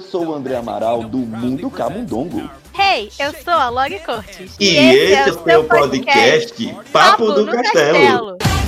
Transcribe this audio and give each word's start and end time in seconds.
eu 0.00 0.02
sou 0.02 0.26
o 0.28 0.34
André 0.34 0.56
Amaral 0.56 1.04
do 1.04 1.18
Mundo 1.18 1.70
Camundongo. 1.70 2.50
Hey, 2.76 3.10
eu 3.18 3.34
sou 3.44 3.52
a 3.52 3.68
Log 3.68 3.98
Cortes. 4.00 4.56
E, 4.58 4.64
e 4.64 4.76
esse, 4.78 5.12
esse, 5.12 5.14
é 5.14 5.30
o 5.30 5.44
seu 5.44 5.64
podcast, 5.64 6.54
podcast 6.54 6.74
Papo, 6.90 7.26
Papo 7.26 7.32
do 7.32 7.46
Castelo. 7.46 8.38
Castelo. 8.38 8.59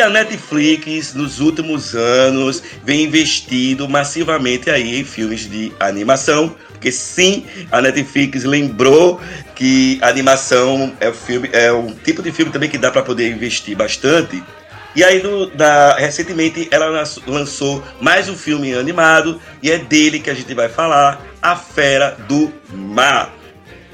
A 0.00 0.08
Netflix, 0.08 1.14
nos 1.14 1.40
últimos 1.40 1.94
anos, 1.94 2.62
vem 2.84 3.04
investindo 3.04 3.88
massivamente 3.88 4.70
aí 4.70 5.00
em 5.00 5.04
filmes 5.04 5.48
de 5.48 5.72
animação, 5.78 6.54
porque 6.72 6.92
sim, 6.92 7.46
a 7.70 7.80
Netflix 7.80 8.44
lembrou 8.44 9.20
que 9.54 9.98
animação 10.02 10.92
é, 11.00 11.12
filme, 11.12 11.48
é 11.52 11.72
um 11.72 11.92
tipo 11.92 12.22
de 12.22 12.30
filme 12.32 12.52
também 12.52 12.68
que 12.68 12.78
dá 12.78 12.90
para 12.90 13.02
poder 13.02 13.30
investir 13.30 13.76
bastante. 13.76 14.42
E 14.94 15.04
aí, 15.04 15.22
no, 15.22 15.46
da, 15.46 15.94
recentemente, 15.96 16.68
ela 16.70 17.04
lançou 17.26 17.84
mais 18.00 18.28
um 18.28 18.36
filme 18.36 18.74
animado, 18.74 19.40
e 19.62 19.70
é 19.70 19.78
dele 19.78 20.20
que 20.20 20.30
a 20.30 20.34
gente 20.34 20.54
vai 20.54 20.68
falar, 20.68 21.22
A 21.40 21.54
Fera 21.54 22.16
do 22.26 22.52
Mar. 22.72 23.30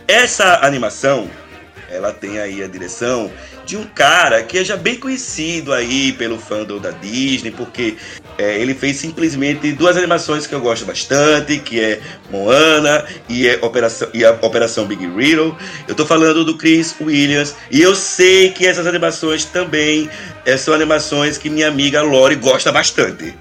Essa 0.07 0.65
animação, 0.65 1.29
ela 1.93 2.13
tem 2.13 2.39
aí 2.39 2.63
a 2.63 2.67
direção 2.67 3.31
de 3.67 3.77
um 3.77 3.85
cara 3.85 4.43
que 4.43 4.59
é 4.59 4.65
já 4.65 4.77
bem 4.77 4.97
conhecido 4.97 5.73
aí 5.73 6.13
pelo 6.13 6.39
fandom 6.39 6.79
da 6.79 6.91
Disney, 6.91 7.51
porque 7.51 7.97
é, 8.39 8.59
ele 8.59 8.75
fez 8.75 8.97
simplesmente 8.97 9.73
duas 9.73 9.97
animações 9.97 10.47
que 10.47 10.55
eu 10.55 10.61
gosto 10.61 10.87
bastante, 10.87 11.59
que 11.59 11.79
é 11.79 12.01
Moana 12.31 13.05
e, 13.29 13.47
é 13.47 13.59
Operação, 13.63 14.09
e 14.15 14.25
a 14.25 14.33
Operação 14.41 14.87
Big 14.87 15.05
Hero. 15.05 15.57
Eu 15.87 15.95
tô 15.95 16.07
falando 16.07 16.45
do 16.45 16.57
Chris 16.57 16.95
Williams 17.01 17.55
e 17.71 17.83
eu 17.83 17.95
sei 17.95 18.51
que 18.51 18.67
essas 18.67 18.87
animações 18.87 19.45
também 19.45 20.09
é, 20.47 20.57
são 20.57 20.75
animações 20.75 21.37
que 21.37 21.51
minha 21.51 21.69
amiga 21.69 22.03
Lori 22.03 22.37
gosta 22.37 22.73
bastante. 22.73 23.35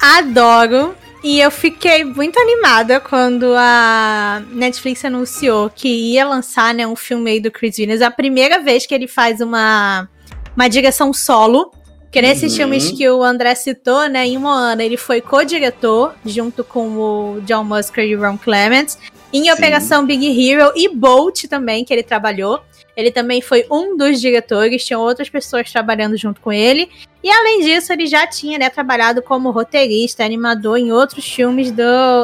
Adoro. 0.00 1.01
E 1.22 1.38
eu 1.40 1.50
fiquei 1.52 2.02
muito 2.02 2.38
animada 2.38 2.98
quando 2.98 3.54
a 3.56 4.42
Netflix 4.50 5.04
anunciou 5.04 5.70
que 5.70 5.88
ia 5.88 6.26
lançar 6.26 6.74
né, 6.74 6.84
um 6.84 6.96
filme 6.96 7.30
aí 7.30 7.40
do 7.40 7.50
Chris 7.50 7.78
Williams. 7.78 8.02
A 8.02 8.10
primeira 8.10 8.60
vez 8.60 8.86
que 8.86 8.94
ele 8.94 9.06
faz 9.06 9.40
uma, 9.40 10.08
uma 10.56 10.68
direção 10.68 11.12
solo. 11.12 11.70
Porque 12.02 12.20
nesses 12.20 12.52
uhum. 12.52 12.58
filmes 12.58 12.90
que 12.90 13.08
o 13.08 13.22
André 13.22 13.54
citou, 13.54 14.06
né, 14.06 14.26
em 14.26 14.36
Moana, 14.36 14.84
ele 14.84 14.98
foi 14.98 15.22
co-diretor, 15.22 16.14
junto 16.26 16.62
com 16.62 16.88
o 16.88 17.40
John 17.46 17.64
Musker 17.64 18.04
e 18.04 18.14
o 18.14 18.20
Ron 18.20 18.36
Clements. 18.36 18.98
Em 19.32 19.44
Sim. 19.44 19.50
Operação 19.50 20.04
Big 20.04 20.26
Hero 20.26 20.72
e 20.76 20.94
Bolt 20.94 21.44
também, 21.44 21.86
que 21.86 21.92
ele 21.94 22.02
trabalhou. 22.02 22.60
Ele 22.96 23.10
também 23.10 23.40
foi 23.40 23.64
um 23.70 23.96
dos 23.96 24.20
diretores, 24.20 24.84
tinham 24.84 25.00
outras 25.00 25.30
pessoas 25.30 25.70
trabalhando 25.70 26.16
junto 26.16 26.40
com 26.40 26.52
ele. 26.52 26.90
E 27.24 27.30
além 27.30 27.60
disso, 27.62 27.92
ele 27.92 28.06
já 28.06 28.26
tinha 28.26 28.58
né, 28.58 28.68
trabalhado 28.68 29.22
como 29.22 29.50
roteirista, 29.50 30.24
animador 30.24 30.76
em 30.76 30.90
outros 30.90 31.24
filmes 31.24 31.70
do, 31.70 31.82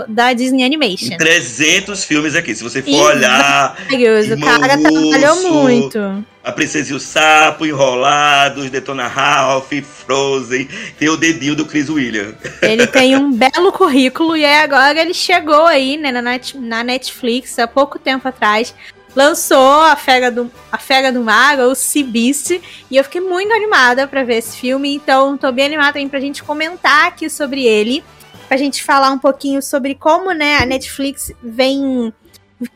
da 0.08 0.32
Disney 0.32 0.64
Animation. 0.64 1.16
300 1.16 2.04
filmes 2.04 2.34
aqui, 2.34 2.54
se 2.54 2.64
você 2.64 2.82
for 2.82 3.14
olhar. 3.14 3.78
O 3.88 4.40
cara 4.40 4.76
trabalhou 4.76 5.52
muito. 5.52 6.26
A 6.42 6.52
Princesa 6.52 6.92
e 6.92 6.96
o 6.96 7.00
Sapo, 7.00 7.64
Enrolados, 7.64 8.70
Detona 8.70 9.06
Ralph, 9.06 9.70
Frozen. 9.82 10.68
Tem 10.98 11.08
o 11.08 11.16
dedinho 11.16 11.54
do 11.54 11.64
Chris 11.64 11.88
William. 11.88 12.34
Ele 12.60 12.86
tem 12.88 13.16
um 13.16 13.30
belo 13.30 13.70
currículo 13.70 14.36
e 14.36 14.44
agora 14.44 15.00
ele 15.00 15.14
chegou 15.14 15.66
aí 15.66 15.96
né, 15.96 16.10
na 16.10 16.82
Netflix 16.82 17.58
há 17.58 17.68
pouco 17.68 17.98
tempo 17.98 18.26
atrás 18.26 18.74
lançou 19.18 19.80
a 19.80 19.96
Fera 19.96 20.30
do, 20.30 20.48
a 20.70 20.78
Fera 20.78 21.10
do 21.10 21.20
Mar, 21.20 21.58
ou 21.58 21.74
Sea 21.74 22.04
Beast, 22.04 22.60
e 22.88 22.96
eu 22.96 23.02
fiquei 23.02 23.20
muito 23.20 23.52
animada 23.52 24.06
para 24.06 24.22
ver 24.22 24.36
esse 24.36 24.56
filme, 24.56 24.94
então 24.94 25.36
tô 25.36 25.50
bem 25.50 25.66
animada 25.66 25.94
também 25.94 26.08
pra 26.08 26.20
gente 26.20 26.40
comentar 26.44 27.08
aqui 27.08 27.28
sobre 27.28 27.64
ele, 27.64 28.04
pra 28.46 28.56
gente 28.56 28.84
falar 28.84 29.10
um 29.10 29.18
pouquinho 29.18 29.60
sobre 29.60 29.96
como, 29.96 30.30
né, 30.30 30.58
a 30.58 30.64
Netflix 30.64 31.32
vem 31.42 32.12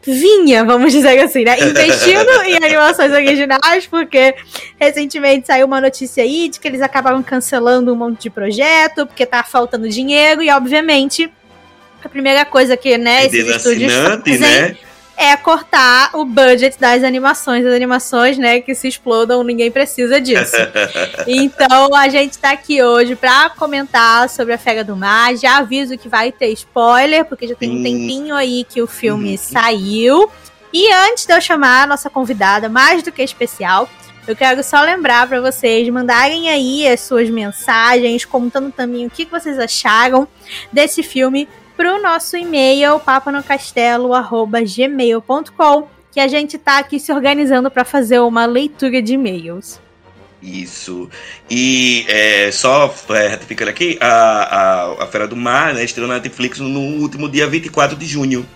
vinha, 0.04 0.64
vamos 0.64 0.92
dizer 0.92 1.18
assim, 1.20 1.42
né? 1.44 1.58
Investindo 1.58 2.30
em 2.44 2.56
animações 2.56 3.10
originais, 3.10 3.84
porque 3.86 4.34
recentemente 4.78 5.48
saiu 5.48 5.66
uma 5.66 5.80
notícia 5.80 6.22
aí 6.22 6.48
de 6.48 6.60
que 6.60 6.68
eles 6.68 6.80
acabaram 6.80 7.20
cancelando 7.20 7.92
um 7.92 7.96
monte 7.96 8.22
de 8.22 8.30
projeto, 8.30 9.06
porque 9.06 9.26
tá 9.26 9.42
faltando 9.44 9.88
dinheiro, 9.88 10.42
e 10.42 10.50
obviamente 10.50 11.32
a 12.04 12.08
primeira 12.08 12.44
coisa 12.44 12.76
que, 12.76 12.98
né, 12.98 13.26
esses 13.26 13.46
estúdios 13.46 13.92
fazem 13.92 14.38
né? 14.38 14.76
É 15.22 15.36
cortar 15.36 16.10
o 16.14 16.24
budget 16.24 16.78
das 16.78 17.02
animações, 17.02 17.64
das 17.64 17.74
animações, 17.74 18.38
né, 18.38 18.60
que 18.60 18.74
se 18.74 18.88
explodam, 18.88 19.42
ninguém 19.42 19.70
precisa 19.70 20.20
disso. 20.20 20.56
então 21.26 21.94
a 21.94 22.08
gente 22.08 22.38
tá 22.38 22.50
aqui 22.50 22.82
hoje 22.82 23.14
para 23.14 23.50
comentar 23.50 24.28
sobre 24.28 24.52
a 24.54 24.58
Fera 24.58 24.82
do 24.82 24.96
Mar. 24.96 25.36
Já 25.36 25.58
aviso 25.58 25.96
que 25.96 26.08
vai 26.08 26.32
ter 26.32 26.48
spoiler, 26.48 27.24
porque 27.24 27.46
já 27.46 27.54
tem 27.54 27.70
um 27.70 27.82
tempinho 27.82 28.34
aí 28.34 28.64
que 28.68 28.82
o 28.82 28.86
filme 28.86 29.32
uhum. 29.32 29.38
saiu. 29.38 30.30
E 30.72 30.90
antes 30.92 31.26
de 31.26 31.34
eu 31.34 31.40
chamar 31.40 31.82
a 31.82 31.86
nossa 31.86 32.08
convidada, 32.08 32.68
mais 32.68 33.02
do 33.02 33.12
que 33.12 33.22
especial, 33.22 33.88
eu 34.26 34.36
quero 34.36 34.62
só 34.62 34.80
lembrar 34.82 35.26
para 35.26 35.40
vocês 35.40 35.88
mandarem 35.88 36.48
aí 36.48 36.86
as 36.86 37.00
suas 37.00 37.28
mensagens, 37.28 38.24
contando 38.24 38.70
também 38.70 39.06
o 39.06 39.10
que 39.10 39.24
vocês 39.24 39.58
acharam 39.58 40.26
desse 40.72 41.02
filme 41.02 41.48
para 41.82 41.96
o 41.96 42.00
nosso 42.00 42.36
e-mail 42.36 43.00
papanocastelo@gmail.com, 43.00 45.88
que 46.12 46.20
a 46.20 46.28
gente 46.28 46.54
está 46.54 46.78
aqui 46.78 47.00
se 47.00 47.12
organizando 47.12 47.68
para 47.72 47.84
fazer 47.84 48.20
uma 48.20 48.46
leitura 48.46 49.02
de 49.02 49.14
e-mails. 49.14 49.80
Isso. 50.40 51.10
E 51.50 52.04
é, 52.06 52.52
só 52.52 52.94
é, 53.10 53.36
aqui, 53.68 53.98
a, 54.00 54.06
a, 54.06 54.92
a 55.02 55.08
Fera 55.08 55.26
do 55.26 55.34
Mar 55.34 55.74
né, 55.74 55.82
estreou 55.82 56.08
na 56.08 56.20
Netflix 56.20 56.60
no 56.60 57.00
último 57.00 57.28
dia 57.28 57.48
24 57.48 57.96
de 57.96 58.06
junho. 58.06 58.46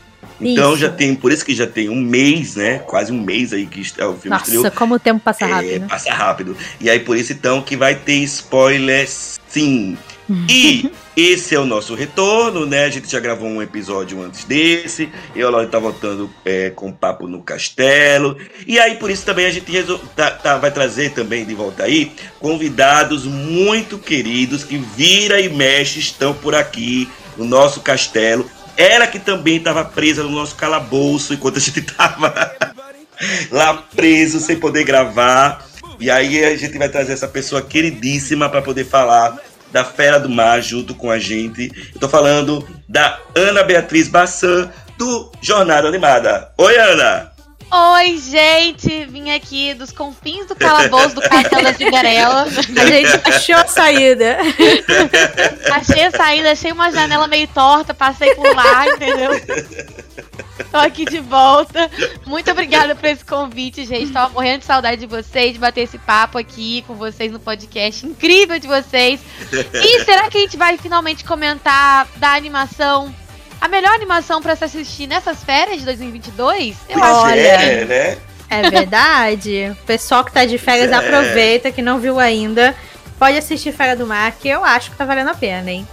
Então 0.41 0.75
isso. 0.75 0.83
já 0.83 0.89
tem, 0.89 1.17
por 1.17 1.33
isso 1.33 1.45
que 1.45 1.53
já 1.53 1.67
tem 1.67 1.89
um 1.89 2.01
mês, 2.01 2.55
né? 2.55 2.79
Quase 2.79 3.11
um 3.11 3.21
mês 3.21 3.53
aí 3.53 3.67
que 3.67 3.81
é 3.99 4.07
o 4.07 4.15
filme 4.15 4.39
Nossa, 4.39 4.55
estreou. 4.55 4.71
como 4.71 4.95
o 4.95 5.01
tempo 5.01 5.19
passa 5.19 5.47
é, 5.47 5.49
rápido. 5.49 5.89
Passa 5.89 6.15
rápido. 6.15 6.57
E 6.81 6.89
aí 6.89 7.01
por 7.01 7.17
isso 7.17 7.33
então 7.33 7.61
que 7.61 7.77
vai 7.77 7.97
ter 7.97 8.19
spoilers 8.19 9.41
sim. 9.49 9.99
E 10.49 10.91
esse 11.17 11.55
é 11.55 11.59
o 11.59 11.65
nosso 11.65 11.95
retorno, 11.95 12.67
né? 12.67 12.85
A 12.85 12.91
gente 12.91 13.11
já 13.11 13.21
gravou 13.21 13.49
um 13.49 13.63
episódio 13.63 14.21
antes 14.23 14.45
desse. 14.45 15.09
Eu, 15.35 15.51
Laura, 15.51 15.67
tá 15.67 15.79
voltando 15.79 16.29
é, 16.45 16.71
com 16.71 16.93
papo 16.93 17.29
no 17.29 17.43
castelo. 17.43 18.37
E 18.67 18.79
aí, 18.79 18.97
por 18.97 19.11
isso 19.11 19.25
também 19.25 19.47
a 19.47 19.51
gente 19.51 19.71
tá, 20.17 20.31
tá, 20.31 20.59
vai 20.59 20.71
trazer 20.71 21.11
também 21.11 21.45
de 21.45 21.55
volta 21.55 21.85
aí 21.85 22.13
convidados 22.41 23.25
muito 23.25 23.99
queridos 23.99 24.65
que 24.65 24.79
vira 24.79 25.41
e 25.41 25.49
mexe 25.49 26.01
estão 26.01 26.35
por 26.35 26.55
aqui 26.55 27.09
no 27.37 27.45
nosso 27.45 27.81
castelo. 27.81 28.51
Ela 28.77 29.07
que 29.07 29.19
também 29.19 29.57
estava 29.57 29.85
presa 29.85 30.23
no 30.23 30.31
nosso 30.31 30.57
calabouço 30.57 31.33
enquanto 31.33 31.57
a 31.57 31.61
gente 31.61 31.83
tava 31.95 32.53
lá 33.51 33.75
preso 33.95 34.41
sem 34.41 34.57
poder 34.57 34.85
gravar. 34.85 35.65
E 35.99 36.11
aí 36.11 36.45
a 36.45 36.57
gente 36.57 36.77
vai 36.77 36.89
trazer 36.89 37.13
essa 37.13 37.29
pessoa 37.29 37.63
queridíssima 37.63 38.51
para 38.51 38.61
poder 38.61 38.85
falar 38.85 39.39
da 39.71 39.85
Fera 39.85 40.19
do 40.19 40.29
Mar 40.29 40.61
junto 40.63 40.95
com 40.95 41.11
a 41.11 41.19
gente. 41.19 41.71
Tô 42.01 42.09
falando 42.09 42.67
da 42.89 43.19
Ana 43.35 43.63
Beatriz 43.63 44.09
Bassan, 44.09 44.71
do 44.99 45.31
Jornada 45.41 45.89
Animada. 45.89 46.51
Oi, 46.59 46.77
Ana! 46.77 47.36
Oi, 47.69 48.19
gente! 48.19 49.05
Vim 49.07 49.31
aqui 49.31 49.75
dos 49.75 49.91
confins 49.91 50.47
do 50.47 50.55
calabouço 50.55 51.17
do 51.17 51.21
Castelo 51.21 51.65
da 51.65 51.75
Cigarela. 51.75 52.43
A 52.45 52.87
gente 52.87 53.29
achou 53.29 53.57
a 53.57 53.67
saída. 53.67 54.39
achei 55.73 56.05
a 56.05 56.11
saída, 56.13 56.53
achei 56.53 56.71
uma 56.71 56.93
janela 56.93 57.27
meio 57.27 57.49
torta, 57.49 57.93
passei 57.93 58.35
por 58.37 58.55
lá, 58.55 58.87
entendeu? 58.89 59.31
Tô 60.71 60.79
aqui 60.79 61.05
de 61.05 61.19
volta. 61.19 61.91
Muito 62.25 62.51
obrigada 62.51 62.95
por 62.95 63.07
esse 63.07 63.25
convite, 63.25 63.85
gente. 63.85 64.13
Tava 64.13 64.33
morrendo 64.33 64.61
de 64.61 64.65
saudade 64.65 65.01
de 65.01 65.07
vocês, 65.07 65.53
de 65.53 65.59
bater 65.59 65.83
esse 65.83 65.99
papo 65.99 66.39
aqui 66.39 66.85
com 66.87 66.95
vocês 66.95 67.33
no 67.33 67.41
podcast 67.41 68.07
incrível 68.07 68.59
de 68.61 68.69
vocês. 68.69 69.21
E 69.75 70.05
será 70.05 70.31
que 70.31 70.39
a 70.39 70.41
gente 70.41 70.57
vai 70.57 70.79
finalmente 70.79 71.25
comentar 71.25 72.07
da 72.17 72.35
animação 72.35 73.13
a 73.61 73.69
melhor 73.69 73.93
animação 73.95 74.41
para 74.43 74.55
se 74.57 74.65
assistir 74.65 75.07
nessas 75.07 75.43
férias 75.43 75.79
de 75.81 75.85
2022? 75.87 76.77
Eu 76.89 77.03
acho 77.03 77.33
que 77.33 77.39
é, 77.41 77.85
né? 77.85 78.19
É 78.49 78.71
verdade. 78.71 79.71
O 79.73 79.87
pessoal 79.87 80.25
que 80.25 80.33
tá 80.33 80.45
de 80.45 80.57
férias 80.59 80.91
É. 80.93 80.95
aproveita, 80.95 81.71
que 81.73 81.83
não 81.83 81.99
viu 81.99 82.19
ainda. 82.21 82.75
Pode 83.19 83.37
assistir 83.39 83.73
Fera 83.73 83.97
do 83.97 84.07
Mar, 84.07 84.31
que 84.33 84.49
eu 84.49 84.63
acho 84.65 84.91
que 84.91 84.97
tá 84.97 85.05
valendo 85.05 85.31
a 85.31 85.35
pena, 85.35 85.71
hein? 85.71 85.89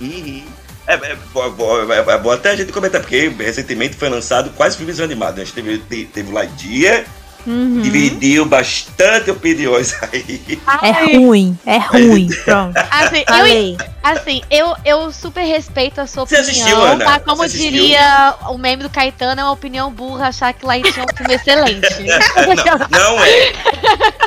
Uhum. 0.00 0.44
É, 0.86 0.94
é, 0.94 1.12
é, 1.12 2.14
é 2.14 2.18
bom 2.18 2.30
até 2.30 2.50
a 2.50 2.56
gente 2.56 2.72
comentar, 2.72 3.00
porque 3.00 3.28
recentemente 3.28 3.96
foi 3.96 4.08
lançado 4.08 4.50
quais 4.50 4.76
filmes 4.76 4.98
animados. 5.00 5.36
né? 5.36 5.42
A 5.42 5.44
gente 5.44 5.54
teve, 5.54 5.78
te- 5.78 6.04
teve 6.06 6.30
o 6.30 6.32
Lightyear, 6.34 7.04
Uhum. 7.46 7.80
dividiu 7.80 8.44
bastante 8.44 9.30
opiniões 9.30 9.94
aí. 10.12 10.60
É 10.82 11.16
ruim, 11.16 11.58
é 11.64 11.78
ruim. 11.78 12.28
Pronto. 12.44 12.76
Assim, 12.90 13.24
eu, 13.26 13.76
assim 14.02 14.42
eu, 14.50 14.76
eu 14.84 15.12
super 15.12 15.42
respeito 15.44 16.00
a 16.00 16.06
sua 16.06 16.26
Você 16.26 16.36
opinião, 16.36 16.52
assistiu, 16.52 16.82
Ana? 16.82 17.04
mas 17.04 17.22
como 17.24 17.36
Você 17.38 17.46
assistiu? 17.46 17.70
diria 17.72 18.34
o 18.48 18.58
meme 18.58 18.82
do 18.82 18.90
Caetano, 18.90 19.40
é 19.40 19.44
uma 19.44 19.52
opinião 19.52 19.90
burra 19.90 20.28
achar 20.28 20.52
que 20.52 20.64
Light 20.66 20.86
é 20.98 21.02
um 21.02 21.16
filme 21.16 21.34
excelente. 21.34 21.88
não, 22.90 23.14
não 23.16 23.24
é. 23.24 23.52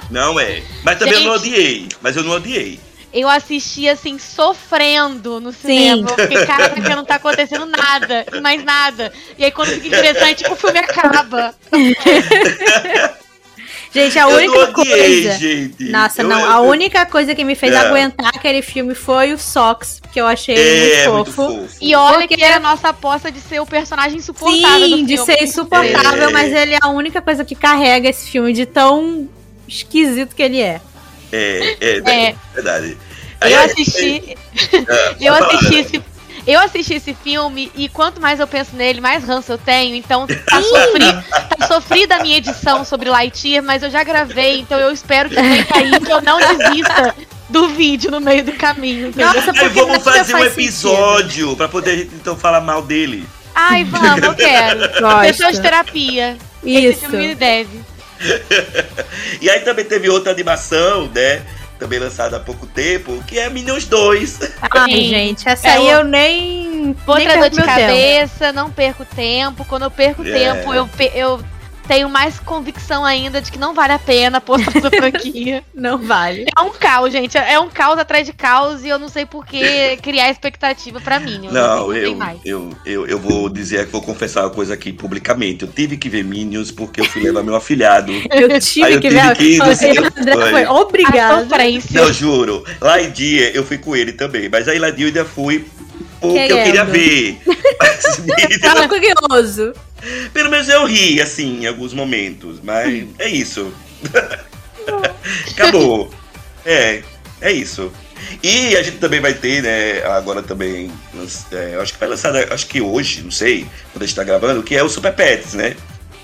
Não 0.10 0.40
é. 0.40 0.62
Mas 0.84 1.00
também 1.00 1.14
eu 1.16 1.22
não 1.24 1.38
Gente. 1.38 1.54
odiei. 1.54 1.90
Mas 2.02 2.16
eu 2.16 2.24
não 2.24 2.34
odiei. 2.36 2.80
Eu 3.14 3.30
assisti 3.30 3.88
assim, 3.88 4.18
sofrendo 4.18 5.40
no 5.40 5.52
cinema. 5.54 6.10
Eu 6.18 6.28
fiquei, 6.28 6.46
caraca, 6.48 6.96
não 6.96 7.06
tá 7.06 7.16
acontecendo 7.16 7.66
nada, 7.68 8.26
e 8.34 8.40
mais 8.42 8.64
nada. 8.64 9.14
E 9.38 9.46
aí 9.46 9.52
quando 9.52 9.70
fica 9.70 9.88
interessante, 9.88 10.44
o 10.52 10.56
filme 10.56 10.80
acaba. 10.80 11.54
Gente, 13.94 14.18
a 14.18 14.24
eu 14.24 14.30
única 14.30 14.72
odiei, 14.82 15.24
coisa. 15.26 15.38
gente. 15.38 15.84
Nossa, 15.92 16.24
Eu- 16.24 16.28
não. 16.28 16.40
eu- 16.40 16.50
A 16.52 16.60
única 16.62 17.06
coisa 17.06 17.36
que 17.36 17.44
me 17.44 17.54
fez 17.54 17.74
É. 17.74 17.78
aguentar 17.78 18.30
aquele 18.36 18.64
filme 18.64 18.96
foi 18.96 19.34
o 19.34 19.38
Socks, 19.38 20.02
que 20.12 20.20
eu 20.20 20.26
achei 20.26 20.56
É, 20.56 21.04
muito 21.10 21.14
muito 21.14 21.32
fofo. 21.32 21.60
fofo. 21.62 21.78
E 21.80 21.94
olha 21.96 22.18
Porque- 22.22 22.36
que 22.36 22.44
era 22.44 22.56
a 22.56 22.60
nossa 22.60 22.90
aposta 22.90 23.32
de 23.32 23.40
ser 23.40 23.60
o 23.62 23.68
personagem 23.68 24.18
insuportável 24.18 24.90
do 24.90 24.98
Sim, 24.98 25.06
de 25.06 25.18
ser 25.20 25.44
insuportável, 25.44 26.30
É. 26.30 26.32
mas 26.32 26.52
ele 26.52 26.74
é 26.74 26.80
a 26.82 26.90
única 26.90 27.22
coisa 27.22 27.46
que 27.46 27.54
carrega 27.54 28.10
esse 28.10 28.32
filme 28.32 28.52
de 28.52 28.66
tão 28.66 29.30
esquisito 29.68 30.36
que 30.36 30.42
ele 30.42 30.60
é. 30.60 30.82
É, 31.34 31.78
é, 31.82 32.28
É. 32.30 32.36
verdade. 32.54 32.98
Eu 33.42 33.48
Aí- 33.48 33.54
assisti, 33.56 34.38
É, 34.72 35.16
eu 35.20 35.34
pode 35.34 35.46
falar, 35.46 35.54
assisti 35.56 35.76
esse, 35.80 36.04
eu 36.48 36.60
assisti 36.62 36.94
esse 36.94 37.14
filme 37.14 37.72
e 37.76 37.90
quanto 37.90 38.22
mais 38.22 38.40
eu 38.40 38.48
penso 38.48 38.76
nele, 38.76 39.02
mais 39.02 39.24
ranço 39.24 39.52
eu 39.52 39.58
tenho. 39.58 39.96
Então 39.96 40.26
tá, 40.28 40.62
sofri, 40.62 41.06
tá 41.58 41.68
sofrida 41.68 42.16
a 42.16 42.20
minha 42.22 42.38
edição 42.38 42.86
sobre 42.86 43.10
Lightyear, 43.10 43.64
mas 43.64 43.82
eu 43.84 43.90
já 43.90 44.04
gravei, 44.04 44.60
então 44.60 44.80
eu 44.80 44.92
espero 44.92 45.30
que 45.30 45.36
venha 45.36 45.68
aí 45.74 46.00
que 46.00 46.12
eu 46.12 46.22
não 46.22 46.38
desista 46.40 47.16
do 47.50 47.68
vídeo 47.70 48.10
no 48.12 48.22
meio 48.22 48.44
do 48.44 48.54
caminho. 48.54 49.08
entendeu? 49.08 49.28
Nossa, 49.34 49.40
Aí 49.52 49.58
porque 49.58 49.70
vamos 49.70 50.04
fazer 50.04 50.36
um 50.36 50.40
faz 50.40 50.54
episódio 50.54 51.56
pra 51.58 51.68
poder 51.68 51.98
gente 51.98 52.16
então 52.16 52.38
falar 52.38 52.62
mal 52.62 52.82
dele. 52.82 53.26
Ai, 53.56 53.84
vamos, 53.84 54.24
eu 54.24 54.34
quero. 54.36 54.80
Gosto. 55.02 55.20
Pessoas 55.22 55.56
de 55.58 55.62
terapia. 55.62 56.38
Esse 56.66 56.88
Isso. 56.92 57.00
filme 57.10 57.28
me 57.28 57.36
deve. 57.36 57.82
E 59.42 59.50
aí 59.50 59.60
também 59.62 59.86
teve 59.86 60.10
outra 60.10 60.32
animação, 60.32 61.08
né? 61.14 61.42
Também 61.80 62.00
lançada 62.00 62.38
há 62.38 62.40
pouco 62.40 62.66
tempo, 62.66 63.22
que 63.28 63.38
é 63.38 63.50
Minions 63.50 63.86
2. 63.86 64.40
Ai, 64.72 64.92
gente, 64.92 65.48
essa 65.50 65.68
É 65.68 65.72
aí 65.72 65.88
o- 65.88 65.92
eu 65.92 66.04
nem. 66.04 66.94
Ter 66.94 67.04
dor 67.06 67.50
de 67.50 67.56
meu 67.58 67.66
tempo. 67.66 67.66
cabeça, 67.66 68.52
não 68.54 68.70
perco 68.72 69.04
tempo. 69.06 69.66
Quando 69.66 69.84
eu 69.84 69.92
perco 69.92 70.24
É. 70.26 70.32
tempo, 70.32 70.74
eu, 70.74 70.90
eu 71.14 71.44
tenho 71.88 72.10
mais 72.10 72.40
convicção 72.40 73.04
ainda 73.04 73.42
de 73.42 73.52
que 73.52 73.58
não 73.60 73.74
vale 73.74 73.94
a 73.94 74.00
pena 74.00 74.40
postar 74.42 74.76
essa 74.78 74.90
franquia. 74.96 75.64
Não 75.74 75.98
vale. 75.98 76.46
É 76.58 76.62
um 76.62 76.70
caos, 76.72 77.12
gente. 77.12 77.38
É 77.38 77.60
um 77.60 77.70
caos 77.70 77.98
atrás 78.00 78.26
de 78.26 78.34
caos 78.34 78.84
e 78.84 78.90
eu 78.90 78.98
não 79.00 79.10
sei 79.10 79.26
por 79.26 79.46
que 79.46 79.98
criar 80.02 80.30
expectativa 80.30 81.00
pra 81.02 81.20
mim. 81.20 81.50
Não, 81.52 81.92
sei, 81.92 82.06
eu, 82.06 82.18
eu, 82.46 82.70
eu, 82.86 83.08
eu 83.08 83.20
vou 83.20 83.50
dizer, 83.50 83.86
vou 83.88 84.02
confessar 84.02 84.42
uma 84.44 84.50
coisa 84.50 84.74
aqui 84.74 84.92
publicamente. 84.94 85.64
Eu 85.64 85.72
tive 85.72 85.98
que 85.98 86.10
ver 86.10 86.24
Minions 86.24 86.72
porque 86.72 87.02
eu 87.02 87.06
fui 87.06 87.22
levar 87.22 87.44
meu 87.44 87.56
afilhado. 87.56 88.12
Eu 88.32 88.60
tive 88.60 88.86
Aí 88.86 88.94
eu 88.96 89.02
que 89.02 89.10
tive 89.10 89.22
ver. 89.22 89.36
que 89.38 89.44
ir 89.44 89.58
no 89.60 90.50
Foi- 90.50 90.66
obrigado. 90.68 91.50
sofrência. 91.50 92.02
Não, 92.02 92.12
juro. 92.12 92.64
Lá 92.82 93.02
em 93.02 93.12
dia 93.12 93.52
eu 93.56 93.64
fui 93.64 93.78
com 93.78 93.96
ele 93.96 94.14
também. 94.14 94.50
Mas 94.50 94.68
aí 94.68 94.80
lá 94.80 94.90
em 94.90 94.94
dia 94.96 95.06
eu 95.06 95.08
ainda 95.08 95.26
fui 95.26 95.66
porque 96.20 96.38
eu 96.40 96.64
queria 96.64 96.84
ver. 96.86 97.38
Mas, 97.80 98.60
Tava 98.62 98.88
curioso. 98.88 99.74
Pelo 100.34 100.50
menos 100.50 100.68
eu 100.70 100.86
ri, 100.86 101.22
assim, 101.22 101.62
em 101.64 101.68
alguns 101.68 101.94
momentos. 101.94 102.60
Mas 102.64 103.06
é 103.20 103.30
isso. 103.30 103.74
Acabou. 105.52 106.14
É, 106.66 107.02
é 107.42 107.52
isso. 107.52 107.92
E 108.42 108.76
a 108.78 108.84
gente 108.84 108.98
também 108.98 109.20
vai 109.20 109.34
ter, 109.34 109.62
né, 109.62 110.04
agora 110.06 110.42
também, 110.42 110.90
é, 111.52 111.72
eu 111.76 111.82
acho 111.82 111.94
que 111.94 112.00
vai 112.00 112.08
lançar, 112.08 112.34
acho 112.54 112.68
que 112.68 112.82
hoje, 112.82 113.22
não 113.22 113.32
sei, 113.32 113.68
quando 113.92 114.04
a 114.04 114.06
gente 114.06 114.16
tá 114.16 114.24
gravando, 114.24 114.64
que 114.64 114.76
é 114.76 114.82
o 114.84 114.88
Super 114.90 115.14
Pets, 115.14 115.54
né? 115.54 115.76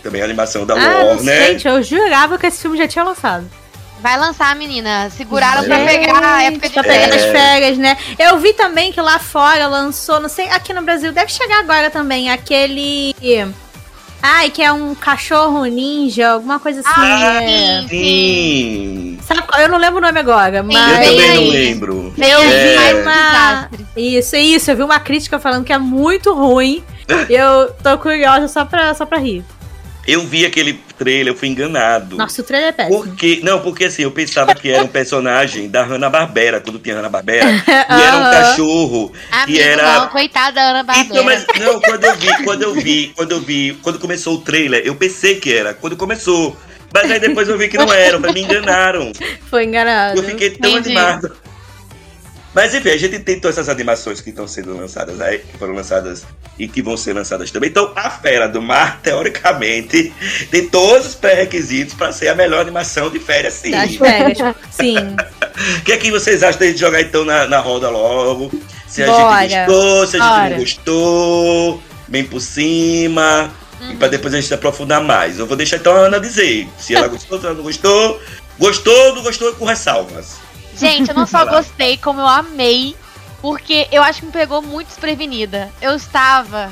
Também 0.02 0.22
a 0.22 0.26
animação 0.26 0.66
da 0.66 0.76
Ah, 0.76 1.04
Warner. 1.04 1.48
gente, 1.48 1.68
eu 1.68 1.84
jurava 1.84 2.38
que 2.38 2.48
esse 2.48 2.62
filme 2.62 2.78
já 2.78 2.88
tinha 2.88 3.04
lançado. 3.04 3.50
Vai 4.02 4.18
lançar, 4.18 4.56
menina. 4.56 5.10
Seguraram 5.10 5.66
pra 5.66 5.76
Gente, 5.76 5.90
pegar 5.90 6.36
a 6.36 6.44
época 6.44 6.70
de 6.70 6.74
Pra 6.74 6.84
pegar 6.84 7.14
as 7.14 7.26
férias, 7.26 7.78
né? 7.78 7.98
Eu 8.18 8.40
vi 8.40 8.54
também 8.54 8.94
que 8.94 9.02
lá 9.02 9.20
fora 9.20 9.68
lançou, 9.68 10.22
não 10.22 10.30
sei, 10.30 10.48
aqui 10.48 10.72
no 10.72 10.82
Brasil, 10.82 11.12
deve 11.12 11.32
chegar 11.34 11.60
agora 11.60 11.90
também, 11.90 12.32
aquele. 12.32 13.14
Ai, 14.22 14.50
que 14.50 14.62
é 14.62 14.72
um 14.72 14.94
cachorro 14.96 15.64
ninja, 15.66 16.32
alguma 16.32 16.60
coisa 16.60 16.82
assim. 16.82 16.90
Ah, 16.94 17.42
é... 17.44 17.86
sim. 17.88 19.18
Sabe? 19.24 19.44
Eu 19.60 19.70
não 19.70 19.78
lembro 19.78 20.00
o 20.00 20.02
nome 20.02 20.20
agora, 20.20 20.58
Eu 20.58 20.64
mas. 20.64 20.98
vem 20.98 21.10
também 21.10 21.28
não 21.36 21.42
aí. 21.44 21.50
lembro. 21.52 22.14
Eu 22.18 22.42
É. 22.42 22.92
vi 22.94 22.96
um 22.98 23.02
uma. 23.02 23.70
Isso, 23.96 24.36
isso. 24.36 24.72
Eu 24.72 24.76
vi 24.76 24.84
uma 24.84 25.00
crítica 25.00 25.40
falando 25.40 25.64
que 25.64 25.74
é 25.74 25.78
muito 25.78 26.34
ruim. 26.34 26.84
E 27.28 27.34
eu 27.34 27.72
tô 27.82 27.98
curiosa 27.98 28.48
só 28.48 28.64
pra, 28.66 28.94
só 28.94 29.04
pra 29.04 29.18
rir. 29.18 29.44
Eu 30.08 30.26
vi 30.26 30.46
aquele 30.46 30.74
trailer, 30.98 31.34
eu 31.34 31.38
fui 31.38 31.48
enganado. 31.48 32.18
Nossa, 32.18 32.42
o 32.42 32.44
trailer 32.44 32.70
é 32.70 32.72
péssimo. 32.72 33.04
Porque, 33.04 33.40
não, 33.44 33.60
porque 33.62 33.86
assim, 33.86 34.04
eu 34.04 34.12
pensava 34.12 34.56
que 34.56 34.70
era 34.70 34.84
um 34.84 34.88
personagem 34.88 35.70
da 35.70 35.84
Hanna-Barbera, 35.84 36.60
quando 36.62 36.80
tinha 36.80 36.96
Hanna-Barbera, 36.96 37.46
e 37.48 38.02
era 38.02 38.18
um 38.18 38.24
cachorro 38.32 39.14
Amigo, 39.32 39.58
que 39.58 39.62
era... 39.62 40.00
não, 40.00 40.08
coitada 40.08 40.54
da 40.54 40.62
Ana 40.70 40.84
Barbera. 40.84 41.08
Então, 41.10 41.24
mas 41.24 41.46
não, 41.60 41.80
quando 41.80 42.04
eu 42.04 42.16
vi, 42.16 42.44
quando 42.44 42.62
eu 42.64 42.74
vi, 42.74 43.14
quando 43.16 43.32
eu 43.32 43.42
vi, 43.42 43.80
quando 43.84 44.00
começou 44.00 44.36
o 44.36 44.42
trailer, 44.42 44.82
eu 44.84 44.96
pensei 44.96 45.36
que 45.36 45.54
era, 45.54 45.74
quando 45.74 45.96
começou. 45.96 46.58
Mas 46.92 47.12
aí 47.12 47.20
depois 47.20 47.48
eu 47.48 47.58
vi 47.58 47.68
que 47.68 47.78
não 47.78 47.92
era, 47.94 48.16
eu 48.16 48.20
falei, 48.20 48.34
me 48.34 48.42
enganaram. 48.42 49.12
Foi 49.50 49.64
enganado. 49.64 50.18
Eu 50.18 50.24
fiquei 50.24 50.50
tão 50.52 50.72
Entendi. 50.72 50.98
animado. 50.98 51.32
Mas 52.54 52.74
enfim, 52.74 52.90
a 52.90 52.98
gente 52.98 53.20
tem 53.20 53.40
todas 53.40 53.58
essas 53.58 53.70
animações 53.70 54.22
que 54.22 54.32
estão 54.32 54.48
sendo 54.48 54.76
lançadas 54.76 55.22
aí, 55.22 55.40
que 55.40 55.58
foram 55.58 55.74
lançadas 55.74 56.26
e 56.58 56.68
que 56.68 56.82
vão 56.82 56.98
ser 56.98 57.14
lançadas 57.14 57.52
também. 57.52 57.70
Então, 57.70 57.92
a 57.96 58.10
Fera 58.10 58.48
do 58.48 58.62
Mar, 58.62 59.00
teoricamente, 59.04 60.12
tem 60.50 60.68
todos 60.68 61.08
os 61.08 61.16
pré-requisitos 61.16 61.94
para 61.94 62.12
ser 62.12 62.30
a 62.30 62.36
melhor 62.36 62.62
animação 62.62 63.10
de 63.10 63.20
férias, 63.20 63.54
sim. 63.54 63.72
Das 63.72 63.96
férias. 63.96 64.56
Sim. 64.72 64.98
O 65.80 65.82
que 65.86 65.92
é 65.92 65.98
que 65.98 66.10
vocês 66.12 66.42
acham 66.42 66.60
da 66.60 66.66
gente 66.66 66.80
jogar 66.80 67.02
então 67.02 67.24
na, 67.24 67.46
na 67.48 67.60
roda 67.60 67.90
logo? 67.90 68.52
Se 68.88 69.04
a 69.04 69.06
Bora. 69.06 69.48
gente 69.48 69.66
gostou, 69.66 70.08
se 70.08 70.18
a 70.18 70.20
gente 70.20 70.30
Bora. 70.30 70.50
não 70.50 70.58
gostou, 70.58 71.84
bem 72.08 72.24
por 72.24 72.42
cima. 72.42 73.54
E 73.92 73.96
pra 73.96 74.08
depois 74.08 74.34
a 74.34 74.42
gente 74.42 74.54
aprofundar 74.54 75.02
mais. 75.02 75.40
Eu 75.40 75.46
vou 75.46 75.56
deixar 75.56 75.78
então 75.78 75.94
a 75.96 76.00
Ana 76.00 76.20
dizer. 76.20 76.68
Se 76.78 76.96
ela 76.96 77.08
gostou, 77.08 77.40
se 77.40 77.46
ela 77.46 77.56
não 77.56 77.64
gostou. 77.64 78.20
Gostou, 78.58 79.16
não 79.16 79.24
gostou 79.24 79.54
com 79.54 79.64
ressalvas. 79.64 80.36
Gente, 80.80 81.10
eu 81.10 81.16
não 81.16 81.28
só 81.28 81.46
gostei, 81.46 81.98
como 81.98 82.22
eu 82.22 82.28
amei, 82.28 82.96
porque 83.42 83.88
eu 83.92 84.02
acho 84.02 84.22
que 84.22 84.26
me 84.26 84.32
pegou 84.32 84.62
muito 84.62 84.88
desprevenida. 84.88 85.70
Eu 85.82 85.96
estava 85.96 86.72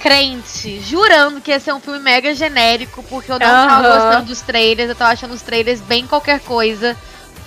crente, 0.00 0.80
jurando 0.80 1.40
que 1.40 1.52
ia 1.52 1.60
ser 1.60 1.72
um 1.72 1.80
filme 1.80 2.00
mega 2.00 2.34
genérico, 2.34 3.02
porque 3.04 3.30
eu 3.30 3.38
não 3.38 3.68
tava 3.68 3.86
Aham. 3.86 3.94
gostando 3.94 4.26
dos 4.26 4.40
trailers, 4.40 4.88
eu 4.88 4.96
tava 4.96 5.12
achando 5.12 5.32
os 5.32 5.42
trailers 5.42 5.80
bem 5.80 6.06
qualquer 6.06 6.40
coisa. 6.40 6.96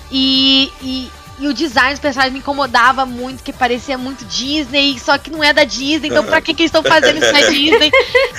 E, 0.10 0.72
e, 0.82 1.12
e 1.40 1.48
o 1.48 1.54
design 1.54 1.92
dos 1.92 2.00
personagens 2.00 2.34
me 2.34 2.40
incomodava 2.40 3.06
muito, 3.06 3.44
que 3.44 3.52
parecia 3.52 3.98
muito 3.98 4.24
Disney, 4.26 4.98
só 5.00 5.18
que 5.18 5.30
não 5.30 5.44
é 5.44 5.52
da 5.52 5.64
Disney, 5.64 6.10
então 6.10 6.24
pra 6.24 6.40
que, 6.40 6.54
que 6.54 6.64
eles 6.64 6.70
estão 6.70 6.84
fazendo 6.84 7.18
isso 7.18 7.32
na 7.32 7.42
Disney? 7.50 7.92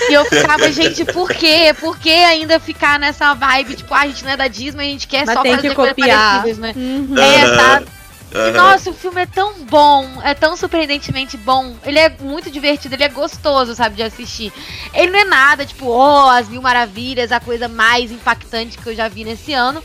E 0.09 0.13
eu 0.15 0.25
ficava, 0.25 0.71
gente, 0.73 1.05
por 1.07 1.29
quê? 1.31 1.75
Por 1.79 1.99
que 1.99 2.11
ainda 2.11 2.59
ficar 2.59 2.99
nessa 2.99 3.35
vibe? 3.35 3.77
Tipo, 3.77 3.93
ah, 3.95 4.01
a 4.01 4.07
gente 4.07 4.25
não 4.25 4.31
é 4.31 4.37
da 4.37 4.49
Disney, 4.49 4.87
a 4.87 4.91
gente 4.91 5.07
quer 5.07 5.27
Mas 5.27 5.35
só 5.35 5.43
tem 5.43 5.57
fazer 5.57 5.69
que 5.69 5.75
coisas 5.75 5.95
copiar. 5.95 6.43
parecidas, 6.43 6.59
né? 6.59 6.73
Uhum. 6.75 7.19
É, 7.19 7.57
sabe? 7.57 7.87
E, 8.33 8.39
Aham. 8.39 8.51
Nossa, 8.53 8.91
o 8.91 8.95
filme 8.95 9.23
é 9.23 9.27
tão 9.27 9.55
bom, 9.65 10.07
é 10.23 10.35
tão 10.35 10.57
surpreendentemente 10.57 11.37
bom. 11.37 11.77
Ele 11.85 11.99
é 11.99 12.09
muito 12.21 12.51
divertido, 12.51 12.95
ele 12.95 13.05
é 13.05 13.09
gostoso, 13.09 13.75
sabe, 13.75 13.97
de 13.97 14.03
assistir. 14.03 14.53
Ele 14.93 15.13
não 15.13 15.19
é 15.21 15.25
nada, 15.25 15.65
tipo, 15.65 15.87
oh, 15.87 16.29
as 16.29 16.49
mil 16.49 16.61
maravilhas, 16.61 17.31
a 17.31 17.39
coisa 17.41 17.69
mais 17.69 18.11
impactante 18.11 18.79
que 18.79 18.87
eu 18.89 18.95
já 18.95 19.07
vi 19.09 19.25
nesse 19.25 19.53
ano. 19.53 19.83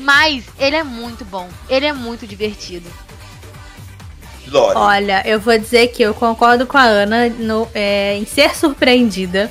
Mas 0.00 0.44
ele 0.58 0.76
é 0.76 0.82
muito 0.82 1.24
bom, 1.24 1.48
ele 1.68 1.86
é 1.86 1.92
muito 1.92 2.26
divertido. 2.26 2.88
Lore. 4.48 4.76
Olha, 4.76 5.22
eu 5.26 5.38
vou 5.38 5.56
dizer 5.56 5.88
que 5.88 6.02
eu 6.02 6.12
concordo 6.12 6.66
com 6.66 6.76
a 6.76 6.82
Ana 6.82 7.28
no- 7.28 7.68
é, 7.74 8.16
em 8.16 8.24
ser 8.26 8.56
surpreendida. 8.56 9.50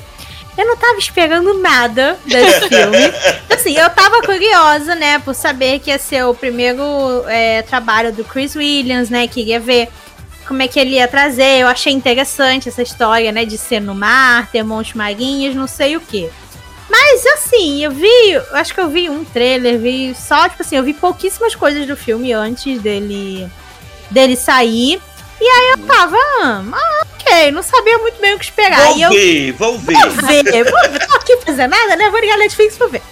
Eu 0.58 0.66
não 0.66 0.76
tava 0.76 0.98
esperando 0.98 1.54
nada 1.58 2.18
desse 2.26 2.60
filme. 2.68 2.98
Assim, 3.48 3.72
eu 3.78 3.88
tava 3.90 4.20
curiosa, 4.22 4.94
né, 4.94 5.18
por 5.20 5.34
saber 5.34 5.78
que 5.78 5.88
ia 5.90 5.98
ser 5.98 6.24
o 6.26 6.34
primeiro 6.34 6.82
é, 7.28 7.62
trabalho 7.62 8.12
do 8.12 8.24
Chris 8.24 8.54
Williams, 8.54 9.08
né? 9.08 9.26
Queria 9.26 9.58
ver 9.58 9.88
como 10.46 10.60
é 10.60 10.68
que 10.68 10.78
ele 10.78 10.96
ia 10.96 11.08
trazer. 11.08 11.60
Eu 11.60 11.68
achei 11.68 11.92
interessante 11.94 12.68
essa 12.68 12.82
história, 12.82 13.32
né, 13.32 13.46
de 13.46 13.56
ser 13.56 13.80
no 13.80 13.94
mar, 13.94 14.50
ter 14.50 14.62
montes 14.62 14.92
marinhos, 14.94 15.54
não 15.54 15.66
sei 15.68 15.96
o 15.96 16.00
quê. 16.00 16.28
Mas 16.90 17.24
assim, 17.26 17.84
eu 17.84 17.92
vi, 17.92 18.30
eu 18.32 18.56
acho 18.56 18.74
que 18.74 18.80
eu 18.80 18.88
vi 18.88 19.08
um 19.08 19.24
trailer, 19.24 19.78
vi 19.78 20.14
só, 20.14 20.48
tipo 20.48 20.62
assim, 20.62 20.76
eu 20.76 20.82
vi 20.82 20.92
pouquíssimas 20.92 21.54
coisas 21.54 21.86
do 21.86 21.96
filme 21.96 22.32
antes 22.32 22.80
dele 22.82 23.48
dele 24.10 24.36
sair. 24.36 25.00
E 25.40 25.44
aí 25.44 25.70
eu 25.70 25.86
tava, 25.86 26.16
ah, 26.16 27.02
ok, 27.02 27.50
não 27.50 27.62
sabia 27.62 27.96
muito 27.98 28.20
bem 28.20 28.34
o 28.34 28.38
que 28.38 28.44
esperar. 28.44 28.88
Vou 28.88 28.98
e 28.98 29.02
eu, 29.02 29.10
ver, 29.10 29.52
vou 29.52 29.78
ver. 29.78 29.94
Vou 29.94 30.10
ver, 30.10 30.64
vou 30.64 30.90
ver, 30.90 31.06
tô 31.06 31.16
aqui 31.16 31.36
fazer 31.38 31.66
nada, 31.66 31.96
né? 31.96 32.10
Vou 32.10 32.20
ligar 32.20 32.34
a 32.34 32.38
Netflix 32.38 32.76
pra 32.76 32.88
ver. 32.88 33.02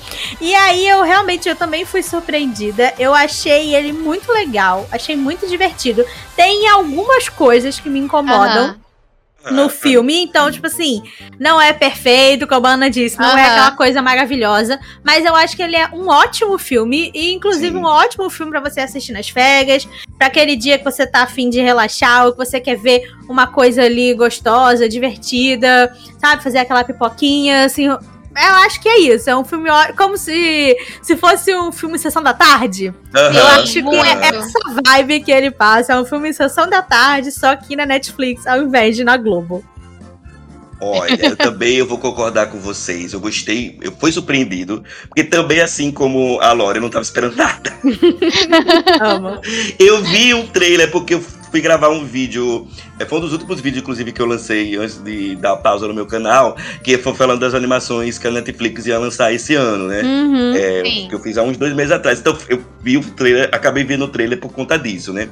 E 0.41 0.55
aí 0.55 0.87
eu 0.87 1.03
realmente, 1.03 1.49
eu 1.49 1.57
também 1.57 1.87
fui 1.87 2.03
surpreendida. 2.03 2.93
Eu 2.99 3.15
achei 3.15 3.75
ele 3.75 3.93
muito 3.93 4.31
legal, 4.31 4.87
achei 4.93 5.17
muito 5.17 5.47
divertido. 5.47 6.05
Tem 6.37 6.69
algumas 6.69 7.29
coisas 7.31 7.81
que 7.81 7.89
me 7.89 8.01
incomodam. 8.01 8.65
Aham. 8.65 8.88
No 9.51 9.69
filme, 9.69 10.25
então, 10.25 10.51
tipo 10.51 10.67
assim, 10.67 11.01
não 11.39 11.61
é 11.61 11.73
perfeito, 11.73 12.47
como 12.47 12.67
a 12.67 12.71
Ana 12.71 12.91
disse, 12.91 13.19
não 13.19 13.39
é 13.39 13.45
Aham. 13.45 13.51
aquela 13.53 13.71
coisa 13.71 14.03
maravilhosa, 14.03 14.79
mas 15.05 15.25
eu 15.25 15.35
acho 15.35 15.57
que 15.57 15.63
ele 15.63 15.77
é 15.77 15.89
um 15.93 16.09
ótimo 16.09 16.59
filme, 16.59 17.11
e 17.15 17.33
inclusive 17.33 17.71
Sim. 17.73 17.79
um 17.79 17.85
ótimo 17.85 18.29
filme 18.29 18.51
pra 18.51 18.61
você 18.61 18.81
assistir 18.81 19.13
nas 19.13 19.29
férias, 19.29 19.89
pra 20.19 20.27
aquele 20.27 20.57
dia 20.57 20.77
que 20.77 20.85
você 20.85 21.07
tá 21.07 21.23
afim 21.23 21.49
de 21.49 21.61
relaxar, 21.61 22.27
ou 22.27 22.33
que 22.33 22.39
você 22.39 22.61
quer 22.61 22.77
ver 22.77 23.11
uma 23.29 23.47
coisa 23.47 23.85
ali 23.85 24.13
gostosa, 24.13 24.89
divertida, 24.89 25.97
sabe, 26.19 26.43
fazer 26.43 26.59
aquela 26.59 26.85
pipoquinha, 26.85 27.65
assim, 27.65 27.89
eu 28.47 28.55
acho 28.67 28.81
que 28.81 28.89
é 28.89 28.99
isso, 29.01 29.29
é 29.29 29.37
um 29.37 29.45
filme 29.45 29.69
como 29.97 30.17
se, 30.17 30.77
se 31.03 31.17
fosse 31.17 31.55
um 31.55 31.73
filme 31.73 31.99
Sessão 31.99 32.23
da 32.23 32.33
Tarde, 32.33 32.95
Aham, 33.15 33.39
eu 33.39 33.47
acho 33.47 33.73
que 33.73 33.97
é 33.97 34.29
essa 34.29 34.59
vibe 34.85 35.21
que 35.21 35.33
ele 35.33 35.51
passa. 35.51 35.93
É 35.93 36.01
um 36.01 36.05
filme 36.05 36.29
em 36.29 36.33
sessão 36.33 36.69
da 36.69 36.83
tarde, 36.83 37.33
só 37.33 37.49
aqui 37.49 37.75
na 37.75 37.87
Netflix, 37.87 38.47
ao 38.47 38.63
invés 38.63 38.97
de 38.97 39.05
na 39.05 39.17
Globo. 39.17 39.65
Olha, 40.81 41.27
eu 41.27 41.37
também 41.37 41.75
eu 41.75 41.87
vou 41.87 41.99
concordar 41.99 42.47
com 42.47 42.59
vocês. 42.59 43.13
Eu 43.13 43.19
gostei, 43.19 43.77
eu 43.83 43.91
fui 43.91 44.13
surpreendido, 44.13 44.85
porque 45.09 45.25
também 45.25 45.61
assim 45.61 45.91
como 45.91 46.39
a 46.41 46.53
Lore, 46.53 46.79
eu 46.79 46.83
não 46.83 46.91
tava 46.91 47.03
esperando 47.03 47.35
nada. 47.35 47.77
Amo. 49.01 49.41
Eu 49.79 50.03
vi 50.05 50.35
um 50.35 50.47
trailer 50.47 50.89
porque 50.91 51.15
eu 51.15 51.25
fui 51.51 51.61
gravar 51.61 51.89
um 51.89 52.05
vídeo. 52.05 52.67
é, 52.99 53.05
Foi 53.05 53.19
um 53.19 53.21
dos 53.23 53.33
últimos 53.33 53.61
vídeos, 53.61 53.83
inclusive, 53.83 54.13
que 54.13 54.21
eu 54.21 54.27
lancei 54.27 54.77
antes 54.77 54.99
de 54.99 55.37
dar 55.37 55.57
pausa 55.57 55.87
no 55.87 55.95
meu 55.95 56.07
canal, 56.07 56.57
que 56.83 56.97
foi 56.99 57.15
falando 57.15 57.41
das 57.41 57.55
animações 57.55 58.19
que 58.19 58.27
a 58.27 58.31
Netflix 58.31 58.87
ia 58.87 58.99
lançar 58.99 59.33
esse 59.33 59.55
ano, 59.55 59.89
né? 59.89 60.03
Uhum. 60.03 60.55
É, 60.57 60.83
que 61.09 61.15
eu 61.15 61.21
fiz 61.21 61.37
há 61.39 61.43
uns 61.43 61.57
dois 61.57 61.73
meses 61.75 61.93
atrás. 61.93 62.21
Então 62.21 62.37
eu 62.49 62.63
vi 62.83 62.97
o 62.97 63.03
trailer, 63.03 63.49
acabei 63.53 63.85
vendo 63.85 64.05
o 64.05 64.09
trailer 64.09 64.39
por 64.39 64.53
conta 64.53 64.79
disso, 64.79 65.13
né? 65.13 65.29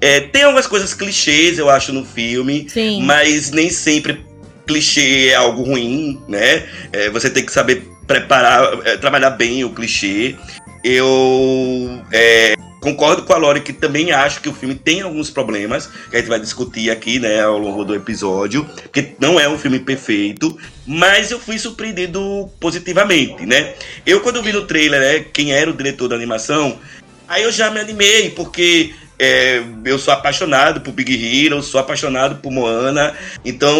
É, 0.00 0.20
tem 0.20 0.42
algumas 0.42 0.66
coisas 0.66 0.92
clichês, 0.92 1.58
eu 1.58 1.70
acho, 1.70 1.92
no 1.92 2.04
filme, 2.04 2.68
Sim. 2.68 3.02
mas 3.02 3.50
nem 3.50 3.70
sempre 3.70 4.24
clichê 4.66 5.28
é 5.28 5.34
algo 5.34 5.62
ruim, 5.62 6.20
né? 6.28 6.66
É, 6.92 7.08
você 7.08 7.30
tem 7.30 7.44
que 7.44 7.52
saber 7.52 7.88
preparar, 8.06 8.86
é, 8.86 8.96
trabalhar 8.96 9.30
bem 9.30 9.64
o 9.64 9.70
clichê. 9.70 10.36
Eu 10.84 12.02
é, 12.12 12.54
concordo 12.86 13.22
com 13.24 13.32
a 13.32 13.36
Lore 13.36 13.60
que 13.60 13.72
também 13.72 14.12
acho 14.12 14.40
que 14.40 14.48
o 14.48 14.52
filme 14.52 14.76
tem 14.76 15.00
alguns 15.00 15.28
problemas, 15.28 15.88
que 16.08 16.14
a 16.16 16.20
gente 16.20 16.28
vai 16.28 16.38
discutir 16.38 16.88
aqui, 16.88 17.18
né, 17.18 17.42
ao 17.42 17.58
longo 17.58 17.84
do 17.84 17.94
episódio, 17.94 18.64
porque 18.82 19.14
não 19.18 19.40
é 19.40 19.48
um 19.48 19.58
filme 19.58 19.80
perfeito, 19.80 20.56
mas 20.86 21.32
eu 21.32 21.40
fui 21.40 21.58
surpreendido 21.58 22.48
positivamente, 22.60 23.44
né? 23.44 23.74
Eu, 24.06 24.20
quando 24.20 24.40
vi 24.42 24.52
no 24.52 24.66
trailer, 24.66 25.00
né, 25.00 25.24
quem 25.32 25.52
era 25.52 25.68
o 25.68 25.74
diretor 25.74 26.08
da 26.08 26.14
animação, 26.14 26.78
aí 27.26 27.42
eu 27.42 27.50
já 27.50 27.70
me 27.70 27.80
animei, 27.80 28.30
porque 28.30 28.94
é, 29.18 29.62
eu 29.84 29.98
sou 29.98 30.14
apaixonado 30.14 30.80
por 30.80 30.92
Big 30.92 31.12
Hero, 31.12 31.62
sou 31.62 31.80
apaixonado 31.80 32.36
por 32.36 32.52
Moana, 32.52 33.14
então, 33.44 33.76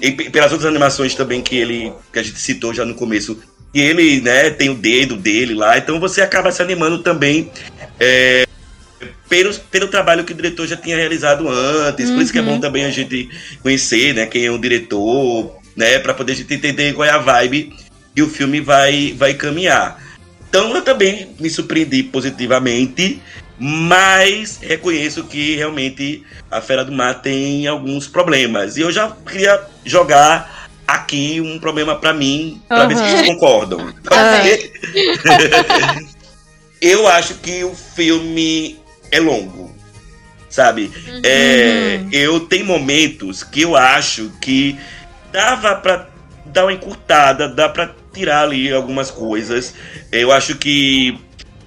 e 0.00 0.12
pe- 0.12 0.30
pelas 0.30 0.52
outras 0.52 0.70
animações 0.70 1.14
também 1.14 1.42
que 1.42 1.56
ele, 1.56 1.92
que 2.12 2.18
a 2.20 2.22
gente 2.22 2.38
citou 2.38 2.72
já 2.72 2.84
no 2.84 2.94
começo, 2.94 3.36
que 3.72 3.80
ele, 3.80 4.20
né, 4.20 4.50
tem 4.50 4.70
o 4.70 4.74
dedo 4.74 5.16
dele 5.16 5.54
lá, 5.54 5.76
então 5.76 5.98
você 5.98 6.20
acaba 6.22 6.52
se 6.52 6.62
animando 6.62 7.02
também 7.02 7.50
é, 7.98 8.43
pelo, 9.28 9.54
pelo 9.70 9.88
trabalho 9.88 10.24
que 10.24 10.32
o 10.32 10.36
diretor 10.36 10.66
já 10.66 10.76
tinha 10.76 10.96
realizado 10.96 11.48
antes, 11.48 12.10
por 12.10 12.22
isso 12.22 12.32
que 12.32 12.38
é 12.38 12.42
bom 12.42 12.60
também 12.60 12.84
a 12.84 12.90
gente 12.90 13.28
conhecer, 13.62 14.14
né, 14.14 14.26
quem 14.26 14.44
é 14.44 14.50
o 14.50 14.58
diretor, 14.58 15.56
né, 15.76 15.98
para 15.98 16.14
poder 16.14 16.32
a 16.32 16.36
gente 16.36 16.54
entender 16.54 16.92
qual 16.92 17.06
é 17.06 17.10
a 17.10 17.18
vibe 17.18 17.72
que 18.14 18.22
o 18.22 18.28
filme 18.28 18.60
vai, 18.60 19.14
vai 19.16 19.34
caminhar. 19.34 20.02
Então 20.48 20.74
eu 20.74 20.82
também 20.82 21.34
me 21.40 21.50
surpreendi 21.50 22.04
positivamente, 22.04 23.20
mas 23.58 24.58
reconheço 24.62 25.24
que 25.24 25.56
realmente 25.56 26.22
a 26.50 26.60
Fera 26.60 26.84
do 26.84 26.92
Mar 26.92 27.20
tem 27.20 27.66
alguns 27.66 28.06
problemas. 28.06 28.76
E 28.76 28.80
eu 28.82 28.92
já 28.92 29.10
queria 29.26 29.60
jogar 29.84 30.68
aqui 30.86 31.40
um 31.40 31.58
problema 31.58 31.96
pra 31.96 32.12
mim, 32.12 32.62
pra 32.68 32.86
ver 32.86 32.96
se 32.96 33.02
Aham. 33.02 33.10
vocês 33.10 33.26
concordam. 33.26 33.92
Bem. 34.44 36.06
eu 36.80 37.08
acho 37.08 37.34
que 37.34 37.64
o 37.64 37.74
filme 37.74 38.78
é 39.14 39.20
longo, 39.20 39.72
sabe? 40.50 40.90
É, 41.24 42.04
eu 42.10 42.40
tenho 42.40 42.66
momentos 42.66 43.44
que 43.44 43.62
eu 43.62 43.76
acho 43.76 44.30
que 44.40 44.76
dava 45.32 45.76
pra 45.76 46.08
dar 46.46 46.64
uma 46.64 46.72
encurtada, 46.72 47.48
dá 47.48 47.68
pra 47.68 47.90
tirar 48.12 48.42
ali 48.42 48.72
algumas 48.72 49.10
coisas. 49.10 49.74
Eu 50.10 50.32
acho 50.32 50.56
que 50.56 51.18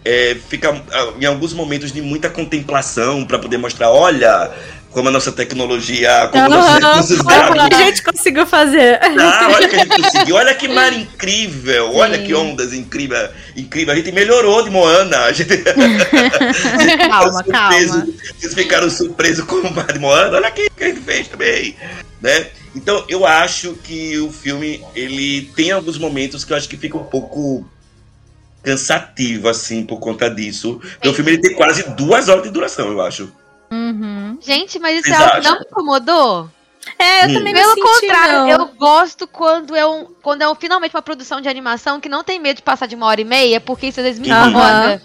é, 0.04 0.36
fica 0.50 0.82
em 1.20 1.25
alguns 1.25 1.54
momentos 1.54 1.92
de 1.92 2.01
muita 2.01 2.30
contemplação 2.30 3.25
pra 3.25 3.39
poder 3.39 3.58
mostrar, 3.58 3.89
olha 3.89 4.51
como 4.91 5.10
a 5.10 5.12
nossa 5.12 5.32
tecnologia, 5.32 6.29
como 6.32 6.50
nossos 6.50 7.20
Olha 7.20 7.51
o 7.51 7.53
gráficos 7.53 7.67
que 7.67 7.75
a 7.75 7.86
gente 7.86 8.03
conseguiu 8.03 8.46
fazer. 8.48 9.00
ah, 9.01 9.50
olha 9.53 9.67
que 9.67 9.75
a 9.75 9.79
gente 9.79 10.01
conseguiu, 10.01 10.36
olha 10.36 10.56
que 10.56 10.67
mar 10.67 10.94
incrível, 10.94 11.94
olha 11.94 12.17
Sim. 12.17 12.25
que 12.25 12.34
ondas 12.34 12.74
incrível, 12.74 13.29
incrível. 13.56 13.94
A 13.94 13.98
gente 13.98 14.12
melhorou 14.12 14.63
de 14.63 14.70
Moana. 14.70 15.25
A 15.25 15.32
gente 15.32 15.56
calma, 17.10 17.44
calma. 17.44 18.08
Vocês 18.38 18.53
ficaram 18.53 18.89
surpresos 18.89 19.46
com 19.46 19.56
o 19.56 19.74
mar 19.74 19.91
de 19.91 20.00
Moana, 20.00 20.38
olha 20.38 20.48
aqui 20.48 20.70
que 20.75 20.84
a 20.84 20.88
gente 20.88 21.01
fez 21.01 21.27
também, 21.27 21.75
né? 22.22 22.48
Então 22.75 23.03
eu 23.10 23.25
acho 23.25 23.74
que 23.74 24.17
o 24.20 24.32
filme 24.32 24.84
ele 24.96 25.51
tem 25.56 25.72
alguns 25.72 25.98
momentos 25.98 26.46
que 26.46 26.53
eu 26.53 26.58
acho 26.58 26.70
que 26.70 26.77
fica 26.77 26.98
um 26.98 27.03
pouco 27.03 27.65
cansativo 28.63 29.48
assim 29.48 29.86
por 29.86 30.00
conta 30.00 30.29
disso. 30.29 30.79
Porque 30.94 31.10
o 31.10 31.13
filme 31.13 31.32
ele 31.32 31.41
tem 31.41 31.56
quase 31.56 31.84
duas 31.91 32.29
horas 32.29 32.44
de 32.44 32.50
duração, 32.50 32.91
eu 32.91 33.01
acho. 33.01 33.32
Uhum. 33.72 34.16
Gente, 34.41 34.79
mas 34.79 35.00
isso 35.00 35.13
é 35.13 35.17
algo 35.17 35.32
que 35.36 35.41
não 35.41 35.60
me 35.60 35.65
incomodou? 35.65 36.50
É, 36.98 37.25
eu 37.25 37.29
Hum. 37.29 37.34
também 37.34 37.53
Pelo 37.53 37.74
senti, 37.74 37.82
contrário, 37.82 38.34
não. 38.39 38.50
eu 38.50 38.65
gosto 38.77 39.27
quando 39.27 39.75
é, 39.75 39.86
um, 39.86 40.06
quando 40.22 40.41
é 40.41 40.50
um, 40.50 40.56
finalmente 40.56 40.96
uma 40.96 41.01
produção 41.01 41.41
de 41.41 41.50
animação 41.50 42.00
que 42.00 42.08
não 42.08 42.24
tem 42.24 42.39
medo 42.39 42.58
de 42.58 42.63
passar 42.63 42.86
de 42.88 42.96
uma 42.96 43.06
hora 43.08 43.20
e 43.20 43.25
meia, 43.25 43.60
porque 43.60 43.88
isso 43.88 44.00
às 44.00 44.06
vezes 44.06 44.20
me 44.20 44.29
incomoda. 44.29 45.01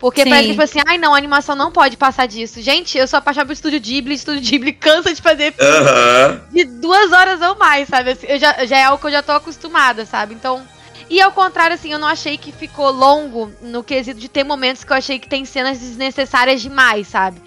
Porque 0.00 0.24
Sim. 0.24 0.30
parece 0.30 0.46
que, 0.48 0.52
tipo 0.54 0.62
assim, 0.62 0.80
ai 0.84 0.98
não, 0.98 1.14
a 1.14 1.16
animação 1.18 1.54
não 1.54 1.70
pode 1.70 1.96
passar 1.96 2.26
disso. 2.26 2.60
Gente, 2.60 2.98
eu 2.98 3.06
sou 3.06 3.18
apaixonada 3.18 3.46
por 3.46 3.52
Estúdio 3.52 3.78
Ghibli, 3.80 4.14
Estúdio 4.14 4.40
Ghibli 4.42 4.72
cansa 4.74 5.14
de 5.14 5.22
fazer 5.22 5.54
Aham. 5.60 6.40
de 6.50 6.64
duas 6.64 7.12
horas 7.12 7.40
ou 7.40 7.56
mais, 7.56 7.88
sabe? 7.88 8.10
Assim, 8.10 8.26
Eu 8.26 8.38
já, 8.38 8.64
já 8.66 8.78
é 8.78 8.84
algo 8.84 8.98
que 9.00 9.06
eu 9.06 9.12
já 9.12 9.22
tô 9.22 9.30
acostumada, 9.32 10.04
sabe? 10.04 10.34
Então. 10.34 10.66
E 11.08 11.20
ao 11.20 11.30
contrário, 11.30 11.74
assim, 11.74 11.92
eu 11.92 11.98
não 11.98 12.08
achei 12.08 12.38
que 12.38 12.50
ficou 12.50 12.90
longo 12.90 13.52
no 13.60 13.84
quesito 13.84 14.18
de 14.18 14.28
ter 14.28 14.44
momentos 14.44 14.82
que 14.82 14.90
eu 14.92 14.96
achei 14.96 15.18
que 15.18 15.28
tem 15.28 15.44
cenas 15.44 15.78
desnecessárias 15.78 16.62
demais, 16.62 17.06
sabe? 17.06 17.40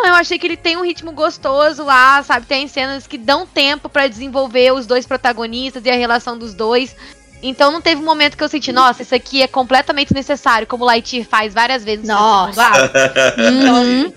Não, 0.00 0.06
eu 0.10 0.14
achei 0.14 0.38
que 0.38 0.46
ele 0.46 0.56
tem 0.56 0.76
um 0.76 0.84
ritmo 0.84 1.10
gostoso 1.12 1.82
lá, 1.84 2.22
sabe? 2.22 2.46
Tem 2.46 2.68
cenas 2.68 3.06
que 3.06 3.18
dão 3.18 3.44
tempo 3.46 3.88
pra 3.88 4.06
desenvolver 4.06 4.72
os 4.72 4.86
dois 4.86 5.06
protagonistas 5.06 5.84
e 5.84 5.90
a 5.90 5.94
relação 5.94 6.38
dos 6.38 6.54
dois. 6.54 6.94
Então 7.42 7.70
não 7.70 7.80
teve 7.80 8.00
um 8.00 8.04
momento 8.04 8.36
que 8.36 8.42
eu 8.42 8.48
senti, 8.48 8.72
nossa, 8.72 9.02
isso 9.02 9.14
aqui 9.14 9.42
é 9.42 9.48
completamente 9.48 10.12
necessário, 10.12 10.66
como 10.66 10.84
o 10.84 10.86
Lightyear 10.86 11.26
faz 11.26 11.54
várias 11.54 11.84
vezes 11.84 12.06
no 12.06 12.14
Nossa. 12.14 12.62
ato. 12.62 12.92
Uhum. 13.38 14.12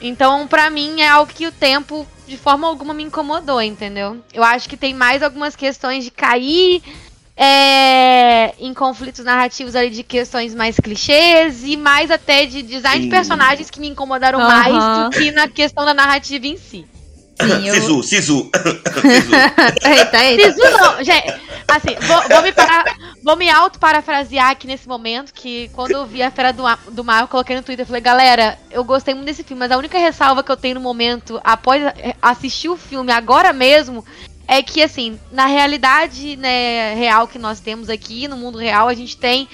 Então, 0.00 0.48
pra 0.48 0.68
mim, 0.68 1.00
é 1.00 1.08
algo 1.08 1.32
que 1.32 1.46
o 1.46 1.52
tempo, 1.52 2.06
de 2.26 2.36
forma 2.36 2.66
alguma, 2.66 2.92
me 2.92 3.04
incomodou, 3.04 3.62
entendeu? 3.62 4.20
Eu 4.34 4.42
acho 4.42 4.68
que 4.68 4.76
tem 4.76 4.92
mais 4.92 5.22
algumas 5.22 5.54
questões 5.54 6.02
de 6.02 6.10
cair 6.10 6.82
é, 7.36 8.54
em 8.58 8.74
conflitos 8.74 9.24
narrativos 9.24 9.74
ali 9.74 9.90
de 9.90 10.02
questões 10.02 10.54
mais 10.54 10.76
clichês 10.76 11.62
e 11.64 11.76
mais 11.76 12.10
até 12.10 12.46
de 12.46 12.62
design 12.62 12.98
Sim. 12.98 13.04
de 13.04 13.10
personagens 13.10 13.70
que 13.70 13.80
me 13.80 13.88
incomodaram 13.88 14.40
Aham. 14.40 14.48
mais 14.48 15.10
do 15.10 15.18
que 15.18 15.30
na 15.30 15.48
questão 15.48 15.84
da 15.84 15.94
narrativa 15.94 16.46
em 16.46 16.56
si. 16.56 16.86
Sim, 17.40 17.66
eu... 17.66 17.74
Sisu, 17.74 18.02
Sisu. 18.02 18.50
Sisu. 19.00 19.32
eita, 19.88 20.24
eita. 20.24 20.52
Sisu 20.52 20.70
não, 20.70 21.02
gente, 21.02 21.26
assim, 21.66 21.96
vou, 22.06 22.28
vou 22.28 22.42
me, 22.42 22.52
para, 22.52 22.84
vou 23.24 23.36
me 23.36 23.50
auto-parafrasear 23.50 24.50
aqui 24.50 24.66
nesse 24.66 24.86
momento, 24.86 25.32
que 25.32 25.68
quando 25.72 25.92
eu 25.92 26.06
vi 26.06 26.22
a 26.22 26.30
Fera 26.30 26.52
do, 26.52 26.62
Mar- 26.62 26.78
do 26.90 27.02
Mar, 27.02 27.22
eu 27.22 27.28
coloquei 27.28 27.56
no 27.56 27.62
Twitter, 27.62 27.82
eu 27.82 27.86
falei, 27.86 28.02
galera, 28.02 28.58
eu 28.70 28.84
gostei 28.84 29.14
muito 29.14 29.26
desse 29.26 29.42
filme, 29.42 29.58
mas 29.58 29.72
a 29.72 29.78
única 29.78 29.98
ressalva 29.98 30.44
que 30.44 30.52
eu 30.52 30.56
tenho 30.56 30.74
no 30.76 30.80
momento, 30.80 31.40
após 31.42 31.82
assistir 32.20 32.68
o 32.68 32.76
filme 32.76 33.10
agora 33.10 33.52
mesmo, 33.52 34.04
é 34.52 34.62
que, 34.62 34.82
assim, 34.82 35.18
na 35.30 35.46
realidade 35.46 36.36
né, 36.36 36.94
real 36.94 37.26
que 37.26 37.38
nós 37.38 37.58
temos 37.58 37.88
aqui, 37.88 38.28
no 38.28 38.36
mundo 38.36 38.58
real, 38.58 38.86
a 38.86 38.94
gente 38.94 39.16
tem 39.16 39.48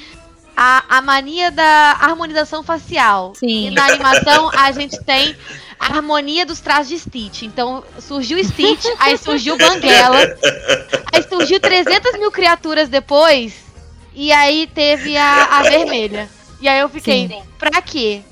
a, 0.56 0.82
a 0.88 1.00
mania 1.00 1.52
da 1.52 1.96
harmonização 2.00 2.64
facial. 2.64 3.32
Sim. 3.36 3.68
E 3.68 3.70
na 3.70 3.86
animação 3.86 4.50
a 4.52 4.72
gente 4.72 4.98
tem 5.04 5.36
a 5.78 5.86
harmonia 5.86 6.44
dos 6.44 6.58
traços 6.58 6.88
de 6.88 6.98
Stitch. 6.98 7.42
Então 7.42 7.84
surgiu 8.00 8.42
Stitch, 8.42 8.84
aí 8.98 9.16
surgiu 9.16 9.56
Banguela, 9.56 10.18
aí 10.18 10.36
Aí 11.12 11.22
surgiu 11.22 11.60
300 11.60 12.18
mil 12.18 12.32
criaturas 12.32 12.88
depois. 12.88 13.54
E 14.12 14.32
aí 14.32 14.66
teve 14.66 15.16
a, 15.16 15.58
a 15.58 15.62
vermelha. 15.62 16.28
E 16.60 16.68
aí 16.68 16.80
eu 16.80 16.88
fiquei, 16.88 17.28
Sim. 17.28 17.42
pra 17.56 17.80
quê? 17.80 18.22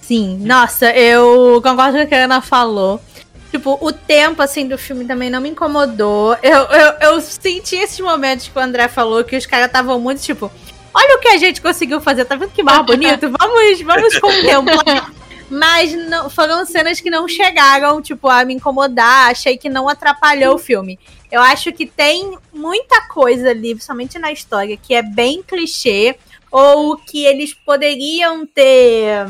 Sim, 0.00 0.38
nossa, 0.38 0.92
eu 0.92 1.60
concordo 1.60 1.98
com 1.98 2.04
o 2.04 2.06
que 2.06 2.14
a 2.14 2.24
Ana 2.24 2.40
falou. 2.40 3.00
Tipo, 3.52 3.76
o 3.82 3.92
tempo, 3.92 4.40
assim, 4.40 4.66
do 4.66 4.78
filme 4.78 5.04
também 5.04 5.28
não 5.28 5.38
me 5.38 5.50
incomodou. 5.50 6.34
Eu, 6.42 6.62
eu, 6.62 6.92
eu 7.02 7.20
senti 7.20 7.76
esses 7.76 8.00
momentos 8.00 8.48
que 8.48 8.58
o 8.58 8.62
André 8.62 8.88
falou, 8.88 9.22
que 9.22 9.36
os 9.36 9.44
caras 9.44 9.66
estavam 9.66 10.00
muito, 10.00 10.22
tipo, 10.22 10.50
olha 10.94 11.16
o 11.16 11.20
que 11.20 11.28
a 11.28 11.36
gente 11.36 11.60
conseguiu 11.60 12.00
fazer, 12.00 12.24
tá 12.24 12.34
vendo 12.34 12.50
que 12.50 12.62
barra 12.62 12.82
bonito? 12.82 13.28
Vamos, 13.38 13.82
vamos 13.82 14.18
contemplar. 14.18 15.12
Mas 15.50 15.92
não, 15.92 16.30
foram 16.30 16.64
cenas 16.64 16.98
que 16.98 17.10
não 17.10 17.28
chegaram, 17.28 18.00
tipo, 18.00 18.26
a 18.26 18.42
me 18.42 18.54
incomodar. 18.54 19.30
Achei 19.30 19.58
que 19.58 19.68
não 19.68 19.86
atrapalhou 19.86 20.54
o 20.54 20.58
filme. 20.58 20.98
Eu 21.30 21.42
acho 21.42 21.70
que 21.74 21.84
tem 21.84 22.38
muita 22.54 23.06
coisa 23.06 23.50
ali, 23.50 23.74
principalmente 23.74 24.18
na 24.18 24.32
história, 24.32 24.78
que 24.78 24.94
é 24.94 25.02
bem 25.02 25.42
clichê, 25.42 26.16
ou 26.50 26.96
que 26.96 27.26
eles 27.26 27.52
poderiam 27.52 28.46
ter 28.46 29.26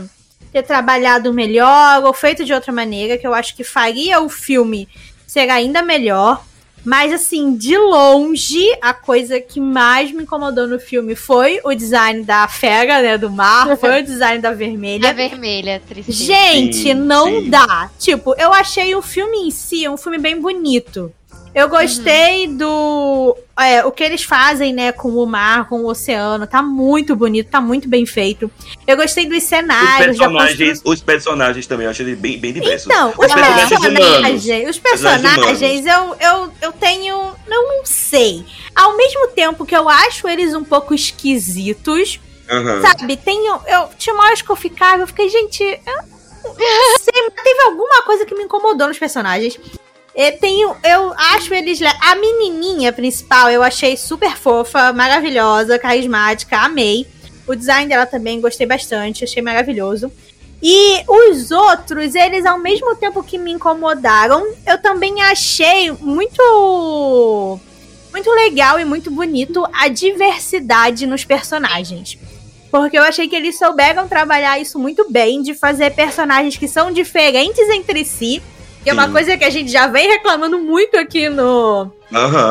ter 0.53 0.63
trabalhado 0.63 1.33
melhor 1.33 2.05
ou 2.05 2.13
feito 2.13 2.45
de 2.45 2.53
outra 2.53 2.73
maneira, 2.73 3.17
que 3.17 3.27
eu 3.27 3.33
acho 3.33 3.57
que 3.57 3.65
faria 3.65 4.21
o 4.21 4.29
filme 4.29 4.89
ser 5.27 5.49
ainda 5.49 5.83
melhor. 5.83 6.45
Mas, 6.85 7.13
assim, 7.13 7.55
de 7.57 7.79
longe, 7.79 8.65
a 8.81 8.93
coisa 8.93 9.41
que 9.41 9.61
mais 9.61 10.11
me 10.11 10.25
incomodou 10.25 10.67
no 10.67 10.81
filme 10.81 11.15
foi 11.15 11.61
o 11.65 11.75
design 11.75 12.25
da 12.25 12.49
fera, 12.49 13.01
né, 13.01 13.17
do 13.17 13.31
mar, 13.31 13.77
foi 13.79 14.01
o 14.01 14.05
design 14.05 14.43
da 14.43 14.53
vermelha. 14.53 15.11
A 15.11 15.13
vermelha, 15.13 15.81
tristeza. 15.87 16.25
Gente, 16.25 16.77
Sim, 16.77 16.95
não 16.95 17.27
sim. 17.27 17.51
dá. 17.51 17.89
Tipo, 17.99 18.35
eu 18.37 18.53
achei 18.53 18.97
o 18.97 19.03
filme 19.03 19.47
em 19.47 19.51
si 19.53 19.89
um 19.89 19.97
filme 19.97 20.19
bem 20.19 20.41
bonito. 20.41 21.13
Eu 21.55 21.69
gostei 21.69 22.49
do. 22.49 23.37
é, 23.59 23.85
o 23.85 23.93
que 23.93 24.03
eles 24.03 24.23
fazem, 24.23 24.73
né, 24.73 24.91
com 24.91 25.11
o 25.11 25.27
mar, 25.27 25.69
com 25.69 25.83
o 25.83 25.87
oceano. 25.87 26.47
Tá 26.47 26.63
muito 26.63 27.15
bonito, 27.15 27.51
tá 27.51 27.61
muito 27.61 27.89
bem 27.89 28.07
feito. 28.07 28.51
Eu 28.87 28.97
gostei 28.97 29.27
dos 29.27 29.39
Os 29.39 29.43
cenários. 29.45 30.17
da 30.17 30.25
personagens, 30.29 30.81
os 30.83 31.01
personagens 31.03 31.67
também, 31.67 31.85
eu 31.85 31.91
achei 31.91 32.15
bem, 32.17 32.39
bem 32.39 32.55
diversos. 32.55 32.87
então, 32.87 33.11
os 33.11 33.17
personagens 33.17 33.69
personagens, 33.69 34.45
humanos. 34.45 34.71
os 34.71 34.79
personagens, 34.79 35.87
eu, 35.87 36.17
eu, 36.19 36.53
eu 36.63 36.73
tenho. 36.73 37.15
Eu 37.47 37.69
não 37.69 37.85
sei. 37.85 38.45
Ao 38.75 38.97
mesmo 38.97 39.29
tempo 39.29 39.67
que 39.67 39.77
eu 39.77 39.89
acho 39.89 40.27
eles 40.27 40.55
um 40.55 40.65
pouco 40.65 40.95
esquisitos, 40.95 42.19
Aham. 42.51 42.81
sabe? 42.81 43.17
Tem. 43.19 43.47
Eu, 43.47 43.91
tinha 43.99 44.15
uma 44.15 44.25
hora 44.25 44.37
que 44.37 44.49
eu 44.51 44.57
ficava, 44.57 45.03
eu 45.03 45.07
fiquei, 45.07 45.29
gente. 45.29 45.63
Eu 45.63 45.97
não 46.45 46.99
sei, 46.99 47.23
mas 47.23 47.45
teve 47.45 47.63
alguma 47.63 48.03
coisa 48.05 48.25
que 48.25 48.35
me 48.35 48.45
incomodou 48.45 48.89
nos 48.89 48.99
personagens. 48.99 49.59
Eu, 50.15 50.39
tenho, 50.39 50.77
eu 50.85 51.13
acho 51.35 51.55
eles. 51.55 51.81
le- 51.81 51.87
A 51.87 52.15
menininha 52.17 52.93
principal 52.93 53.51
eu 53.51 53.63
achei 53.63 53.97
super 53.97 54.37
fofa, 54.37 54.93
maravilhosa, 54.93 55.79
carismática, 55.79 56.59
amei. 56.59 57.07
O 57.47 57.55
design 57.55 57.89
dela 57.89 58.07
também 58.07 58.41
gostei 58.41 58.67
bastante, 58.67 59.25
achei 59.25 59.43
maravilhoso. 59.43 60.13
E 60.63 61.03
os 61.09 61.51
outros, 61.51 62.15
eles 62.15 62.47
ao 62.47 62.59
mesmo 62.59 62.95
tempo 62.95 63.23
que 63.23 63.37
me 63.37 63.51
incomodaram, 63.51 64.47
eu 64.67 64.81
também 64.81 65.21
achei 65.23 65.91
muito 65.91 67.59
muito 68.13 68.31
legal 68.31 68.79
e 68.79 68.85
muito 68.85 69.11
bonito 69.11 69.67
a 69.73 69.89
diversidade 69.89 71.07
nos 71.07 71.25
personagens. 71.25 72.19
Porque 72.71 72.97
eu 72.99 73.03
achei 73.03 73.27
que 73.27 73.35
eles 73.35 73.59
souberam 73.59 74.07
trabalhar 74.07 74.59
isso 74.61 74.79
muito 74.79 75.11
bem, 75.11 75.43
de 75.43 75.55
fazer 75.55 75.91
personagens 75.95 76.57
que 76.57 76.69
são 76.69 76.93
diferentes 76.93 77.69
entre 77.71 78.05
si. 78.05 78.43
Que 78.83 78.91
é 78.91 78.93
uma 78.93 79.09
coisa 79.09 79.37
que 79.37 79.45
a 79.45 79.51
gente 79.51 79.71
já 79.71 79.87
vem 79.87 80.09
reclamando 80.09 80.59
muito 80.59 80.97
aqui 80.99 81.29
no, 81.29 81.91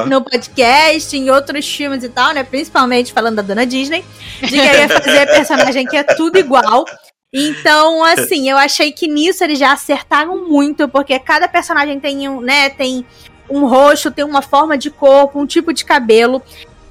no 0.08 0.22
podcast, 0.22 1.18
em 1.18 1.30
outros 1.30 1.68
filmes 1.70 2.04
e 2.04 2.10
tal, 2.10 2.34
né? 2.34 2.44
Principalmente 2.44 3.12
falando 3.12 3.36
da 3.36 3.42
Dona 3.42 3.66
Disney, 3.66 4.04
de 4.40 4.50
querer 4.50 4.88
fazer 4.88 5.26
personagem 5.32 5.86
que 5.86 5.98
é 5.98 6.04
tudo 6.04 6.38
igual. 6.38 6.86
Então, 7.34 8.04
assim, 8.04 8.50
eu 8.50 8.58
achei 8.58 8.92
que 8.92 9.08
nisso 9.08 9.44
eles 9.44 9.60
já 9.60 9.72
acertaram 9.72 10.48
muito, 10.48 10.88
porque 10.88 11.18
cada 11.20 11.48
personagem 11.48 12.00
tem 12.00 12.28
um, 12.28 12.42
né, 12.42 12.70
tem 12.70 13.06
um 13.50 13.66
rosto, 13.66 14.12
tem 14.12 14.24
uma 14.24 14.42
forma 14.42 14.78
de 14.78 14.90
corpo, 14.90 15.40
um 15.40 15.46
tipo 15.46 15.74
de 15.74 15.84
cabelo. 15.84 16.42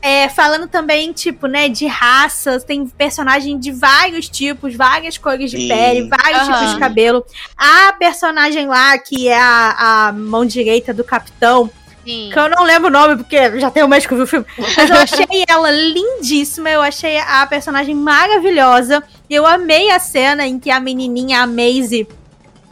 É, 0.03 0.31
falando 0.31 0.67
também, 0.67 1.13
tipo, 1.13 1.47
né, 1.47 1.69
de 1.69 1.87
raças, 1.87 2.65
tem 2.65 2.87
personagem 2.87 3.59
de 3.59 3.71
vários 3.71 4.29
tipos, 4.29 4.75
várias 4.75 5.19
cores 5.19 5.51
de 5.51 5.59
Sim. 5.59 5.69
pele, 5.69 6.09
vários 6.09 6.49
Aham. 6.49 6.53
tipos 6.53 6.75
de 6.75 6.81
cabelo. 6.81 7.25
A 7.57 7.93
personagem 7.93 8.67
lá, 8.67 8.97
que 8.99 9.29
é 9.29 9.39
a, 9.39 10.09
a 10.09 10.13
mão 10.13 10.47
direita 10.47 10.95
do 10.95 11.05
capitão, 11.05 11.71
Sim. 12.03 12.31
que 12.33 12.39
eu 12.39 12.49
não 12.49 12.65
lembro 12.65 12.89
o 12.89 12.91
nome, 12.91 13.17
porque 13.17 13.61
já 13.61 13.71
tem 13.71 13.85
um 13.85 13.89
mês 13.89 14.07
que 14.07 14.13
eu 14.15 14.17
vi 14.17 14.23
o 14.23 14.27
filme. 14.27 14.47
Mas 14.59 14.89
eu 14.89 14.97
achei 14.97 15.45
ela 15.47 15.71
lindíssima, 15.71 16.71
eu 16.71 16.81
achei 16.81 17.19
a 17.19 17.47
personagem 17.47 17.95
maravilhosa. 17.95 19.03
Eu 19.29 19.47
amei 19.47 19.91
a 19.91 19.99
cena 19.99 20.47
em 20.47 20.59
que 20.59 20.71
a 20.71 20.81
menininha, 20.81 21.43
a 21.43 21.47
Maisie, 21.47 22.09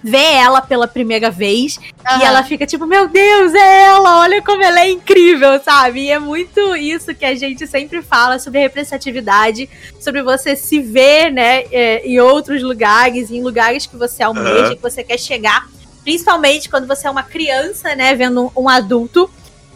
vê 0.03 0.35
ela 0.35 0.61
pela 0.61 0.87
primeira 0.87 1.31
vez. 1.31 1.77
E 1.77 2.07
Aham. 2.07 2.25
ela 2.25 2.43
fica 2.43 2.67
tipo, 2.67 2.87
meu 2.87 3.09
Deus, 3.09 3.55
é 3.55 3.83
ela, 3.85 4.21
olha 4.21 4.43
como 4.43 4.63
ela 4.63 4.81
é 4.81 4.91
incrível, 4.91 5.61
sabe? 5.63 6.03
E 6.03 6.11
é 6.11 6.19
muito 6.19 6.77
isso 6.77 7.15
que 7.15 7.25
a 7.25 7.35
gente 7.35 7.67
sempre 7.67 8.03
fala 8.03 8.39
sobre 8.39 8.61
representatividade, 8.61 9.69
sobre 10.01 10.23
você 10.23 10.57
se 10.57 10.81
ver, 10.81 11.31
né, 11.33 11.65
é, 11.71 12.07
em 12.07 12.21
outros 12.21 12.63
lugares, 12.63 13.31
em 13.31 13.43
lugares 13.43 13.87
que 13.87 13.97
você 13.97 14.23
almeja, 14.23 14.67
Aham. 14.67 14.77
que 14.77 14.83
você 14.83 15.03
quer 15.03 15.19
chegar. 15.19 15.67
Principalmente 16.03 16.69
quando 16.71 16.87
você 16.87 17.07
é 17.07 17.11
uma 17.11 17.23
criança, 17.23 17.95
né, 17.95 18.15
vendo 18.15 18.47
um, 18.57 18.63
um 18.63 18.69
adulto. 18.69 19.31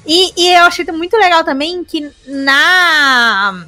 E, 0.06 0.32
e 0.37 0.48
eu 0.54 0.64
achei 0.64 0.85
muito 0.87 1.16
legal 1.16 1.44
também 1.44 1.85
que 1.85 2.11
na 2.26 3.66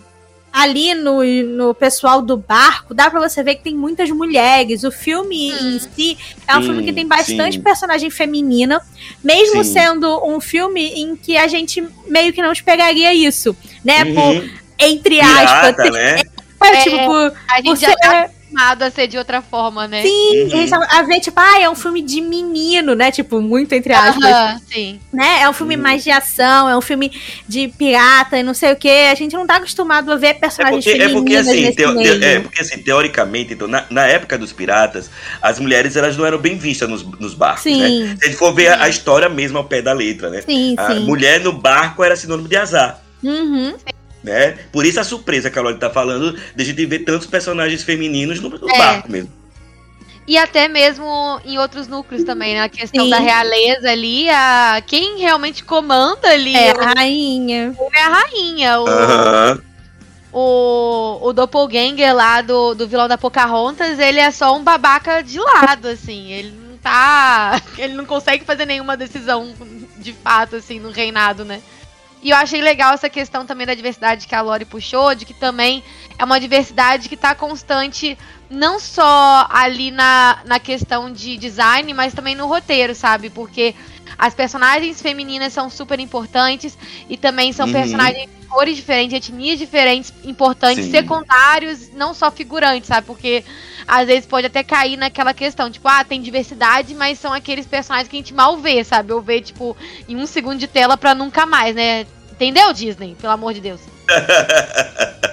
ali 0.56 0.94
no, 0.94 1.24
no 1.24 1.74
pessoal 1.74 2.22
do 2.22 2.36
barco, 2.36 2.94
dá 2.94 3.10
pra 3.10 3.18
você 3.20 3.42
ver 3.42 3.56
que 3.56 3.64
tem 3.64 3.74
muitas 3.74 4.08
mulheres. 4.10 4.84
O 4.84 4.92
filme 4.92 5.52
Hum. 5.52 5.74
em 5.74 5.78
si 5.80 6.16
é 6.46 6.56
um 6.56 6.60
Sim, 6.60 6.66
filme 6.68 6.84
que 6.84 6.92
tem 6.92 7.08
bastante 7.08 7.56
sim. 7.56 7.60
personagem 7.60 8.08
feminina, 8.08 8.80
mesmo 9.22 9.64
Sim. 9.64 9.72
sendo 9.72 10.24
um 10.24 10.40
filme 10.40 10.80
em 10.94 11.16
que 11.16 11.36
a 11.36 11.48
gente 11.48 11.84
meio 12.06 12.32
que 12.32 12.40
não 12.40 12.52
esperaria 12.52 13.12
isso, 13.12 13.56
né? 13.84 14.04
Por, 14.04 14.34
Uhum. 14.36 14.50
entre 14.78 15.20
aspas, 15.20 15.74
Pirata, 15.74 15.90
né? 15.90 16.22
é, 16.62 16.82
tipo, 16.84 16.96
por, 17.04 17.32
A 17.48 17.56
gente 17.56 17.64
por 17.66 17.76
já 17.76 17.88
ser- 17.88 17.96
tá 17.96 18.30
acostumado 18.54 18.82
a 18.82 18.90
ser 18.90 19.06
de 19.08 19.18
outra 19.18 19.42
forma, 19.42 19.86
né? 19.88 20.02
Sim, 20.02 20.42
Uhum. 20.42 20.46
a 20.52 20.56
gente 20.56 20.70
tava 20.70 20.86
a 20.88 21.02
ver, 21.02 21.20
tipo, 21.20 21.38
ah, 21.40 21.60
é 21.60 21.68
um 21.68 21.74
filme 21.74 22.00
de 22.02 22.20
menino, 22.20 22.94
né? 22.94 23.10
Tipo, 23.10 23.40
muito 23.40 23.72
entre 23.74 23.92
aspas. 23.92 24.24
Aham, 24.24 24.60
sim. 24.72 25.00
né? 25.12 25.40
É 25.42 25.48
um 25.48 25.52
filme 25.52 25.76
Hum. 25.76 25.80
mais 25.80 26.02
de 26.04 26.10
ação, 26.10 26.68
é 26.68 26.76
um 26.76 26.80
filme 26.80 27.10
de 27.48 27.68
pirata 27.68 28.38
e 28.38 28.42
não 28.42 28.54
sei 28.54 28.72
o 28.72 28.76
que. 28.76 28.88
A 28.88 29.14
gente 29.14 29.34
não 29.34 29.46
tá 29.46 29.56
acostumado 29.56 30.10
a 30.12 30.16
ver 30.16 30.28
É 30.28 30.34
personagens 30.34 30.84
porque, 30.84 30.90
é 31.02 31.08
porque 31.08 31.14
femininas 31.14 31.48
assim, 31.48 31.60
nesse 31.62 31.76
teo- 31.76 31.92
meio. 31.94 32.18
te- 32.20 32.24
é 32.24 32.40
porque 32.40 32.60
assim, 32.60 32.78
teoricamente, 32.78 33.54
então, 33.54 33.66
na, 33.68 33.84
na 33.90 34.06
época 34.06 34.38
dos 34.38 34.52
piratas, 34.52 35.10
as 35.42 35.58
mulheres 35.58 35.96
elas 35.96 36.16
não 36.16 36.24
eram 36.24 36.38
bem 36.38 36.56
vistas 36.56 36.88
nos, 36.88 37.02
nos 37.18 37.34
barcos, 37.34 37.64
né? 37.64 37.88
Sim, 37.88 38.16
Se 38.18 38.24
a 38.24 38.28
gente 38.28 38.38
for 38.38 38.54
ver 38.54 38.68
a, 38.68 38.84
a 38.84 38.88
história 38.88 39.28
mesmo 39.28 39.58
ao 39.58 39.64
pé 39.64 39.82
da 39.82 39.92
letra, 39.92 40.30
né? 40.30 40.42
sim, 40.42 40.74
A 40.78 40.94
sim. 40.94 41.00
mulher 41.00 41.40
no 41.40 41.52
barco 41.52 42.02
era 42.02 42.16
sinônimo 42.16 42.48
de 42.48 42.56
azar. 42.56 43.00
Uhum. 43.22 43.74
Né? 44.24 44.52
Por 44.72 44.86
isso 44.86 44.98
a 44.98 45.04
surpresa 45.04 45.50
que 45.50 45.58
a 45.58 45.62
Loli 45.62 45.78
tá 45.78 45.90
falando 45.90 46.32
de 46.56 46.62
a 46.62 46.64
gente 46.64 46.86
ver 46.86 47.00
tantos 47.00 47.26
personagens 47.26 47.82
femininos 47.82 48.40
no, 48.40 48.48
no 48.48 48.70
É. 48.70 48.78
barco 48.78 49.12
mesmo. 49.12 49.30
E 50.26 50.38
até 50.38 50.66
mesmo 50.66 51.04
em 51.44 51.58
outros 51.58 51.86
núcleos 51.86 52.24
também, 52.24 52.54
né? 52.54 52.62
A 52.62 52.68
questão 52.70 53.04
Sim. 53.04 53.10
da 53.10 53.18
realeza 53.18 53.90
ali, 53.90 54.26
a... 54.30 54.82
quem 54.86 55.18
realmente 55.18 55.62
comanda 55.62 56.30
ali 56.30 56.56
É, 56.56 56.72
o- 56.72 56.80
a 56.80 56.94
rainha. 56.94 57.76
é 57.94 58.00
a 58.02 58.08
rainha. 58.08 58.80
O, 58.80 58.88
Aham. 58.88 59.60
o, 60.32 61.18
o 61.28 61.32
doppelganger 61.34 62.14
lá 62.14 62.40
do, 62.40 62.74
do 62.74 62.88
vilão 62.88 63.06
da 63.06 63.18
Pocahontas, 63.18 63.98
ele 63.98 64.18
é 64.18 64.30
só 64.30 64.56
um 64.56 64.64
babaca 64.64 65.22
de 65.22 65.38
lado, 65.38 65.86
assim. 65.88 66.32
Ele 66.32 66.50
não 66.70 66.78
tá. 66.78 67.60
Ele 67.76 67.92
não 67.92 68.06
consegue 68.06 68.44
fazer 68.46 68.64
nenhuma 68.64 68.96
decisão 68.96 69.52
de 69.98 70.14
fato, 70.14 70.56
assim, 70.56 70.80
no 70.80 70.90
reinado, 70.90 71.44
né? 71.44 71.60
E 72.24 72.30
eu 72.30 72.36
achei 72.38 72.62
legal 72.62 72.94
essa 72.94 73.10
questão 73.10 73.44
também 73.44 73.66
da 73.66 73.74
diversidade 73.74 74.26
que 74.26 74.34
a 74.34 74.40
Lori 74.40 74.64
puxou, 74.64 75.14
de 75.14 75.26
que 75.26 75.34
também 75.34 75.84
é 76.18 76.24
uma 76.24 76.40
diversidade 76.40 77.06
que 77.06 77.18
tá 77.18 77.34
constante, 77.34 78.16
não 78.48 78.80
só 78.80 79.46
ali 79.50 79.90
na, 79.90 80.38
na 80.46 80.58
questão 80.58 81.12
de 81.12 81.36
design, 81.36 81.92
mas 81.92 82.14
também 82.14 82.34
no 82.34 82.46
roteiro, 82.46 82.94
sabe? 82.94 83.28
Porque 83.28 83.74
as 84.18 84.34
personagens 84.34 85.00
femininas 85.00 85.52
são 85.52 85.70
super 85.70 85.98
importantes 86.00 86.76
e 87.08 87.16
também 87.16 87.52
são 87.52 87.66
Uhum. 87.66 87.72
personagens 87.72 88.28
de 88.40 88.46
cores 88.46 88.76
diferentes, 88.76 89.16
etnias 89.16 89.58
diferentes, 89.58 90.12
importantes, 90.24 90.84
Sim. 90.84 90.90
secundários, 90.90 91.90
não 91.92 92.14
só 92.14 92.30
figurantes, 92.30 92.88
sabe? 92.88 93.06
Porque 93.06 93.44
às 93.86 94.06
vezes 94.06 94.26
pode 94.26 94.46
até 94.46 94.62
cair 94.62 94.96
naquela 94.96 95.34
questão, 95.34 95.70
tipo, 95.70 95.86
ah, 95.88 96.04
tem 96.04 96.20
diversidade, 96.22 96.94
mas 96.94 97.18
são 97.18 97.32
aqueles 97.32 97.66
personagens 97.66 98.08
que 98.08 98.16
a 98.16 98.20
gente 98.20 98.34
mal 98.34 98.56
vê, 98.58 98.82
sabe? 98.84 99.12
Ou 99.12 99.20
vê, 99.20 99.40
tipo, 99.40 99.76
em 100.08 100.16
um 100.16 100.26
segundo 100.26 100.58
de 100.58 100.66
tela 100.66 100.96
pra 100.96 101.14
nunca 101.14 101.46
mais, 101.46 101.74
né? 101.74 102.06
Entendeu, 102.32 102.72
Disney? 102.72 103.16
Pelo 103.20 103.32
amor 103.32 103.54
de 103.54 103.60
Deus. 103.60 103.80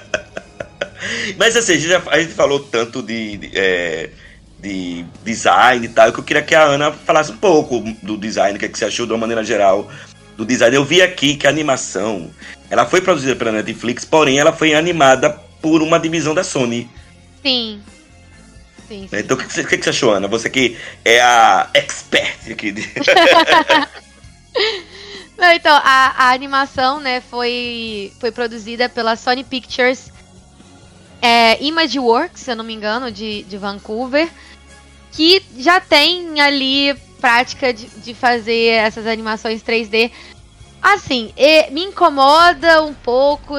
Mas 1.36 1.56
assim, 1.56 1.72
a 1.72 1.74
gente, 1.76 1.88
já, 1.88 2.02
a 2.10 2.20
gente 2.20 2.32
falou 2.32 2.60
tanto 2.60 3.02
de, 3.02 3.36
de, 3.36 3.50
é, 3.54 4.10
de 4.62 5.04
design 5.24 5.84
e 5.84 5.88
tal, 5.88 6.12
que 6.12 6.20
eu 6.20 6.24
queria 6.24 6.42
que 6.42 6.54
a 6.54 6.62
Ana 6.62 6.92
falasse 6.92 7.32
um 7.32 7.36
pouco 7.36 7.80
do 8.00 8.16
design, 8.16 8.56
o 8.56 8.60
que, 8.60 8.66
é 8.66 8.68
que 8.68 8.78
você 8.78 8.84
achou 8.84 9.04
de 9.04 9.12
uma 9.12 9.18
maneira 9.18 9.42
geral 9.42 9.90
do 10.36 10.46
design. 10.46 10.74
Eu 10.76 10.84
vi 10.84 11.02
aqui 11.02 11.34
que 11.34 11.48
a 11.48 11.50
animação, 11.50 12.30
ela 12.70 12.86
foi 12.86 13.00
produzida 13.00 13.34
pela 13.34 13.50
Netflix, 13.50 14.04
porém 14.04 14.38
ela 14.38 14.52
foi 14.52 14.72
animada 14.72 15.30
por 15.60 15.82
uma 15.82 15.98
divisão 15.98 16.32
da 16.32 16.44
Sony. 16.44 16.88
Sim. 17.44 17.82
Sim, 18.86 19.08
sim. 19.10 19.16
Então 19.18 19.36
o 19.36 19.40
que, 19.40 19.46
que, 19.46 19.78
que, 19.78 19.84
você 19.84 19.90
achou, 19.90 20.12
Ana? 20.12 20.28
Você 20.28 20.48
que 20.48 20.76
é 21.04 21.20
a 21.20 21.68
expert 21.74 22.50
aqui. 22.50 22.70
De... 22.70 22.82
Não, 25.36 25.50
então, 25.50 25.74
a, 25.74 26.28
a, 26.28 26.32
animação, 26.32 27.00
né, 27.00 27.20
foi, 27.20 28.12
foi 28.20 28.30
produzida 28.30 28.88
pela 28.88 29.16
Sony 29.16 29.42
Pictures 29.42 30.12
é, 31.20 31.60
Imageworks, 31.62 32.42
se 32.42 32.50
eu 32.50 32.56
não 32.56 32.64
me 32.64 32.74
engano, 32.74 33.10
de, 33.10 33.42
de 33.44 33.56
Vancouver, 33.56 34.28
que 35.12 35.42
já 35.58 35.80
tem 35.80 36.40
ali 36.40 36.94
prática 37.20 37.72
de, 37.72 37.86
de 37.86 38.14
fazer 38.14 38.68
essas 38.70 39.06
animações 39.06 39.62
3D. 39.62 40.10
Assim, 40.82 41.32
me 41.70 41.84
incomoda 41.84 42.82
um 42.82 42.92
pouco 42.92 43.54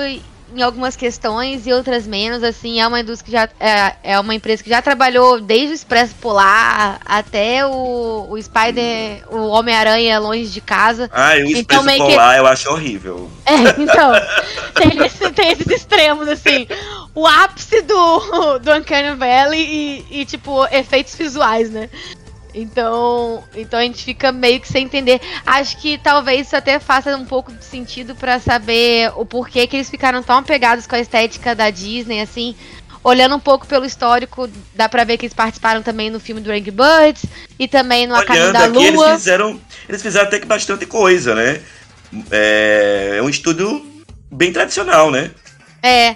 em 0.55 0.61
algumas 0.61 0.95
questões 0.95 1.65
e 1.65 1.73
outras 1.73 2.05
menos, 2.05 2.43
assim, 2.43 2.79
é 2.79 2.87
uma 2.87 2.99
indústria 2.99 3.25
que 3.25 3.31
já 3.31 3.67
é, 3.67 3.95
é 4.03 4.19
uma 4.19 4.33
empresa 4.33 4.63
que 4.63 4.69
já 4.69 4.81
trabalhou 4.81 5.39
desde 5.41 5.71
o 5.71 5.73
Expresso 5.73 6.15
Polar 6.15 6.99
até 7.05 7.65
o, 7.65 8.27
o 8.29 8.41
Spider, 8.41 9.23
o 9.29 9.47
Homem-Aranha 9.47 10.19
longe 10.19 10.47
de 10.47 10.61
casa. 10.61 11.09
Ah, 11.13 11.37
e 11.37 11.43
o 11.43 11.57
então, 11.57 11.79
Expresso 11.79 12.05
Polar 12.05 12.33
que... 12.33 12.39
eu 12.39 12.47
acho 12.47 12.69
horrível. 12.69 13.31
É, 13.45 13.81
então, 13.81 14.11
tem, 14.73 15.05
esse, 15.05 15.31
tem, 15.31 15.51
esses 15.51 15.67
extremos, 15.67 16.27
assim, 16.29 16.65
o 17.13 17.27
ápice 17.27 17.81
do, 17.81 18.59
do 18.59 18.73
Uncanny 18.73 19.15
Valley 19.15 20.05
e, 20.09 20.21
e, 20.21 20.25
tipo, 20.25 20.65
efeitos 20.67 21.13
visuais, 21.15 21.69
né? 21.69 21.89
Então, 22.53 23.43
então 23.55 23.79
a 23.79 23.83
gente 23.83 24.03
fica 24.03 24.31
meio 24.31 24.59
que 24.59 24.67
sem 24.67 24.85
entender. 24.85 25.19
Acho 25.45 25.77
que 25.77 25.97
talvez 25.97 26.47
isso 26.47 26.55
até 26.55 26.79
faça 26.79 27.15
um 27.17 27.25
pouco 27.25 27.51
de 27.51 27.65
sentido 27.65 28.15
para 28.15 28.39
saber 28.39 29.11
o 29.15 29.25
porquê 29.25 29.65
que 29.65 29.77
eles 29.77 29.89
ficaram 29.89 30.21
tão 30.21 30.37
apegados 30.37 30.85
com 30.85 30.95
a 30.95 30.99
estética 30.99 31.55
da 31.55 31.69
Disney, 31.69 32.21
assim. 32.21 32.55
Olhando 33.03 33.35
um 33.35 33.39
pouco 33.39 33.67
pelo 33.67 33.85
histórico, 33.85 34.49
dá 34.73 34.87
pra 34.87 35.03
ver 35.03 35.17
que 35.17 35.25
eles 35.25 35.33
participaram 35.33 35.81
também 35.81 36.09
no 36.09 36.19
filme 36.19 36.39
do 36.39 36.51
Angry 36.51 36.71
Birds 36.71 37.25
e 37.59 37.67
também 37.67 38.07
no 38.07 38.15
A 38.15 38.23
Caminho 38.23 38.53
da 38.53 38.65
Lua. 38.65 38.85
Eles 38.85 39.11
fizeram, 39.13 39.61
eles 39.89 40.01
fizeram 40.01 40.27
até 40.27 40.39
que 40.39 40.45
bastante 40.45 40.85
coisa, 40.85 41.35
né? 41.35 41.59
É, 42.31 43.15
é 43.17 43.21
um 43.21 43.29
estúdio 43.29 43.85
bem 44.31 44.53
tradicional, 44.53 45.11
né? 45.11 45.31
É. 45.81 46.15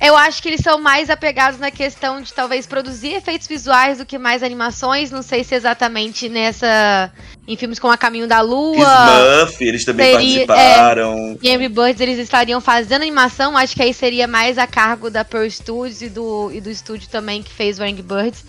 Eu 0.00 0.16
acho 0.16 0.42
que 0.42 0.48
eles 0.48 0.60
são 0.60 0.78
mais 0.78 1.08
apegados 1.08 1.58
na 1.58 1.70
questão 1.70 2.20
de 2.20 2.32
talvez 2.32 2.66
produzir 2.66 3.14
efeitos 3.14 3.48
visuais 3.48 3.98
do 3.98 4.04
que 4.04 4.18
mais 4.18 4.42
animações. 4.42 5.10
Não 5.10 5.22
sei 5.22 5.42
se 5.42 5.54
exatamente 5.54 6.28
nessa. 6.28 7.10
Em 7.48 7.56
filmes 7.56 7.78
como 7.78 7.92
A 7.92 7.96
Caminho 7.96 8.26
da 8.26 8.40
Lua. 8.40 8.76
Smurf, 8.76 9.64
eles 9.64 9.84
também 9.84 10.12
seria, 10.12 10.46
participaram. 10.46 11.38
É, 11.42 11.68
Birds 11.68 12.00
eles 12.00 12.18
estariam 12.18 12.60
fazendo 12.60 13.02
animação. 13.02 13.56
Acho 13.56 13.74
que 13.74 13.82
aí 13.82 13.94
seria 13.94 14.26
mais 14.26 14.58
a 14.58 14.66
cargo 14.66 15.10
da 15.10 15.24
Pearl 15.24 15.48
Studios 15.48 16.02
e 16.02 16.08
do, 16.08 16.50
e 16.52 16.60
do 16.60 16.70
estúdio 16.70 17.08
também 17.08 17.42
que 17.42 17.50
fez 17.50 17.78
o 17.78 17.82
Angry 17.82 18.02
Birds. 18.02 18.44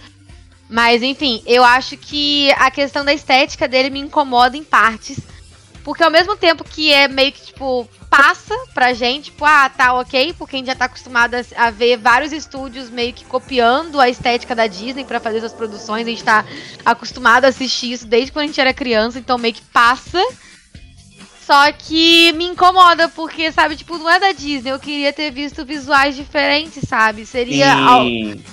Mas 0.69 1.01
enfim, 1.01 1.41
eu 1.45 1.63
acho 1.63 1.95
que 1.95 2.51
a 2.57 2.69
questão 2.69 3.05
da 3.05 3.13
estética 3.13 3.67
dele 3.67 3.89
me 3.89 3.99
incomoda 3.99 4.57
em 4.57 4.63
partes. 4.63 5.17
Porque 5.87 6.03
ao 6.03 6.11
mesmo 6.11 6.35
tempo 6.35 6.65
que 6.65 6.91
é 6.91 7.07
meio 7.07 7.31
que, 7.31 7.45
tipo, 7.45 7.87
passa 8.09 8.53
pra 8.73 8.93
gente, 8.93 9.31
tipo, 9.31 9.45
ah, 9.45 9.69
tá 9.69 9.93
ok, 9.93 10.35
porque 10.37 10.57
a 10.57 10.59
gente 10.59 10.67
já 10.67 10.75
tá 10.75 10.83
acostumado 10.83 11.35
a, 11.55 11.71
ver 11.71 11.95
vários 11.95 12.33
estúdios 12.33 12.89
meio 12.89 13.13
que 13.13 13.23
copiando 13.23 13.97
a 13.97 14.09
estética 14.09 14.53
da 14.53 14.67
Disney 14.67 15.05
para 15.05 15.21
fazer 15.21 15.39
suas 15.39 15.53
produções, 15.53 16.05
a 16.05 16.09
gente 16.09 16.25
tá 16.25 16.43
acostumado 16.85 17.45
a 17.45 17.47
assistir 17.47 17.93
isso 17.93 18.05
desde 18.05 18.33
quando 18.33 18.43
a 18.43 18.47
gente 18.47 18.59
era 18.59 18.73
criança, 18.73 19.17
então 19.17 19.37
meio 19.37 19.53
que 19.53 19.61
passa. 19.61 20.21
Só 21.45 21.71
que 21.71 22.33
me 22.33 22.43
incomoda, 22.43 23.07
porque, 23.07 23.49
sabe, 23.53 23.77
tipo, 23.77 23.97
não 23.97 24.09
é 24.09 24.19
da 24.19 24.33
Disney. 24.33 24.73
Eu 24.73 24.79
queria 24.79 25.13
ter 25.13 25.31
visto 25.31 25.63
visuais 25.63 26.17
diferentes, 26.17 26.83
sabe? 26.85 27.25
Seria, 27.25 27.73
al 27.73 28.03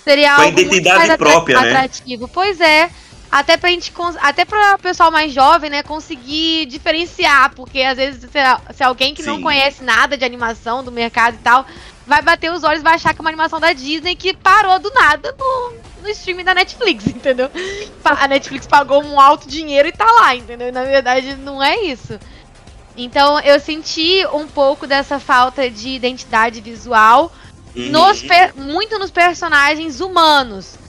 seria 0.04 0.34
algo 0.36 0.60
identidade 0.60 0.98
muito 0.98 1.08
mais 1.08 1.16
própria, 1.16 1.60
né? 1.60 1.68
atrativo. 1.70 2.28
Pois 2.28 2.60
é 2.60 2.88
até 3.34 3.56
pra 3.56 3.68
gente 3.68 3.92
até 4.20 4.44
para 4.44 4.76
o 4.76 4.78
pessoal 4.78 5.10
mais 5.10 5.32
jovem, 5.32 5.68
né, 5.68 5.82
conseguir 5.82 6.66
diferenciar, 6.66 7.52
porque 7.52 7.82
às 7.82 7.96
vezes 7.96 8.20
se, 8.20 8.28
se 8.72 8.84
alguém 8.84 9.12
que 9.12 9.24
Sim. 9.24 9.30
não 9.30 9.42
conhece 9.42 9.82
nada 9.82 10.16
de 10.16 10.24
animação 10.24 10.84
do 10.84 10.92
mercado 10.92 11.34
e 11.34 11.38
tal, 11.38 11.66
vai 12.06 12.22
bater 12.22 12.52
os 12.52 12.62
olhos 12.62 12.78
e 12.78 12.84
vai 12.84 12.94
achar 12.94 13.12
que 13.12 13.20
é 13.20 13.22
uma 13.22 13.30
animação 13.30 13.58
da 13.58 13.72
Disney 13.72 14.14
que 14.14 14.36
parou 14.36 14.78
do 14.78 14.88
nada 14.90 15.34
no, 15.36 15.72
no 16.00 16.08
streaming 16.10 16.44
da 16.44 16.54
Netflix, 16.54 17.08
entendeu? 17.10 17.50
A 18.04 18.28
Netflix 18.28 18.68
pagou 18.68 19.02
um 19.02 19.18
alto 19.18 19.48
dinheiro 19.48 19.88
e 19.88 19.92
tá 19.92 20.06
lá, 20.06 20.36
entendeu? 20.36 20.72
Na 20.72 20.84
verdade 20.84 21.34
não 21.34 21.60
é 21.60 21.80
isso. 21.80 22.16
Então 22.96 23.40
eu 23.40 23.58
senti 23.58 24.24
um 24.32 24.46
pouco 24.46 24.86
dessa 24.86 25.18
falta 25.18 25.68
de 25.68 25.88
identidade 25.88 26.60
visual 26.60 27.32
uhum. 27.74 27.90
nos 27.90 28.22
muito 28.54 28.96
nos 28.96 29.10
personagens 29.10 30.00
humanos. 30.00 30.83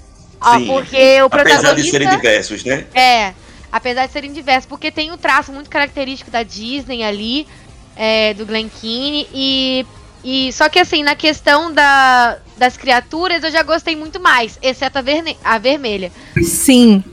Sim. 0.58 0.68
Porque 0.68 1.22
o 1.22 1.30
protagonista. 1.30 1.72
Apesar 1.72 1.82
de 1.82 1.90
serem 1.90 2.10
diversos, 2.10 2.64
né? 2.64 2.86
É. 2.94 3.34
Apesar 3.72 4.06
de 4.06 4.14
serem 4.14 4.32
diversos, 4.32 4.66
porque 4.66 4.92
tem 4.92 5.12
um 5.12 5.18
traço 5.18 5.52
muito 5.52 5.70
característico 5.70 6.32
da 6.32 6.44
Disney 6.44 7.04
ali, 7.04 7.48
é, 7.96 8.34
do 8.34 8.46
Glen 8.46 8.70
Keane, 8.70 9.28
e, 9.34 9.86
e. 10.24 10.54
Só 10.54 10.70
que 10.70 10.80
assim, 10.80 11.04
na 11.04 11.16
questão 11.16 11.74
da, 11.74 12.38
das 12.58 12.78
criaturas, 12.78 13.44
eu 13.44 13.52
já 13.52 13.64
gostei 13.64 13.96
muito 13.96 14.20
mais, 14.20 14.58
exceto 14.62 15.00
a, 15.00 15.02
verne, 15.02 15.38
a 15.44 15.58
vermelha. 15.58 16.12
Sim. 16.42 17.04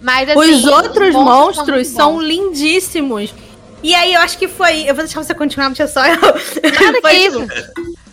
Mas 0.00 0.28
assim, 0.28 0.38
Os 0.38 0.64
outros 0.64 1.14
monstros, 1.14 1.56
monstros 1.56 1.86
são, 1.88 2.12
são 2.12 2.20
lindíssimos. 2.20 3.34
E 3.82 3.94
aí 3.94 4.14
eu 4.14 4.20
acho 4.20 4.36
que 4.36 4.48
foi. 4.48 4.82
Eu 4.82 4.94
vou 4.94 5.04
deixar 5.04 5.22
você 5.22 5.34
continuar, 5.34 5.68
deixa 5.68 5.86
só. 5.86 6.04
Eu... 6.04 6.20
Nada 6.20 7.00
foi 7.00 7.16
isso. 7.16 7.46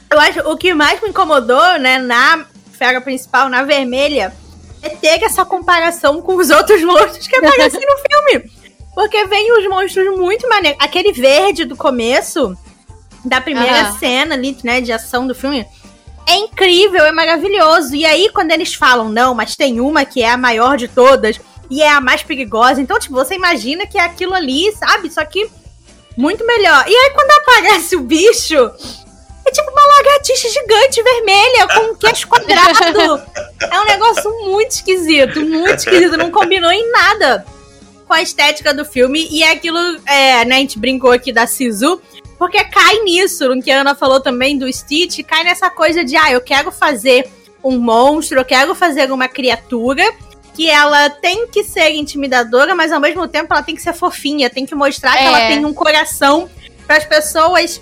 Eu 0.09 0.19
acho 0.19 0.39
o 0.49 0.57
que 0.57 0.73
mais 0.73 1.01
me 1.01 1.09
incomodou, 1.09 1.77
né, 1.79 1.97
na 1.97 2.45
fera 2.71 3.01
principal, 3.01 3.49
na 3.49 3.63
vermelha, 3.63 4.33
ter 4.89 5.23
essa 5.23 5.45
comparação 5.45 6.21
com 6.21 6.35
os 6.35 6.49
outros 6.49 6.83
monstros 6.83 7.27
que 7.27 7.35
aparecem 7.35 7.81
no 7.81 7.97
filme. 7.97 8.51
Porque 8.93 9.25
vem 9.25 9.51
os 9.59 9.67
monstros 9.69 10.17
muito 10.17 10.49
maneiros. 10.49 10.79
Aquele 10.81 11.11
verde 11.11 11.65
do 11.65 11.75
começo, 11.75 12.57
da 13.23 13.39
primeira 13.39 13.91
uhum. 13.91 13.99
cena 13.99 14.35
ali, 14.35 14.57
né, 14.63 14.81
de 14.81 14.91
ação 14.91 15.27
do 15.27 15.35
filme, 15.35 15.65
é 16.27 16.35
incrível, 16.35 17.05
é 17.05 17.11
maravilhoso. 17.11 17.95
E 17.95 18.05
aí, 18.05 18.29
quando 18.33 18.51
eles 18.51 18.73
falam, 18.73 19.09
não, 19.09 19.33
mas 19.33 19.55
tem 19.55 19.79
uma 19.79 20.03
que 20.03 20.21
é 20.21 20.31
a 20.31 20.37
maior 20.37 20.77
de 20.77 20.87
todas 20.87 21.39
e 21.69 21.81
é 21.81 21.89
a 21.89 22.01
mais 22.01 22.23
perigosa. 22.23 22.81
Então, 22.81 22.99
tipo, 22.99 23.13
você 23.13 23.35
imagina 23.35 23.85
que 23.85 23.97
é 23.97 24.01
aquilo 24.01 24.33
ali, 24.33 24.71
sabe? 24.73 25.11
Só 25.11 25.23
que 25.23 25.49
muito 26.17 26.45
melhor. 26.45 26.85
E 26.87 26.95
aí, 26.95 27.11
quando 27.11 27.31
aparece 27.31 27.95
o 27.95 28.01
bicho, 28.01 28.71
tipo 29.57 29.71
uma 29.71 29.97
lagartixa 29.97 30.49
gigante 30.49 31.01
vermelha 31.01 31.67
com 31.67 31.91
um 31.91 31.95
queixo 31.95 32.27
quadrado. 32.29 33.21
É 33.71 33.79
um 33.79 33.85
negócio 33.85 34.31
muito 34.45 34.71
esquisito, 34.71 35.41
muito 35.41 35.79
esquisito. 35.79 36.17
Não 36.17 36.31
combinou 36.31 36.71
em 36.71 36.91
nada 36.91 37.45
com 38.07 38.13
a 38.13 38.21
estética 38.21 38.73
do 38.73 38.85
filme. 38.85 39.27
E 39.31 39.43
é 39.43 39.51
aquilo, 39.51 39.79
é, 40.05 40.45
né, 40.45 40.55
a 40.55 40.59
gente 40.59 40.79
brincou 40.79 41.11
aqui 41.11 41.31
da 41.31 41.47
Sisu, 41.47 42.01
porque 42.37 42.63
cai 42.65 42.99
nisso, 43.01 43.53
no 43.53 43.61
que 43.61 43.71
a 43.71 43.81
Ana 43.81 43.95
falou 43.95 44.19
também 44.19 44.57
do 44.57 44.71
Stitch, 44.71 45.23
cai 45.25 45.43
nessa 45.43 45.69
coisa 45.69 46.03
de, 46.03 46.15
ah, 46.15 46.31
eu 46.31 46.41
quero 46.41 46.71
fazer 46.71 47.29
um 47.63 47.79
monstro, 47.79 48.39
eu 48.39 48.45
quero 48.45 48.75
fazer 48.75 49.11
uma 49.11 49.27
criatura 49.27 50.03
que 50.53 50.69
ela 50.69 51.09
tem 51.09 51.47
que 51.47 51.63
ser 51.63 51.91
intimidadora, 51.91 52.73
mas 52.73 52.91
ao 52.91 52.99
mesmo 52.99 53.27
tempo 53.27 53.53
ela 53.53 53.61
tem 53.61 53.75
que 53.75 53.81
ser 53.81 53.93
fofinha, 53.93 54.49
tem 54.49 54.65
que 54.65 54.73
mostrar 54.73 55.15
é. 55.15 55.17
que 55.17 55.25
ela 55.25 55.39
é. 55.41 55.47
tem 55.49 55.65
um 55.65 55.73
coração 55.73 56.49
para 56.87 56.97
as 56.97 57.05
pessoas 57.05 57.81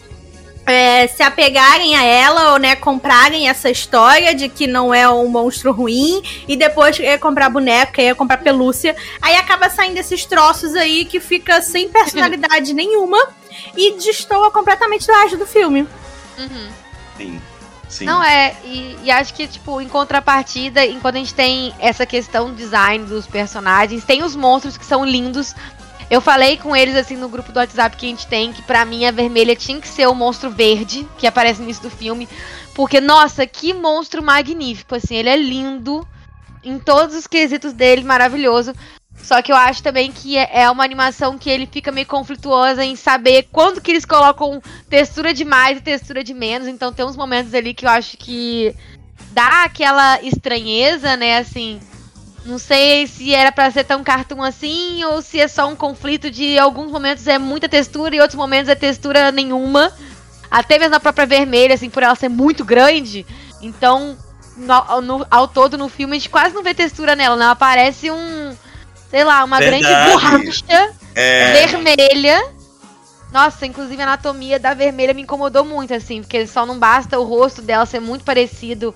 é, 0.66 1.08
se 1.08 1.22
apegarem 1.22 1.96
a 1.96 2.04
ela 2.04 2.54
ou 2.54 2.60
né, 2.60 2.76
comprarem 2.76 3.48
essa 3.48 3.70
história 3.70 4.34
de 4.34 4.50
que 4.50 4.66
não 4.68 4.94
é 4.94 5.08
um 5.10 5.28
monstro 5.28 5.72
ruim 5.72 6.22
e 6.48 6.58
depois 6.58 7.00
é 7.00 7.18
comprar 7.18 7.50
boneca, 7.50 8.02
é 8.02 8.14
comprar 8.14 8.38
pelúcia. 8.38 8.96
Aí 9.22 9.36
acaba 9.36 9.70
saindo 9.70 9.98
esses 9.98 10.26
troços 10.26 10.74
aí 10.76 11.06
que 11.06 11.20
fica 11.20 11.62
sem 11.62 11.90
personalidade 11.90 12.74
nenhuma 12.76 13.18
e 13.76 13.98
destoa 13.98 14.52
completamente 14.52 15.06
do 15.06 15.14
resto 15.14 15.38
do 15.38 15.46
filme. 15.46 15.88
Uhum. 16.38 16.70
Sim. 17.18 17.42
Sim. 17.88 18.06
Não 18.06 18.24
é, 18.24 18.56
e, 18.64 18.98
e, 19.04 19.12
acho 19.12 19.34
que, 19.34 19.48
tipo, 19.48 19.80
em 19.80 19.88
contrapartida, 19.88 20.86
enquanto 20.86 21.16
a 21.16 21.20
gente 21.20 21.34
tem 21.34 21.74
essa 21.80 22.06
questão 22.06 22.50
do 22.50 22.56
design 22.56 23.06
dos 23.06 23.28
personagens, 23.28 24.04
tem 24.04 24.24
os 24.24 24.36
monstros 24.36 24.76
que 24.76 24.86
são 24.86 25.06
lindos, 25.06 25.56
eu 26.10 26.22
falei 26.22 26.58
com 26.58 26.76
eles, 26.76 26.96
assim, 26.96 27.16
no 27.16 27.30
grupo 27.30 27.52
do 27.52 27.58
WhatsApp 27.58 27.98
que 27.98 28.06
a 28.06 28.10
gente 28.10 28.28
tem, 28.28 28.54
que 28.54 28.62
pra 28.62 28.86
mim 28.86 29.06
a 29.06 29.12
vermelha 29.12 29.56
tinha 29.56 29.82
que 29.82 29.88
ser 29.88 30.08
o 30.08 30.16
monstro 30.16 30.50
verde, 30.50 31.08
que 31.18 31.26
aparece 31.26 31.60
no 31.60 31.66
início 31.66 31.84
do 31.84 31.90
filme. 31.90 32.28
Porque, 32.74 33.02
nossa, 33.02 33.48
que 33.48 33.74
monstro 33.74 34.22
magnífico, 34.22 34.96
assim, 34.96 35.16
ele 35.16 35.30
é 35.30 35.36
lindo 35.36 36.08
em 36.64 36.78
todos 36.78 37.16
os 37.16 37.26
quesitos 37.26 37.74
dele, 37.74 38.04
maravilhoso. 38.04 38.74
Só 39.16 39.42
que 39.42 39.52
eu 39.52 39.56
acho 39.56 39.82
também 39.82 40.12
que 40.12 40.38
é, 40.38 40.62
é 40.62 40.70
uma 40.70 40.84
animação 40.84 41.38
que 41.38 41.50
ele 41.50 41.66
fica 41.66 41.92
meio 41.92 42.06
conflituosa 42.06 42.84
em 42.84 42.96
saber 42.96 43.48
quando 43.52 43.82
que 43.82 43.92
eles 43.92 44.06
colocam 44.06 44.62
textura 44.90 45.34
de 45.34 45.46
mais 45.46 45.78
e 45.78 45.82
textura 45.82 46.24
de 46.24 46.34
menos. 46.34 46.68
Então 46.68 46.94
tem 46.94 47.06
uns 47.06 47.16
momentos 47.16 47.54
ali 47.54 47.74
que 47.74 47.86
eu 47.86 47.90
acho 47.90 48.18
que 48.18 48.76
dá 49.32 49.64
aquela 49.64 50.22
estranheza, 50.22 51.18
né, 51.18 51.38
assim, 51.38 51.80
Não 52.46 52.60
sei 52.60 53.08
se 53.08 53.34
era 53.34 53.52
pra 53.52 53.72
ser 53.72 53.84
tão 53.84 54.04
cartoon 54.04 54.44
assim 54.44 55.04
ou 55.04 55.20
se 55.22 55.40
é 55.40 55.48
só 55.48 55.68
um 55.68 55.76
conflito 55.76 56.30
de 56.30 56.60
alguns 56.60 56.92
momentos 56.92 57.28
é 57.28 57.40
muita 57.40 57.68
textura 57.68 58.16
e 58.16 58.20
outros 58.20 58.38
momentos 58.38 58.70
é 58.70 58.76
textura 58.76 59.32
nenhuma. 59.32 59.92
Até 60.50 60.78
mesmo 60.78 60.96
a 60.96 61.00
própria 61.00 61.26
vermelha, 61.26 61.74
assim, 61.74 61.90
por 61.90 62.04
ela 62.04 62.14
ser 62.16 62.30
muito 62.30 62.64
grande. 62.64 63.26
Então, 63.62 64.16
no, 64.56 65.02
no, 65.02 65.28
ao 65.30 65.48
todo 65.48 65.76
no 65.76 65.90
filme, 65.90 66.16
a 66.16 66.20
gente 66.20 66.30
quase 66.30 66.54
não 66.54 66.62
vê 66.62 66.74
textura 66.74 67.16
nela, 67.16 67.36
não. 67.36 67.50
Aparece 67.50 68.12
um, 68.12 68.56
sei 69.10 69.24
lá, 69.24 69.44
uma 69.44 69.58
Verdade. 69.58 69.84
grande 69.84 70.12
borracha 70.12 70.94
É, 71.16 71.66
vermelha. 71.66 72.46
Nossa, 73.34 73.66
inclusive 73.66 74.00
a 74.02 74.06
anatomia 74.06 74.60
da 74.60 74.74
vermelha 74.74 75.14
me 75.14 75.24
incomodou 75.24 75.66
muito, 75.66 75.94
assim, 75.94 76.22
porque 76.22 76.46
só 76.48 76.66
não 76.66 76.78
basta 76.78 77.20
o 77.20 77.24
rosto 77.24 77.62
dela 77.62 77.86
ser 77.86 78.00
muito 78.00 78.24
parecido 78.24 78.94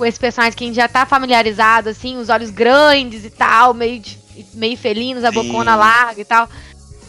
com 0.00 0.06
esse 0.06 0.18
personagem 0.18 0.56
que 0.56 0.64
a 0.64 0.66
gente 0.66 0.76
já 0.76 0.88
tá 0.88 1.04
familiarizado, 1.04 1.90
assim, 1.90 2.16
os 2.16 2.30
olhos 2.30 2.48
grandes 2.48 3.22
e 3.22 3.28
tal, 3.28 3.74
meio, 3.74 4.00
de- 4.00 4.18
meio 4.54 4.74
felinos, 4.74 5.24
a 5.24 5.28
Sim. 5.28 5.34
bocona 5.34 5.76
larga 5.76 6.18
e 6.18 6.24
tal. 6.24 6.48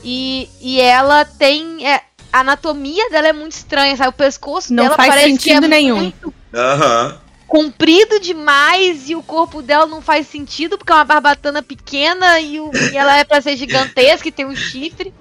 E, 0.03 0.49
e 0.59 0.81
ela 0.81 1.23
tem. 1.23 1.87
é, 1.87 2.01
a 2.33 2.41
anatomia 2.41 3.09
dela 3.09 3.29
é 3.29 3.33
muito 3.33 3.53
estranha, 3.53 3.95
sabe? 3.95 4.09
O 4.09 4.13
pescoço 4.13 4.73
Não 4.73 4.83
dela 4.83 4.97
faz 4.97 5.07
parece 5.07 5.37
que 5.37 5.49
é 5.51 5.53
sentido 5.53 5.69
nenhum. 5.69 5.95
muito 5.95 6.33
Aham. 6.53 7.17
Comprido 7.51 8.17
demais 8.21 9.09
e 9.09 9.13
o 9.15 9.21
corpo 9.21 9.61
dela 9.61 9.85
não 9.85 10.01
faz 10.01 10.25
sentido 10.25 10.77
porque 10.77 10.93
é 10.93 10.95
uma 10.95 11.03
barbatana 11.03 11.61
pequena 11.61 12.39
e, 12.39 12.61
o- 12.61 12.71
e 12.89 12.95
ela 12.95 13.17
é 13.17 13.25
pra 13.25 13.41
ser 13.41 13.57
gigantesca 13.57 14.25
e 14.29 14.31
tem 14.31 14.45
um 14.45 14.55
chifre. 14.55 15.13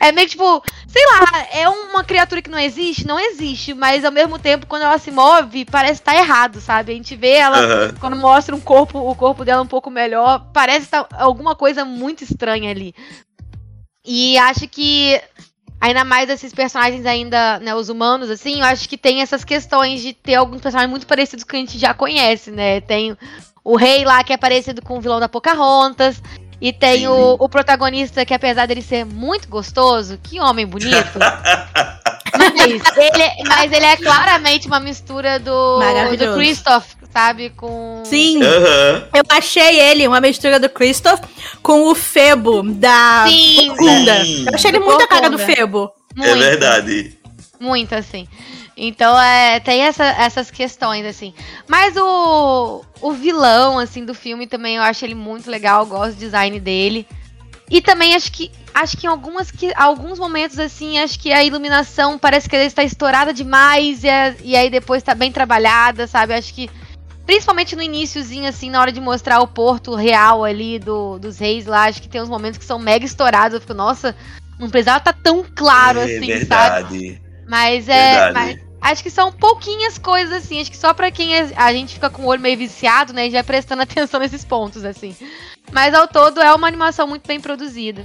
É 0.00 0.10
meio 0.10 0.26
que 0.26 0.30
tipo, 0.30 0.64
sei 0.88 1.02
lá, 1.04 1.46
é 1.52 1.68
uma 1.68 2.02
criatura 2.02 2.40
que 2.40 2.48
não 2.48 2.58
existe? 2.58 3.06
Não 3.06 3.20
existe, 3.20 3.74
mas 3.74 4.02
ao 4.02 4.10
mesmo 4.10 4.38
tempo, 4.38 4.66
quando 4.66 4.80
ela 4.84 4.96
se 4.96 5.10
move, 5.10 5.66
parece 5.66 6.00
estar 6.00 6.14
errado, 6.16 6.58
sabe? 6.58 6.92
A 6.92 6.94
gente 6.94 7.14
vê 7.16 7.32
ela, 7.32 7.58
Aham. 7.58 7.94
quando 8.00 8.16
mostra 8.16 8.56
um 8.56 8.60
corpo, 8.60 8.98
o 8.98 9.14
corpo 9.14 9.44
dela 9.44 9.60
um 9.60 9.66
pouco 9.66 9.90
melhor, 9.90 10.46
parece 10.54 10.86
estar 10.86 11.06
alguma 11.12 11.54
coisa 11.54 11.84
muito 11.84 12.24
estranha 12.24 12.70
ali. 12.70 12.94
E 14.06 14.38
acho 14.38 14.66
que 14.68 15.20
ainda 15.84 16.02
mais 16.02 16.30
esses 16.30 16.52
personagens 16.52 17.04
ainda, 17.04 17.58
né, 17.60 17.74
os 17.74 17.90
humanos, 17.90 18.30
assim, 18.30 18.60
eu 18.60 18.64
acho 18.64 18.88
que 18.88 18.96
tem 18.96 19.20
essas 19.20 19.44
questões 19.44 20.00
de 20.00 20.14
ter 20.14 20.34
alguns 20.34 20.62
personagens 20.62 20.90
muito 20.90 21.06
parecidos 21.06 21.44
que 21.44 21.54
a 21.54 21.58
gente 21.58 21.78
já 21.78 21.92
conhece, 21.92 22.50
né? 22.50 22.80
Tem 22.80 23.14
o 23.62 23.76
rei 23.76 24.02
lá 24.02 24.24
que 24.24 24.32
é 24.32 24.36
parecido 24.38 24.80
com 24.80 24.96
o 24.96 25.00
vilão 25.00 25.20
da 25.20 25.28
Pocahontas. 25.28 26.22
E 26.60 26.72
tem 26.72 27.00
Sim. 27.00 27.08
o, 27.08 27.36
o 27.38 27.48
protagonista 27.48 28.24
que, 28.24 28.32
apesar 28.32 28.64
dele 28.64 28.80
ser 28.80 29.04
muito 29.04 29.46
gostoso, 29.48 30.18
que 30.22 30.40
homem 30.40 30.66
bonito. 30.66 31.18
mas, 32.38 32.96
ele, 32.96 33.44
mas 33.48 33.72
ele 33.72 33.84
é 33.86 33.96
claramente 33.96 34.66
uma 34.66 34.80
mistura 34.80 35.38
do, 35.38 35.78
do 36.18 36.34
Christoph, 36.34 36.86
sabe? 37.12 37.50
Com. 37.50 38.02
Sim, 38.04 38.42
Aham. 38.42 39.08
eu 39.14 39.22
achei 39.28 39.80
ele 39.80 40.06
uma 40.06 40.20
mistura 40.20 40.58
do 40.60 40.68
Christoph 40.68 41.20
com 41.62 41.88
o 41.90 41.94
Febo 41.94 42.62
da 42.62 43.24
Sim, 43.28 43.68
Corcunda. 43.68 44.24
Sim. 44.24 44.44
Eu 44.48 44.54
achei 44.54 44.70
ele 44.70 44.78
Do 44.80 44.84
muito 44.86 45.02
a 45.02 45.06
cara 45.08 45.30
do. 45.30 45.38
Febo. 45.38 45.90
É 46.16 46.20
Muito. 46.28 46.38
verdade. 46.38 47.18
Muito, 47.58 47.94
assim. 47.94 48.28
Então, 48.76 49.18
é, 49.20 49.60
tem 49.60 49.82
essa- 49.82 50.04
essas 50.18 50.50
questões, 50.50 51.06
assim. 51.06 51.32
Mas 51.68 51.96
o, 51.96 52.84
o 53.00 53.12
vilão, 53.12 53.78
assim, 53.78 54.04
do 54.04 54.14
filme 54.14 54.46
também, 54.48 54.76
eu 54.76 54.82
acho 54.82 55.04
ele 55.04 55.14
muito 55.14 55.48
legal. 55.50 55.82
Eu 55.82 55.86
gosto 55.86 56.14
do 56.14 56.18
design 56.18 56.58
dele. 56.60 57.06
E 57.74 57.82
também 57.82 58.14
acho 58.14 58.30
que 58.30 58.52
acho 58.72 58.96
que 58.96 59.04
em 59.06 59.10
algumas 59.10 59.50
que, 59.50 59.72
alguns 59.74 60.16
momentos, 60.16 60.60
assim, 60.60 60.98
acho 60.98 61.18
que 61.18 61.32
a 61.32 61.42
iluminação 61.42 62.16
parece 62.16 62.48
que 62.48 62.54
ela 62.54 62.64
está 62.64 62.84
estourada 62.84 63.32
demais 63.32 64.04
e, 64.04 64.08
a- 64.08 64.34
e 64.44 64.54
aí 64.56 64.70
depois 64.70 65.02
tá 65.02 65.12
bem 65.12 65.32
trabalhada, 65.32 66.06
sabe? 66.06 66.34
Acho 66.34 66.54
que 66.54 66.70
Principalmente 67.26 67.74
no 67.74 67.80
iníciozinho, 67.82 68.46
assim, 68.46 68.68
na 68.68 68.78
hora 68.80 68.92
de 68.92 69.00
mostrar 69.00 69.40
o 69.40 69.46
porto 69.46 69.94
real 69.94 70.44
ali 70.44 70.78
do, 70.78 71.18
dos 71.18 71.38
reis 71.38 71.64
lá, 71.64 71.84
acho 71.84 72.02
que 72.02 72.08
tem 72.08 72.20
uns 72.20 72.28
momentos 72.28 72.58
que 72.58 72.64
são 72.66 72.78
mega 72.78 73.06
estourados. 73.06 73.54
Eu 73.54 73.60
fico, 73.62 73.72
nossa, 73.72 74.14
não 74.60 74.68
precisava 74.68 74.98
estar 74.98 75.14
tão 75.14 75.42
claro 75.42 76.00
é 76.00 76.04
assim, 76.04 76.44
sabe? 76.44 76.92
verdade. 76.92 77.22
Mas 77.48 77.88
é. 77.88 78.10
Verdade. 78.10 78.34
Mas 78.34 78.63
acho 78.92 79.02
que 79.02 79.10
são 79.10 79.32
pouquinhas 79.32 79.98
coisas, 79.98 80.44
assim. 80.44 80.60
Acho 80.60 80.70
que 80.70 80.76
só 80.76 80.92
pra 80.92 81.10
quem 81.10 81.34
é- 81.36 81.52
a 81.56 81.72
gente 81.72 81.94
fica 81.94 82.10
com 82.10 82.22
o 82.22 82.26
olho 82.26 82.40
meio 82.40 82.56
viciado, 82.58 83.12
né? 83.12 83.26
E 83.26 83.30
já 83.30 83.42
prestando 83.42 83.82
atenção 83.82 84.20
nesses 84.20 84.44
pontos, 84.44 84.84
assim. 84.84 85.16
Mas 85.72 85.94
ao 85.94 86.06
todo 86.06 86.40
é 86.40 86.52
uma 86.54 86.68
animação 86.68 87.06
muito 87.06 87.26
bem 87.26 87.40
produzida. 87.40 88.04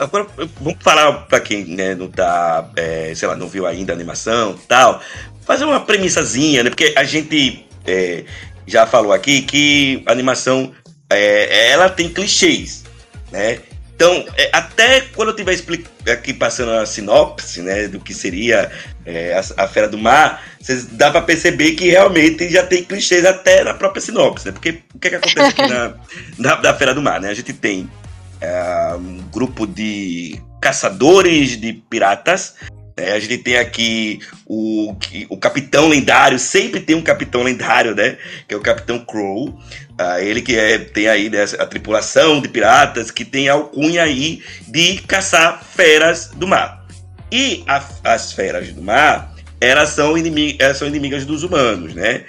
Agora, 0.00 0.26
vamos 0.60 0.82
falar 0.82 1.12
pra 1.26 1.40
quem 1.40 1.64
né, 1.64 1.94
não 1.94 2.10
tá, 2.10 2.68
é, 2.76 3.12
sei 3.14 3.28
lá, 3.28 3.36
não 3.36 3.48
viu 3.48 3.66
ainda 3.66 3.92
a 3.92 3.94
animação 3.94 4.58
tal. 4.68 5.00
Fazer 5.42 5.64
uma 5.64 5.80
premissazinha, 5.80 6.64
né? 6.64 6.70
Porque 6.70 6.92
a 6.96 7.04
gente 7.04 7.64
é, 7.86 8.24
já 8.66 8.84
falou 8.84 9.12
aqui 9.12 9.42
que 9.42 10.02
a 10.04 10.10
animação, 10.12 10.72
é, 11.08 11.70
ela 11.70 11.88
tem 11.88 12.08
clichês, 12.08 12.84
né? 13.30 13.60
Então, 13.96 14.26
é, 14.36 14.50
até 14.52 15.00
quando 15.00 15.30
eu 15.30 15.50
estiver 15.50 16.12
aqui 16.12 16.34
passando 16.34 16.72
a 16.72 16.84
sinopse, 16.84 17.62
né, 17.62 17.88
do 17.88 17.98
que 17.98 18.12
seria 18.12 18.70
é, 19.06 19.32
a, 19.32 19.64
a 19.64 19.66
Fera 19.66 19.88
do 19.88 19.96
Mar, 19.96 20.44
vocês 20.60 20.84
dá 20.84 21.10
pra 21.10 21.22
perceber 21.22 21.72
que 21.72 21.88
realmente 21.88 22.46
já 22.50 22.62
tem 22.62 22.84
clichês 22.84 23.24
até 23.24 23.64
na 23.64 23.72
própria 23.72 24.02
sinopse, 24.02 24.46
né? 24.46 24.52
Porque 24.52 24.82
o 24.94 24.98
que, 24.98 25.08
que 25.08 25.16
acontece 25.16 25.48
aqui 25.48 25.66
na, 25.66 25.94
na, 26.36 26.60
na 26.60 26.74
Fera 26.74 26.92
do 26.92 27.00
Mar, 27.00 27.22
né? 27.22 27.30
A 27.30 27.34
gente 27.34 27.54
tem 27.54 27.90
é, 28.38 28.94
um 28.96 29.16
grupo 29.32 29.66
de 29.66 30.42
caçadores 30.60 31.58
de 31.58 31.72
piratas. 31.72 32.54
Né? 32.96 33.12
a 33.12 33.20
gente 33.20 33.38
tem 33.38 33.56
aqui 33.56 34.20
o, 34.46 34.94
o 35.28 35.36
capitão 35.36 35.88
lendário, 35.88 36.38
sempre 36.38 36.80
tem 36.80 36.96
um 36.96 37.02
capitão 37.02 37.42
lendário, 37.42 37.94
né? 37.94 38.16
Que 38.48 38.54
é 38.54 38.56
o 38.56 38.60
Capitão 38.62 38.98
Crow. 39.04 39.58
Ah, 39.98 40.20
ele 40.20 40.42
que 40.42 40.56
é, 40.56 40.78
tem 40.78 41.08
aí 41.08 41.28
né, 41.30 41.44
a 41.58 41.66
tripulação 41.66 42.40
de 42.40 42.48
piratas, 42.48 43.10
que 43.10 43.24
tem 43.24 43.48
a 43.48 43.54
alcunha 43.54 44.02
aí 44.02 44.42
de 44.68 44.98
caçar 45.02 45.62
feras 45.64 46.28
do 46.34 46.46
mar. 46.46 46.86
E 47.30 47.64
a- 47.66 47.84
as 48.04 48.32
feras 48.32 48.68
do 48.72 48.82
mar, 48.82 49.34
elas 49.60 49.90
são, 49.90 50.16
inimi 50.16 50.56
elas 50.58 50.76
são 50.78 50.86
inimigas 50.88 51.24
dos 51.24 51.42
humanos, 51.42 51.94
né? 51.94 52.24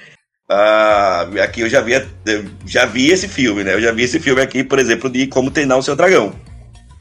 Ah, 0.50 1.28
aqui 1.44 1.62
eu 1.62 1.70
já 1.70 1.82
vi, 1.82 1.92
já 2.66 2.86
vi 2.86 3.10
esse 3.12 3.28
filme, 3.28 3.64
né? 3.64 3.74
Eu 3.74 3.82
já 3.82 3.92
vi 3.92 4.04
esse 4.04 4.20
filme 4.20 4.42
aqui, 4.42 4.64
por 4.64 4.80
exemplo, 4.80 5.10
de 5.10 5.28
Como 5.28 5.52
Treinar 5.52 5.78
o 5.78 5.84
Seu 5.84 5.96
Dragão. 5.96 6.34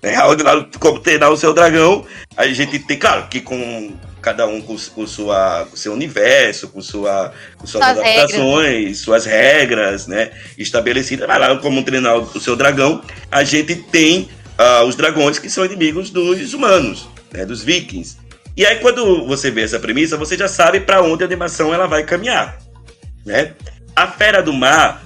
Né? 0.02 0.18
Onde 0.24 0.42
lá 0.42 0.66
Como 0.78 1.00
Treinar 1.00 1.30
o 1.30 1.36
Seu 1.36 1.52
Dragão, 1.52 2.04
a 2.36 2.46
gente 2.48 2.78
tem, 2.80 2.98
claro, 2.98 3.28
que 3.28 3.40
com 3.40 3.92
cada 4.20 4.46
um 4.46 4.60
com, 4.60 4.76
com 4.76 5.06
sua, 5.06 5.66
com 5.70 5.76
seu 5.76 5.92
universo, 5.92 6.68
com, 6.68 6.82
sua, 6.82 7.32
com 7.56 7.66
suas 7.66 7.84
adaptações, 7.84 8.98
suas 8.98 9.24
regras, 9.24 10.06
né? 10.06 10.30
Estabelecidas. 10.58 11.28
Mas 11.28 11.40
lá 11.40 11.56
Como 11.58 11.82
Treinar 11.82 12.16
o 12.16 12.40
Seu 12.40 12.56
Dragão, 12.56 13.02
a 13.30 13.44
gente 13.44 13.74
tem 13.74 14.28
ah, 14.58 14.82
os 14.84 14.96
dragões 14.96 15.38
que 15.38 15.48
são 15.48 15.64
inimigos 15.64 16.10
dos 16.10 16.54
humanos, 16.54 17.08
né? 17.32 17.44
Dos 17.44 17.62
vikings. 17.62 18.16
E 18.56 18.64
aí, 18.64 18.76
quando 18.76 19.26
você 19.26 19.50
vê 19.50 19.62
essa 19.62 19.78
premissa, 19.78 20.16
você 20.16 20.36
já 20.36 20.48
sabe 20.48 20.80
para 20.80 21.02
onde 21.02 21.22
a 21.22 21.26
animação 21.26 21.74
ela 21.74 21.86
vai 21.86 22.02
caminhar 22.02 22.66
né? 23.26 23.52
A 23.94 24.06
Fera 24.06 24.42
do 24.42 24.52
Mar, 24.52 25.02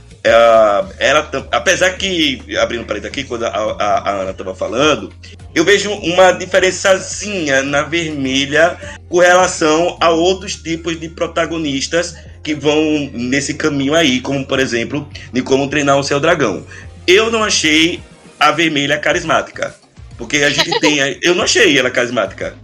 ela, 0.98 1.22
tam- 1.22 1.46
apesar 1.50 1.90
que, 1.96 2.42
abrindo 2.58 2.84
parede 2.84 3.06
aqui, 3.06 3.24
quando 3.24 3.44
a, 3.44 3.48
a, 3.48 3.98
a 3.98 4.10
Ana 4.10 4.30
estava 4.32 4.54
falando, 4.54 5.12
eu 5.54 5.64
vejo 5.64 5.90
uma 5.92 6.32
diferençazinha 6.32 7.62
na 7.62 7.82
vermelha 7.82 8.76
com 9.08 9.18
relação 9.18 9.96
a 10.00 10.10
outros 10.10 10.56
tipos 10.56 10.98
de 11.00 11.08
protagonistas 11.08 12.14
que 12.42 12.54
vão 12.54 13.10
nesse 13.12 13.54
caminho 13.54 13.94
aí, 13.94 14.20
como 14.20 14.44
por 14.46 14.58
exemplo, 14.60 15.08
de 15.32 15.42
como 15.42 15.68
treinar 15.68 15.98
o 15.98 16.02
seu 16.04 16.20
dragão. 16.20 16.66
Eu 17.06 17.30
não 17.30 17.42
achei 17.42 18.00
a 18.38 18.50
vermelha 18.52 18.98
carismática. 18.98 19.74
Porque 20.18 20.36
a 20.38 20.50
gente 20.50 20.78
tem. 20.80 21.00
a- 21.00 21.16
Eu 21.22 21.34
não 21.34 21.44
achei 21.44 21.78
ela 21.78 21.90
carismática. 21.90 22.54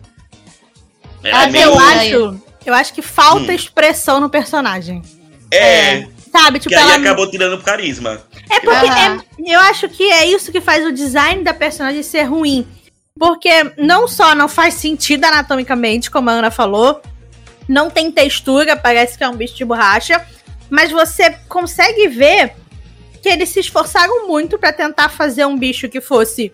Ela 1.25 1.45
é 1.45 1.47
Mas 1.51 1.55
eu 1.63 1.75
meio- 1.77 1.79
acho, 1.81 2.41
eu 2.67 2.75
acho 2.75 2.93
que 2.93 3.01
falta 3.01 3.51
Hum. 3.51 3.55
expressão 3.55 4.21
no 4.21 4.29
personagem. 4.29 5.01
É, 5.51 6.07
Sabe, 6.39 6.59
tipo, 6.59 6.69
que 6.71 6.75
aí 6.75 6.83
ela 6.83 6.97
acabou 6.97 7.31
tirando 7.31 7.55
o 7.55 7.63
carisma. 7.63 8.21
É 8.51 8.61
porque 8.61 8.87
é- 8.87 9.55
eu 9.55 9.61
acho 9.61 9.89
que 9.89 10.05
é 10.11 10.27
isso 10.27 10.53
que 10.53 10.61
faz 10.61 10.85
o 10.85 10.93
design 10.93 11.43
da 11.43 11.55
personagem 11.55 12.03
ser 12.03 12.23
ruim. 12.25 12.67
Porque 13.19 13.51
não 13.79 14.07
só 14.07 14.35
não 14.35 14.49
faz 14.49 14.75
sentido 14.75 15.25
anatomicamente, 15.25 16.11
como 16.11 16.29
a 16.29 16.35
Ana 16.35 16.51
falou, 16.51 17.01
não 17.69 17.89
tem 17.91 18.11
textura, 18.13 18.77
parece 18.77 19.17
que 19.17 19.25
é 19.25 19.29
um 19.29 19.37
bicho 19.37 19.57
de 19.57 19.65
borracha, 19.65 20.25
mas 20.69 20.91
você 20.91 21.31
consegue 21.49 22.09
ver 22.09 22.53
que 23.23 23.29
eles 23.29 23.49
se 23.49 23.61
esforçaram 23.61 24.29
muito 24.29 24.59
pra 24.59 24.73
tentar 24.73 25.09
fazer 25.09 25.47
um 25.47 25.57
bicho 25.57 25.89
que 25.89 26.01
fosse 26.01 26.53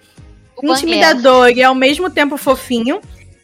O 0.57 0.73
intimidador 0.73 1.49
e 1.51 1.63
ao 1.63 1.75
mesmo 1.75 2.09
tempo 2.09 2.37
fofinho. 2.37 3.01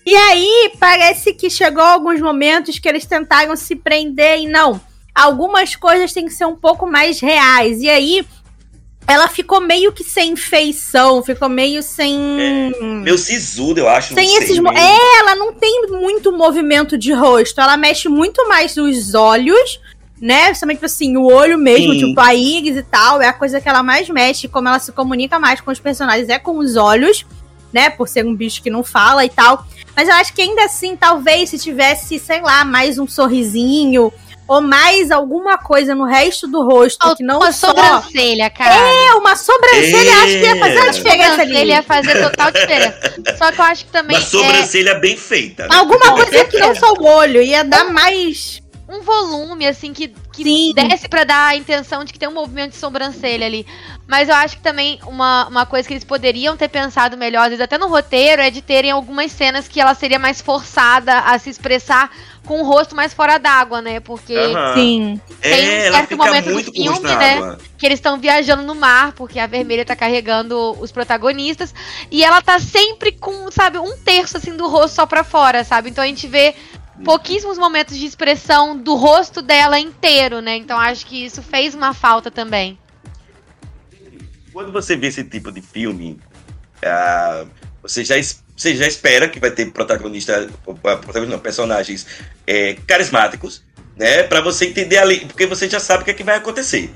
E 0.07 0.14
aí 0.14 0.72
parece 0.79 1.35
que 1.35 1.51
chegou 1.51 1.83
alguns 1.83 2.20
momentos 2.20 2.79
que 2.79 2.88
eles 2.88 3.05
tentaram 3.05 3.55
se 3.57 3.74
prender 3.74 4.38
e 4.38 4.46
não. 4.46 4.81
Algumas 5.20 5.74
coisas 5.74 6.12
têm 6.12 6.26
que 6.26 6.33
ser 6.33 6.44
um 6.46 6.57
pouco 6.57 6.87
mais 6.87 7.20
reais. 7.20 7.81
E 7.81 7.88
aí 7.88 8.26
ela 9.07 9.26
ficou 9.28 9.61
meio 9.61 9.90
que 9.92 10.04
sem 10.04 10.37
feição, 10.37 11.22
ficou 11.22 11.48
meio 11.48 11.83
sem. 11.83 12.72
Meu 13.02 13.18
sisudo, 13.18 13.81
eu 13.81 13.88
acho. 13.88 14.14
Sem 14.14 14.37
esses 14.37 14.59
meio- 14.59 14.76
É, 14.76 15.18
ela 15.20 15.35
não 15.35 15.52
tem 15.52 15.87
muito 15.88 16.31
movimento 16.31 16.96
de 16.96 17.12
rosto. 17.12 17.61
Ela 17.61 17.76
mexe 17.76 18.09
muito 18.09 18.46
mais 18.48 18.76
os 18.76 19.14
olhos 19.14 19.81
né? 20.20 20.46
Principalmente, 20.46 20.85
assim, 20.85 21.16
o 21.16 21.26
olho 21.26 21.57
mesmo, 21.57 21.92
Sim. 21.92 22.09
tipo, 22.09 22.20
a 22.20 22.35
Iggs 22.35 22.76
e 22.76 22.83
tal, 22.83 23.22
é 23.22 23.28
a 23.28 23.33
coisa 23.33 23.61
que 23.61 23.68
ela 23.68 23.85
mais 23.85 24.09
mexe, 24.11 24.48
como 24.48 24.66
ela 24.66 24.81
se 24.81 24.90
comunica 24.90 25.38
mais 25.38 25.61
com 25.61 25.70
os 25.70 25.78
personagens, 25.78 26.28
é 26.28 26.40
com 26.40 26.59
os 26.59 26.74
olhos, 26.74 27.24
né? 27.72 27.88
Por 27.88 28.09
ser 28.09 28.26
um 28.26 28.35
bicho 28.35 28.61
que 28.61 28.68
não 28.68 28.83
fala 28.83 29.24
e 29.24 29.28
tal. 29.28 29.64
Mas 29.94 30.09
eu 30.09 30.14
acho 30.16 30.35
que 30.35 30.42
ainda 30.42 30.64
assim, 30.64 30.96
talvez, 30.96 31.50
se 31.50 31.59
tivesse, 31.61 32.18
sei 32.18 32.40
lá, 32.40 32.64
mais 32.64 32.98
um 32.98 33.07
sorrisinho, 33.07 34.12
ou 34.49 34.61
mais 34.63 35.11
alguma 35.11 35.59
coisa 35.59 35.95
no 35.95 36.05
resto 36.05 36.49
do 36.49 36.65
rosto, 36.65 37.15
que 37.17 37.23
não 37.23 37.37
Uma 37.39 37.53
só... 37.53 37.69
sobrancelha, 37.69 38.49
cara. 38.51 38.75
É, 38.75 39.13
uma 39.15 39.37
sobrancelha, 39.37 40.17
acho 40.23 40.33
que 40.39 40.47
ia 40.47 40.57
fazer 40.57 40.79
a 40.79 40.87
É. 40.87 40.91
diferença 40.91 41.33
ali. 41.33 41.39
Sobrancelha 41.41 41.75
ia 41.75 41.83
fazer 41.83 42.23
total 42.23 42.51
diferença. 42.51 43.15
Só 43.37 43.53
que 43.53 43.61
eu 43.61 43.65
acho 43.65 43.85
que 43.85 43.93
também 43.93 44.17
Uma 44.17 44.23
é 44.23 44.27
sobrancelha 44.27 44.95
bem 44.95 45.17
feita. 45.17 45.65
né? 45.69 45.77
Alguma 45.77 46.13
coisa 46.15 46.45
que 46.47 46.59
não 46.59 46.75
só 46.75 46.93
o 46.95 47.05
olho, 47.05 47.43
ia 47.43 47.63
dar 47.63 47.85
mais... 47.93 48.61
um 48.88 49.03
volume, 49.03 49.66
assim, 49.66 49.92
que, 49.92 50.09
que 50.33 50.42
Sim. 50.42 50.72
desce 50.74 51.09
pra 51.09 51.22
dar 51.22 51.48
a 51.48 51.57
intenção 51.57 52.05
de 52.05 52.12
que 52.12 52.18
tem 52.18 52.29
um 52.29 52.35
movimento 52.35 52.70
de 52.70 52.79
sobrancelha 52.79 53.44
ali. 53.44 53.66
Mas 54.07 54.31
eu 54.31 54.35
acho 54.35 54.57
que 54.57 54.62
também 54.62 54.98
uma, 55.07 55.46
uma 55.46 55.66
coisa 55.66 55.87
que 55.87 55.92
eles 55.92 56.05
poderiam 56.05 56.57
ter 56.57 56.68
pensado 56.68 57.14
melhor, 57.14 57.42
às 57.42 57.48
vezes 57.51 57.61
até 57.61 57.77
no 57.77 57.87
roteiro, 57.87 58.40
é 58.40 58.48
de 58.48 58.62
terem 58.62 58.90
algumas 58.90 59.31
cenas 59.31 59.68
que 59.68 59.79
ela 59.79 59.94
seria 59.94 60.18
mais 60.18 60.40
forçada 60.40 61.18
a 61.18 61.38
se 61.38 61.51
expressar 61.51 62.11
com 62.46 62.62
o 62.62 62.64
rosto 62.64 62.96
mais 62.96 63.12
fora 63.12 63.37
d'água, 63.37 63.83
né? 63.83 64.01
Porque. 64.01 64.35
Sim. 64.74 65.20
É, 65.42 65.51
tem 65.51 65.68
um 65.68 65.72
ela 65.72 65.96
certo 65.98 66.16
momento 66.16 66.51
do 66.51 66.72
filme, 66.72 67.14
né? 67.14 67.59
que 67.77 67.85
eles 67.85 67.98
estão 67.98 68.18
viajando 68.18 68.62
no 68.62 68.74
mar, 68.74 69.12
porque 69.12 69.38
a 69.38 69.46
vermelha 69.46 69.85
tá 69.85 69.94
carregando 69.94 70.74
os 70.81 70.90
protagonistas, 70.90 71.74
e 72.11 72.24
ela 72.24 72.40
tá 72.40 72.59
sempre 72.59 73.12
com, 73.12 73.51
sabe, 73.51 73.79
um 73.79 73.96
terço 73.98 74.38
assim 74.38 74.57
do 74.57 74.66
rosto 74.66 74.94
só 74.94 75.07
pra 75.07 75.22
fora, 75.22 75.62
sabe? 75.62 75.90
Então 75.90 76.03
a 76.03 76.07
gente 76.07 76.27
vê 76.27 76.55
pouquíssimos 77.05 77.59
momentos 77.59 77.97
de 77.97 78.07
expressão 78.07 78.77
do 78.77 78.95
rosto 78.95 79.41
dela 79.43 79.79
inteiro, 79.79 80.41
né? 80.41 80.57
Então 80.57 80.79
acho 80.79 81.07
que 81.07 81.25
isso 81.25 81.43
fez 81.43 81.75
uma 81.75 81.95
falta 81.95 82.31
também. 82.31 82.79
Quando 84.53 84.73
você 84.73 84.97
vê 84.97 85.09
esse 85.09 85.23
tipo 85.25 85.53
de 85.53 85.61
filme, 85.61 86.19
ah, 86.85 87.45
você, 87.83 88.05
já, 88.05 88.15
você 88.57 88.75
já 88.75 88.87
espera 88.87 89.29
que 89.29 89.39
vai 89.39 89.51
ter 89.51 89.71
protagonista, 89.71 90.49
protagonista 90.65 91.27
não, 91.27 91.39
personagens 91.39 92.07
é, 92.47 92.77
carismáticos, 92.87 93.63
né? 93.97 94.25
Pra 94.25 94.41
você 94.41 94.67
entender 94.67 94.99
ali, 94.99 95.21
porque 95.27 95.47
você 95.47 95.69
já 95.69 95.79
sabe 95.79 96.03
o 96.03 96.05
que, 96.05 96.11
é 96.11 96.15
que 96.15 96.25
vai 96.25 96.37
acontecer. 96.37 96.91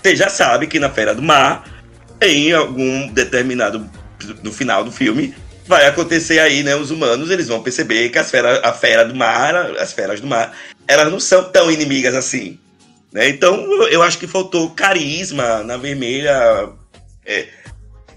Você 0.00 0.14
já 0.14 0.28
sabe 0.28 0.66
que 0.66 0.78
na 0.78 0.90
Fera 0.90 1.14
do 1.14 1.22
Mar, 1.22 1.68
em 2.20 2.52
algum 2.52 3.08
determinado, 3.08 3.88
no 4.42 4.52
final 4.52 4.84
do 4.84 4.92
filme, 4.92 5.34
vai 5.68 5.86
acontecer 5.86 6.38
aí, 6.40 6.62
né? 6.62 6.74
Os 6.74 6.90
humanos, 6.90 7.30
eles 7.30 7.46
vão 7.46 7.62
perceber 7.62 8.08
que 8.08 8.18
as 8.18 8.30
fera, 8.30 8.60
a 8.66 8.72
fera 8.72 9.04
do 9.04 9.14
mar, 9.14 9.54
as 9.78 9.92
feras 9.92 10.20
do 10.20 10.26
mar, 10.26 10.56
elas 10.86 11.10
não 11.12 11.20
são 11.20 11.44
tão 11.44 11.70
inimigas 11.70 12.14
assim. 12.14 12.58
Né? 13.12 13.28
Então, 13.28 13.54
eu- 13.86 14.02
acho 14.02 14.18
que 14.18 14.26
faltou 14.26 14.70
carisma 14.70 15.62
na 15.62 15.76
vermelha 15.76 16.70
é, 17.24 17.46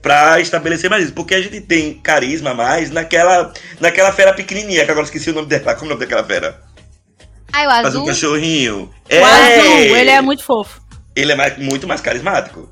para 0.01 0.39
estabelecer 0.39 0.89
mais 0.89 1.03
isso. 1.05 1.13
Porque 1.13 1.35
a 1.35 1.41
gente 1.41 1.61
tem 1.61 1.93
carisma 1.93 2.53
mais 2.53 2.89
naquela, 2.89 3.53
naquela 3.79 4.11
fera 4.11 4.33
pequenininha, 4.33 4.83
que 4.85 4.91
agora 4.91 5.05
esqueci 5.05 5.29
o 5.29 5.33
nome 5.33 5.47
dela. 5.47 5.75
Como 5.75 5.91
é 5.91 5.93
o 5.93 5.97
nome 5.97 5.99
daquela 5.99 6.23
fera? 6.25 6.61
Ah, 7.53 7.63
o 7.63 7.69
Faz 7.69 7.85
azul. 7.87 8.03
um 8.03 8.05
cachorrinho. 8.05 8.93
O 9.11 9.25
azul, 9.25 9.95
ele 9.97 10.09
é 10.09 10.21
muito 10.21 10.43
fofo. 10.43 10.81
ele 11.15 11.31
é 11.33 11.35
mais- 11.35 11.57
muito 11.57 11.85
mais 11.87 11.99
carismático. 12.01 12.69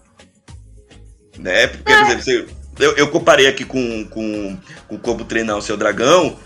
Né? 1.38 1.68
Porque, 1.68 1.84
por 1.84 2.04
exemplo, 2.06 2.24
você- 2.24 2.46
eu, 2.80 2.96
eu 2.96 3.10
comparei 3.10 3.48
aqui 3.48 3.64
com, 3.66 4.06
com, 4.06 4.58
com 4.88 4.98
Como 4.98 5.26
Treinar 5.26 5.58
o 5.58 5.62
Seu 5.62 5.78
Dragão. 5.78 6.38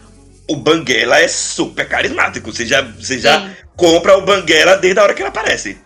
O 0.50 0.56
Banguela 0.56 1.20
é 1.20 1.28
super 1.28 1.88
carismático. 1.88 2.52
Você 2.52 2.66
já, 2.66 2.82
você 2.82 3.18
já 3.20 3.40
Sim. 3.40 3.56
compra 3.78 4.18
o 4.18 4.26
Banguela 4.26 4.76
desde 4.76 5.00
a 5.00 5.04
hora 5.04 5.14
que 5.14 5.22
ele 5.22 5.30
aparece. 5.30 5.78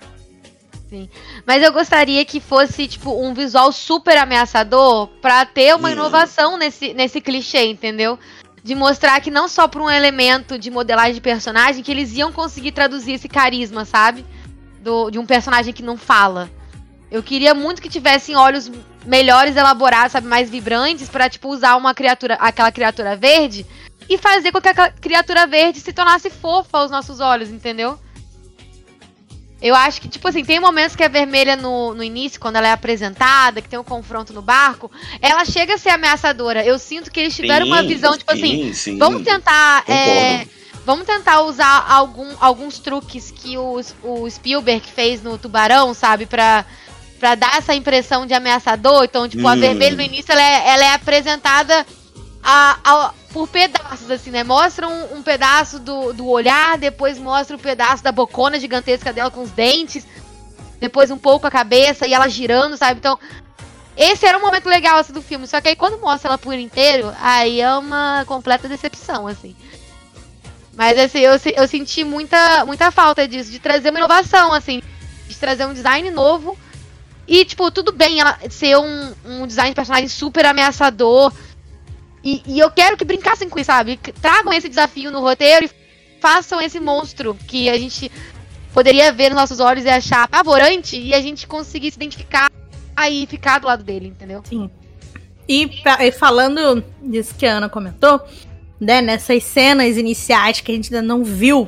Mas 1.46 1.62
eu 1.62 1.72
gostaria 1.74 2.24
que 2.24 2.40
fosse, 2.40 2.88
tipo, 2.88 3.12
um 3.22 3.34
visual 3.34 3.72
super 3.72 4.18
ameaçador 4.18 5.08
pra 5.22 5.46
ter 5.46 5.76
uma 5.76 5.90
Hum. 5.90 5.94
inovação 5.94 6.58
nesse, 6.58 6.94
nesse 6.94 7.20
clichê, 7.20 7.66
entendeu? 7.66 8.18
De 8.64 8.74
mostrar 8.74 9.20
que 9.22 9.30
não 9.30 9.48
só 9.48 9.68
por 9.68 9.82
um 9.82 9.90
elemento 9.90 10.58
de 10.58 10.72
modelagem 10.72 11.14
de 11.14 11.22
personagem, 11.22 11.84
que 11.84 11.92
eles 11.92 12.14
iam 12.16 12.32
conseguir 12.32 12.72
traduzir 12.72 13.14
esse 13.14 13.28
carisma, 13.28 13.86
sabe? 13.86 14.26
Do, 14.82 15.10
de 15.12 15.20
um 15.20 15.26
personagem 15.26 15.74
que 15.74 15.84
não 15.84 15.98
fala. 15.98 16.50
Eu 17.10 17.24
queria 17.24 17.54
muito 17.54 17.82
que 17.82 17.90
tivessem 17.90 18.36
olhos 18.36 18.70
melhores 19.06 19.56
elaborados, 19.56 20.12
sabe, 20.12 20.28
mais 20.28 20.50
vibrantes, 20.50 21.08
pra, 21.08 21.30
tipo, 21.30 21.48
usar 21.48 21.78
uma 21.78 21.94
criatura, 21.94 22.36
aquela 22.36 22.72
criatura 22.72 23.16
verde 23.16 23.66
e 24.10 24.18
fazer 24.18 24.52
com 24.52 24.62
que 24.62 24.70
aquela 24.70 24.90
criatura 24.90 25.48
verde 25.48 25.80
se 25.80 25.94
tornasse 25.94 26.30
fofa 26.30 26.78
aos 26.80 26.92
nossos 26.92 27.20
olhos, 27.20 27.50
entendeu? 27.50 27.98
Eu 29.62 29.74
acho 29.74 30.00
que, 30.02 30.08
tipo 30.08 30.28
assim, 30.28 30.46
tem 30.46 30.60
momentos 30.60 30.96
que 30.96 31.04
a 31.04 31.08
vermelha 31.08 31.56
no, 31.56 31.94
no 31.96 32.04
início, 32.04 32.40
quando 32.40 32.58
ela 32.58 32.68
é 32.68 32.72
apresentada, 32.72 33.60
que 33.60 33.68
tem 33.68 33.80
um 33.80 33.84
confronto 33.84 34.32
no 34.32 34.42
barco, 34.42 34.92
ela 35.20 35.44
chega 35.46 35.74
a 35.74 35.78
ser 35.78 35.90
ameaçadora. 35.90 36.64
Eu 36.64 36.78
sinto 36.78 37.10
que 37.10 37.20
eles 37.20 37.36
tiveram 37.36 37.66
uma 37.66 37.82
Sim, 37.82 37.88
visão, 37.88 38.16
tipo 38.16 38.32
assim, 38.32 38.68
sim, 38.68 38.74
sim. 38.74 38.98
vamos 39.00 39.24
tentar. 39.24 39.84
é, 39.90 40.46
vamos 40.86 41.08
tentar 41.08 41.42
usar 41.42 41.86
algum, 41.90 42.36
alguns 42.40 42.78
truques 42.78 43.32
que 43.32 43.58
o, 43.58 43.82
o 44.04 44.30
Spielberg 44.30 44.86
fez 44.88 45.24
no 45.24 45.40
Tubarão, 45.40 45.92
sabe? 45.94 46.28
Pra, 46.28 46.64
pra 47.20 47.36
dar 47.36 47.58
essa 47.58 47.74
impressão 47.74 48.26
de 48.26 48.34
ameaçador. 48.34 49.04
Então, 49.06 49.28
tipo, 49.28 49.48
a 49.48 49.54
Hum. 49.54 49.60
vermelha 49.60 49.96
no 49.96 50.02
início 50.02 50.32
ela 50.32 50.42
é, 50.42 50.70
ela 50.70 50.84
é 50.86 50.94
apresentada 50.94 51.86
a- 52.44 52.78
a- 52.84 53.14
por 53.34 53.48
pedaços, 53.48 54.10
assim, 54.10 54.32
né? 54.32 54.44
Mostra 54.44 54.88
um, 54.88 55.18
um 55.18 55.24
pedaço 55.24 55.80
do, 55.80 56.14
do 56.14 56.28
olhar, 56.28 56.78
depois 56.78 57.18
mostra 57.20 57.56
um 57.56 57.60
pedaço 57.60 58.04
da 58.04 58.12
bocona 58.12 58.60
gigantesca 58.60 59.12
dela 59.12 59.30
com 59.30 59.42
os 59.44 59.52
dentes, 59.52 60.06
depois 60.80 61.12
um 61.12 61.18
pouco 61.18 61.46
a 61.48 61.52
cabeça 61.52 62.08
e 62.08 62.14
ela 62.14 62.28
girando, 62.28 62.78
sabe? 62.78 63.00
Então, 63.00 63.20
esse 63.98 64.26
era 64.26 64.38
um 64.38 64.42
momento 64.42 64.68
legal 64.70 64.98
assim, 64.98 65.12
do 65.12 65.22
filme. 65.22 65.48
Só 65.48 65.60
que 65.60 65.68
aí 65.70 65.76
quando 65.76 66.00
mostra 66.00 66.30
ela 66.30 66.38
por 66.38 66.54
inteiro, 66.54 67.14
aí 67.20 67.60
é 67.60 67.74
uma 67.76 68.24
completa 68.28 68.68
decepção, 68.68 69.28
assim. 69.28 69.56
Mas 70.76 70.98
assim, 71.00 71.20
eu, 71.20 71.32
eu 71.56 71.68
senti 71.68 72.04
muita, 72.04 72.64
muita 72.66 72.92
falta 72.92 73.28
disso, 73.28 73.50
de 73.52 73.58
trazer 73.60 73.90
uma 73.90 73.98
inovação, 74.00 74.54
assim, 74.54 74.82
de 75.28 75.36
trazer 75.36 75.66
um 75.66 75.74
design 75.74 76.10
novo. 76.12 76.58
E, 77.28 77.44
tipo, 77.44 77.70
tudo 77.72 77.92
bem 77.92 78.20
ela 78.20 78.38
ser 78.50 78.78
um, 78.78 79.14
um 79.26 79.48
design 79.48 79.72
de 79.72 79.76
personagem 79.76 80.08
super 80.08 80.46
ameaçador. 80.46 81.34
E, 82.24 82.42
e 82.48 82.60
eu 82.60 82.72
quero 82.72 82.96
que 82.98 83.04
brincassem 83.06 83.50
com 83.50 83.60
isso, 83.60 83.68
sabe? 83.68 83.98
Tragam 84.22 84.54
esse 84.54 84.70
desafio 84.70 85.12
no 85.12 85.20
roteiro 85.22 85.66
e 85.66 85.72
façam 86.22 86.62
esse 86.62 86.80
monstro 86.80 87.36
que 87.48 87.70
a 87.70 87.78
gente 87.78 88.12
poderia 88.74 89.12
ver 89.12 89.30
nos 89.30 89.40
nossos 89.40 89.60
olhos 89.60 89.84
e 89.86 89.90
achar 89.90 90.24
apavorante 90.24 90.98
e 91.00 91.14
a 91.14 91.22
gente 91.22 91.46
conseguir 91.48 91.92
se 91.92 91.98
identificar 91.98 92.50
aí 92.96 93.26
ficar 93.28 93.60
do 93.60 93.68
lado 93.68 93.84
dele, 93.84 94.08
entendeu? 94.08 94.42
E, 95.48 95.68
pra- 95.82 96.04
e 96.06 96.12
falando 96.12 96.84
disso 97.02 97.34
que 97.36 97.46
a 97.46 97.54
Ana 97.58 97.70
comentou, 97.70 98.22
né, 98.80 99.02
nessas 99.02 99.44
cenas 99.44 99.98
iniciais 99.98 100.60
que 100.62 100.72
a 100.72 100.76
gente 100.76 100.94
ainda 100.94 101.06
não 101.06 101.24
viu, 101.24 101.68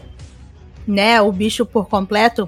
né, 0.87 1.21
o 1.21 1.31
bicho 1.31 1.65
por 1.65 1.87
completo, 1.87 2.47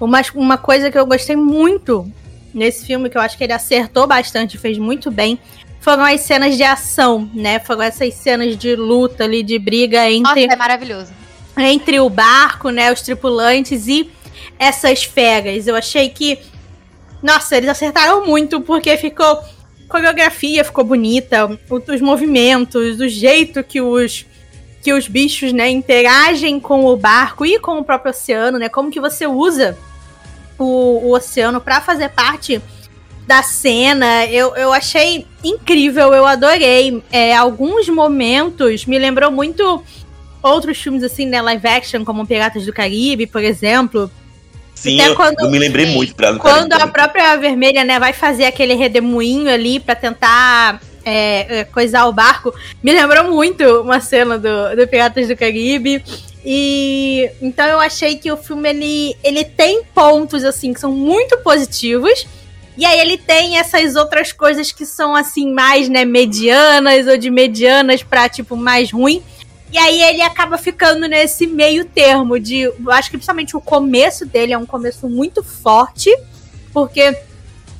uma, 0.00 0.20
uma 0.34 0.56
coisa 0.58 0.90
que 0.90 0.98
eu 0.98 1.06
gostei 1.06 1.36
muito 1.36 2.10
nesse 2.52 2.86
filme, 2.86 3.08
que 3.08 3.16
eu 3.16 3.22
acho 3.22 3.36
que 3.36 3.44
ele 3.44 3.52
acertou 3.52 4.06
bastante, 4.06 4.58
fez 4.58 4.78
muito 4.78 5.10
bem, 5.10 5.38
foram 5.80 6.04
as 6.04 6.20
cenas 6.20 6.56
de 6.56 6.62
ação, 6.62 7.30
né, 7.34 7.58
foram 7.58 7.82
essas 7.82 8.14
cenas 8.14 8.56
de 8.56 8.76
luta 8.76 9.24
ali, 9.24 9.42
de 9.42 9.58
briga 9.58 9.98
Nossa, 9.98 10.38
entre 10.38 10.54
é 10.54 10.56
maravilhoso. 10.56 11.12
entre 11.56 12.00
o 12.00 12.10
barco, 12.10 12.70
né, 12.70 12.92
os 12.92 13.00
tripulantes 13.00 13.86
e 13.86 14.10
essas 14.58 15.04
feras. 15.04 15.66
Eu 15.66 15.74
achei 15.74 16.08
que, 16.10 16.38
nossa, 17.22 17.56
eles 17.56 17.68
acertaram 17.68 18.26
muito 18.26 18.60
porque 18.60 18.96
ficou 18.96 19.42
coreografia 19.88 20.62
ficou 20.62 20.84
bonita, 20.84 21.58
os 21.68 22.00
movimentos, 22.00 23.00
o 23.00 23.08
jeito 23.08 23.64
que 23.64 23.80
os 23.80 24.24
que 24.82 24.94
os 24.94 25.06
bichos, 25.06 25.52
né, 25.52 25.68
interagem 25.68 26.58
com 26.58 26.86
o 26.86 26.96
barco 26.96 27.44
e 27.44 27.58
com 27.58 27.78
o 27.78 27.84
próprio 27.84 28.12
oceano, 28.12 28.58
né? 28.58 28.68
Como 28.70 28.90
que 28.90 28.98
você 28.98 29.26
usa 29.26 29.76
o, 30.64 31.08
o 31.08 31.14
oceano 31.14 31.60
para 31.60 31.80
fazer 31.80 32.08
parte 32.10 32.60
da 33.26 33.42
cena. 33.42 34.26
Eu, 34.26 34.54
eu 34.56 34.72
achei 34.72 35.26
incrível, 35.42 36.12
eu 36.12 36.26
adorei. 36.26 37.02
É, 37.12 37.34
alguns 37.36 37.88
momentos 37.88 38.86
me 38.86 38.98
lembrou 38.98 39.30
muito 39.30 39.82
outros 40.42 40.78
filmes 40.78 41.02
assim, 41.02 41.26
né, 41.26 41.40
live 41.40 41.68
action, 41.68 42.04
como 42.04 42.26
Piratas 42.26 42.64
do 42.66 42.72
Caribe, 42.72 43.26
por 43.26 43.42
exemplo. 43.42 44.10
Sim, 44.74 45.00
eu, 45.00 45.14
quando- 45.14 45.40
eu 45.40 45.50
me 45.50 45.58
lembrei 45.58 45.86
muito 45.86 46.14
pra 46.14 46.34
Quando 46.36 46.72
a 46.72 46.86
própria 46.86 47.36
vermelha, 47.36 47.84
né, 47.84 48.00
vai 48.00 48.12
fazer 48.12 48.46
aquele 48.46 48.74
redemoinho 48.74 49.52
ali 49.52 49.78
pra 49.78 49.94
tentar 49.94 50.80
é, 51.04 51.60
é, 51.60 51.64
coisar 51.64 52.06
o 52.06 52.12
barco, 52.12 52.54
me 52.82 52.92
lembrou 52.92 53.24
muito 53.24 53.62
uma 53.82 54.00
cena 54.00 54.38
do, 54.38 54.76
do 54.76 54.88
Piratas 54.88 55.28
do 55.28 55.36
Caribe. 55.36 56.02
E 56.44 57.30
então 57.40 57.66
eu 57.66 57.78
achei 57.78 58.16
que 58.16 58.32
o 58.32 58.36
filme 58.36 58.68
ele, 58.68 59.16
ele 59.22 59.44
tem 59.44 59.84
pontos 59.94 60.44
assim 60.44 60.72
que 60.72 60.80
são 60.80 60.92
muito 60.92 61.38
positivos. 61.38 62.26
E 62.76 62.84
aí 62.86 62.98
ele 62.98 63.18
tem 63.18 63.58
essas 63.58 63.94
outras 63.94 64.32
coisas 64.32 64.72
que 64.72 64.86
são 64.86 65.14
assim 65.14 65.52
mais, 65.52 65.88
né, 65.88 66.04
medianas 66.04 67.06
ou 67.06 67.16
de 67.18 67.30
medianas 67.30 68.02
pra 68.02 68.28
tipo 68.28 68.56
mais 68.56 68.90
ruim. 68.90 69.22
E 69.72 69.78
aí 69.78 70.02
ele 70.02 70.22
acaba 70.22 70.58
ficando 70.58 71.06
nesse 71.06 71.46
meio 71.46 71.84
termo 71.84 72.40
de. 72.40 72.62
Eu 72.62 72.74
acho 72.90 73.10
que 73.10 73.16
principalmente 73.16 73.56
o 73.56 73.60
começo 73.60 74.26
dele 74.26 74.52
é 74.52 74.58
um 74.58 74.66
começo 74.66 75.08
muito 75.08 75.44
forte, 75.44 76.10
porque 76.72 77.16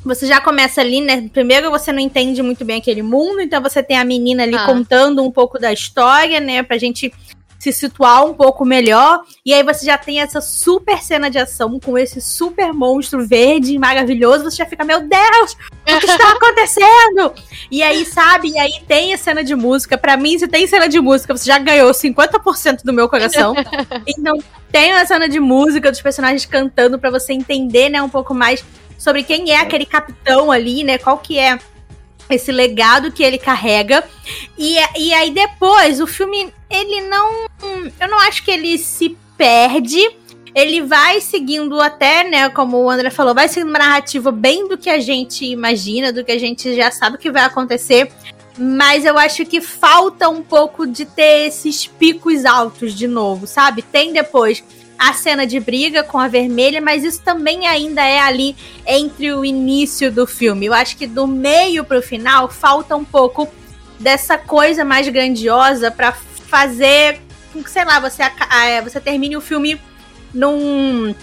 você 0.05 0.27
já 0.27 0.41
começa 0.41 0.81
ali, 0.81 1.01
né? 1.01 1.29
Primeiro 1.33 1.71
você 1.71 1.93
não 1.93 1.99
entende 1.99 2.43
muito 2.43 2.65
bem 2.65 2.79
aquele 2.79 3.03
mundo, 3.03 3.41
então 3.41 3.61
você 3.61 3.83
tem 3.83 3.99
a 3.99 4.05
menina 4.05 4.45
ali 4.45 4.55
ah. 4.55 4.67
contando 4.67 5.23
um 5.23 5.31
pouco 5.31 5.59
da 5.59 5.73
história, 5.73 6.39
né? 6.39 6.63
Pra 6.63 6.79
gente 6.79 7.13
se 7.61 7.73
situar 7.73 8.25
um 8.25 8.33
pouco 8.33 8.65
melhor. 8.65 9.21
E 9.45 9.53
aí 9.53 9.63
você 9.63 9.85
já 9.85 9.99
tem 9.99 10.21
essa 10.21 10.41
super 10.41 11.03
cena 11.03 11.31
de 11.31 11.39
ação 11.39 11.79
com 11.79 11.97
esse 11.99 12.21
super 12.21 12.73
monstro 12.73 13.25
verde 13.27 13.79
maravilhoso. 13.79 14.45
Você 14.45 14.57
já 14.57 14.67
fica, 14.67 14.83
meu 14.83 15.03
Deus, 15.03 15.53
o 15.53 16.01
que 16.01 16.07
está 16.07 16.33
acontecendo? 16.33 17.35
e 17.71 17.83
aí, 17.83 18.07
sabe? 18.07 18.49
E 18.49 18.59
aí 18.59 18.83
tem 18.89 19.13
a 19.13 19.19
cena 19.19 19.45
de 19.45 19.55
música. 19.55 19.99
Para 19.99 20.17
mim, 20.17 20.39
se 20.39 20.49
tem 20.49 20.67
cena 20.67 20.89
de 20.89 20.99
música, 20.99 21.37
você 21.37 21.45
já 21.45 21.59
ganhou 21.59 21.91
50% 21.91 22.83
do 22.83 22.93
meu 22.95 23.09
coração. 23.09 23.55
então, 24.09 24.39
tem 24.73 24.93
a 24.93 25.05
cena 25.05 25.29
de 25.29 25.39
música 25.39 25.91
dos 25.91 26.01
personagens 26.01 26.47
cantando 26.47 26.99
para 26.99 27.11
você 27.11 27.35
entender, 27.35 27.91
né, 27.91 28.01
um 28.01 28.09
pouco 28.09 28.33
mais 28.35 28.65
sobre 28.97 29.23
quem 29.23 29.53
é 29.53 29.61
aquele 29.61 29.85
capitão 29.85 30.51
ali, 30.51 30.83
né? 30.83 30.97
Qual 30.97 31.19
que 31.19 31.39
é 31.39 31.59
esse 32.35 32.53
legado 32.53 33.13
que 33.13 33.23
ele 33.23 33.39
carrega. 33.39 34.05
E, 34.59 34.77
e 34.99 35.15
aí 35.15 35.31
depois, 35.31 36.01
o 36.01 36.07
filme, 36.07 36.53
ele 36.69 37.03
não. 37.03 37.47
Eu 38.01 38.09
não 38.09 38.19
acho 38.21 38.45
que 38.45 38.51
ele 38.51 38.79
se 38.79 39.17
perde. 39.37 40.01
Ele 40.55 40.83
vai 40.83 41.21
seguindo 41.21 41.81
até, 41.81 42.29
né, 42.29 42.49
como 42.51 42.79
o 42.79 42.91
André 42.91 43.09
falou, 43.09 43.33
vai 43.33 43.49
seguindo 43.49 43.69
uma 43.69 43.79
narrativa 43.79 44.33
bem 44.33 44.67
do 44.67 44.77
que 44.77 44.91
a 44.91 44.99
gente 44.99 45.47
imagina, 45.47 46.13
do 46.13 46.25
que 46.25 46.33
a 46.33 46.39
gente 46.39 46.75
já 46.75 46.91
sabe 46.91 47.19
que 47.19 47.31
vai 47.31 47.45
acontecer. 47.45 48.11
Mas 48.59 49.05
eu 49.05 49.17
acho 49.17 49.47
que 49.47 49.61
falta 49.61 50.29
um 50.29 50.43
pouco 50.43 50.89
de 50.89 51.07
ter 51.07 51.47
esses 51.47 51.87
picos 51.87 52.45
altos 52.45 52.95
de 52.95 53.07
novo, 53.07 53.47
sabe? 53.47 53.81
Tem 53.81 54.13
depois 54.13 54.63
a 55.01 55.15
cena 55.15 55.47
de 55.47 55.59
briga 55.59 56.05
com 56.05 56.19
a 56.19 56.29
vermelha, 56.29 56.79
mas 56.79 57.03
isso 57.03 57.23
também 57.23 57.67
ainda 57.67 58.05
é 58.05 58.21
ali 58.21 58.55
entre 58.87 59.33
o 59.33 59.43
início 59.43 60.13
do 60.13 60.27
filme. 60.27 60.67
Eu 60.67 60.75
acho 60.75 60.95
que 60.95 61.07
do 61.07 61.27
meio 61.27 61.83
pro 61.85 62.03
final 62.03 62.51
falta 62.51 62.95
um 62.95 63.05
pouco 63.05 63.49
dessa 63.99 64.37
coisa 64.37 64.85
mais 64.85 65.09
grandiosa 65.09 65.91
para 65.91 66.13
fazer 66.13 67.19
sei 67.67 67.85
lá, 67.85 67.99
você, 67.99 68.23
é, 68.23 68.83
você 68.83 69.01
termine 69.01 69.37
o 69.37 69.41
filme 69.41 69.81
num, 70.35 71.15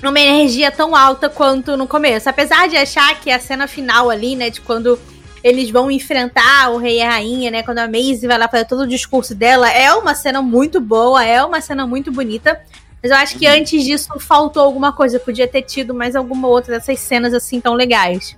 numa 0.00 0.20
energia 0.20 0.70
tão 0.70 0.94
alta 0.94 1.28
quanto 1.28 1.76
no 1.76 1.88
começo. 1.88 2.30
Apesar 2.30 2.68
de 2.68 2.76
achar 2.76 3.20
que 3.20 3.32
a 3.32 3.40
cena 3.40 3.66
final 3.66 4.10
ali, 4.10 4.36
né, 4.36 4.48
de 4.48 4.60
quando 4.60 4.96
eles 5.42 5.70
vão 5.70 5.90
enfrentar 5.90 6.70
o 6.70 6.78
rei 6.78 6.98
e 6.98 7.02
a 7.02 7.10
rainha, 7.10 7.50
né, 7.50 7.62
quando 7.64 7.78
a 7.78 7.88
Maisie 7.88 8.28
vai 8.28 8.38
lá 8.38 8.48
fazer 8.48 8.64
todo 8.64 8.82
o 8.82 8.86
discurso 8.86 9.34
dela, 9.34 9.68
é 9.68 9.92
uma 9.92 10.14
cena 10.14 10.40
muito 10.40 10.80
boa, 10.80 11.22
é 11.24 11.44
uma 11.44 11.60
cena 11.60 11.84
muito 11.84 12.12
bonita. 12.12 12.62
Mas 13.04 13.10
eu 13.10 13.18
acho 13.18 13.38
que 13.38 13.46
uhum. 13.46 13.52
antes 13.52 13.84
disso 13.84 14.08
faltou 14.18 14.62
alguma 14.62 14.90
coisa. 14.90 15.20
Podia 15.20 15.46
ter 15.46 15.60
tido 15.60 15.92
mais 15.92 16.16
alguma 16.16 16.48
outra 16.48 16.72
dessas 16.72 16.98
cenas 17.00 17.34
assim 17.34 17.60
tão 17.60 17.74
legais. 17.74 18.34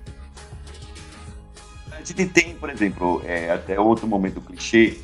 A 1.89 2.03
gente 2.03 2.25
tem, 2.25 2.53
por 2.53 2.69
exemplo, 2.69 3.21
é, 3.25 3.49
até 3.49 3.79
outro 3.79 4.05
momento 4.05 4.41
clichê. 4.41 4.97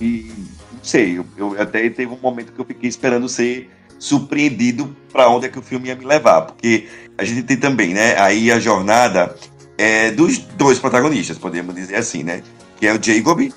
E 0.00 0.32
não 0.72 0.82
sei, 0.82 1.18
eu, 1.18 1.26
eu, 1.36 1.60
até 1.60 1.86
teve 1.90 2.10
um 2.10 2.16
momento 2.16 2.50
que 2.50 2.58
eu 2.58 2.64
fiquei 2.64 2.88
esperando 2.88 3.28
ser 3.28 3.70
surpreendido 3.98 4.96
para 5.12 5.28
onde 5.28 5.44
é 5.44 5.48
que 5.50 5.58
o 5.58 5.62
filme 5.62 5.88
ia 5.88 5.96
me 5.96 6.06
levar. 6.06 6.40
Porque 6.40 6.88
a 7.18 7.22
gente 7.22 7.42
tem 7.42 7.58
também, 7.58 7.92
né? 7.92 8.18
Aí 8.18 8.50
a 8.50 8.58
jornada 8.58 9.36
é, 9.76 10.10
dos 10.10 10.38
dois 10.38 10.78
protagonistas, 10.78 11.36
podemos 11.36 11.74
dizer 11.74 11.96
assim, 11.96 12.22
né? 12.22 12.42
Que 12.78 12.86
é 12.86 12.94
o 12.94 13.02
Jacob, 13.02 13.52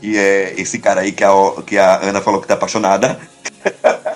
que 0.00 0.16
é 0.16 0.54
esse 0.58 0.78
cara 0.78 1.02
aí 1.02 1.12
que 1.12 1.22
a, 1.22 1.30
que 1.66 1.76
a 1.76 2.08
Ana 2.08 2.22
falou 2.22 2.40
que 2.40 2.48
tá 2.48 2.54
apaixonada. 2.54 3.20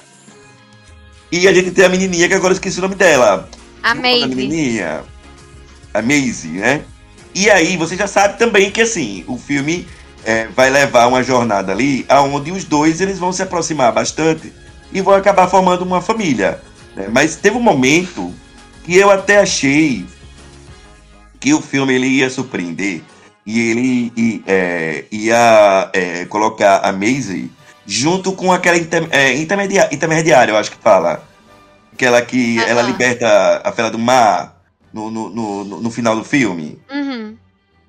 E 1.31 1.47
a 1.47 1.53
gente 1.53 1.71
tem 1.71 1.85
a 1.85 1.89
menininha, 1.89 2.29
que 2.29 2.35
agora 2.35 2.53
eu 2.53 2.57
esqueci 2.57 2.79
o 2.79 2.83
nome 2.83 2.95
dela. 2.95 3.49
A 3.83 3.95
Maisie. 3.95 4.25
A 4.25 4.29
menininha. 4.29 5.05
A 5.93 6.03
Maisie, 6.03 6.53
né? 6.53 6.83
E 7.35 7.51
aí 7.51 7.77
você 7.77 7.97
já 7.97 8.07
sabe 8.07 8.39
também 8.39 8.71
que, 8.71 8.81
assim, 8.81 9.25
o 9.27 9.37
filme 9.37 9.87
é, 10.25 10.47
vai 10.49 10.71
levar 10.71 11.07
uma 11.07 11.23
jornada 11.23 11.73
ali 11.73 12.05
aonde 12.09 12.51
os 12.51 12.65
dois 12.65 13.01
eles 13.01 13.19
vão 13.19 13.33
se 13.33 13.43
aproximar 13.43 13.93
bastante 13.93 14.53
e 14.93 15.01
vão 15.01 15.15
acabar 15.15 15.49
formando 15.49 15.83
uma 15.83 16.01
família. 16.01 16.61
Né? 16.97 17.09
Mas 17.13 17.37
teve 17.37 17.57
um 17.57 17.63
momento 17.63 18.35
que 18.85 18.97
eu 18.97 19.11
até 19.11 19.39
achei 19.39 20.05
que 21.39 21.55
o 21.55 21.61
filme 21.61 21.95
ele 21.95 22.07
ia 22.07 22.31
surpreender 22.31 23.03
e 23.47 23.71
ele 23.71 24.13
e, 24.17 24.43
é, 24.47 25.05
ia 25.11 25.91
é, 25.93 26.25
colocar 26.27 26.79
a 26.79 26.93
Maisie 26.93 27.51
junto 27.89 28.33
com 28.33 28.53
aquela 28.53 28.77
inter, 28.77 29.09
é, 29.11 29.35
intermediária, 29.35 29.95
intermediária, 29.95 30.53
eu 30.53 30.59
acho 30.59 30.71
que 30.71 30.77
fala. 30.77 31.27
Aquela 31.91 32.21
que 32.21 32.61
ela 32.61 32.83
liberta 32.83 33.63
a 33.65 33.73
Fera 33.73 33.91
do 33.91 33.99
Mar 33.99 34.61
no, 34.93 35.11
no, 35.11 35.31
no, 35.31 35.65
no 35.81 35.91
final 35.91 36.15
do 36.15 36.23
filme. 36.23 36.79
Uhum. 36.91 37.35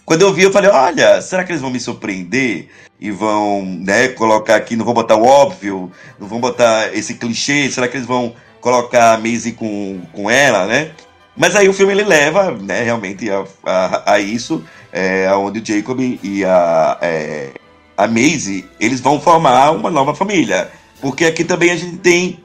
Quando 0.05 0.21
eu 0.21 0.33
vi, 0.33 0.43
eu 0.43 0.51
falei, 0.51 0.71
olha, 0.71 1.21
será 1.21 1.43
que 1.43 1.51
eles 1.51 1.61
vão 1.61 1.69
me 1.69 1.79
surpreender? 1.81 2.69
E 2.99 3.11
vão, 3.11 3.63
né, 3.65 4.07
colocar 4.07 4.55
aqui, 4.55 4.75
não 4.75 4.85
vão 4.85 4.93
botar 4.93 5.15
o 5.15 5.25
óbvio, 5.25 5.91
não 6.17 6.27
vão 6.27 6.39
botar 6.39 6.95
esse 6.95 7.15
clichê, 7.15 7.69
será 7.69 7.87
que 7.87 7.97
eles 7.97 8.07
vão 8.07 8.33
colocar 8.61 9.13
a 9.13 9.17
Maisie 9.17 9.51
com, 9.51 10.01
com 10.13 10.29
ela, 10.29 10.65
né? 10.65 10.91
Mas 11.35 11.55
aí 11.55 11.69
o 11.69 11.73
filme 11.73 11.93
ele 11.93 12.03
leva, 12.03 12.51
né, 12.51 12.83
realmente 12.83 13.29
a, 13.29 13.45
a, 13.63 14.13
a 14.13 14.19
isso, 14.19 14.63
é, 14.91 15.31
onde 15.33 15.59
o 15.59 15.65
Jacob 15.65 15.99
e 16.01 16.43
a, 16.43 16.97
é, 17.01 17.51
a 17.99 18.07
Maisie, 18.07 18.65
eles 18.79 19.01
vão 19.01 19.19
formar 19.19 19.71
uma 19.71 19.91
nova 19.91 20.15
família. 20.15 20.71
Porque 21.01 21.25
aqui 21.25 21.43
também 21.43 21.71
a 21.71 21.75
gente 21.75 21.97
tem 21.97 22.39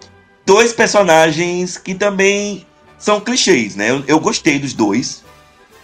dois 0.44 0.72
personagens 0.72 1.78
que 1.78 1.94
também 1.94 2.66
são 2.98 3.20
clichês, 3.20 3.76
né? 3.76 3.90
Eu, 3.90 4.02
eu 4.08 4.18
gostei 4.18 4.58
dos 4.58 4.72
dois, 4.72 5.22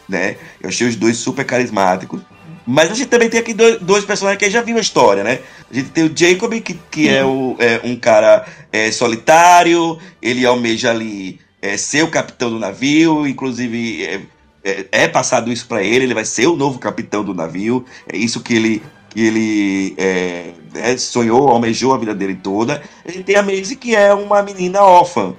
né? 0.08 0.36
Eu 0.60 0.70
achei 0.70 0.88
os 0.88 0.96
dois 0.96 1.18
super 1.18 1.44
carismáticos. 1.44 2.20
Mas 2.66 2.90
a 2.90 2.94
gente 2.94 3.08
também 3.08 3.30
tem 3.30 3.38
aqui 3.38 3.54
dois, 3.54 3.78
dois, 3.80 4.04
personagens 4.04 4.42
que 4.42 4.50
já 4.50 4.60
viu 4.60 4.76
a 4.76 4.80
história, 4.80 5.22
né? 5.22 5.38
A 5.70 5.74
gente 5.74 5.90
tem 5.90 6.04
o 6.04 6.12
Jacob, 6.16 6.52
que, 6.60 6.74
que 6.90 7.08
é, 7.08 7.24
o, 7.24 7.54
é, 7.60 7.80
um 7.84 7.94
cara 7.94 8.44
é, 8.72 8.90
solitário, 8.90 9.98
ele 10.20 10.44
almeja 10.44 10.90
ali 10.90 11.38
é, 11.62 11.76
ser 11.76 12.02
o 12.02 12.08
capitão 12.10 12.50
do 12.50 12.58
navio, 12.58 13.24
inclusive 13.24 14.04
é, 14.04 14.20
é, 14.64 14.86
é 14.90 15.08
passado 15.08 15.52
isso 15.52 15.66
para 15.68 15.80
ele, 15.80 16.06
ele 16.06 16.14
vai 16.14 16.24
ser 16.24 16.48
o 16.48 16.56
novo 16.56 16.80
capitão 16.80 17.22
do 17.22 17.34
navio, 17.34 17.84
é 18.12 18.16
isso 18.16 18.40
que 18.40 18.54
ele 18.54 18.82
que 19.10 19.26
ele 19.26 19.94
é, 19.98 20.52
é, 20.74 20.96
sonhou, 20.96 21.48
almejou 21.48 21.92
a 21.92 21.98
vida 21.98 22.14
dele 22.14 22.38
toda. 22.42 22.82
Ele 23.04 23.22
tem 23.22 23.36
a 23.36 23.42
Maisie, 23.42 23.76
que 23.76 23.94
é 23.94 24.14
uma 24.14 24.42
menina 24.42 24.82
órfã, 24.82 25.34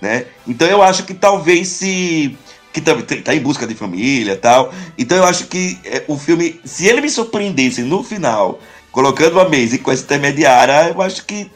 né? 0.00 0.26
Então 0.46 0.66
eu 0.68 0.82
acho 0.82 1.04
que 1.04 1.12
talvez 1.12 1.68
se 1.68 2.36
que 2.72 2.80
tá, 2.80 2.92
tá 3.22 3.34
em 3.34 3.40
busca 3.40 3.66
de 3.66 3.74
família 3.74 4.36
tal. 4.36 4.72
Então 4.96 5.18
eu 5.18 5.24
acho 5.24 5.46
que 5.46 5.78
é, 5.84 6.04
o 6.08 6.16
filme, 6.16 6.60
se 6.64 6.86
ele 6.86 7.02
me 7.02 7.10
surpreendesse 7.10 7.82
no 7.82 8.02
final, 8.02 8.60
colocando 8.90 9.38
a 9.40 9.48
Maisie 9.48 9.78
com 9.78 9.90
essa 9.90 10.04
intermediária, 10.04 10.90
eu 10.90 11.02
acho 11.02 11.26
que 11.26 11.50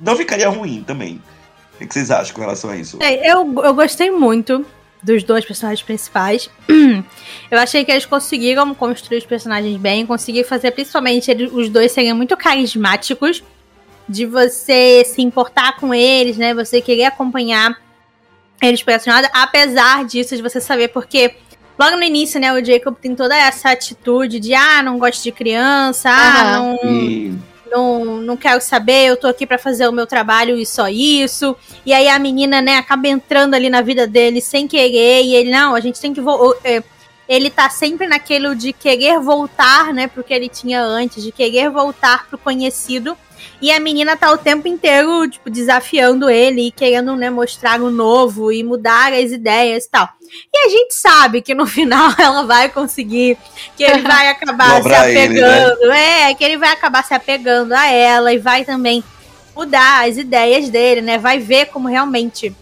não 0.00 0.16
ficaria 0.16 0.48
ruim 0.48 0.84
também. 0.86 1.20
O 1.74 1.86
que 1.86 1.92
vocês 1.92 2.10
acham 2.10 2.34
com 2.34 2.40
relação 2.40 2.70
a 2.70 2.76
isso? 2.76 2.98
É, 3.00 3.32
eu, 3.32 3.52
eu 3.64 3.74
gostei 3.74 4.10
muito 4.10 4.64
dos 5.04 5.22
dois 5.22 5.44
personagens 5.44 5.82
principais. 5.82 6.50
Eu 7.50 7.58
achei 7.58 7.84
que 7.84 7.92
eles 7.92 8.06
conseguiram 8.06 8.74
construir 8.74 9.18
os 9.18 9.26
personagens 9.26 9.76
bem, 9.76 10.06
conseguiram 10.06 10.48
fazer 10.48 10.70
principalmente 10.70 11.30
eles, 11.30 11.52
os 11.52 11.68
dois 11.68 11.92
serem 11.92 12.12
muito 12.14 12.36
carismáticos, 12.36 13.44
de 14.08 14.26
você 14.26 15.04
se 15.04 15.22
importar 15.22 15.76
com 15.76 15.94
eles, 15.94 16.36
né? 16.36 16.52
Você 16.54 16.80
querer 16.80 17.04
acompanhar 17.04 17.78
eles 18.62 18.82
personagens, 18.82 19.30
apesar 19.34 20.04
disso, 20.04 20.36
de 20.36 20.42
você 20.42 20.60
saber 20.60 20.88
porque 20.88 21.34
logo 21.78 21.96
no 21.96 22.02
início, 22.02 22.40
né, 22.40 22.52
o 22.52 22.64
Jacob 22.64 22.96
tem 22.96 23.14
toda 23.14 23.36
essa 23.36 23.70
atitude 23.70 24.40
de 24.40 24.54
ah, 24.54 24.82
não 24.82 24.98
gosto 24.98 25.22
de 25.22 25.32
criança, 25.32 26.08
ah, 26.10 26.58
não 26.58 27.38
não, 27.74 28.04
não 28.22 28.36
quero 28.36 28.60
saber, 28.60 29.06
eu 29.06 29.16
tô 29.16 29.26
aqui 29.26 29.44
para 29.44 29.58
fazer 29.58 29.88
o 29.88 29.92
meu 29.92 30.06
trabalho 30.06 30.56
e 30.56 30.64
só 30.64 30.88
isso. 30.88 31.56
E 31.84 31.92
aí 31.92 32.08
a 32.08 32.18
menina, 32.18 32.62
né, 32.62 32.76
acaba 32.76 33.08
entrando 33.08 33.54
ali 33.54 33.68
na 33.68 33.82
vida 33.82 34.06
dele 34.06 34.40
sem 34.40 34.68
querer, 34.68 35.22
e 35.22 35.34
ele, 35.34 35.50
não, 35.50 35.74
a 35.74 35.80
gente 35.80 36.00
tem 36.00 36.14
que. 36.14 36.20
É, 36.62 36.82
ele 37.28 37.50
tá 37.50 37.68
sempre 37.68 38.06
naquele 38.06 38.54
de 38.54 38.72
querer 38.72 39.18
voltar, 39.18 39.92
né, 39.92 40.06
pro 40.06 40.22
que 40.22 40.32
ele 40.32 40.48
tinha 40.48 40.82
antes, 40.82 41.22
de 41.22 41.32
querer 41.32 41.68
voltar 41.68 42.28
pro 42.28 42.38
conhecido. 42.38 43.16
E 43.60 43.72
a 43.72 43.80
menina 43.80 44.16
tá 44.16 44.30
o 44.30 44.38
tempo 44.38 44.68
inteiro, 44.68 45.28
tipo, 45.28 45.50
desafiando 45.50 46.30
ele 46.30 46.68
e 46.68 46.70
querendo, 46.70 47.16
né, 47.16 47.30
mostrar 47.30 47.80
o 47.80 47.90
novo 47.90 48.52
e 48.52 48.62
mudar 48.62 49.12
as 49.12 49.32
ideias 49.32 49.84
e 49.84 49.90
tal. 49.90 50.08
E 50.52 50.66
a 50.66 50.68
gente 50.68 50.94
sabe 50.94 51.42
que 51.42 51.54
no 51.54 51.66
final 51.68 52.12
ela 52.18 52.44
vai 52.44 52.68
conseguir, 52.68 53.38
que 53.76 53.84
ele 53.84 54.02
vai 54.06 54.28
acabar 54.28 54.82
se 54.82 54.92
apegando, 54.92 55.82
ele, 55.82 55.88
né? 55.88 56.30
é, 56.30 56.34
que 56.34 56.44
ele 56.44 56.56
vai 56.56 56.70
acabar 56.70 57.04
se 57.04 57.14
apegando 57.14 57.72
a 57.72 57.86
ela 57.86 58.32
e 58.32 58.38
vai 58.38 58.64
também 58.64 59.02
mudar 59.54 60.08
as 60.08 60.16
ideias 60.16 60.68
dele, 60.68 61.00
né? 61.00 61.18
Vai 61.18 61.38
ver 61.38 61.66
como 61.66 61.88
realmente 61.88 62.54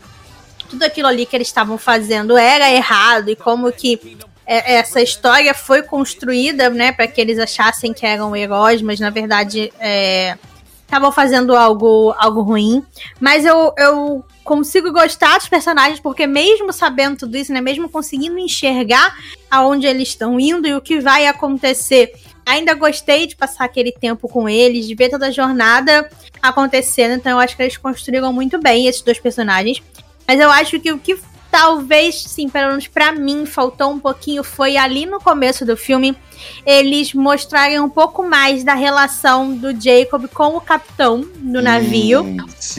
tudo 0.68 0.84
aquilo 0.84 1.08
ali 1.08 1.26
que 1.26 1.36
eles 1.36 1.48
estavam 1.48 1.76
fazendo 1.76 2.36
era 2.36 2.70
errado 2.70 3.30
e 3.30 3.36
como 3.36 3.70
que 3.72 4.18
é, 4.46 4.74
essa 4.76 5.00
história 5.00 5.54
foi 5.54 5.82
construída, 5.82 6.68
né, 6.70 6.92
para 6.92 7.06
que 7.06 7.20
eles 7.20 7.38
achassem 7.38 7.92
que 7.92 8.04
eram 8.04 8.34
heróis, 8.34 8.82
mas 8.82 8.98
na 8.98 9.10
verdade 9.10 9.72
é, 9.78 10.36
estavam 10.82 11.12
fazendo 11.12 11.56
algo, 11.56 12.14
algo 12.18 12.42
ruim. 12.42 12.84
Mas 13.20 13.44
eu, 13.44 13.72
eu 13.78 14.24
consigo 14.44 14.92
gostar 14.92 15.38
dos 15.38 15.48
personagens, 15.48 16.00
porque 16.00 16.26
mesmo 16.26 16.72
sabendo 16.72 17.18
tudo 17.18 17.36
isso, 17.36 17.52
né? 17.52 17.60
Mesmo 17.60 17.88
conseguindo 17.88 18.38
enxergar 18.38 19.16
aonde 19.50 19.86
eles 19.86 20.08
estão 20.08 20.38
indo 20.38 20.66
e 20.66 20.74
o 20.74 20.80
que 20.80 21.00
vai 21.00 21.26
acontecer. 21.26 22.12
Ainda 22.44 22.74
gostei 22.74 23.26
de 23.26 23.36
passar 23.36 23.64
aquele 23.64 23.92
tempo 23.92 24.28
com 24.28 24.48
eles, 24.48 24.86
de 24.86 24.94
ver 24.94 25.08
toda 25.08 25.28
a 25.28 25.30
jornada 25.30 26.08
acontecendo. 26.40 27.14
Então 27.14 27.32
eu 27.32 27.38
acho 27.38 27.56
que 27.56 27.62
eles 27.62 27.76
construíram 27.76 28.32
muito 28.32 28.58
bem 28.58 28.86
esses 28.86 29.02
dois 29.02 29.18
personagens. 29.18 29.80
Mas 30.26 30.40
eu 30.40 30.50
acho 30.50 30.80
que 30.80 30.92
o 30.92 30.98
que 30.98 31.18
talvez, 31.52 32.22
sim, 32.22 32.48
pelo 32.48 32.70
menos 32.70 32.88
pra 32.88 33.12
mim, 33.12 33.44
faltou 33.44 33.90
um 33.90 34.00
pouquinho 34.00 34.42
foi 34.42 34.78
ali 34.78 35.04
no 35.04 35.20
começo 35.20 35.66
do 35.66 35.76
filme 35.76 36.16
eles 36.64 37.12
mostrarem 37.12 37.78
um 37.78 37.90
pouco 37.90 38.22
mais 38.22 38.64
da 38.64 38.74
relação 38.74 39.54
do 39.54 39.70
Jacob 39.78 40.26
com 40.28 40.56
o 40.56 40.60
capitão 40.60 41.20
do 41.36 41.60
navio. 41.60 42.24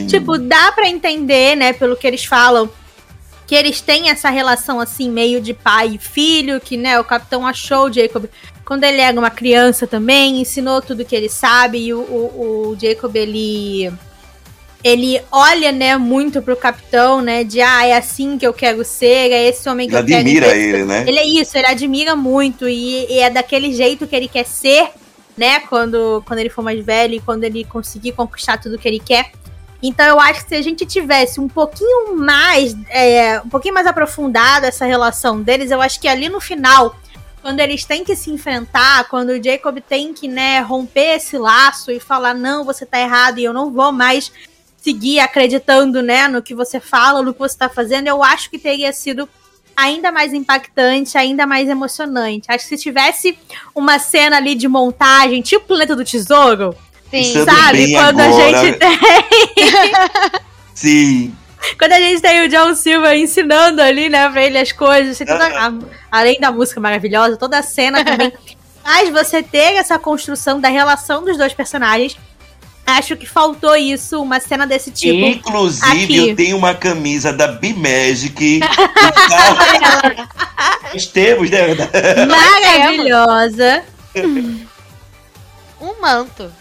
Tipo, 0.09 0.38
dá 0.38 0.71
pra 0.71 0.89
entender, 0.89 1.55
né, 1.55 1.71
pelo 1.71 1.95
que 1.95 2.07
eles 2.07 2.26
falam, 2.26 2.69
que 3.45 3.55
eles 3.55 3.80
têm 3.80 4.09
essa 4.09 4.30
relação 4.30 4.80
assim, 4.80 5.09
meio 5.09 5.39
de 5.39 5.53
pai 5.53 5.91
e 5.95 5.97
filho, 5.97 6.59
que, 6.59 6.76
né, 6.76 6.99
o 6.99 7.03
capitão 7.03 7.45
achou 7.45 7.86
o 7.86 7.93
Jacob 7.93 8.26
quando 8.65 8.86
ele 8.86 9.01
era 9.01 9.17
uma 9.17 9.30
criança 9.30 9.86
também, 9.86 10.41
ensinou 10.41 10.82
tudo 10.82 11.05
que 11.05 11.15
ele 11.15 11.30
sabe, 11.30 11.78
e 11.78 11.93
o, 11.93 11.99
o, 11.99 12.69
o 12.69 12.78
Jacob, 12.80 13.15
ele 13.15 13.93
ele 14.84 15.21
olha, 15.31 15.71
né, 15.71 15.97
muito 15.97 16.41
pro 16.41 16.57
capitão, 16.57 17.21
né, 17.21 17.43
de 17.43 17.61
ah, 17.61 17.86
é 17.86 17.95
assim 17.95 18.38
que 18.38 18.45
eu 18.45 18.53
quero 18.53 18.84
ser, 18.84 19.31
é 19.31 19.47
esse 19.47 19.67
homem 19.69 19.88
que 19.88 19.95
Ele 19.95 20.03
eu 20.03 20.07
quero 20.07 20.19
admira 20.19 20.49
ser. 20.49 20.57
ele, 20.57 20.84
né? 20.84 21.05
Ele 21.07 21.19
é 21.19 21.25
isso, 21.25 21.57
ele 21.57 21.67
admira 21.67 22.15
muito 22.15 22.67
e, 22.67 23.05
e 23.09 23.19
é 23.19 23.29
daquele 23.29 23.71
jeito 23.73 24.05
que 24.05 24.15
ele 24.15 24.27
quer 24.27 24.45
ser, 24.45 24.89
né, 25.38 25.61
quando, 25.61 26.21
quando 26.27 26.39
ele 26.39 26.49
for 26.49 26.61
mais 26.61 26.84
velho 26.84 27.15
e 27.15 27.19
quando 27.21 27.45
ele 27.45 27.63
conseguir 27.63 28.11
conquistar 28.11 28.57
tudo 28.57 28.77
que 28.77 28.88
ele 28.88 28.99
quer. 28.99 29.31
Então 29.81 30.05
eu 30.05 30.19
acho 30.19 30.43
que 30.43 30.49
se 30.49 30.55
a 30.55 30.61
gente 30.61 30.86
tivesse 30.86 31.39
um 31.39 31.47
pouquinho 31.47 32.15
mais, 32.15 32.75
é, 32.89 33.41
um 33.41 33.49
pouquinho 33.49 33.73
mais 33.73 33.88
aprofundado 33.88 34.65
essa 34.65 34.86
relação 34.86 35.41
deles, 35.41 35.71
eu 35.71 35.81
acho 35.81 35.99
que 35.99 36.07
ali 36.07 36.29
no 36.29 36.39
final, 36.39 36.95
quando 37.41 37.59
eles 37.59 37.84
têm 37.84 38.03
que 38.03 38.15
se 38.15 38.31
enfrentar, 38.31 39.09
quando 39.09 39.29
o 39.31 39.43
Jacob 39.43 39.77
tem 39.81 40.13
que, 40.13 40.27
né, 40.27 40.59
romper 40.61 41.17
esse 41.17 41.38
laço 41.38 41.91
e 41.91 41.99
falar, 41.99 42.34
não, 42.34 42.63
você 42.63 42.86
tá 42.86 42.99
errado 42.99 43.39
e 43.39 43.43
eu 43.43 43.51
não 43.51 43.71
vou 43.71 43.91
mais 43.91 44.31
seguir 44.84 45.19
acreditando, 45.21 46.01
né, 46.01 46.27
no 46.27 46.41
que 46.41 46.53
você 46.53 46.79
fala, 46.79 47.21
no 47.23 47.34
que 47.34 47.39
você 47.39 47.57
tá 47.57 47.69
fazendo, 47.69 48.07
eu 48.07 48.21
acho 48.21 48.49
que 48.49 48.59
teria 48.59 48.91
sido 48.91 49.27
ainda 49.75 50.11
mais 50.11 50.34
impactante, 50.34 51.17
ainda 51.17 51.47
mais 51.47 51.69
emocionante. 51.69 52.45
Acho 52.49 52.67
que 52.67 52.75
se 52.75 52.84
tivesse 52.84 53.38
uma 53.73 53.97
cena 53.97 54.38
ali 54.38 54.55
de 54.55 54.67
montagem, 54.67 55.41
tipo 55.41 55.65
Planeta 55.67 55.95
do 55.95 56.03
Tesouro, 56.03 56.75
Sim. 57.09 57.45
Sabe? 57.45 57.93
Quando 57.93 58.19
agora. 58.19 58.57
a 58.59 58.65
gente 58.65 58.77
tem. 58.79 58.99
Sim. 60.73 61.36
Quando 61.79 61.93
a 61.93 61.99
gente 61.99 62.21
tem 62.21 62.45
o 62.45 62.49
John 62.49 62.75
Silva 62.75 63.15
ensinando 63.15 63.81
ali, 63.81 64.09
né, 64.09 64.27
pra 64.29 64.43
ele 64.43 64.57
as 64.57 64.71
coisas, 64.71 65.11
assim, 65.11 65.25
toda 65.25 65.45
a- 65.47 65.73
além 66.11 66.39
da 66.39 66.51
música 66.51 66.79
maravilhosa, 66.81 67.38
toda 67.38 67.57
a 67.59 67.63
cena 67.63 68.03
também 68.03 68.34
faz 68.84 69.09
você 69.09 69.41
ter 69.41 69.75
essa 69.75 69.97
construção 69.97 70.59
da 70.59 70.67
relação 70.67 71.23
dos 71.23 71.38
dois 71.38 71.53
personagens. 71.53 72.17
Acho 72.86 73.15
que 73.15 73.25
faltou 73.25 73.75
isso, 73.77 74.21
uma 74.21 74.41
cena 74.41 74.67
desse 74.67 74.91
tipo. 74.91 75.25
Inclusive, 75.25 76.03
aqui. 76.03 76.29
eu 76.29 76.36
tenho 76.36 76.57
uma 76.57 76.75
camisa 76.75 77.31
da 77.31 77.47
B-Magic. 77.47 78.59
Nós 80.93 81.05
temos, 81.07 81.49
né? 81.49 81.59
Maravilhosa. 82.27 83.84
Um 85.79 86.01
manto. 86.01 86.51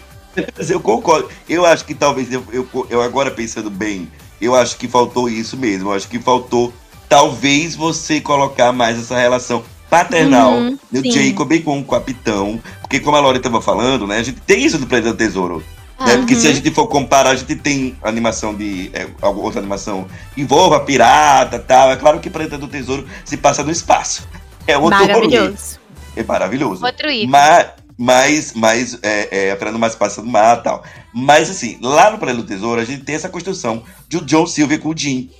Mas 0.56 0.70
eu 0.70 0.80
concordo. 0.80 1.28
Eu 1.48 1.66
acho 1.66 1.84
que 1.84 1.94
talvez, 1.94 2.32
eu, 2.32 2.42
eu, 2.52 2.66
eu 2.88 3.02
agora 3.02 3.28
pensando 3.30 3.68
bem, 3.68 4.08
eu 4.40 4.54
acho 4.54 4.76
que 4.76 4.86
faltou 4.88 5.28
isso 5.28 5.56
mesmo. 5.56 5.90
Eu 5.90 5.94
acho 5.94 6.08
que 6.08 6.18
faltou, 6.20 6.72
talvez, 7.08 7.74
você 7.74 8.20
colocar 8.20 8.70
mais 8.72 8.96
essa 8.98 9.18
relação 9.18 9.62
paternal 9.90 10.52
Uhum, 10.54 10.78
do 10.90 11.02
sim. 11.02 11.10
Jacob 11.10 11.52
com 11.62 11.78
o 11.80 11.84
capitão. 11.84 12.60
Porque, 12.80 12.98
como 13.00 13.16
a 13.16 13.20
Lore 13.20 13.38
estava 13.38 13.60
falando, 13.60 14.06
né? 14.06 14.18
A 14.18 14.22
gente 14.22 14.40
tem 14.40 14.64
isso 14.64 14.78
do 14.78 14.86
Planeta 14.86 15.12
do 15.12 15.18
Tesouro. 15.18 15.62
Né? 16.06 16.16
Porque 16.18 16.34
se 16.34 16.46
a 16.48 16.52
gente 16.52 16.70
for 16.70 16.86
comparar, 16.86 17.30
a 17.30 17.34
gente 17.36 17.54
tem 17.56 17.96
animação 18.02 18.54
de. 18.54 18.90
É, 18.92 19.06
alguma 19.20 19.44
outra 19.44 19.60
animação 19.60 20.06
envolva 20.36 20.80
pirata 20.80 21.58
tal. 21.58 21.90
É 21.90 21.96
claro 21.96 22.20
que 22.20 22.28
Planeta 22.30 22.56
do 22.58 22.68
Tesouro 22.68 23.06
se 23.24 23.36
passa 23.36 23.62
no 23.62 23.70
espaço. 23.70 24.26
É 24.64 24.78
outro 24.78 24.96
rolê. 24.96 25.12
Maravilhoso. 25.12 25.80
É 26.14 26.22
maravilhoso. 26.22 26.86
Outro 26.86 27.10
ícone. 27.10 27.26
Mas, 27.26 27.66
mas, 27.98 28.52
mas 28.54 28.98
é, 29.02 29.48
é, 29.48 29.50
a 29.50 29.56
Fernanda 29.56 29.76
mais 29.78 29.96
passa 29.96 30.22
do 30.22 30.28
mar 30.28 30.58
e 30.58 30.62
tal. 30.62 30.84
Mas 31.12 31.50
assim, 31.50 31.78
lá 31.82 32.12
no 32.12 32.18
Planeta 32.18 32.42
do 32.42 32.46
Tesouro, 32.46 32.80
a 32.80 32.84
gente 32.84 33.02
tem 33.02 33.16
essa 33.16 33.28
construção 33.28 33.82
de 34.08 34.18
o 34.18 34.20
John 34.24 34.46
Silver 34.46 34.78
com 34.78 34.90
o 34.90 34.96
Jim. 34.96 35.30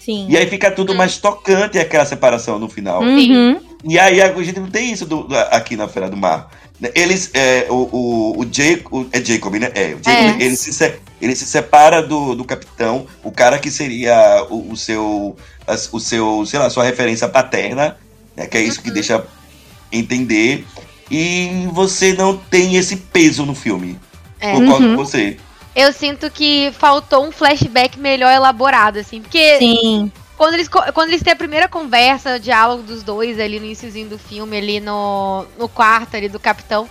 Sim. 0.00 0.26
E 0.28 0.36
aí 0.36 0.48
fica 0.48 0.68
tudo 0.68 0.96
mais 0.96 1.16
tocante 1.18 1.78
aquela 1.78 2.04
separação 2.04 2.58
no 2.58 2.68
final. 2.68 3.02
Uhum. 3.02 3.60
E 3.84 3.96
aí 4.00 4.20
a 4.20 4.32
gente 4.42 4.58
não 4.58 4.68
tem 4.68 4.92
isso 4.92 5.06
do- 5.06 5.22
do- 5.22 5.36
aqui 5.38 5.76
na 5.76 5.86
Feira 5.86 6.10
do 6.10 6.16
Mar. 6.16 6.48
Eles, 6.94 7.30
é, 7.34 7.66
o, 7.70 7.74
o, 7.92 8.40
o, 8.40 8.46
Jacob, 8.50 9.06
é 9.12 9.24
Jacob, 9.24 9.54
né? 9.54 9.70
É, 9.74 9.94
o 9.94 10.00
Jacob, 10.02 10.40
É. 10.40 10.44
Ele, 10.44 10.56
se, 10.56 10.72
se- 10.72 10.94
ele 11.20 11.36
se 11.36 11.44
separa 11.46 12.02
do, 12.02 12.34
do 12.34 12.44
capitão, 12.44 13.06
o 13.22 13.30
cara 13.30 13.58
que 13.58 13.70
seria 13.70 14.46
o, 14.50 14.72
o 14.72 14.76
seu, 14.76 15.36
as- 15.66 15.88
o 15.92 16.00
seu, 16.00 16.44
sei 16.46 16.58
lá, 16.58 16.68
sua 16.70 16.84
referência 16.84 17.28
paterna, 17.28 17.96
né? 18.36 18.46
Que 18.46 18.58
é 18.58 18.62
isso 18.62 18.82
que 18.82 18.90
deixa 18.90 19.24
entender. 19.92 20.64
E 21.10 21.68
você 21.72 22.12
não 22.14 22.36
tem 22.36 22.76
esse 22.76 22.96
peso 22.96 23.44
no 23.44 23.54
filme. 23.54 23.98
É. 24.40 24.52
Concordo 24.52 24.86
Uhum. 24.88 24.96
com 24.96 25.04
você. 25.04 25.36
Eu 25.74 25.92
sinto 25.92 26.30
que 26.30 26.72
faltou 26.78 27.26
um 27.26 27.32
flashback 27.32 27.98
melhor 27.98 28.30
elaborado, 28.32 28.98
assim. 28.98 29.20
Porque 29.22 29.58
Sim. 29.58 30.10
Quando 30.42 30.54
eles, 30.54 30.66
quando 30.68 31.08
eles 31.10 31.22
têm 31.22 31.34
a 31.34 31.36
primeira 31.36 31.68
conversa, 31.68 32.34
o 32.34 32.40
diálogo 32.40 32.82
dos 32.82 33.04
dois 33.04 33.38
ali 33.38 33.60
no 33.60 33.66
iníciozinho 33.66 34.08
do 34.08 34.18
filme, 34.18 34.56
ali 34.56 34.80
no, 34.80 35.46
no 35.56 35.68
quarto 35.68 36.16
ali 36.16 36.28
do 36.28 36.40
capitão, 36.40 36.88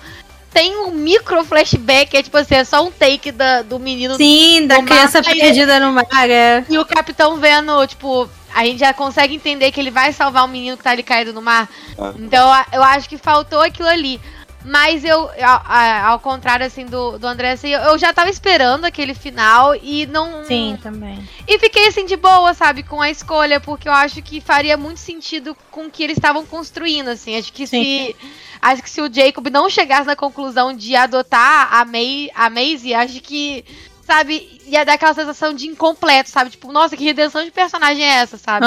tem 0.53 0.77
um 0.77 0.91
micro 0.91 1.43
flashback, 1.43 2.15
é 2.15 2.23
tipo 2.23 2.37
assim, 2.37 2.55
é 2.55 2.63
só 2.63 2.87
um 2.87 2.89
take 2.89 3.29
da, 3.29 3.61
do 3.61 3.77
menino 3.77 4.15
Sim, 4.15 4.67
da 4.67 4.81
criança 4.81 5.17
mapa, 5.17 5.35
perdida 5.35 5.81
no 5.81 5.91
mar. 5.91 6.29
É. 6.29 6.63
e 6.69 6.77
o 6.77 6.85
capitão 6.85 7.35
vendo, 7.35 7.85
tipo, 7.87 8.29
a 8.55 8.63
gente 8.63 8.79
já 8.79 8.93
consegue 8.93 9.35
entender 9.35 9.69
que 9.73 9.81
ele 9.81 9.91
vai 9.91 10.13
salvar 10.13 10.45
o 10.45 10.47
menino 10.47 10.77
que 10.77 10.83
tá 10.83 10.91
ali 10.91 11.03
caído 11.03 11.33
no 11.33 11.41
mar. 11.41 11.69
Ah. 11.99 12.13
Então 12.17 12.49
eu 12.71 12.81
acho 12.81 13.09
que 13.09 13.17
faltou 13.17 13.59
aquilo 13.59 13.89
ali. 13.89 14.21
Mas 14.63 15.03
eu, 15.03 15.29
a- 15.41 15.63
a- 15.65 16.07
ao 16.09 16.19
contrário, 16.19 16.65
assim, 16.65 16.85
do, 16.85 17.17
do 17.17 17.25
André, 17.27 17.51
assim, 17.51 17.69
eu, 17.69 17.97
já 17.97 18.13
tava 18.13 18.29
esperando 18.29 18.85
aquele 18.85 19.13
final 19.15 19.75
e 19.75 20.05
não. 20.05 20.43
Sim, 20.45 20.77
também. 20.81 21.27
E 21.47 21.57
fiquei 21.57 21.87
assim 21.87 22.05
de 22.05 22.15
boa, 22.15 22.53
sabe, 22.53 22.83
com 22.83 23.01
a 23.01 23.09
escolha, 23.09 23.59
porque 23.59 23.89
eu 23.89 23.93
acho 23.93 24.21
que 24.21 24.39
faria 24.39 24.77
muito 24.77 24.99
sentido 24.99 25.57
com 25.71 25.85
o 25.85 25.89
que 25.89 26.03
eles 26.03 26.17
estavam 26.17 26.45
construindo, 26.45 27.07
assim. 27.07 27.37
Acho 27.37 27.51
que 27.51 27.65
se. 27.65 28.15
Acho 28.61 28.83
que 28.83 28.89
se 28.91 29.01
o 29.01 29.11
Jacob 29.11 29.47
não 29.49 29.67
chegasse 29.69 30.05
na 30.05 30.15
conclusão 30.15 30.71
de 30.71 30.95
adotar 30.95 31.73
a, 31.73 31.83
May, 31.83 32.29
a 32.35 32.49
Maisie, 32.49 32.93
acho 32.93 33.19
que. 33.21 33.65
Sabe, 34.03 34.61
ia 34.67 34.83
dar 34.83 34.93
aquela 34.93 35.13
sensação 35.13 35.53
de 35.53 35.67
incompleto, 35.67 36.29
sabe? 36.29 36.49
Tipo, 36.49 36.71
nossa, 36.71 36.97
que 36.97 37.03
redenção 37.03 37.43
de 37.45 37.51
personagem 37.51 38.03
é 38.03 38.15
essa, 38.17 38.37
sabe? 38.37 38.65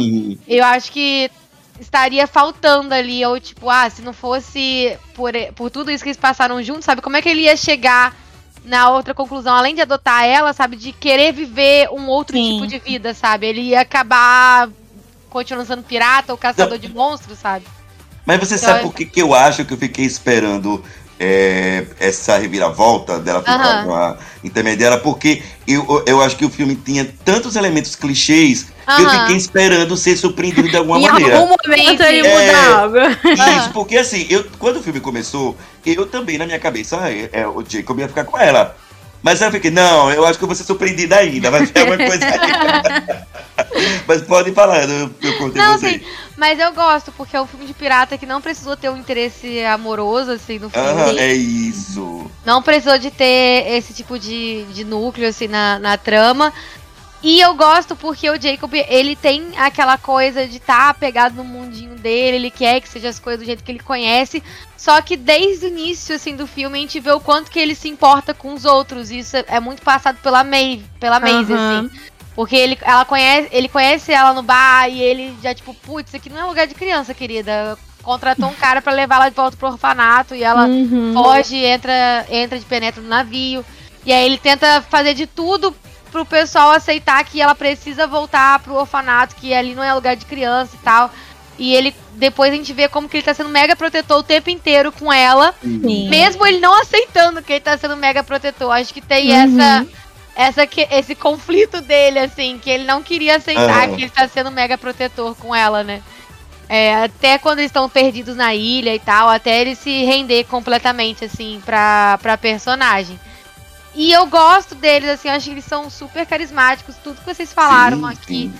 E- 0.00 0.38
Eu 0.48 0.64
acho 0.64 0.90
que 0.90 1.30
estaria 1.80 2.26
faltando 2.26 2.92
ali, 2.94 3.24
ou 3.24 3.40
tipo, 3.40 3.68
ah, 3.70 3.88
se 3.88 4.02
não 4.02 4.12
fosse 4.12 4.96
por, 5.14 5.32
por 5.56 5.70
tudo 5.70 5.90
isso 5.90 6.04
que 6.04 6.10
eles 6.10 6.20
passaram 6.20 6.62
juntos, 6.62 6.84
sabe? 6.84 7.00
Como 7.02 7.16
é 7.16 7.22
que 7.22 7.28
ele 7.28 7.42
ia 7.42 7.56
chegar 7.56 8.14
na 8.64 8.90
outra 8.90 9.14
conclusão, 9.14 9.54
além 9.54 9.74
de 9.74 9.80
adotar 9.80 10.24
ela, 10.24 10.52
sabe? 10.52 10.76
De 10.76 10.92
querer 10.92 11.32
viver 11.32 11.88
um 11.90 12.06
outro 12.08 12.36
Sim. 12.36 12.52
tipo 12.52 12.66
de 12.66 12.78
vida, 12.78 13.14
sabe? 13.14 13.46
Ele 13.46 13.62
ia 13.62 13.80
acabar 13.80 14.68
continuando 15.30 15.66
sendo 15.68 15.82
pirata 15.82 16.32
ou 16.32 16.38
caçador 16.38 16.78
de 16.78 16.88
monstros, 16.88 17.38
sabe? 17.38 17.64
Mas 18.26 18.38
você 18.38 18.56
Então, 18.56 18.68
sabe 18.68 18.80
eu- 18.80 18.82
por 18.82 18.94
que, 18.94 19.06
que 19.06 19.22
eu 19.22 19.32
acho 19.34 19.64
que 19.64 19.72
eu 19.72 19.78
fiquei 19.78 20.04
esperando 20.04 20.84
é, 21.20 21.84
essa 22.00 22.38
reviravolta 22.38 23.18
dela 23.18 23.40
ficar 23.40 23.84
com 23.84 23.94
a 23.94 24.16
intermediária? 24.42 24.96
Porque 24.98 25.42
eu, 25.68 26.02
eu 26.06 26.22
acho 26.22 26.34
que 26.36 26.44
o 26.46 26.50
filme 26.50 26.74
tinha 26.74 27.06
tantos 27.24 27.54
elementos 27.56 27.94
clichês 27.94 28.66
que 28.96 29.02
eu 29.02 29.10
fiquei 29.10 29.36
esperando 29.36 29.96
ser 29.96 30.16
surpreendido 30.16 30.68
de 30.68 30.76
alguma 30.76 30.98
Em 30.98 31.02
maneira. 31.02 31.36
algum 31.38 31.54
momento 31.62 32.02
ele 32.02 32.26
É. 32.26 32.54
algo. 32.72 32.96
Isso, 32.98 33.70
porque 33.72 33.98
assim, 33.98 34.26
eu, 34.30 34.44
quando 34.58 34.78
o 34.78 34.82
filme 34.82 34.98
começou, 34.98 35.56
eu 35.84 36.06
também, 36.06 36.38
na 36.38 36.46
minha 36.46 36.58
cabeça, 36.58 36.98
ah, 37.00 37.12
é, 37.12 37.28
é, 37.32 37.46
o 37.46 37.62
Jacob 37.68 37.98
ia 38.00 38.08
ficar 38.08 38.24
com 38.24 38.38
ela. 38.38 38.74
Mas 39.22 39.42
eu 39.42 39.50
fiquei, 39.50 39.70
não, 39.70 40.10
eu 40.10 40.24
acho 40.24 40.38
que 40.38 40.44
eu 40.44 40.48
vou 40.48 40.56
ser 40.56 40.64
surpreendida 40.64 41.16
ainda, 41.16 41.50
vai 41.50 41.66
ter 41.66 41.82
uma 41.82 41.96
coisa 41.98 42.24
aí. 42.24 43.20
Mas 44.08 44.22
pode 44.22 44.50
falar, 44.52 44.88
eu, 44.88 45.10
eu 45.22 45.38
contei 45.38 45.60
Não, 45.60 45.78
você. 45.78 45.90
sim, 45.90 46.00
mas 46.40 46.58
eu 46.58 46.72
gosto, 46.72 47.12
porque 47.12 47.36
é 47.36 47.42
um 47.42 47.46
filme 47.46 47.66
de 47.66 47.74
pirata 47.74 48.16
que 48.16 48.24
não 48.24 48.40
precisou 48.40 48.74
ter 48.74 48.88
um 48.88 48.96
interesse 48.96 49.62
amoroso, 49.62 50.30
assim, 50.30 50.58
no 50.58 50.70
filme. 50.70 50.88
Aham, 50.88 51.18
é 51.18 51.34
isso. 51.34 52.30
Não 52.46 52.62
precisou 52.62 52.98
de 52.98 53.10
ter 53.10 53.66
esse 53.68 53.92
tipo 53.92 54.18
de, 54.18 54.64
de 54.72 54.82
núcleo, 54.82 55.28
assim, 55.28 55.46
na, 55.46 55.78
na 55.78 55.98
trama. 55.98 56.50
E 57.22 57.38
eu 57.42 57.52
gosto 57.54 57.94
porque 57.94 58.30
o 58.30 58.40
Jacob, 58.40 58.72
ele 58.72 59.14
tem 59.14 59.52
aquela 59.58 59.98
coisa 59.98 60.46
de 60.46 60.56
estar 60.56 60.94
tá 60.94 60.94
pegado 60.94 61.36
no 61.36 61.44
mundinho 61.44 61.94
dele, 61.94 62.36
ele 62.36 62.50
quer 62.50 62.80
que 62.80 62.88
seja 62.88 63.10
as 63.10 63.18
coisas 63.18 63.40
do 63.40 63.44
jeito 63.44 63.62
que 63.62 63.70
ele 63.70 63.78
conhece. 63.78 64.42
Só 64.78 64.98
que 65.02 65.18
desde 65.18 65.66
o 65.66 65.68
início, 65.68 66.16
assim, 66.16 66.34
do 66.34 66.46
filme, 66.46 66.78
a 66.78 66.80
gente 66.80 66.98
vê 67.00 67.12
o 67.12 67.20
quanto 67.20 67.50
que 67.50 67.58
ele 67.58 67.74
se 67.74 67.86
importa 67.86 68.32
com 68.32 68.54
os 68.54 68.64
outros. 68.64 69.10
Isso 69.10 69.36
é 69.36 69.60
muito 69.60 69.82
passado 69.82 70.16
pela 70.22 70.42
Maeve, 70.42 70.86
pela 70.98 71.20
Maeve, 71.20 71.52
uhum. 71.52 71.80
assim. 71.80 72.09
Porque 72.34 72.56
ele, 72.56 72.78
ela 72.82 73.04
conhece, 73.04 73.48
ele 73.52 73.68
conhece 73.68 74.12
ela 74.12 74.32
no 74.32 74.42
bar 74.42 74.88
e 74.88 75.00
ele 75.00 75.36
já, 75.42 75.54
tipo, 75.54 75.74
putz, 75.74 76.10
isso 76.10 76.16
aqui 76.16 76.30
não 76.30 76.38
é 76.38 76.44
lugar 76.44 76.66
de 76.66 76.74
criança, 76.74 77.14
querida. 77.14 77.76
Contratou 78.02 78.48
um 78.48 78.54
cara 78.54 78.80
para 78.80 78.92
levar 78.92 79.16
ela 79.16 79.28
de 79.28 79.36
volta 79.36 79.56
pro 79.56 79.68
orfanato 79.68 80.34
e 80.34 80.42
ela 80.42 80.66
uhum. 80.66 81.12
foge, 81.12 81.56
entra, 81.56 82.26
entra 82.30 82.58
de 82.58 82.64
penetra 82.64 83.02
no 83.02 83.08
navio. 83.08 83.64
E 84.06 84.12
aí 84.12 84.24
ele 84.24 84.38
tenta 84.38 84.80
fazer 84.82 85.12
de 85.12 85.26
tudo 85.26 85.74
pro 86.10 86.24
pessoal 86.24 86.70
aceitar 86.70 87.22
que 87.24 87.40
ela 87.40 87.54
precisa 87.54 88.06
voltar 88.06 88.58
pro 88.60 88.74
orfanato, 88.74 89.36
que 89.36 89.52
ali 89.52 89.74
não 89.74 89.84
é 89.84 89.92
lugar 89.92 90.16
de 90.16 90.24
criança 90.24 90.76
e 90.76 90.84
tal. 90.84 91.10
E 91.58 91.74
ele 91.74 91.94
depois 92.14 92.52
a 92.52 92.56
gente 92.56 92.72
vê 92.72 92.88
como 92.88 93.08
que 93.08 93.18
ele 93.18 93.24
tá 93.24 93.34
sendo 93.34 93.48
mega 93.48 93.76
protetor 93.76 94.18
o 94.18 94.22
tempo 94.22 94.50
inteiro 94.50 94.90
com 94.92 95.12
ela, 95.12 95.54
Sim. 95.62 96.08
mesmo 96.08 96.46
ele 96.46 96.58
não 96.58 96.80
aceitando 96.80 97.42
que 97.42 97.52
ele 97.52 97.60
tá 97.60 97.76
sendo 97.76 97.96
mega 97.96 98.22
protetor. 98.22 98.72
Acho 98.72 98.94
que 98.94 99.00
tem 99.00 99.30
uhum. 99.30 99.60
essa 99.60 99.86
essa 100.34 100.68
esse 100.90 101.14
conflito 101.14 101.80
dele 101.80 102.18
assim, 102.18 102.58
que 102.58 102.70
ele 102.70 102.84
não 102.84 103.02
queria 103.02 103.36
aceitar 103.36 103.88
uhum. 103.88 103.96
que 103.96 104.02
ele 104.02 104.10
tá 104.10 104.26
sendo 104.28 104.50
mega 104.50 104.78
protetor 104.78 105.34
com 105.36 105.54
ela, 105.54 105.82
né? 105.82 106.02
É, 106.68 107.04
até 107.04 107.36
quando 107.36 107.58
eles 107.58 107.70
estão 107.70 107.88
perdidos 107.88 108.36
na 108.36 108.54
ilha 108.54 108.94
e 108.94 108.98
tal, 109.00 109.28
até 109.28 109.60
ele 109.60 109.74
se 109.74 110.04
render 110.04 110.44
completamente 110.44 111.24
assim 111.24 111.60
pra, 111.64 112.16
pra 112.22 112.38
personagem. 112.38 113.18
E 113.94 114.12
eu 114.12 114.26
gosto 114.26 114.74
deles, 114.74 115.08
assim, 115.08 115.28
eu 115.28 115.34
acho 115.34 115.46
que 115.46 115.50
eles 115.50 115.64
são 115.64 115.90
super 115.90 116.24
carismáticos, 116.24 116.94
tudo 117.02 117.20
que 117.20 117.34
vocês 117.34 117.52
falaram 117.52 117.98
sim, 117.98 118.06
aqui 118.06 118.26
sim. 118.26 118.54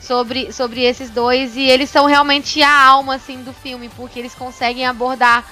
Sobre, 0.00 0.52
sobre 0.52 0.82
esses 0.82 1.10
dois. 1.10 1.56
E 1.56 1.62
eles 1.62 1.90
são 1.90 2.06
realmente 2.06 2.62
a 2.62 2.82
alma, 2.84 3.16
assim, 3.16 3.42
do 3.42 3.52
filme, 3.52 3.88
porque 3.96 4.18
eles 4.18 4.34
conseguem 4.34 4.86
abordar 4.86 5.44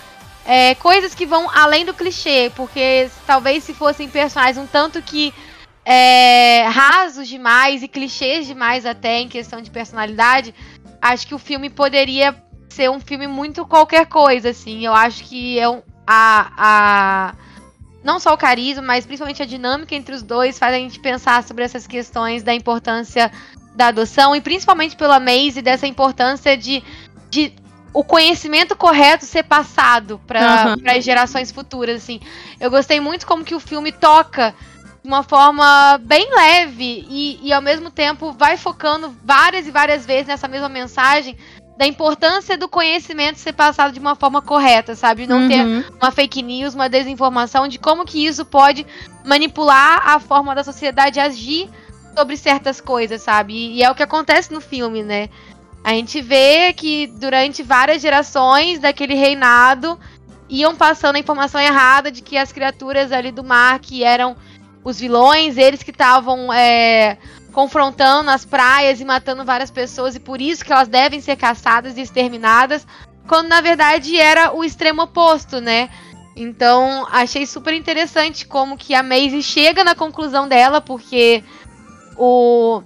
é, 0.46 0.74
coisas 0.76 1.14
que 1.14 1.26
vão 1.26 1.50
além 1.50 1.84
do 1.84 1.94
clichê. 1.94 2.50
Porque 2.54 3.10
talvez 3.26 3.64
se 3.64 3.74
fossem 3.74 4.08
personagens 4.08 4.56
um 4.56 4.66
tanto 4.66 5.02
que 5.02 5.34
é, 5.90 6.64
rasos 6.68 7.26
demais 7.26 7.82
e 7.82 7.88
clichês 7.88 8.46
demais 8.46 8.84
até 8.84 9.20
em 9.20 9.28
questão 9.28 9.62
de 9.62 9.70
personalidade, 9.70 10.54
acho 11.00 11.26
que 11.26 11.34
o 11.34 11.38
filme 11.38 11.70
poderia 11.70 12.36
ser 12.68 12.90
um 12.90 13.00
filme 13.00 13.26
muito 13.26 13.64
qualquer 13.64 14.04
coisa, 14.04 14.50
assim. 14.50 14.84
Eu 14.84 14.92
acho 14.92 15.24
que 15.24 15.58
é 15.58 15.66
um, 15.66 15.80
a, 16.06 16.52
a 16.58 17.34
não 18.04 18.20
só 18.20 18.34
o 18.34 18.36
carisma, 18.36 18.82
mas 18.82 19.06
principalmente 19.06 19.42
a 19.42 19.46
dinâmica 19.46 19.94
entre 19.94 20.14
os 20.14 20.22
dois 20.22 20.58
faz 20.58 20.74
a 20.74 20.78
gente 20.78 21.00
pensar 21.00 21.42
sobre 21.42 21.64
essas 21.64 21.86
questões 21.86 22.42
da 22.42 22.52
importância 22.52 23.32
da 23.74 23.86
adoção 23.86 24.36
e 24.36 24.42
principalmente 24.42 24.94
pela 24.94 25.18
Maisie 25.18 25.62
dessa 25.62 25.86
importância 25.86 26.54
de, 26.54 26.84
de 27.30 27.54
o 27.94 28.04
conhecimento 28.04 28.76
correto 28.76 29.24
ser 29.24 29.44
passado 29.44 30.20
para 30.26 30.76
uhum. 30.76 30.82
as 30.86 31.02
gerações 31.02 31.50
futuras 31.50 32.02
assim. 32.02 32.20
Eu 32.60 32.70
gostei 32.70 33.00
muito 33.00 33.26
como 33.26 33.42
que 33.42 33.54
o 33.54 33.60
filme 33.60 33.90
toca 33.90 34.54
uma 35.08 35.22
forma 35.22 35.98
bem 36.02 36.28
leve 36.34 37.06
e, 37.08 37.40
e 37.42 37.50
ao 37.50 37.62
mesmo 37.62 37.90
tempo 37.90 38.30
vai 38.32 38.58
focando 38.58 39.16
várias 39.24 39.66
e 39.66 39.70
várias 39.70 40.04
vezes 40.04 40.26
nessa 40.26 40.46
mesma 40.46 40.68
mensagem 40.68 41.34
da 41.78 41.86
importância 41.86 42.58
do 42.58 42.68
conhecimento 42.68 43.38
ser 43.38 43.54
passado 43.54 43.92
de 43.92 43.98
uma 43.98 44.14
forma 44.14 44.42
correta, 44.42 44.94
sabe? 44.94 45.26
Não 45.26 45.42
uhum. 45.42 45.48
ter 45.48 45.92
uma 45.98 46.10
fake 46.10 46.42
news, 46.42 46.74
uma 46.74 46.90
desinformação, 46.90 47.66
de 47.68 47.78
como 47.78 48.04
que 48.04 48.26
isso 48.26 48.44
pode 48.44 48.86
manipular 49.24 50.02
a 50.06 50.20
forma 50.20 50.54
da 50.54 50.62
sociedade 50.62 51.18
agir 51.18 51.70
sobre 52.14 52.36
certas 52.36 52.78
coisas, 52.78 53.22
sabe? 53.22 53.54
E, 53.54 53.76
e 53.76 53.82
é 53.82 53.90
o 53.90 53.94
que 53.94 54.02
acontece 54.02 54.52
no 54.52 54.60
filme, 54.60 55.02
né? 55.02 55.30
A 55.82 55.90
gente 55.90 56.20
vê 56.20 56.74
que 56.74 57.06
durante 57.06 57.62
várias 57.62 58.02
gerações 58.02 58.78
daquele 58.78 59.14
reinado 59.14 59.98
iam 60.50 60.74
passando 60.74 61.16
a 61.16 61.20
informação 61.20 61.60
errada 61.60 62.10
de 62.10 62.20
que 62.20 62.36
as 62.36 62.52
criaturas 62.52 63.10
ali 63.10 63.30
do 63.30 63.44
mar 63.44 63.78
que 63.78 64.04
eram 64.04 64.36
os 64.88 64.98
vilões, 64.98 65.58
eles 65.58 65.82
que 65.82 65.90
estavam 65.90 66.50
é, 66.52 67.18
confrontando 67.52 68.30
as 68.30 68.44
praias 68.44 69.00
e 69.00 69.04
matando 69.04 69.44
várias 69.44 69.70
pessoas 69.70 70.16
e 70.16 70.20
por 70.20 70.40
isso 70.40 70.64
que 70.64 70.72
elas 70.72 70.88
devem 70.88 71.20
ser 71.20 71.36
caçadas 71.36 71.98
e 71.98 72.00
exterminadas, 72.00 72.86
quando 73.26 73.48
na 73.48 73.60
verdade 73.60 74.18
era 74.18 74.54
o 74.56 74.64
extremo 74.64 75.02
oposto, 75.02 75.60
né? 75.60 75.90
Então, 76.34 77.06
achei 77.10 77.44
super 77.44 77.74
interessante 77.74 78.46
como 78.46 78.78
que 78.78 78.94
a 78.94 79.02
Maisie 79.02 79.42
chega 79.42 79.84
na 79.84 79.94
conclusão 79.94 80.48
dela, 80.48 80.80
porque 80.80 81.44
o 82.16 82.82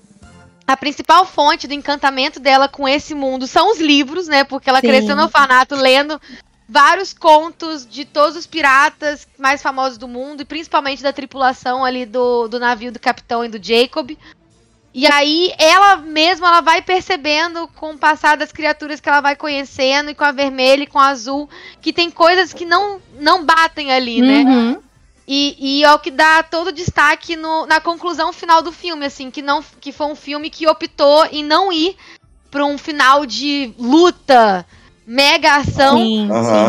a 0.66 0.76
principal 0.76 1.24
fonte 1.26 1.68
do 1.68 1.74
encantamento 1.74 2.40
dela 2.40 2.66
com 2.66 2.88
esse 2.88 3.14
mundo 3.14 3.46
são 3.46 3.70
os 3.70 3.78
livros, 3.78 4.26
né? 4.26 4.42
Porque 4.42 4.70
ela 4.70 4.80
Sim. 4.80 4.86
cresceu 4.88 5.14
no 5.14 5.24
orfanato 5.24 5.74
lendo 5.76 6.20
vários 6.72 7.12
contos 7.12 7.86
de 7.86 8.06
todos 8.06 8.34
os 8.34 8.46
piratas 8.46 9.28
mais 9.38 9.60
famosos 9.60 9.98
do 9.98 10.08
mundo, 10.08 10.40
e 10.40 10.46
principalmente 10.46 11.02
da 11.02 11.12
tripulação 11.12 11.84
ali 11.84 12.06
do, 12.06 12.48
do 12.48 12.58
navio 12.58 12.90
do 12.90 12.98
capitão 12.98 13.44
e 13.44 13.48
do 13.48 13.62
Jacob. 13.62 14.16
E 14.94 15.06
aí 15.06 15.52
ela 15.58 15.96
mesma 15.96 16.48
ela 16.48 16.60
vai 16.62 16.80
percebendo 16.80 17.68
com 17.68 17.92
o 17.92 17.98
passar 17.98 18.38
das 18.38 18.52
criaturas 18.52 19.00
que 19.00 19.08
ela 19.08 19.20
vai 19.20 19.36
conhecendo 19.36 20.10
e 20.10 20.14
com 20.14 20.24
a 20.24 20.32
vermelha 20.32 20.84
e 20.84 20.86
com 20.86 20.98
a 20.98 21.08
azul 21.08 21.48
que 21.80 21.92
tem 21.92 22.10
coisas 22.10 22.54
que 22.54 22.64
não 22.64 23.00
não 23.18 23.44
batem 23.44 23.92
ali, 23.92 24.22
né? 24.22 24.42
uhum. 24.42 24.82
E, 25.28 25.56
e 25.58 25.84
é 25.84 25.92
o 25.92 25.98
que 25.98 26.10
dá 26.10 26.42
todo 26.42 26.72
destaque 26.72 27.36
no, 27.36 27.66
na 27.66 27.80
conclusão 27.80 28.32
final 28.32 28.60
do 28.60 28.72
filme, 28.72 29.06
assim, 29.06 29.30
que 29.30 29.40
não 29.40 29.62
que 29.78 29.92
foi 29.92 30.06
um 30.06 30.16
filme 30.16 30.50
que 30.50 30.66
optou 30.66 31.26
em 31.26 31.44
não 31.44 31.70
ir 31.70 31.96
para 32.50 32.64
um 32.64 32.76
final 32.76 33.24
de 33.24 33.72
luta, 33.78 34.66
mega 35.06 35.56
ação, 35.56 35.98
Sim. 35.98 36.28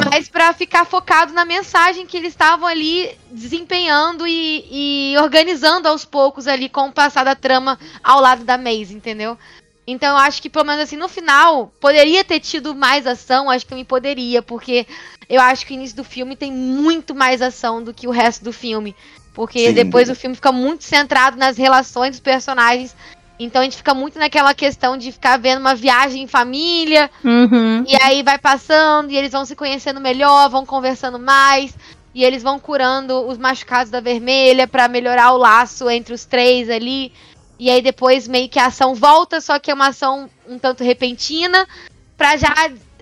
mas 0.09 0.27
para 0.27 0.53
ficar 0.53 0.85
focado 0.85 1.33
na 1.33 1.45
mensagem 1.45 2.05
que 2.05 2.17
eles 2.17 2.33
estavam 2.33 2.67
ali 2.67 3.15
desempenhando 3.31 4.25
e, 4.25 4.65
e, 4.71 5.17
organizando 5.19 5.87
aos 5.87 6.03
poucos 6.03 6.47
ali 6.47 6.67
com 6.67 6.87
o 6.87 6.91
passar 6.91 7.23
da 7.23 7.35
trama 7.35 7.79
ao 8.03 8.19
lado 8.19 8.43
da 8.43 8.57
Maze, 8.57 8.93
entendeu? 8.93 9.37
Então 9.85 10.09
eu 10.09 10.17
acho 10.17 10.41
que 10.41 10.49
pelo 10.49 10.65
menos 10.65 10.81
assim 10.81 10.95
no 10.95 11.09
final 11.09 11.71
poderia 11.79 12.23
ter 12.23 12.39
tido 12.39 12.73
mais 12.73 13.05
ação, 13.05 13.49
acho 13.49 13.65
que 13.65 13.75
me 13.75 13.83
poderia, 13.83 14.41
porque 14.41 14.87
eu 15.29 15.41
acho 15.41 15.65
que 15.65 15.73
o 15.73 15.75
início 15.75 15.97
do 15.97 16.03
filme 16.03 16.35
tem 16.35 16.51
muito 16.51 17.13
mais 17.13 17.41
ação 17.41 17.83
do 17.83 17.93
que 17.93 18.07
o 18.07 18.11
resto 18.11 18.43
do 18.43 18.53
filme. 18.53 18.95
Porque 19.33 19.67
Sim. 19.67 19.73
depois 19.73 20.09
o 20.09 20.15
filme 20.15 20.35
fica 20.35 20.51
muito 20.51 20.83
centrado 20.83 21.37
nas 21.37 21.57
relações 21.57 22.11
dos 22.11 22.19
personagens 22.19 22.95
então 23.39 23.61
a 23.61 23.63
gente 23.63 23.77
fica 23.77 23.93
muito 23.93 24.19
naquela 24.19 24.53
questão 24.53 24.95
de 24.95 25.11
ficar 25.11 25.37
vendo 25.37 25.59
uma 25.59 25.75
viagem 25.75 26.23
em 26.23 26.27
família. 26.27 27.09
Uhum. 27.23 27.83
E 27.87 27.95
aí 28.01 28.21
vai 28.21 28.37
passando 28.37 29.11
e 29.11 29.17
eles 29.17 29.31
vão 29.31 29.45
se 29.45 29.55
conhecendo 29.55 29.99
melhor, 29.99 30.49
vão 30.49 30.65
conversando 30.65 31.17
mais. 31.17 31.75
E 32.13 32.23
eles 32.23 32.43
vão 32.43 32.59
curando 32.59 33.27
os 33.27 33.37
machucados 33.37 33.89
da 33.89 33.99
vermelha 33.99 34.67
para 34.67 34.87
melhorar 34.87 35.31
o 35.31 35.37
laço 35.37 35.89
entre 35.89 36.13
os 36.13 36.25
três 36.25 36.69
ali. 36.69 37.11
E 37.57 37.69
aí 37.69 37.81
depois 37.81 38.27
meio 38.27 38.49
que 38.49 38.59
a 38.59 38.67
ação 38.67 38.93
volta, 38.93 39.41
só 39.41 39.57
que 39.57 39.71
é 39.71 39.73
uma 39.73 39.87
ação 39.87 40.29
um 40.47 40.59
tanto 40.59 40.83
repentina. 40.83 41.67
Pra 42.15 42.37
já, 42.37 42.53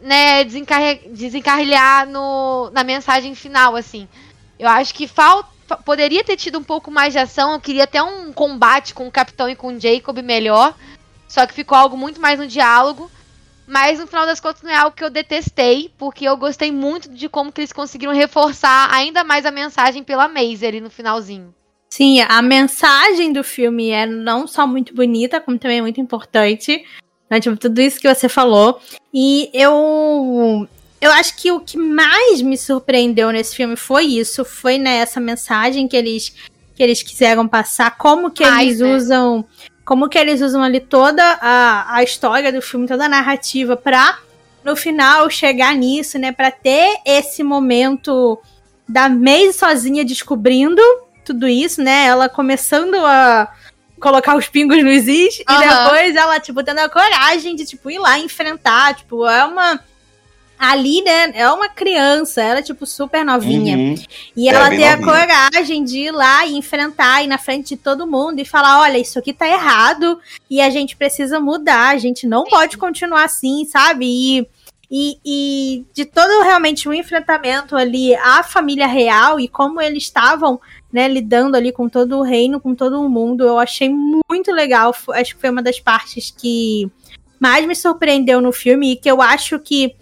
né, 0.01 0.45
desencarrilhar 0.45 2.07
no, 2.07 2.69
na 2.71 2.83
mensagem 2.85 3.35
final, 3.35 3.75
assim. 3.75 4.07
Eu 4.57 4.69
acho 4.69 4.93
que 4.93 5.07
falta 5.07 5.49
poderia 5.77 6.23
ter 6.23 6.37
tido 6.37 6.59
um 6.59 6.63
pouco 6.63 6.91
mais 6.91 7.13
de 7.13 7.19
ação. 7.19 7.53
Eu 7.53 7.59
queria 7.59 7.83
até 7.83 8.01
um 8.01 8.31
combate 8.31 8.93
com 8.93 9.07
o 9.07 9.11
Capitão 9.11 9.49
e 9.49 9.55
com 9.55 9.67
o 9.67 9.79
Jacob 9.79 10.17
melhor. 10.21 10.75
Só 11.27 11.45
que 11.45 11.53
ficou 11.53 11.77
algo 11.77 11.97
muito 11.97 12.19
mais 12.19 12.39
no 12.39 12.47
diálogo. 12.47 13.09
Mas 13.67 13.99
no 13.99 14.07
final 14.07 14.25
das 14.25 14.39
contas 14.39 14.61
não 14.61 14.71
é 14.71 14.75
algo 14.75 14.95
que 14.95 15.03
eu 15.03 15.09
detestei, 15.09 15.89
porque 15.97 16.25
eu 16.25 16.35
gostei 16.35 16.71
muito 16.71 17.09
de 17.09 17.29
como 17.29 17.51
que 17.51 17.61
eles 17.61 17.71
conseguiram 17.71 18.13
reforçar 18.13 18.93
ainda 18.93 19.23
mais 19.23 19.45
a 19.45 19.51
mensagem 19.51 20.03
pela 20.03 20.27
Maisie 20.27 20.67
ali 20.67 20.81
no 20.81 20.89
finalzinho. 20.89 21.53
Sim, 21.89 22.21
a 22.21 22.41
mensagem 22.41 23.31
do 23.31 23.43
filme 23.43 23.89
é 23.89 24.05
não 24.05 24.47
só 24.47 24.67
muito 24.67 24.93
bonita, 24.93 25.39
como 25.39 25.57
também 25.57 25.79
é 25.79 25.81
muito 25.81 26.01
importante. 26.01 26.85
Né? 27.29 27.39
Tipo, 27.39 27.55
tudo 27.55 27.79
isso 27.79 27.99
que 27.99 28.13
você 28.13 28.27
falou. 28.27 28.81
E 29.13 29.49
eu 29.53 30.67
eu 31.01 31.11
acho 31.11 31.35
que 31.35 31.51
o 31.51 31.59
que 31.59 31.77
mais 31.77 32.41
me 32.41 32.55
surpreendeu 32.55 33.31
nesse 33.31 33.55
filme 33.55 33.75
foi 33.75 34.05
isso, 34.05 34.45
foi 34.45 34.77
nessa 34.77 35.19
né, 35.19 35.25
mensagem 35.25 35.87
que 35.87 35.97
eles 35.97 36.33
que 36.75 36.83
eles 36.83 37.03
quiseram 37.03 37.47
passar, 37.47 37.97
como 37.97 38.31
que 38.31 38.43
eles 38.43 38.79
né? 38.79 38.95
usam, 38.95 39.45
como 39.83 40.07
que 40.07 40.17
eles 40.17 40.41
usam 40.41 40.63
ali 40.63 40.79
toda 40.79 41.23
a, 41.41 41.95
a 41.95 42.03
história 42.03 42.51
do 42.51 42.61
filme, 42.61 42.87
toda 42.87 43.05
a 43.05 43.09
narrativa 43.09 43.75
pra 43.75 44.19
no 44.63 44.75
final 44.75 45.29
chegar 45.29 45.75
nisso, 45.75 46.17
né, 46.17 46.31
para 46.31 46.51
ter 46.51 46.99
esse 47.05 47.43
momento 47.43 48.39
da 48.87 49.09
Maze 49.09 49.53
sozinha 49.53 50.05
descobrindo 50.05 50.81
tudo 51.25 51.47
isso, 51.47 51.81
né? 51.81 52.05
Ela 52.05 52.29
começando 52.29 52.95
a 52.95 53.51
colocar 53.99 54.35
os 54.35 54.47
pingos 54.47 54.83
nos 54.83 55.07
is 55.07 55.37
uhum. 55.47 55.55
e 55.55 55.67
depois 55.67 56.15
ela 56.15 56.39
tipo 56.39 56.63
tendo 56.63 56.79
a 56.79 56.89
coragem 56.89 57.55
de 57.55 57.65
tipo 57.65 57.89
ir 57.89 57.99
lá 57.99 58.17
enfrentar, 58.19 58.95
tipo, 58.95 59.27
é 59.27 59.45
uma 59.45 59.79
ali, 60.61 61.01
né, 61.01 61.31
é 61.33 61.49
uma 61.49 61.67
criança, 61.67 62.39
ela 62.39 62.59
é 62.59 62.61
tipo 62.61 62.85
super 62.85 63.25
novinha. 63.25 63.75
Uhum. 63.75 63.95
E 64.37 64.47
É, 64.47 64.53
ela 64.53 64.69
tem 64.69 64.87
a 64.87 64.95
novinha. 64.95 65.25
coragem 65.25 65.83
de 65.83 66.01
ir 66.01 66.11
lá 66.11 66.45
e 66.45 66.55
enfrentar, 66.55 67.23
ir 67.23 67.27
na 67.27 67.39
frente 67.39 67.69
de 67.69 67.77
todo 67.77 68.05
mundo 68.05 68.39
e 68.39 68.45
falar: 68.45 68.79
olha, 68.81 68.99
isso 68.99 69.17
aqui 69.17 69.33
tá 69.33 69.47
errado 69.47 70.19
e 70.47 70.61
a 70.61 70.69
gente 70.69 70.95
precisa 70.95 71.39
mudar, 71.39 71.89
a 71.89 71.97
gente 71.97 72.27
não 72.27 72.43
pode 72.43 72.77
continuar 72.77 73.23
assim, 73.23 73.65
sabe? 73.65 74.05
E, 74.05 74.47
e, 74.91 75.17
e 75.25 75.85
de 75.95 76.05
todo 76.05 76.43
realmente 76.43 76.87
o 76.87 76.93
enfrentamento 76.93 77.75
ali 77.75 78.13
à 78.15 78.43
família 78.43 78.85
real 78.85 79.39
e 79.39 79.47
como 79.47 79.81
eles 79.81 80.03
estavam. 80.03 80.61
Né, 80.93 81.07
lidando 81.07 81.55
ali 81.55 81.71
com 81.71 81.87
todo 81.87 82.17
o 82.17 82.21
reino, 82.21 82.59
com 82.59 82.75
todo 82.75 82.99
o 82.99 83.07
mundo, 83.07 83.45
eu 83.45 83.57
achei 83.57 83.89
muito 83.89 84.51
legal. 84.51 84.93
Acho 85.13 85.35
que 85.35 85.39
foi 85.39 85.49
uma 85.49 85.63
das 85.63 85.79
partes 85.79 86.35
que 86.37 86.91
mais 87.39 87.65
me 87.65 87.73
surpreendeu 87.73 88.41
no 88.41 88.51
filme 88.51 88.91
e 88.91 88.95
que 88.97 89.09
eu 89.09 89.21
acho 89.21 89.57
que 89.57 89.95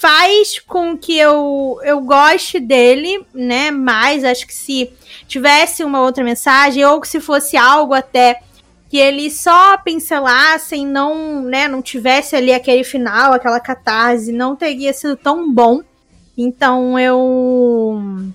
faz 0.00 0.58
com 0.58 0.96
que 0.96 1.14
eu, 1.18 1.78
eu 1.82 2.00
goste 2.00 2.58
dele, 2.58 3.22
né? 3.34 3.70
Mas 3.70 4.24
acho 4.24 4.46
que 4.46 4.54
se 4.54 4.90
tivesse 5.28 5.84
uma 5.84 6.00
outra 6.00 6.24
mensagem, 6.24 6.82
ou 6.86 7.02
que 7.02 7.06
se 7.06 7.20
fosse 7.20 7.54
algo 7.54 7.92
até 7.92 8.40
que 8.88 8.96
ele 8.96 9.30
só 9.30 9.76
pincelassem, 9.76 10.86
não, 10.86 11.42
né, 11.42 11.68
não 11.68 11.82
tivesse 11.82 12.34
ali 12.34 12.50
aquele 12.50 12.82
final, 12.82 13.34
aquela 13.34 13.60
catarse, 13.60 14.32
não 14.32 14.56
teria 14.56 14.94
sido 14.94 15.16
tão 15.16 15.52
bom. 15.52 15.82
Então 16.36 16.98
eu 16.98 18.32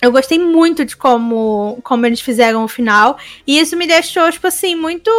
eu 0.00 0.12
gostei 0.12 0.38
muito 0.38 0.84
de 0.84 0.96
como, 0.96 1.78
como 1.82 2.04
eles 2.06 2.20
fizeram 2.20 2.64
o 2.64 2.68
final. 2.68 3.18
E 3.46 3.58
isso 3.58 3.76
me 3.76 3.86
deixou, 3.86 4.30
tipo 4.30 4.46
assim, 4.46 4.74
muito 4.74 5.10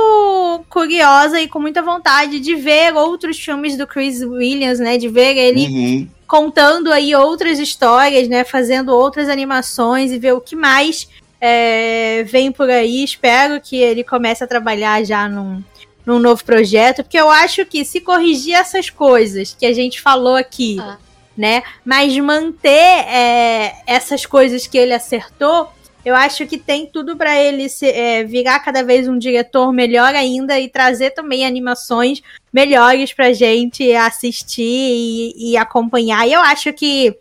curiosa 0.70 1.42
e 1.42 1.48
com 1.48 1.60
muita 1.60 1.82
vontade 1.82 2.40
de 2.40 2.56
ver 2.56 2.94
outros 2.96 3.40
filmes 3.40 3.76
do 3.78 3.88
Chris 3.88 4.22
Williams, 4.22 4.80
né? 4.80 4.98
De 4.98 5.08
ver 5.10 5.36
ele 5.36 5.66
Uhum. 5.68 6.08
contando 6.28 6.92
aí 6.92 7.16
outras 7.16 7.58
histórias, 7.60 8.28
né? 8.28 8.44
Fazendo 8.44 8.90
outras 8.94 9.30
animações 9.30 10.12
e 10.12 10.20
ver 10.20 10.34
o 10.34 10.42
que 10.42 10.56
mais 10.56 11.08
é, 11.42 12.24
vem 12.28 12.52
por 12.52 12.70
aí. 12.70 13.04
Espero 13.04 13.60
que 13.62 13.76
ele 13.78 14.04
comece 14.04 14.44
a 14.44 14.48
trabalhar 14.48 15.04
já 15.04 15.28
num, 15.28 15.64
num 16.06 16.20
novo 16.20 16.44
projeto, 16.44 17.04
porque 17.04 17.20
eu 17.20 17.30
acho 17.30 17.66
que 17.66 17.84
se 17.84 18.00
corrigir 18.02 18.54
essas 18.54 18.90
coisas 18.90 19.56
que 19.60 19.66
a 19.66 19.74
gente 19.74 20.00
falou 20.02 20.36
aqui, 20.36 20.78
Ah. 20.80 20.98
Né? 21.38 21.64
Mas 21.86 22.18
manter 22.18 22.70
é, 22.70 23.76
essas 23.86 24.26
coisas 24.26 24.66
que 24.66 24.78
ele 24.78 24.94
acertou. 24.94 25.70
Eu 26.04 26.16
acho 26.16 26.48
que 26.48 26.58
tem 26.58 26.86
tudo 26.86 27.18
para 27.18 27.38
ele 27.38 27.68
se, 27.68 27.86
é, 27.86 28.24
virar 28.24 28.60
cada 28.62 28.82
vez 28.82 29.08
um 29.10 29.18
diretor 29.18 29.74
melhor 29.74 30.16
ainda 30.16 30.58
e 30.58 30.70
trazer 30.70 31.12
também 31.12 31.46
animações 31.46 32.22
melhores 32.52 33.14
pra 33.14 33.34
gente 33.34 33.92
assistir 33.94 34.64
e, 34.64 35.52
e 35.52 35.58
acompanhar. 35.58 36.26
E 36.26 36.32
eu 36.32 36.40
acho 36.42 36.72
que 36.72 37.14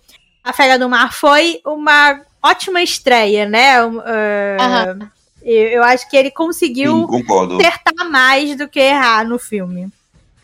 a 0.42 0.52
Fera 0.52 0.78
do 0.78 0.88
Mar 0.88 1.12
foi 1.12 1.60
uma 1.66 2.20
ótima 2.40 2.80
estreia, 2.80 3.48
né? 3.48 3.84
Uh, 3.84 4.00
Aham. 4.60 5.10
eu, 5.42 5.82
acho 5.82 6.08
que 6.08 6.16
ele 6.16 6.30
conseguiu 6.30 7.08
Sim, 7.08 7.24
acertar 7.56 8.08
mais 8.08 8.56
do 8.56 8.68
que 8.68 8.78
errar 8.78 9.24
no 9.24 9.38
filme. 9.38 9.90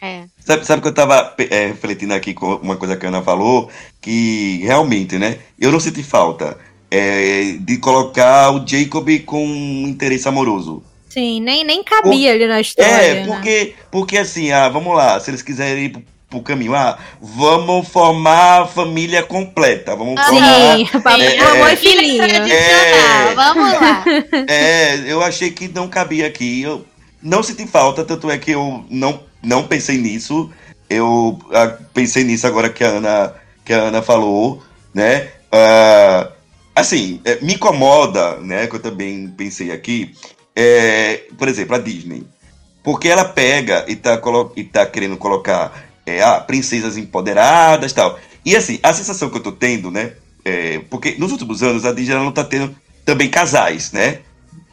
É. 0.03 0.25
Sabe, 0.45 0.67
sabe 0.67 0.83
que 0.83 0.89
eu 0.89 0.95
tava 0.95 1.33
é, 1.49 1.69
refletindo 1.69 2.13
aqui 2.13 2.35
com 2.35 2.57
uma 2.57 2.77
coisa 2.77 2.97
que 2.97 3.07
a 3.07 3.09
Ana 3.09 3.23
falou, 3.23 3.71
que 4.01 4.59
realmente, 4.65 5.17
né? 5.17 5.39
Eu 5.61 5.71
não 5.71 5.79
senti 5.79 6.03
falta 6.03 6.59
é, 6.91 7.55
de 7.61 7.79
colocar 7.79 8.51
o 8.51 8.67
Jacob 8.67 9.09
com 9.25 9.47
um 9.47 9.87
interesse 9.87 10.27
amoroso. 10.27 10.83
Sim, 11.09 11.41
nem, 11.41 11.63
nem 11.63 11.85
cabia 11.85 12.33
ali 12.33 12.49
na 12.49 12.61
história. 12.61 12.91
É, 12.91 13.15
né? 13.15 13.27
porque, 13.27 13.75
porque 13.93 14.19
assim, 14.19 14.51
ah, 14.51 14.69
vamos 14.69 14.97
lá, 14.97 15.21
se 15.21 15.31
eles 15.31 15.43
quiserem 15.43 15.85
ir 15.85 15.91
pro, 15.91 16.03
pro 16.29 16.43
caminho, 16.43 16.75
ah, 16.75 16.99
vamos 17.21 17.87
formar 17.87 18.63
a 18.63 18.67
família 18.67 19.23
completa, 19.23 19.95
vamos 19.95 20.19
Ah, 20.19 20.25
formar. 20.25 20.77
Sim, 20.79 20.87
papo 21.01 21.23
é, 21.23 21.39
amor 21.39 21.69
é. 21.69 21.75
e 21.75 21.77
filhinho. 21.77 22.23
É. 22.25 23.35
Vamos 23.37 23.73
lá. 23.73 24.05
É, 24.49 24.97
eu 25.07 25.23
achei 25.23 25.51
que 25.53 25.69
não 25.69 25.87
cabia 25.87 26.27
aqui. 26.27 26.63
Eu 26.63 26.85
não 27.23 27.41
senti 27.43 27.67
falta, 27.67 28.05
tanto 28.05 28.29
é 28.31 28.37
que 28.37 28.51
eu 28.51 28.85
não, 28.91 29.21
não 29.43 29.67
pensei 29.67 29.99
nisso. 29.99 30.51
Eu 30.89 31.39
ah, 31.53 31.79
pensei 31.95 32.25
nisso 32.25 32.47
agora 32.47 32.71
que 32.71 32.85
a 32.85 32.89
Ana, 32.89 33.35
que 33.65 33.73
a 33.73 33.79
Ana 33.79 34.03
falou, 34.03 34.63
né? 34.95 35.29
Ah, 35.51 36.31
assim, 36.75 37.21
é, 37.25 37.41
me 37.41 37.55
incomoda, 37.55 38.37
né? 38.39 38.67
Que 38.67 38.77
eu 38.77 38.81
também 38.81 39.29
pensei 39.29 39.73
aqui. 39.73 40.15
é, 40.55 41.23
por 41.39 41.49
exemplo, 41.49 41.77
a 41.77 41.79
Disney. 41.79 42.27
Porque 42.83 43.09
ela 43.09 43.25
pega 43.25 43.85
e 43.89 43.97
tá, 43.97 44.21
e 44.57 44.65
tá 44.65 44.85
querendo 44.87 45.17
colocar 45.17 45.85
é, 46.05 46.23
ah, 46.23 46.41
princesas 46.41 46.97
empoderadas 46.97 47.93
tal. 47.93 48.19
E 48.45 48.57
assim, 48.57 48.79
a 48.83 48.93
sensação 48.93 49.31
que 49.31 49.37
eu 49.37 49.43
tô 49.43 49.53
tendo, 49.53 49.91
né? 49.91 50.13
é, 50.45 50.81
porque 50.91 51.15
nos 51.19 51.33
últimos 51.33 51.63
anos 51.63 51.85
a 51.85 51.93
Disney 51.93 52.15
não 52.15 52.33
tá 52.33 52.45
tendo 52.45 52.75
também 53.05 53.29
casais, 53.29 53.93
né? 53.93 54.21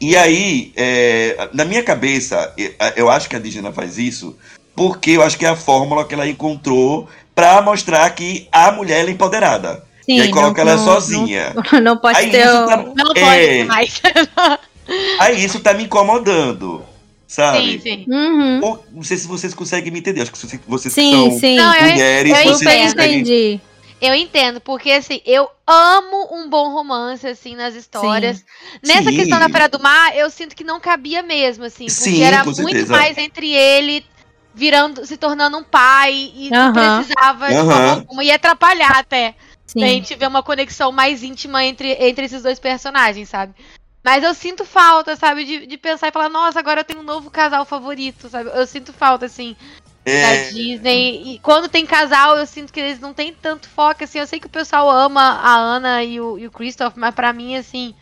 E 0.00 0.16
aí, 0.16 0.72
é, 0.76 1.48
na 1.52 1.64
minha 1.64 1.82
cabeça, 1.82 2.54
eu 2.96 3.10
acho 3.10 3.28
que 3.28 3.36
a 3.36 3.38
Disney 3.38 3.70
faz 3.72 3.98
isso 3.98 4.36
porque 4.80 5.10
eu 5.10 5.22
acho 5.22 5.36
que 5.36 5.44
é 5.44 5.48
a 5.50 5.54
fórmula 5.56 6.06
que 6.06 6.14
ela 6.14 6.26
encontrou 6.26 7.06
pra 7.34 7.60
mostrar 7.60 8.08
que 8.14 8.48
a 8.50 8.72
mulher 8.72 9.06
é 9.06 9.10
empoderada. 9.10 9.84
Sim, 10.06 10.16
e 10.16 10.20
aí 10.22 10.30
coloca 10.30 10.64
não- 10.64 10.72
ela 10.72 10.80
não- 10.80 10.86
sozinha. 10.94 11.52
Não, 11.70 11.80
não 11.92 11.96
pode 11.98 12.18
Aí 12.18 12.30
ter. 12.30 12.48
o- 12.48 12.66
tá- 12.66 12.76
Não 12.78 13.04
pode 13.12 13.20
É. 13.20 13.64
mais. 13.64 14.00
Aí 15.20 15.44
isso 15.44 15.60
tá 15.60 15.74
me 15.74 15.84
incomodando, 15.84 16.82
sabe? 17.28 17.72
sim, 17.72 17.80
sim. 17.80 18.04
Uhum. 18.08 18.60
Ou- 18.62 18.84
não 18.90 19.02
sei 19.02 19.18
se 19.18 19.26
vocês 19.26 19.52
conseguem 19.52 19.92
me 19.92 19.98
entender. 19.98 20.22
Acho 20.22 20.32
que 20.32 20.38
vocês, 20.38 20.60
vocês 20.66 20.94
Sim, 20.94 21.12
são 21.12 21.38
sim. 21.38 21.56
Não, 21.56 21.74
eu- 21.74 21.90
mulheres, 21.90 22.30
eu 22.32 22.36
vocês 22.44 22.58
Super 22.58 22.72
entendo. 22.78 22.92
conseguem. 22.94 23.14
entendi. 23.20 23.60
Eu 24.00 24.14
entendo, 24.14 24.60
porque 24.62 24.90
assim, 24.92 25.20
eu 25.26 25.46
amo 25.66 26.28
um 26.32 26.48
bom 26.48 26.70
romance, 26.72 27.26
assim, 27.26 27.54
nas 27.54 27.74
histórias. 27.74 28.42
Nessa 28.82 29.10
Sim. 29.10 29.16
questão 29.16 29.38
da 29.38 29.50
Feira 29.50 29.68
do 29.68 29.78
Mar, 29.78 30.16
eu 30.16 30.30
sinto 30.30 30.56
que 30.56 30.64
não 30.64 30.80
cabia 30.80 31.22
mesmo, 31.22 31.64
assim, 31.64 31.84
porque 31.84 31.90
Sim, 31.90 32.22
era 32.22 32.42
com 32.42 32.50
muito 32.62 32.88
mais 32.90 33.18
entre 33.18 33.52
ele 33.52 34.02
virando, 34.60 35.06
se 35.06 35.16
tornando 35.16 35.56
um 35.56 35.64
pai, 35.64 36.30
e 36.34 36.50
não 36.50 36.70
precisava 36.70 37.48
de 37.48 37.54
forma 37.54 37.90
alguma, 37.92 38.22
ia 38.22 38.34
atrapalhar 38.34 38.98
até. 38.98 39.34
Sim. 39.66 39.82
A 39.82 39.86
gente 39.86 40.14
vê 40.14 40.26
uma 40.26 40.42
conexão 40.42 40.92
mais 40.92 41.22
íntima 41.22 41.64
entre, 41.64 41.92
entre 41.92 42.26
esses 42.26 42.42
dois 42.42 42.58
personagens, 42.58 43.30
sabe? 43.30 43.54
Mas 44.04 44.22
eu 44.22 44.34
sinto 44.34 44.64
falta, 44.64 45.16
sabe, 45.16 45.44
de, 45.44 45.66
de 45.66 45.78
pensar 45.78 46.08
e 46.08 46.12
falar, 46.12 46.28
nossa, 46.28 46.58
agora 46.58 46.80
eu 46.80 46.84
tenho 46.84 47.00
um 47.00 47.04
novo 47.04 47.30
casal 47.30 47.64
favorito, 47.64 48.28
sabe? 48.28 48.50
Eu 48.52 48.66
sinto 48.66 48.92
falta, 48.92 49.24
assim, 49.24 49.56
da 50.04 50.10
É, 50.12 50.50
Disney. 50.50 51.34
E 51.34 51.38
quando 51.38 51.68
tem 51.68 51.86
casal, 51.86 52.36
eu 52.36 52.46
sinto 52.46 52.72
que 52.72 52.80
eles 52.80 53.00
não 53.00 53.14
têm 53.14 53.32
tanto 53.32 53.68
foco, 53.68 54.04
assim. 54.04 54.18
Eu 54.18 54.26
sei 54.26 54.38
que 54.40 54.46
o 54.46 54.50
pessoal 54.50 54.90
ama 54.90 55.22
a 55.22 55.56
Ana 55.56 56.04
e 56.04 56.20
o, 56.20 56.38
e 56.38 56.46
o 56.46 56.50
Christoph, 56.50 56.96
mas 56.96 57.14
pra 57.14 57.32
mim, 57.32 57.56
assim, 57.56 57.94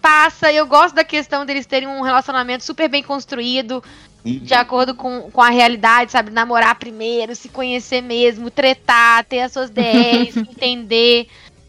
passa. 0.00 0.52
Eu 0.52 0.66
gosto 0.66 0.94
da 0.94 1.04
questão 1.04 1.44
deles 1.44 1.66
terem 1.66 1.88
um 1.88 2.02
relacionamento 2.02 2.64
super 2.64 2.88
bem 2.88 3.02
construído, 3.02 3.82
de 4.34 4.54
acordo 4.54 4.94
com, 4.94 5.30
com 5.30 5.40
a 5.42 5.50
realidade, 5.50 6.12
sabe? 6.12 6.30
Namorar 6.30 6.74
primeiro, 6.78 7.34
se 7.34 7.48
conhecer 7.48 8.00
mesmo, 8.02 8.50
tretar, 8.50 9.24
ter 9.24 9.40
as 9.40 9.52
suas 9.52 9.70
DRs, 9.70 10.36
entender, 10.48 11.28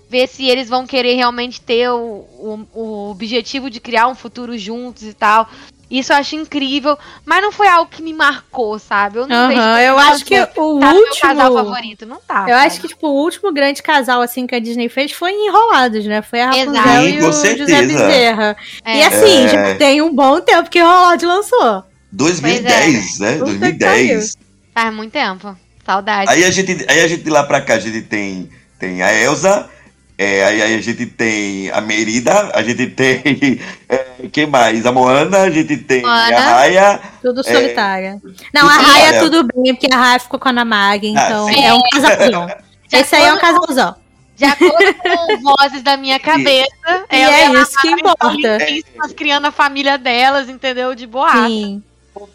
ver 0.09 0.27
se 0.27 0.45
eles 0.47 0.69
vão 0.69 0.85
querer 0.87 1.15
realmente 1.15 1.61
ter 1.61 1.89
o, 1.89 1.95
o, 1.95 2.67
o 2.73 3.11
objetivo 3.11 3.69
de 3.69 3.79
criar 3.79 4.07
um 4.07 4.15
futuro 4.15 4.57
juntos 4.57 5.03
e 5.03 5.13
tal. 5.13 5.47
Isso 5.89 6.11
eu 6.11 6.17
acho 6.17 6.35
incrível, 6.35 6.97
mas 7.23 7.41
não 7.41 7.49
foi 7.49 7.65
algo 7.69 7.89
que 7.89 8.01
me 8.01 8.11
marcou, 8.13 8.77
sabe? 8.77 9.19
Eu 9.19 9.25
não 9.27 9.33
Aham, 9.33 9.47
vejo 9.47 9.61
eu 9.87 9.97
acho 9.97 10.25
que 10.25 10.37
o 10.37 10.79
tá 10.81 10.93
meu 10.93 11.07
casal 11.21 11.51
último. 11.53 11.69
favorito, 11.69 12.05
não 12.05 12.17
tá. 12.27 12.45
Eu 12.49 12.57
acho 12.57 12.75
sabe? 12.75 12.81
que, 12.81 12.93
tipo, 12.93 13.07
o 13.07 13.13
último 13.23 13.53
grande 13.53 13.81
casal, 13.81 14.21
assim, 14.21 14.45
que 14.45 14.53
a 14.53 14.59
Disney 14.59 14.89
fez 14.89 15.13
foi 15.13 15.31
em 15.31 15.47
Enrolados, 15.47 16.05
né? 16.05 16.21
Foi 16.21 16.41
a 16.41 16.47
Rapunzel 16.47 16.73
Exato. 16.73 17.07
e 17.07 17.17
o 17.19 17.21
com 17.21 17.31
José 17.31 17.55
certeza. 17.55 17.81
Bezerra. 17.87 18.57
É. 18.83 18.97
E 18.97 19.03
assim, 19.03 19.45
É. 19.45 19.47
já 19.47 19.75
tem 19.77 20.01
um 20.01 20.13
bom 20.13 20.41
tempo 20.41 20.69
que 20.69 20.77
Enrolados 20.79 21.23
lançou. 21.25 21.83
2010, 22.11 23.19
né? 23.19 23.31
Puta 23.37 23.51
que 23.51 23.57
2010. 23.57 24.37
Faz 24.73 24.93
muito 24.93 25.11
tempo. 25.11 25.57
Saudade. 25.85 26.29
Aí 26.29 26.43
a 26.43 26.51
gente, 26.51 26.85
aí 26.89 27.01
a 27.01 27.07
gente 27.07 27.23
de 27.23 27.29
lá 27.29 27.43
pra 27.43 27.61
cá, 27.61 27.75
a 27.75 27.79
gente 27.79 28.01
tem, 28.01 28.49
tem 28.77 29.01
a 29.01 29.13
Elsa, 29.13 29.69
é, 30.17 30.43
aí, 30.43 30.61
aí 30.61 30.75
a 30.75 30.81
gente 30.81 31.05
tem 31.05 31.69
a 31.71 31.79
Merida, 31.79 32.51
a 32.53 32.61
gente 32.63 32.87
tem. 32.87 33.21
É, 33.89 34.27
quem 34.33 34.45
mais? 34.47 34.85
A 34.85 34.91
Moana, 34.91 35.43
a 35.43 35.49
gente 35.49 35.77
tem 35.77 36.01
Moana. 36.01 36.35
a 36.37 36.41
Raya. 36.55 36.99
Tudo 37.21 37.39
É. 37.39 37.43
solitária. 37.43 38.21
Não, 38.53 38.67
a 38.67 38.73
Tudo 38.73 38.83
Raia 38.85 39.05
solitária. 39.05 39.21
tudo 39.21 39.47
bem, 39.63 39.73
porque 39.75 39.87
a 39.93 39.97
Raia 39.97 40.19
ficou 40.19 40.37
com 40.39 40.47
a 40.49 40.51
Ana 40.51 40.65
Mag, 40.65 41.07
então 41.07 41.47
sim. 41.47 41.63
é 41.63 41.73
um 41.73 41.81
casalzão. 41.93 42.47
Já 42.91 42.99
Esse 42.99 43.15
aí 43.15 43.23
é 43.23 43.33
um 43.33 43.37
casalzão. 43.39 43.95
De 44.35 44.43
acordo 44.45 44.93
com 44.95 45.41
vozes 45.41 45.81
da 45.81 45.95
minha 45.97 46.19
cabeça, 46.21 46.67
E 47.11 47.15
ela 47.15 47.33
é 47.37 47.49
e 47.49 47.55
a 47.55 47.61
isso 47.61 47.79
que 47.81 47.87
importa. 47.89 48.57
lindíssimas, 48.57 49.13
criando 49.13 49.45
a 49.45 49.51
família 49.51 49.97
delas, 49.97 50.49
entendeu? 50.49 50.93
De 50.93 51.07
boa. 51.07 51.31
Sim. 51.47 51.81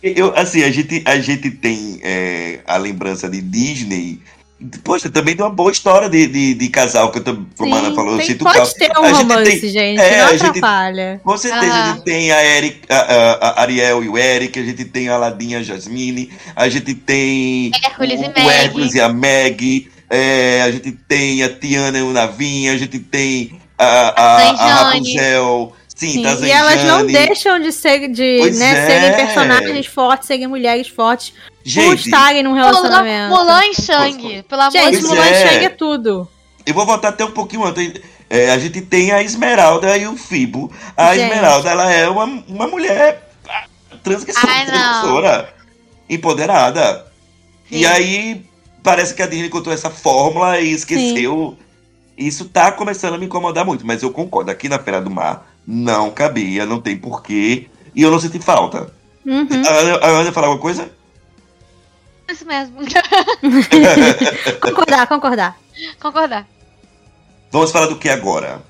Eu, 0.02 0.32
assim, 0.36 0.62
a 0.62 0.70
gente, 0.70 1.02
a 1.04 1.18
gente 1.18 1.50
tem 1.50 2.00
é, 2.02 2.60
a 2.66 2.76
lembrança 2.76 3.28
de 3.28 3.40
Disney. 3.40 4.20
Poxa, 4.84 5.10
também 5.10 5.34
tem 5.34 5.44
uma 5.44 5.50
boa 5.50 5.72
história 5.72 6.08
de, 6.08 6.24
de, 6.28 6.54
de 6.54 6.68
casal 6.68 7.10
que 7.10 7.18
eu 7.18 7.22
a 7.32 7.34
Sim, 7.88 7.94
falou. 7.96 8.16
tem- 8.16 8.36
pode 8.36 8.74
ter 8.76 8.92
um 8.96 9.02
A 9.02 9.08
gente 9.08 9.16
romance, 9.16 9.60
tem- 9.60 9.70
gente. 9.70 10.00
é, 10.00 10.18
não 10.18 10.26
a 10.28 10.32
gente- 10.36 10.46
atrapalha. 10.46 11.20
Com 11.24 11.36
certeza, 11.36 11.72
Ah. 11.74 11.84
a 11.84 11.92
gente 11.94 12.04
tem 12.04 12.30
a, 12.30 12.44
Eric, 12.44 12.78
a, 12.88 12.94
a- 12.96 13.32
a 13.48 13.60
Ariel 13.62 14.04
e 14.04 14.08
o 14.08 14.16
Eric, 14.16 14.56
a 14.60 14.62
gente 14.64 14.84
tem 14.84 15.08
a 15.08 15.16
Ladinha 15.16 15.58
e 15.58 15.60
a 15.60 15.64
Jasmine, 15.64 16.30
a 16.54 16.68
gente 16.68 16.94
tem 16.94 17.72
Hércules 17.84 18.20
o, 18.20 18.24
e 18.24 18.28
o. 18.28 18.50
Hércules 18.50 18.94
e 18.94 19.00
a 19.00 19.08
Meg, 19.08 19.88
é, 20.08 20.62
a 20.62 20.70
gente 20.70 20.92
tem 20.92 21.42
a 21.42 21.48
Tiana 21.48 21.98
e 21.98 22.02
o 22.02 22.12
Navinha, 22.12 22.72
a 22.72 22.76
gente 22.76 23.00
tem 23.00 23.58
a, 23.76 23.84
a, 23.84 24.36
a 24.36 24.38
Zanjane. 24.56 24.70
Rapunzel. 25.16 25.72
Sim, 26.03 26.11
Sim, 26.11 26.22
tá 26.24 26.34
e 26.34 26.50
elas 26.50 26.82
não 26.82 27.07
deixam 27.07 27.61
de, 27.61 27.70
ser, 27.70 28.09
de 28.09 28.38
Pois 28.40 28.59
né, 28.59 28.70
é. 28.72 28.86
serem 28.86 29.24
personagens 29.24 29.86
fortes, 29.86 30.26
serem 30.26 30.48
mulheres 30.48 30.88
fortes, 30.88 31.30
por 31.30 31.38
Gente, 31.62 32.07
estarem 32.07 32.42
num 32.42 32.55
relacionamento. 32.55 33.32
Mulan 33.32 33.64
e 33.66 33.74
Shang, 33.74 34.42
pelo 34.42 34.62
amor 34.62 34.72
Gente, 34.72 34.96
de 34.96 35.03
Pois 35.03 35.09
Mulan 35.09 35.26
é. 35.26 35.48
chega 35.48 35.70
tudo. 35.70 36.28
eu 36.66 36.74
vou 36.74 36.84
voltar 36.84 37.11
até 37.11 37.24
um 37.24 37.30
pouquinho 37.30 37.64
antes. 37.64 38.03
É, 38.28 38.50
a 38.50 38.59
gente 38.59 38.80
tem 38.80 39.12
a 39.12 39.22
Esmeralda 39.22 39.96
e 39.96 40.05
o 40.09 40.16
Fibo. 40.16 40.72
A 40.96 41.14
Gente. 41.14 41.30
Esmeralda, 41.30 41.70
ela 41.70 41.92
é 41.92 42.09
uma, 42.09 42.24
uma 42.48 42.66
mulher 42.66 43.30
ah, 43.48 43.66
transgressora, 44.03 45.55
empoderada. 46.11 47.07
E 47.70 47.78
Sim. 47.78 47.84
aí, 47.84 48.46
parece 48.82 49.14
que 49.14 49.22
a 49.22 49.26
Disney 49.28 49.46
encontrou 49.46 49.72
essa 49.72 49.88
fórmula 49.88 50.59
e 50.59 50.72
esqueceu. 50.72 51.57
Isso 52.18 52.46
tá 52.46 52.72
começando 52.72 53.14
a 53.14 53.18
me 53.18 53.26
incomodar 53.26 53.64
muito, 53.64 53.86
mas 53.86 54.03
eu 54.03 54.11
concordo. 54.11 54.50
Aqui 54.50 54.68
na 54.68 54.80
Feira 54.80 55.00
do 55.00 55.09
Mar 55.09 55.51
não 55.66 56.10
cabia, 56.10 56.64
não 56.66 56.80
tem 56.80 56.96
porquê. 56.96 57.68
E 57.94 58.02
eu 58.02 58.10
não 58.10 58.18
senti 58.20 58.38
falta. 58.38 58.92
Uhum. 59.24 59.46
A 60.00 60.06
Ana, 60.08 60.32
falar 60.32 60.46
alguma 60.48 60.62
coisa? 60.62 60.90
Isso 62.30 62.46
mesmo. 62.46 62.78
Concordar, 64.60 65.06
concordar. 65.06 65.58
Concordar. 66.00 66.46
Vamos 67.50 67.70
falar 67.70 67.86
do 67.86 67.96
que 67.98 68.08
agora? 68.08 68.62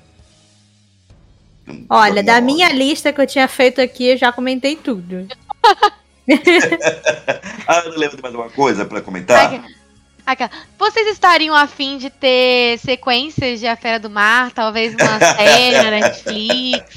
Olha, 1.89 2.21
da 2.21 2.35
Vamos. 2.39 2.53
minha 2.53 2.69
lista 2.73 3.13
que 3.13 3.21
eu 3.21 3.27
tinha 3.27 3.47
feito 3.47 3.79
aqui, 3.79 4.07
eu 4.09 4.17
já 4.17 4.31
comentei 4.33 4.75
tudo. 4.75 5.25
A 7.67 7.79
Ana 7.79 7.95
lembra 7.97 8.17
de 8.17 8.21
mais 8.21 8.35
alguma 8.35 8.49
coisa 8.53 8.85
pra 8.85 9.01
comentar? 9.01 9.53
Aqui- 9.53 9.82
Vocês 10.79 11.07
estariam 11.07 11.55
afim 11.55 11.97
de 11.97 12.09
ter 12.09 12.77
sequências 12.79 13.59
de 13.59 13.67
A 13.67 13.75
Fera 13.75 13.99
do 13.99 14.09
Mar? 14.09 14.51
Talvez 14.51 14.93
uma 14.93 15.19
série 15.35 15.75
na 15.77 15.91
Netflix? 15.91 16.95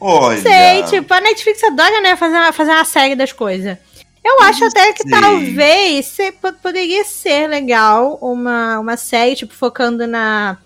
Olha. 0.00 0.40
Sei, 0.40 0.82
tipo, 0.84 1.12
a 1.12 1.20
Netflix 1.20 1.62
adora, 1.64 2.00
né, 2.00 2.16
fazer 2.16 2.36
uma, 2.36 2.52
fazer 2.52 2.70
uma 2.70 2.84
série 2.84 3.14
das 3.14 3.32
coisas. 3.32 3.78
Eu 4.24 4.42
acho 4.42 4.64
até 4.64 4.92
que 4.92 5.02
Sei. 5.02 5.10
talvez 5.12 6.06
se- 6.06 6.32
po- 6.32 6.52
poderia 6.54 7.04
ser 7.04 7.46
legal 7.48 8.18
uma, 8.20 8.78
uma 8.80 8.96
série, 8.96 9.36
tipo, 9.36 9.54
focando 9.54 10.04
na, 10.06 10.58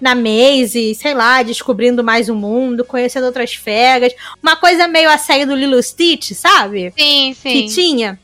na 0.00 0.14
Maisie, 0.14 0.94
sei 0.94 1.14
lá, 1.14 1.42
descobrindo 1.42 2.04
mais 2.04 2.28
o 2.28 2.34
mundo, 2.34 2.84
conhecendo 2.84 3.24
outras 3.26 3.54
feras. 3.54 4.12
Uma 4.42 4.54
coisa 4.56 4.86
meio 4.86 5.08
a 5.08 5.16
série 5.18 5.46
do 5.46 5.54
Lilo 5.56 5.82
Stitch, 5.82 6.32
sabe? 6.32 6.92
Sim, 6.96 7.34
que 7.42 7.50
sim. 7.50 7.66
tinha. 7.66 8.20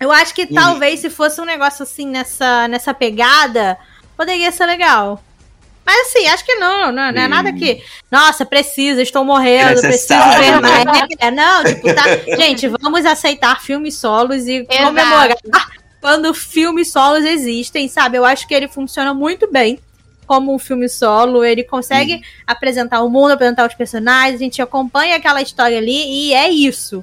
Eu 0.00 0.12
acho 0.12 0.34
que 0.34 0.42
Uhum. 0.42 0.54
talvez 0.54 1.00
se 1.00 1.10
fosse 1.10 1.40
um 1.40 1.44
negócio 1.44 1.82
assim 1.82 2.06
nessa, 2.06 2.68
nessa 2.68 2.94
pegada, 2.94 3.76
poderia 4.16 4.50
ser 4.52 4.66
legal. 4.66 5.22
Mas 5.84 6.08
assim, 6.08 6.26
acho 6.26 6.44
que 6.44 6.54
não, 6.56 6.92
não, 6.92 7.10
não 7.10 7.22
é 7.22 7.26
nada 7.26 7.50
que. 7.50 7.82
Nossa, 8.10 8.44
precisa, 8.44 9.00
estou 9.00 9.24
morrendo, 9.24 9.80
preciso 9.80 10.20
ver 10.38 10.60
né? 10.60 10.84
mais. 10.84 11.08
É, 11.18 11.30
não, 11.30 11.64
tipo, 11.64 11.94
tá. 11.94 12.04
Gente, 12.36 12.68
vamos 12.68 13.06
aceitar 13.06 13.62
filmes 13.62 13.94
solos 13.94 14.46
e 14.46 14.66
Exato. 14.68 14.84
comemorar 14.84 15.36
quando 16.00 16.32
filmes 16.34 16.92
solos 16.92 17.24
existem, 17.24 17.88
sabe? 17.88 18.18
Eu 18.18 18.24
acho 18.24 18.46
que 18.46 18.54
ele 18.54 18.68
funciona 18.68 19.14
muito 19.14 19.50
bem 19.50 19.80
como 20.26 20.54
um 20.54 20.58
filme 20.58 20.88
solo. 20.90 21.42
Ele 21.42 21.64
consegue 21.64 22.20
apresentar 22.46 23.02
o 23.02 23.08
mundo, 23.08 23.32
apresentar 23.32 23.66
os 23.66 23.74
personagens, 23.74 24.34
a 24.34 24.44
gente 24.44 24.60
acompanha 24.60 25.16
aquela 25.16 25.40
história 25.40 25.78
ali 25.78 26.28
e 26.28 26.34
é 26.34 26.50
isso. 26.50 27.02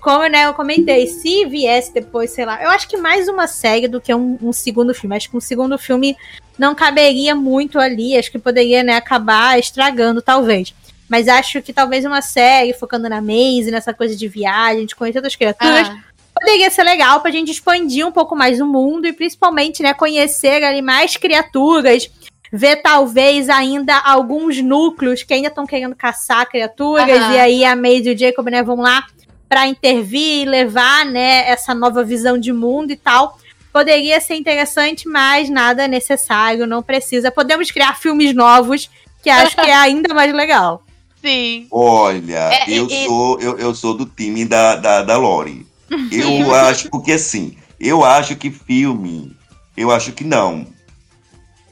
Como 0.00 0.26
né, 0.28 0.46
eu 0.46 0.54
comentei, 0.54 1.06
se 1.06 1.44
viesse 1.46 1.92
depois, 1.92 2.30
sei 2.30 2.44
lá, 2.44 2.62
eu 2.62 2.70
acho 2.70 2.88
que 2.88 2.96
mais 2.96 3.28
uma 3.28 3.46
série 3.46 3.88
do 3.88 4.00
que 4.00 4.14
um, 4.14 4.38
um 4.42 4.52
segundo 4.52 4.94
filme. 4.94 5.16
Acho 5.16 5.30
que 5.30 5.36
um 5.36 5.40
segundo 5.40 5.78
filme 5.78 6.16
não 6.58 6.74
caberia 6.74 7.34
muito 7.34 7.78
ali. 7.78 8.16
Acho 8.16 8.30
que 8.30 8.38
poderia 8.38 8.82
né, 8.82 8.96
acabar 8.96 9.58
estragando, 9.58 10.20
talvez. 10.20 10.74
Mas 11.08 11.26
acho 11.26 11.60
que 11.60 11.72
talvez 11.72 12.04
uma 12.04 12.22
série 12.22 12.72
focando 12.72 13.08
na 13.08 13.20
Maisie, 13.20 13.72
nessa 13.72 13.92
coisa 13.92 14.14
de 14.14 14.28
viagem, 14.28 14.86
de 14.86 14.94
conhecer 14.94 15.18
outras 15.18 15.34
criaturas, 15.34 15.88
Ah, 15.88 15.98
poderia 16.32 16.70
ser 16.70 16.84
legal 16.84 17.20
pra 17.20 17.30
gente 17.30 17.50
expandir 17.50 18.06
um 18.06 18.12
pouco 18.12 18.36
mais 18.36 18.60
o 18.60 18.66
mundo 18.66 19.06
e 19.06 19.12
principalmente, 19.12 19.82
né, 19.82 19.92
conhecer 19.92 20.62
ali 20.62 20.80
mais 20.80 21.16
criaturas, 21.16 22.08
ver 22.52 22.76
talvez 22.76 23.48
ainda 23.48 23.98
alguns 23.98 24.62
núcleos 24.62 25.22
que 25.22 25.34
ainda 25.34 25.48
estão 25.48 25.66
querendo 25.66 25.94
caçar 25.96 26.48
criaturas 26.48 27.08
Aham. 27.08 27.34
e 27.34 27.38
aí 27.38 27.64
a 27.64 27.74
Maisie 27.74 28.12
e 28.12 28.14
o 28.14 28.18
Jacob, 28.18 28.46
né, 28.48 28.62
vão 28.62 28.76
lá 28.76 29.04
pra 29.50 29.66
intervir 29.66 30.42
e 30.42 30.44
levar, 30.44 31.04
né, 31.04 31.50
essa 31.50 31.74
nova 31.74 32.04
visão 32.04 32.38
de 32.38 32.52
mundo 32.52 32.92
e 32.92 32.96
tal. 32.96 33.36
Poderia 33.72 34.20
ser 34.20 34.36
interessante, 34.36 35.08
mas 35.08 35.50
nada 35.50 35.88
necessário, 35.88 36.68
não 36.68 36.84
precisa. 36.84 37.32
Podemos 37.32 37.68
criar 37.72 37.98
filmes 37.98 38.32
novos, 38.32 38.88
que 39.22 39.28
acho 39.28 39.56
que 39.56 39.62
é 39.68 39.74
ainda 39.74 40.14
mais 40.14 40.32
legal. 40.32 40.84
sim. 41.20 41.66
Olha, 41.70 42.50
É, 42.52 42.64
eu, 42.70 42.86
e- 42.88 43.06
sou, 43.06 43.40
eu, 43.40 43.58
eu 43.58 43.74
sou 43.74 43.94
do 43.94 44.06
time 44.06 44.44
da, 44.44 44.76
da, 44.76 45.02
da 45.02 45.16
Lori. 45.16 45.66
Eu 46.12 46.54
acho, 46.54 46.88
porque 46.88 47.10
assim, 47.10 47.56
eu 47.80 48.04
acho 48.04 48.36
que 48.36 48.48
filme, 48.52 49.36
eu 49.76 49.90
acho 49.90 50.12
que 50.12 50.22
não. 50.22 50.64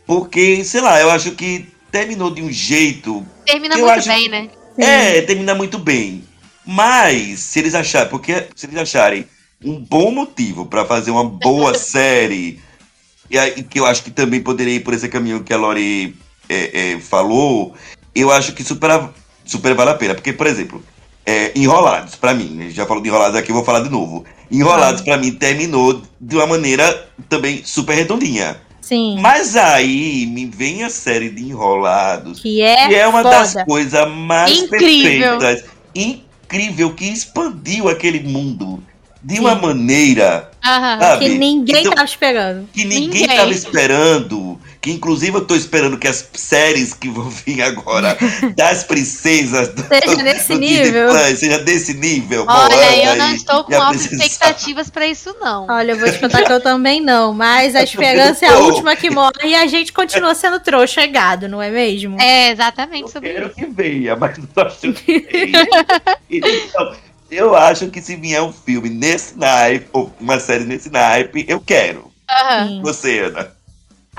Porque, 0.05 0.64
sei 0.64 0.81
lá, 0.81 1.01
eu 1.01 1.09
acho 1.11 1.33
que 1.33 1.68
terminou 1.93 2.29
de 2.31 2.43
um 2.43 2.51
jeito. 2.51 3.24
Termina 3.47 3.76
muito 3.76 3.91
acho 3.93 4.09
bem, 4.09 4.29
né? 4.29 4.49
É, 4.76 5.20
termina 5.22 5.55
muito 5.55 5.79
bem. 5.79 6.24
Mas, 6.71 7.41
se 7.41 7.61
eles 7.61 7.75
acharem, 7.75 8.11
porque 8.11 8.47
se 8.55 8.66
eles 8.66 8.77
acharem 8.77 9.25
um 9.64 9.81
bom 9.81 10.11
motivo 10.11 10.66
pra 10.66 10.85
fazer 10.85 11.11
uma 11.11 11.25
boa 11.25 11.73
série, 11.79 12.61
e 13.31 13.39
aí, 13.39 13.62
que 13.62 13.81
eu 13.81 13.87
acho 13.87 14.03
que 14.03 14.11
também 14.11 14.43
poderia 14.43 14.75
ir 14.75 14.81
por 14.81 14.93
esse 14.93 15.09
caminho 15.09 15.43
que 15.43 15.51
a 15.51 15.57
Lori 15.57 16.14
é, 16.47 16.93
é, 16.93 17.01
falou, 17.01 17.75
eu 18.14 18.31
acho 18.31 18.53
que 18.53 18.62
super, 18.62 18.91
super 19.47 19.75
vale 19.75 19.91
a 19.93 19.95
pena. 19.95 20.14
Porque, 20.14 20.31
por 20.31 20.47
exemplo, 20.47 20.85
é, 21.25 21.53
Enrolados, 21.59 22.16
pra 22.16 22.35
mim, 22.35 22.59
a 22.61 22.62
gente 22.64 22.75
já 22.77 22.85
falou 22.85 23.03
de 23.03 23.09
Enrolados 23.09 23.37
aqui, 23.39 23.51
eu 23.51 23.57
vou 23.57 23.64
falar 23.64 23.81
de 23.81 23.89
novo. 23.89 24.27
Enrolados, 24.51 25.01
pra 25.01 25.16
mim, 25.16 25.33
terminou 25.33 26.03
de 26.21 26.37
uma 26.37 26.47
maneira 26.47 27.09
também 27.31 27.62
super 27.64 27.95
redondinha. 27.95 28.61
Sim. 28.83 29.19
Mas 29.23 29.57
aí 29.57 30.27
me 30.27 30.45
vem 30.45 30.85
a 30.85 30.91
série 30.91 31.31
de 31.31 31.45
Enrolados, 31.45 32.41
Que 32.41 32.61
é, 32.61 32.89
que 32.89 32.95
é 32.95 33.07
uma 33.09 33.23
foda. 33.23 33.39
das 33.39 33.64
coisas 33.64 34.11
mais 34.11 34.51
Incrível. 34.55 35.39
perfeitas, 35.39 35.64
incrível, 36.49 36.94
que 36.94 37.05
expandiu 37.07 37.88
aquele 37.88 38.20
mundo 38.20 38.82
de 39.22 39.38
uma 39.38 39.55
Sim. 39.57 39.62
maneira 39.62 40.51
Aham. 40.64 41.18
Que 41.18 41.28
ninguém 41.28 41.80
Então, 41.80 41.92
tava 41.92 42.07
esperando. 42.07 42.68
que 42.72 42.84
Ninguém. 42.84 43.22
estava 43.26 43.51
esperando. 43.51 44.59
Que 44.81 44.93
inclusive 44.93 45.37
eu 45.37 45.45
tô 45.45 45.57
esperando 45.57 45.99
que 45.99 46.07
as 46.07 46.29
séries 46.35 46.95
que 46.95 47.09
vão 47.09 47.29
vir 47.29 47.61
agora 47.62 48.16
das 48.57 48.85
princesas 48.85 49.68
do, 49.74 49.83
Seja 49.89 50.22
nesse 50.22 50.53
do 50.53 50.59
nível. 50.61 51.09
Plus, 51.11 51.39
seja 51.41 51.59
desse 51.59 51.95
nível. 51.95 52.45
Olha, 52.49 52.76
Moana 52.76 52.97
eu 52.97 53.16
não 53.16 53.31
e- 53.33 53.35
estou 53.37 53.64
com 53.64 53.74
altas 53.74 54.12
expectativas 54.12 54.89
pra 54.89 55.07
isso, 55.07 55.35
não. 55.41 55.66
Olha, 55.68 55.93
eu 55.93 55.99
vou 55.99 56.11
te 56.11 56.18
contar 56.20 56.45
que 56.45 56.53
eu 56.53 56.61
também 56.61 57.01
não, 57.01 57.33
mas 57.35 57.74
a 57.74 57.83
esperança 57.83 58.47
é 58.47 58.49
a 58.51 58.59
última 58.59 58.95
que 58.95 59.11
morre 59.11 59.33
e 59.47 59.55
a 59.55 59.66
gente 59.66 59.93
continua 59.93 60.35
sendo 60.35 60.61
trouxa 60.61 61.03
e 61.03 61.09
gado, 61.09 61.49
não 61.49 61.61
é 61.61 61.70
mesmo? 61.70 62.20
É 62.20 62.51
exatamente 62.53 63.03
Eu 63.03 63.09
sobre 63.09 63.33
quero 63.33 63.47
isso. 63.47 63.55
que 63.57 63.66
venha, 63.66 64.14
mas 64.14 64.39
não 64.39 64.64
acho 64.64 64.93
que 64.93 65.18
venha. 65.20 65.66
Então, 66.31 66.95
eu 67.31 67.55
acho 67.57 67.89
que 67.89 68.01
se 68.01 68.14
vier 68.16 68.43
um 68.43 68.53
filme 68.53 68.89
nesse 68.89 69.37
naipe, 69.37 69.87
ou 69.93 70.12
uma 70.20 70.39
série 70.39 70.64
nesse 70.64 70.89
naipe, 70.91 71.45
eu 71.49 71.61
quero. 71.61 72.11
Sim. 72.66 72.81
Você, 72.83 73.18
Ana. 73.20 73.58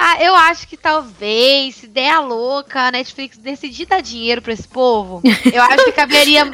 Ah, 0.01 0.15
eu 0.23 0.33
acho 0.33 0.65
que 0.65 0.77
talvez, 0.77 1.75
se 1.75 1.85
der 1.87 2.09
a 2.11 2.19
louca, 2.21 2.83
a 2.87 2.91
Netflix 2.91 3.37
decidir 3.37 3.85
dar 3.85 4.01
dinheiro 4.01 4.41
pra 4.41 4.53
esse 4.53 4.65
povo, 4.65 5.21
eu 5.51 5.61
acho 5.61 5.83
que 5.83 5.91
caberia. 5.91 6.43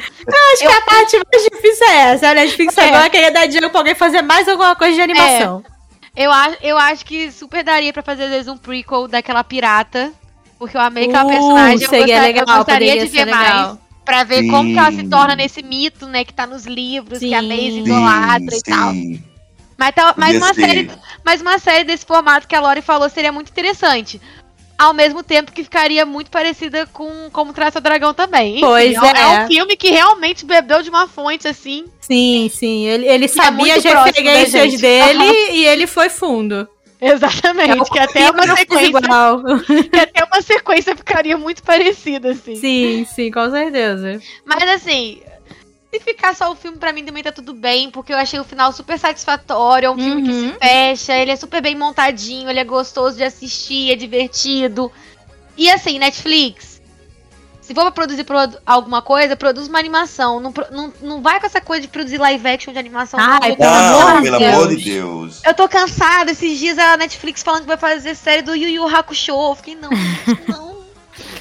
Acho 0.52 0.60
que 0.62 0.66
a 0.66 0.80
parte 0.82 1.16
mais 1.16 1.44
difícil 1.44 1.86
é 1.86 1.96
essa. 2.12 2.28
A 2.30 2.34
Netflix 2.34 2.76
É. 2.76 2.88
agora 2.88 3.08
queria 3.08 3.30
dar 3.30 3.46
dinheiro 3.46 3.70
pra 3.70 3.78
alguém 3.80 3.94
fazer 3.94 4.20
mais 4.22 4.48
alguma 4.48 4.74
coisa 4.74 4.94
de 4.96 5.00
animação. 5.00 5.62
Eu, 6.16 6.32
acho, 6.32 6.56
eu 6.60 6.76
acho 6.76 7.04
que 7.06 7.30
super 7.30 7.62
daria 7.62 7.92
pra 7.92 8.02
fazer 8.02 8.24
às 8.24 8.30
vezes 8.30 8.48
um 8.48 8.56
prequel 8.56 9.06
daquela 9.06 9.44
pirata. 9.44 10.12
Porque 10.58 10.76
eu 10.76 10.80
amei 10.80 11.04
aquela 11.04 11.24
Uh, 11.26 11.28
personagem. 11.28 11.82
Eu, 11.84 11.88
seria 11.88 12.06
gostar- 12.06 12.16
eu 12.16 12.34
legal, 12.34 12.56
gostaria 12.56 12.92
de 12.94 13.06
ver 13.06 13.18
ser 13.18 13.24
mais. 13.26 13.48
legal. 13.48 13.78
Pra 14.04 14.24
ver 14.24 14.50
como 14.50 14.72
que 14.72 14.78
ela 14.78 14.90
se 14.90 14.96
Sim. 15.02 15.08
torna 15.10 15.36
nesse 15.36 15.62
mito, 15.62 16.06
né? 16.06 16.24
Que 16.24 16.32
tá 16.32 16.46
nos 16.46 16.64
livros, 16.66 17.18
que 17.20 17.32
a 17.34 17.40
Sim. 17.40 17.48
Maisie 17.48 17.80
idolatra 17.80 18.56
e 18.56 18.60
tal. 18.62 18.92
Mas, 19.78 19.94
tal- 19.94 20.14
mas, 20.16 20.36
uma 20.36 20.54
ser. 20.54 20.60
série, 20.66 20.90
mas 21.24 21.40
uma 21.40 21.58
série 21.58 21.84
desse 21.84 22.06
formato 22.06 22.48
que 22.48 22.54
a 22.54 22.60
Lori 22.60 22.80
falou 22.82 23.08
seria 23.08 23.30
muito 23.32 23.50
interessante. 23.50 24.20
Ao 24.78 24.92
mesmo 24.92 25.22
tempo 25.22 25.52
que 25.52 25.64
ficaria 25.64 26.04
muito 26.04 26.30
parecida 26.30 26.86
com 26.92 27.30
Como 27.32 27.52
Traça 27.54 27.78
o 27.78 27.82
Dragão 27.82 28.12
também. 28.12 28.56
Enfim, 28.56 28.60
Pois 28.60 28.94
é. 29.02 29.20
é. 29.22 29.44
um 29.44 29.46
filme 29.46 29.74
que 29.76 29.88
realmente 29.90 30.44
bebeu 30.44 30.82
de 30.82 30.90
uma 30.90 31.08
fonte, 31.08 31.48
assim. 31.48 31.86
Sim, 32.00 32.50
sim. 32.52 32.86
Ele, 32.86 33.06
ele 33.08 33.26
sabia 33.28 33.74
muito 33.74 33.88
as 33.88 34.04
referências 34.04 34.78
dele 34.80 35.24
e 35.52 35.64
ele 35.64 35.86
foi 35.86 36.10
fundo. 36.10 36.68
Exatamente. 37.00 37.90
que 37.90 37.98
até 37.98 38.30
uma 38.30 38.56
sequência. 38.56 38.86
igual. 38.98 39.42
Que 39.90 39.98
até 39.98 40.24
uma 40.24 40.42
sequência 40.42 40.96
ficaria 40.96 41.36
muito 41.38 41.62
parecida, 41.62 42.30
assim. 42.30 42.56
Sim, 42.56 43.06
sim, 43.14 43.30
com 43.30 43.50
certeza. 43.50 44.20
Mas 44.44 44.62
assim, 44.70 45.20
se 45.98 46.04
ficar 46.04 46.34
só 46.34 46.50
o 46.50 46.54
filme, 46.56 46.78
pra 46.78 46.92
mim 46.92 47.04
também 47.04 47.22
tá 47.22 47.32
tudo 47.32 47.52
bem, 47.54 47.90
porque 47.90 48.12
eu 48.12 48.16
achei 48.18 48.38
o 48.40 48.44
final 48.44 48.72
super 48.72 48.98
satisfatório. 48.98 49.86
É 49.86 49.90
um 49.90 49.96
filme 49.98 50.22
que 50.22 50.30
Uhum. 50.30 50.52
se 50.52 50.58
fecha, 50.58 51.16
ele 51.16 51.30
é 51.30 51.36
super 51.36 51.60
bem 51.62 51.74
montadinho, 51.74 52.48
ele 52.48 52.60
é 52.60 52.64
gostoso 52.64 53.16
de 53.16 53.24
assistir, 53.24 53.92
é 53.92 53.96
divertido. 53.96 54.90
E 55.56 55.70
assim, 55.70 55.98
Netflix, 55.98 56.80
se 57.60 57.74
for 57.74 57.82
pra 57.82 57.90
produzir 57.90 58.24
pro- 58.24 58.36
alguma 58.64 59.02
coisa, 59.02 59.34
produz 59.34 59.66
uma 59.68 59.78
animação. 59.78 60.38
Não, 60.38 60.52
não, 60.70 60.92
não 61.00 61.22
vai 61.22 61.40
com 61.40 61.46
essa 61.46 61.60
coisa 61.60 61.82
de 61.82 61.88
produzir 61.88 62.18
live 62.18 62.46
action 62.48 62.72
de 62.72 62.78
animação. 62.78 63.18
Ai, 63.20 63.56
Pelo 63.56 63.70
Não, 63.70 64.08
amor 64.08 64.16
de 64.22 64.22
pelo 64.28 64.38
Deus. 64.38 64.54
amor 64.54 64.68
de 64.68 64.84
Deus. 64.84 65.40
Eu 65.44 65.54
tô 65.54 65.68
cansada. 65.68 66.30
Esses 66.30 66.58
dias 66.58 66.78
a 66.78 66.96
Netflix 66.96 67.42
falando 67.42 67.62
que 67.62 67.66
vai 67.66 67.76
fazer 67.76 68.14
série 68.14 68.42
do 68.42 68.54
Yu 68.54 68.68
Yu 68.68 68.86
Hakusho. 68.86 69.32
Eu 69.32 69.54
fiquei, 69.56 69.74
não, 69.74 69.90
não. 70.46 70.76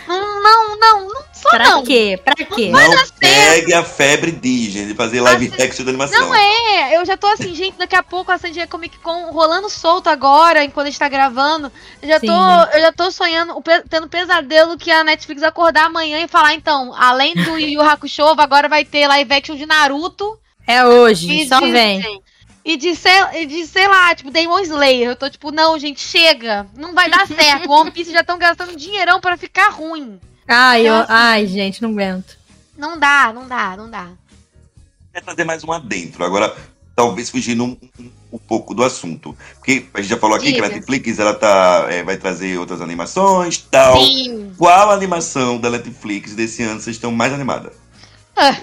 Não, 0.07 0.41
não, 0.41 0.77
não, 0.79 1.07
não, 1.09 1.23
só 1.45 1.49
Pra 1.51 1.69
não. 1.69 1.83
quê? 1.83 2.19
Pra 2.23 2.33
quê? 2.33 2.69
Não 2.69 3.07
pegue 3.19 3.73
a 3.73 3.83
febre 3.83 4.31
Disney 4.31 4.85
de 4.87 4.93
fazer 4.95 5.21
live 5.21 5.51
action 5.61 5.83
de 5.83 5.89
animação. 5.89 6.19
Não 6.19 6.35
é, 6.35 6.97
eu 6.97 7.05
já 7.05 7.15
tô 7.15 7.27
assim, 7.27 7.53
gente, 7.53 7.77
daqui 7.77 7.95
a 7.95 8.01
pouco 8.03 8.31
a 8.31 8.37
San 8.37 8.51
Diego 8.51 8.71
Comic 8.71 8.97
Con 8.99 9.31
rolando 9.31 9.69
solto 9.69 10.09
agora, 10.09 10.63
enquanto 10.63 10.87
a 10.87 10.89
gente 10.89 10.99
tá 10.99 11.07
gravando. 11.07 11.71
Eu 12.01 12.07
já 12.07 12.19
Sim. 12.19 12.27
tô, 12.27 12.77
eu 12.77 12.81
já 12.81 12.91
tô 12.91 13.11
sonhando, 13.11 13.61
tendo 13.89 14.07
pesadelo 14.09 14.77
que 14.77 14.89
a 14.91 15.03
Netflix 15.03 15.43
acordar 15.43 15.85
amanhã 15.85 16.19
e 16.19 16.27
falar, 16.27 16.53
então, 16.53 16.93
além 16.97 17.33
do 17.35 17.57
Yu 17.59 17.69
Yu 17.75 17.81
Hakusho, 17.81 18.23
agora 18.37 18.67
vai 18.67 18.83
ter 18.83 19.07
live 19.07 19.33
action 19.33 19.55
de 19.55 19.65
Naruto. 19.65 20.39
É 20.67 20.83
hoje, 20.85 21.41
E 21.41 21.47
só 21.47 21.59
de, 21.59 21.71
vem. 21.71 22.21
E 22.63 22.77
de, 22.77 22.95
sei, 22.95 23.13
e 23.35 23.45
de, 23.45 23.67
sei 23.67 23.87
lá, 23.87 24.15
tipo, 24.15 24.31
Demon 24.31 24.59
Slayer. 24.61 25.09
Eu 25.09 25.15
tô 25.15 25.29
tipo, 25.29 25.51
não, 25.51 25.77
gente, 25.77 25.99
chega. 26.01 26.65
Não 26.75 26.95
vai 26.95 27.07
dar 27.07 27.27
certo. 27.27 27.69
One 27.69 27.91
Piece 27.91 28.11
já 28.11 28.21
estão 28.21 28.39
gastando 28.39 28.75
dinheirão 28.75 29.21
pra 29.21 29.37
ficar 29.37 29.69
ruim. 29.69 30.19
Ai, 30.47 30.87
eu- 30.87 30.93
Nossa. 30.93 31.11
ai, 31.13 31.47
gente, 31.47 31.81
não 31.81 31.89
aguento. 31.91 32.37
Não 32.77 32.99
dá, 32.99 33.31
não 33.33 33.47
dá, 33.47 33.75
não 33.77 33.89
dá. 33.89 34.09
É 35.13 35.21
trazer 35.21 35.43
mais 35.43 35.63
um 35.63 35.71
adentro. 35.71 36.23
Agora, 36.23 36.55
talvez 36.95 37.29
fugindo 37.29 37.63
um, 37.63 37.77
um- 37.99 38.11
um 38.33 38.37
pouco 38.37 38.73
do 38.73 38.83
assunto. 38.83 39.35
Porque 39.55 39.85
a 39.93 40.01
gente 40.01 40.09
já 40.09 40.17
falou 40.17 40.35
aqui 40.35 40.51
que 40.51 40.59
a 40.59 40.63
Diga. 40.63 40.75
Netflix 40.75 41.19
ela 41.19 41.33
tá, 41.33 41.87
é, 41.89 42.03
vai 42.03 42.17
trazer 42.17 42.57
outras 42.59 42.81
animações 42.81 43.57
tal. 43.71 43.97
Sim. 44.03 44.51
Qual 44.57 44.91
animação 44.91 45.57
da 45.57 45.69
Netflix 45.69 46.35
desse 46.35 46.61
ano 46.63 46.81
vocês 46.81 46.97
estão 46.97 47.11
mais 47.11 47.31
animada? 47.33 47.71
Ah. 48.35 48.57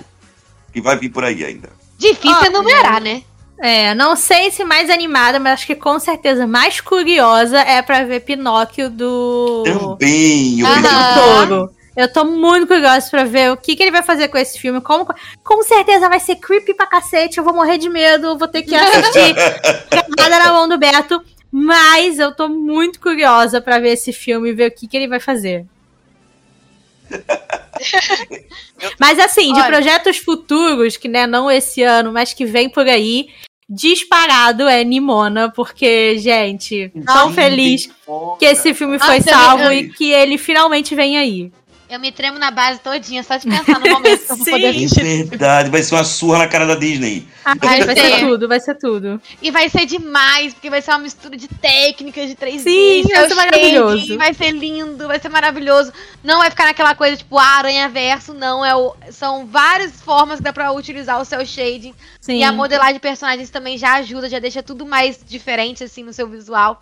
Que 0.72 0.80
vai 0.80 0.96
vir 0.98 1.08
por 1.08 1.24
aí 1.24 1.44
ainda. 1.44 1.70
Difícil 1.98 2.36
Ah, 2.36 2.46
enumerar, 2.46 3.00
né? 3.00 3.22
É, 3.62 3.94
não 3.94 4.16
sei 4.16 4.50
se 4.50 4.64
mais 4.64 4.90
animada, 4.90 5.38
mas 5.38 5.52
acho 5.52 5.68
que 5.68 5.76
com 5.76 5.96
certeza 6.00 6.48
mais 6.48 6.80
curiosa 6.80 7.60
é 7.60 7.80
pra 7.80 8.02
ver 8.02 8.18
Pinóquio 8.18 8.90
do. 8.90 9.62
Também, 9.64 10.58
eu 10.58 10.66
Aham. 10.66 10.82
pensei 10.82 10.98
do 10.98 11.14
Toro. 11.14 11.70
Eu 11.96 12.12
tô 12.12 12.24
muito 12.24 12.66
curiosa 12.66 13.08
pra 13.08 13.22
ver 13.22 13.52
o 13.52 13.56
que, 13.56 13.76
que 13.76 13.82
ele 13.84 13.92
vai 13.92 14.02
fazer 14.02 14.26
com 14.26 14.36
esse 14.36 14.58
filme. 14.58 14.80
Como, 14.80 15.06
com 15.44 15.62
certeza 15.62 16.08
vai 16.08 16.18
ser 16.18 16.36
creepy 16.36 16.74
pra 16.74 16.88
cacete. 16.88 17.38
Eu 17.38 17.44
vou 17.44 17.54
morrer 17.54 17.78
de 17.78 17.88
medo, 17.88 18.36
vou 18.36 18.48
ter 18.48 18.62
que 18.62 18.74
assistir 18.74 19.32
nada 20.18 20.38
na 20.40 20.52
mão 20.52 20.68
do 20.68 20.76
Beto. 20.76 21.22
Mas 21.52 22.18
eu 22.18 22.34
tô 22.34 22.48
muito 22.48 22.98
curiosa 22.98 23.60
pra 23.60 23.78
ver 23.78 23.90
esse 23.90 24.12
filme 24.12 24.48
e 24.48 24.54
ver 24.54 24.70
o 24.70 24.74
que, 24.74 24.88
que 24.88 24.96
ele 24.96 25.06
vai 25.06 25.20
fazer. 25.20 25.64
mas 28.98 29.20
assim, 29.20 29.52
de 29.52 29.60
Olha. 29.60 29.68
projetos 29.68 30.18
futuros, 30.18 30.96
que 30.96 31.06
né, 31.06 31.28
não 31.28 31.48
esse 31.48 31.80
ano, 31.84 32.10
mas 32.10 32.32
que 32.32 32.44
vem 32.44 32.68
por 32.68 32.88
aí, 32.88 33.28
disparado 33.68 34.68
é 34.68 34.84
Nimona, 34.84 35.50
porque, 35.50 36.18
gente, 36.18 36.90
tão 37.06 37.26
Nossa. 37.26 37.32
feliz 37.34 37.88
que 38.38 38.44
esse 38.44 38.74
filme 38.74 38.98
foi 38.98 39.18
eu- 39.18 39.22
salvo 39.22 39.62
eu- 39.64 39.72
e 39.72 39.88
que 39.88 40.10
ele 40.12 40.36
finalmente 40.36 40.94
vem 40.94 41.16
aí. 41.16 41.50
Eu 41.92 42.00
me 42.00 42.10
tremo 42.10 42.38
na 42.38 42.50
base 42.50 42.80
todinha, 42.80 43.22
só 43.22 43.36
de 43.36 43.46
pensar 43.46 43.78
no 43.78 43.86
momento 43.90 44.24
que 44.24 44.32
eu 44.32 44.36
vou 44.36 44.46
poder 44.46 44.88
Sim. 44.88 45.20
É 45.20 45.24
verdade, 45.24 45.68
vai 45.68 45.82
ser 45.82 45.94
uma 45.94 46.04
surra 46.04 46.38
na 46.38 46.48
cara 46.48 46.66
da 46.66 46.74
Disney. 46.74 47.28
Ah, 47.44 47.54
Vai 47.54 47.82
vai 47.82 47.94
ser. 47.94 48.20
tudo, 48.20 48.48
vai 48.48 48.60
ser 48.60 48.74
tudo. 48.76 49.20
E 49.42 49.50
vai 49.50 49.68
ser 49.68 49.84
demais, 49.84 50.54
porque 50.54 50.70
vai 50.70 50.80
ser 50.80 50.92
uma 50.92 51.00
mistura 51.00 51.36
de 51.36 51.48
técnicas 51.48 52.30
de 52.30 52.34
3D. 52.34 52.60
Sim, 52.60 53.02
vai 53.12 53.28
ser 53.28 53.34
maravilhoso. 53.34 53.98
shading, 53.98 54.16
Vai 54.16 54.32
ser 54.32 54.50
lindo, 54.52 55.06
vai 55.06 55.20
ser 55.20 55.28
maravilhoso. 55.28 55.92
Não 56.24 56.38
vai 56.38 56.48
ficar 56.48 56.64
naquela 56.64 56.94
coisa 56.94 57.14
tipo 57.14 57.36
ah, 57.36 57.58
aranha 57.58 57.90
verso, 57.90 58.32
não. 58.32 58.64
É 58.64 58.74
o, 58.74 58.96
são 59.10 59.44
várias 59.44 60.00
formas 60.00 60.38
que 60.38 60.44
dá 60.44 60.52
pra 60.52 60.72
utilizar 60.72 61.20
o 61.20 61.26
cel 61.26 61.44
shading. 61.44 61.94
Sim. 62.22 62.38
E 62.38 62.42
a 62.42 62.52
modelagem 62.52 62.94
de 62.94 63.00
personagens 63.00 63.50
também 63.50 63.76
já 63.76 63.96
ajuda, 63.96 64.30
já 64.30 64.38
deixa 64.38 64.62
tudo 64.62 64.86
mais 64.86 65.20
diferente, 65.28 65.84
assim, 65.84 66.02
no 66.02 66.12
seu 66.14 66.26
visual. 66.26 66.80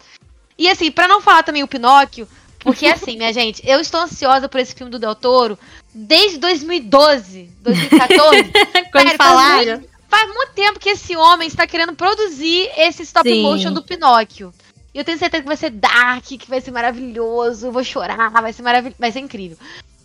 E 0.57 0.69
assim, 0.69 0.89
pra 0.89 1.09
não 1.09 1.21
falar 1.21 1.43
também 1.43 1.65
o 1.65 1.69
Pinóquio, 1.69 2.29
porque 2.61 2.87
assim, 2.87 3.17
minha 3.17 3.33
gente, 3.33 3.63
eu 3.67 3.81
estou 3.81 4.01
ansiosa 4.01 4.49
por 4.49 4.61
esse 4.61 4.75
filme 4.75 4.91
do 4.91 4.99
Del 4.99 5.15
Toro 5.15 5.59
desde 5.95 6.39
2012, 6.39 7.51
2014. 7.61 8.53
Quando 8.93 9.05
Sério, 9.05 9.17
falaram. 9.19 9.85
Faz 10.09 10.27
muito 10.29 10.53
tempo 10.55 10.79
que 10.81 10.89
esse 10.91 11.17
homem 11.17 11.47
está 11.47 11.67
querendo 11.67 11.95
produzir 11.95 12.69
esse 12.77 13.03
stop 13.05 13.29
Sim. 13.29 13.43
motion 13.43 13.73
do 13.73 13.83
Pinóquio. 13.83 14.53
E 14.93 14.99
eu 14.99 15.05
tenho 15.05 15.17
certeza 15.19 15.43
que 15.43 15.49
vai 15.49 15.57
ser 15.57 15.71
dark, 15.71 16.25
que 16.25 16.49
vai 16.51 16.61
ser 16.61 16.73
maravilhoso, 16.73 17.71
vou 17.71 17.85
chorar, 17.85 18.29
vai 18.31 18.53
ser 18.53 18.63
maravilhoso, 18.63 18.97
vai 18.99 19.13
ser 19.13 19.21
incrível. 19.21 19.57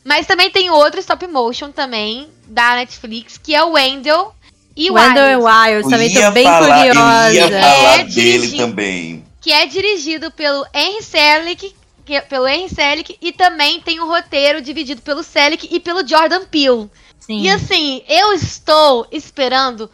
Mas 0.04 0.28
também 0.28 0.52
tem 0.52 0.70
outro 0.70 1.00
stop 1.00 1.26
motion 1.26 1.72
também 1.72 2.30
da 2.48 2.76
Netflix, 2.76 3.40
que 3.40 3.56
é 3.56 3.64
o 3.64 3.72
Wendell 3.72 4.32
e 4.78 4.92
o 4.92 4.94
Wendell 4.94 5.40
Wild, 5.40 5.48
and 5.48 5.78
Wild, 5.78 5.90
também 5.90 6.14
tô 6.14 6.32
bem 6.32 6.44
falar, 6.44 6.86
Eu 6.86 6.94
curiosa. 6.94 7.34
ia 7.34 7.50
falar 7.50 8.00
É, 8.00 8.04
dele 8.04 8.58
também. 8.58 9.26
que 9.42 9.52
é 9.52 9.66
dirigido 9.66 10.30
pelo 10.30 10.64
Henry 10.72 11.02
Selick, 11.02 11.76
que 12.06 12.22
pelo 12.22 12.48
Henry 12.48 12.70
Selick 12.70 13.18
e 13.22 13.32
também 13.32 13.82
tem 13.82 14.00
um 14.00 14.08
roteiro 14.08 14.62
dividido 14.62 15.02
pelo 15.02 15.24
Selick 15.24 15.68
e 15.72 15.80
pelo 15.80 16.08
Jordan 16.08 16.46
Peele. 16.46 16.90
Sim. 17.20 17.42
E 17.42 17.50
assim, 17.50 18.04
eu 18.08 18.34
estou 18.34 19.08
esperando 19.12 19.90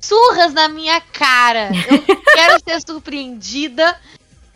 surras 0.00 0.52
na 0.54 0.68
minha 0.68 1.00
cara. 1.00 1.70
Eu 1.90 2.16
quero 2.32 2.62
ser 2.64 2.80
surpreendida. 2.86 3.98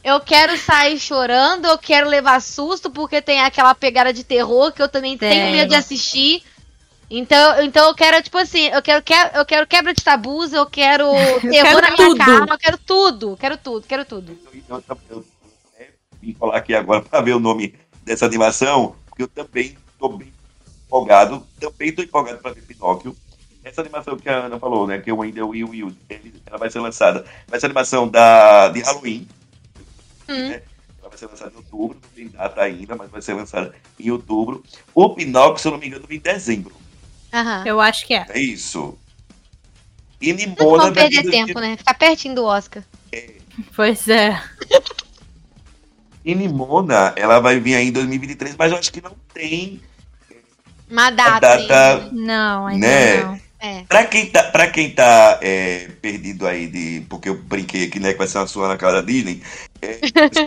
Eu 0.03 0.19
quero 0.21 0.57
sair 0.57 0.99
chorando, 0.99 1.67
eu 1.67 1.77
quero 1.77 2.09
levar 2.09 2.41
susto, 2.41 2.89
porque 2.91 3.21
tem 3.21 3.41
aquela 3.43 3.75
pegada 3.75 4.13
de 4.15 4.25
terror 4.25 4.73
que 4.73 4.81
eu 4.81 4.89
também 4.89 5.19
Tem. 5.19 5.29
tenho 5.31 5.53
medo 5.53 5.69
de 5.69 5.75
assistir. 5.75 6.43
Então, 7.11 7.61
então 7.63 7.89
eu 7.89 7.95
quero, 7.95 8.23
tipo 8.23 8.39
assim, 8.39 8.69
eu 8.69 8.81
quero, 8.81 9.03
que- 9.03 9.13
eu 9.35 9.45
quero 9.45 9.67
quebra 9.67 9.93
de 9.93 10.03
tabus, 10.03 10.53
eu 10.53 10.65
quero 10.65 11.05
terror 11.43 11.51
quero 11.51 11.81
na 11.83 11.91
minha 11.91 11.97
tudo. 12.09 12.17
cara, 12.19 12.47
eu 12.49 12.59
quero 12.59 12.79
tudo, 12.79 13.37
quero 13.39 13.57
tudo, 13.59 13.87
quero 13.87 14.05
tudo. 14.05 14.39
Eu, 14.71 14.83
eu, 14.89 14.99
eu, 15.11 15.19
é, 15.19 15.23
vim 16.21 16.35
falar 16.35 16.57
aqui 16.57 16.75
agora 16.75 17.01
para 17.03 17.21
ver 17.21 17.35
o 17.35 17.41
nome 17.41 17.75
dessa 18.05 18.27
animação, 18.27 18.95
porque 19.07 19.23
eu 19.23 19.29
também 19.29 19.77
estou 19.93 20.16
bem 20.16 20.33
empolgado, 20.87 21.47
também 21.59 21.89
estou 21.89 22.05
empolgado 22.05 22.39
para 22.39 22.53
ver 22.53 22.62
Pinóquio. 22.62 23.16
Essa 23.62 23.83
animação 23.83 24.16
que 24.16 24.29
a 24.29 24.47
Ana 24.47 24.59
falou, 24.59 24.87
né, 24.87 24.99
que 24.99 25.11
é 25.11 25.12
o 25.12 25.18
Wendell 25.18 25.55
e 25.55 25.62
o 25.62 25.71
Will, 25.71 25.95
ela 26.47 26.57
vai 26.59 26.71
ser 26.71 26.81
lançada, 26.81 27.27
vai 27.47 27.61
ser 27.61 27.66
animação 27.66 28.09
da, 28.09 28.68
de 28.68 28.81
Halloween, 28.81 29.29
Hum. 30.31 30.49
né? 30.49 30.62
Ela 31.01 31.09
vai 31.09 31.18
ser 31.18 31.27
lançada 31.27 31.51
em 31.53 31.57
outubro, 31.57 31.99
não 32.01 32.09
tem 32.11 32.29
data 32.29 32.62
ainda, 32.62 32.95
mas 32.95 33.11
vai 33.11 33.21
ser 33.21 33.35
lançada 33.35 33.75
em 33.99 34.11
outubro. 34.11 34.62
O 34.95 35.11
Pinóquio, 35.11 35.61
se 35.61 35.66
eu 35.66 35.73
não 35.73 35.79
me 35.79 35.89
engano, 35.89 36.07
vem 36.07 36.18
em 36.18 36.21
dezembro. 36.21 36.75
Aham. 37.33 37.64
Eu 37.66 37.81
acho 37.81 38.07
que 38.07 38.14
é. 38.14 38.27
É 38.29 38.41
isso. 38.41 38.97
E 40.21 40.33
Não 40.33 40.39
Nimona 40.39 40.91
vai 40.93 41.09
vir 41.09 41.23
perder 41.23 41.29
em 41.29 41.47
tempo, 41.47 41.61
né? 41.61 41.77
Ficar 41.77 41.95
pertinho 41.95 42.35
do 42.35 42.45
Oscar. 42.45 42.85
Pois 43.75 44.09
é. 44.09 44.41
E 46.25 46.35
Nimona, 46.35 47.12
ela 47.16 47.41
vai 47.41 47.59
vir 47.59 47.75
aí 47.77 47.89
em 47.89 47.93
2023, 47.93 48.55
mas 48.59 48.73
eu 48.73 48.79
acho 48.79 48.93
que 48.93 49.01
não 49.03 49.12
tem 49.33 49.81
Uma 50.91 51.07
a 51.07 51.11
data. 51.11 51.41
data. 51.66 52.09
Não, 52.12 52.66
ainda 52.66 52.87
Né? 52.87 53.23
não. 53.23 53.41
É. 53.62 53.83
Pra 53.87 54.05
quem 54.07 54.25
tá, 54.25 54.45
pra 54.45 54.68
quem 54.68 54.91
tá 54.91 55.39
é, 55.43 55.89
perdido 56.01 56.47
aí 56.47 56.66
de. 56.66 57.03
Porque 57.11 57.29
eu 57.29 57.35
brinquei 57.37 57.85
aqui, 57.85 58.01
né? 58.01 58.12
Que 58.12 58.18
vai 58.18 58.27
ser 58.27 58.39
uma 58.39 58.47
sua 58.47 58.68
na 58.68 58.77
cara 58.79 58.95
da 58.95 59.07
Disney. 59.07 59.43
É, 59.83 59.99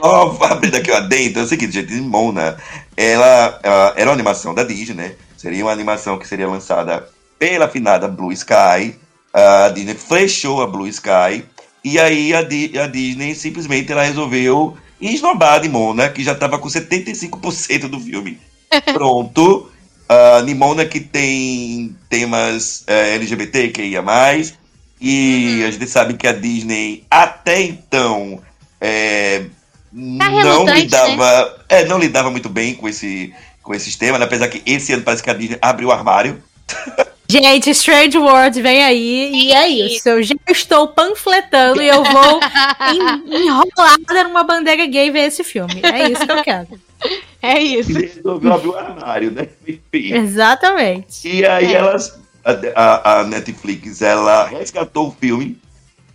só 0.01 0.31
abrindo 0.49 0.75
aqui 0.75 0.89
ó, 0.91 0.99
dentro, 1.01 1.41
é 1.41 1.43
o 1.43 1.47
seguinte, 1.47 1.73
gente, 1.73 1.93
Nimona, 1.93 2.57
ela, 2.97 3.59
ela 3.61 3.93
era 3.95 4.09
uma 4.09 4.15
animação 4.15 4.55
da 4.55 4.63
Disney, 4.63 4.95
né? 4.95 5.15
Seria 5.37 5.63
uma 5.63 5.71
animação 5.71 6.17
que 6.17 6.27
seria 6.27 6.47
lançada 6.47 7.07
pela 7.37 7.67
finada 7.69 8.07
Blue 8.07 8.31
Sky. 8.31 8.95
A 9.31 9.69
Disney 9.69 9.93
fechou 9.93 10.63
a 10.63 10.67
Blue 10.67 10.87
Sky. 10.87 11.45
E 11.83 11.99
aí 11.99 12.33
a, 12.33 12.41
Di- 12.41 12.79
a 12.79 12.87
Disney 12.87 13.35
simplesmente 13.35 13.91
ela 13.91 14.01
resolveu 14.03 14.75
esnobar 15.07 15.55
a 15.55 15.59
Nimona, 15.59 16.09
que 16.09 16.23
já 16.23 16.35
tava 16.35 16.57
com 16.59 16.67
75% 16.67 17.87
do 17.89 17.99
filme 17.99 18.39
pronto. 18.93 19.69
A 20.07 20.41
Nimona 20.41 20.85
que 20.85 20.99
tem 20.99 21.95
temas 22.09 22.83
é, 22.87 23.15
LGBT 23.15 23.69
que 23.69 23.81
ia 23.83 24.01
mais. 24.01 24.53
E 25.01 25.59
Uhum. 25.61 25.67
a 25.67 25.71
gente 25.71 25.87
sabe 25.87 26.13
que 26.13 26.27
a 26.27 26.31
Disney 26.31 27.03
até 27.09 27.61
então 27.61 28.41
é, 28.79 29.45
não 29.91 30.17
Tá 30.17 30.29
relutante, 30.29 30.81
lidava, 30.81 31.65
é, 31.67 31.85
não 31.85 31.99
lidava 31.99 32.31
muito 32.31 32.47
bem 32.49 32.73
com 32.73 32.87
esse 32.87 33.33
com 33.61 33.73
esses 33.73 33.95
temas, 33.95 34.19
né? 34.19 34.25
apesar 34.25 34.49
que 34.49 34.61
esse 34.65 34.91
ano 34.91 35.03
parece 35.03 35.23
que 35.23 35.29
a 35.29 35.33
Disney 35.33 35.57
abriu 35.61 35.87
o 35.87 35.91
armário. 35.91 36.43
Gente, 37.29 37.69
Strange 37.71 38.17
World 38.17 38.61
vem 38.61 38.83
aí 38.83 39.31
e 39.33 39.51
é 39.53 39.67
isso. 39.67 40.07
Eu 40.09 40.21
já 40.21 40.35
estou 40.49 40.87
panfletando 40.89 41.81
e 41.81 41.87
eu 41.87 42.03
vou 42.03 42.39
en- 42.93 43.45
enrolada 43.45 44.23
numa 44.25 44.43
bandeira 44.43 44.85
gay 44.85 45.09
ver 45.09 45.27
esse 45.27 45.43
filme. 45.43 45.79
É 45.83 46.09
isso 46.09 46.25
que 46.25 46.31
eu 46.31 46.43
quero. 46.43 46.67
É 47.41 47.59
isso. 47.61 47.91
Resolveu 47.91 48.53
abrir 48.53 48.69
o 48.69 48.77
armário, 48.77 49.29
né? 49.29 49.49
Enfim. 49.67 50.13
Exatamente. 50.13 51.27
E 51.27 51.45
aí 51.45 51.73
É. 51.73 51.77
elas 51.77 52.17
a, 52.45 52.51
a- 52.75 53.19
a 53.19 53.23
Netflix 53.25 54.01
ela 54.01 54.45
resgatou 54.45 55.09
o 55.09 55.11
filme 55.19 55.57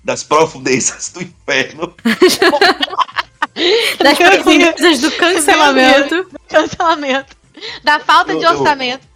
das 0.02 0.22
profundezas 0.24 1.10
do 1.12 1.22
inferno. 1.22 1.92
Das 4.02 4.16
profundezas 4.18 5.00
do 5.00 5.10
cancelamento. 5.12 6.26
Cancelamento. 6.48 7.36
Da 7.84 7.98
falta 8.00 8.34
de 8.34 8.42
Eu- 8.44 8.52
eu- 8.52 8.58
orçamento. 8.60 9.06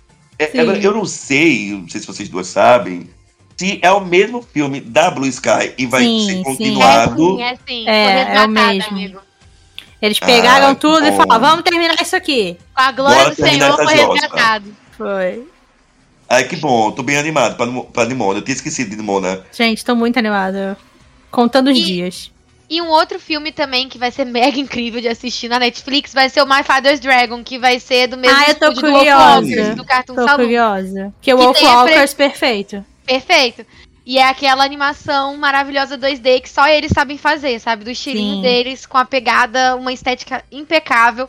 É, 0.45 0.51
Sim. 0.51 0.81
eu, 0.83 0.93
não 0.95 1.05
sei, 1.05 1.71
não 1.73 1.89
sei 1.89 2.01
se 2.01 2.07
vocês 2.07 2.29
duas 2.29 2.47
sabem, 2.47 3.09
se 3.57 3.79
é 3.83 3.91
o 3.93 4.05
mesmo 4.05 4.43
filme 4.43 4.81
da 4.81 5.11
Blue 5.11 5.27
Sky 5.27 5.75
e 5.79 5.87
vai 5.87 6.03
Sim, 6.03 6.27
ser 6.27 6.33
sim. 6.33 6.43
continuado. 6.43 7.41
É 7.41 7.49
sim, 7.49 7.53
é 7.55 7.57
sim. 7.69 7.89
É, 7.89 8.27
Foi 8.27 8.35
é 8.37 8.45
o 8.45 8.49
mesmo. 8.49 8.91
amigo. 8.91 9.21
Eles 10.01 10.19
pegaram 10.19 10.71
Ah, 10.71 10.75
tudo 10.75 11.07
e 11.07 11.11
bom. 11.13 11.17
falaram, 11.19 11.41
vamos 11.41 11.63
terminar 11.63 11.95
isso 12.03 12.17
aqui. 12.17 12.57
Com 12.75 12.83
a 12.83 12.91
glória 12.91 13.19
Bora 13.23 13.31
do 13.31 13.37
Senhor 13.37 13.77
foi 13.77 13.95
resgatado. 13.95 14.77
Foi. 14.99 15.47
Ai, 16.29 16.45
que 16.45 16.57
bom, 16.57 16.91
tô 16.91 17.05
bem 17.05 17.17
animado 17.19 17.57
pra, 17.57 17.67
pra 17.93 18.05
Nimona. 18.07 18.39
Eu 18.41 18.43
tinha 18.43 18.55
esquecido 18.55 18.91
de 18.91 18.97
Nimona. 18.97 19.45
Gente, 19.53 19.85
tô 19.85 19.95
muito 19.95 20.19
animada. 20.19 20.77
Contando 21.31 21.71
os 21.71 21.79
E- 21.79 21.85
dias. 21.85 22.32
E 22.73 22.81
um 22.81 22.89
outro 22.89 23.21
filme 23.21 23.53
também 23.53 23.87
que 23.87 23.99
vai 23.99 24.11
ser 24.11 24.25
mega 24.27 24.59
incrível 24.59 24.99
de 24.99 25.07
assistir 25.09 25.47
na 25.47 25.59
Netflix 25.59 26.15
vai 26.15 26.31
ser 26.31 26.41
o 26.41 26.47
My 26.47 26.63
Father's 26.63 27.01
Dragon, 27.01 27.45
que 27.45 27.59
vai 27.59 27.79
ser 27.79 28.07
do 28.07 28.17
mesmo 28.17 28.35
Ah, 28.39 28.49
eu 28.49 28.55
tô 28.55 28.71
do 28.71 28.81
curiosa. 28.81 29.41
Wolfwalkers, 29.43 29.77
do 29.77 29.85
Cartoon 29.85 30.15
Tô 30.15 30.25
Saloon. 30.25 30.45
curiosa. 30.45 31.07
O 31.09 31.15
Que 31.21 31.35
Wolf 31.35 31.59
tem 31.59 31.69
a 31.69 31.73
Walkers, 31.75 32.15
perfeito. 32.15 32.83
Perfeito. 33.05 33.67
E 34.07 34.17
é 34.19 34.27
aquela 34.27 34.65
animação 34.65 35.37
maravilhosa 35.37 35.99
2D 35.99 36.41
que 36.41 36.49
só 36.49 36.67
eles 36.67 36.93
sabem 36.93 37.19
fazer, 37.19 37.61
sabe? 37.61 37.85
Do 37.85 37.91
estilinho 37.91 38.37
Sim. 38.37 38.43
deles, 38.43 38.87
com 38.87 38.97
a 38.97 39.05
pegada, 39.05 39.77
uma 39.77 39.93
estética 39.93 40.43
impecável. 40.51 41.29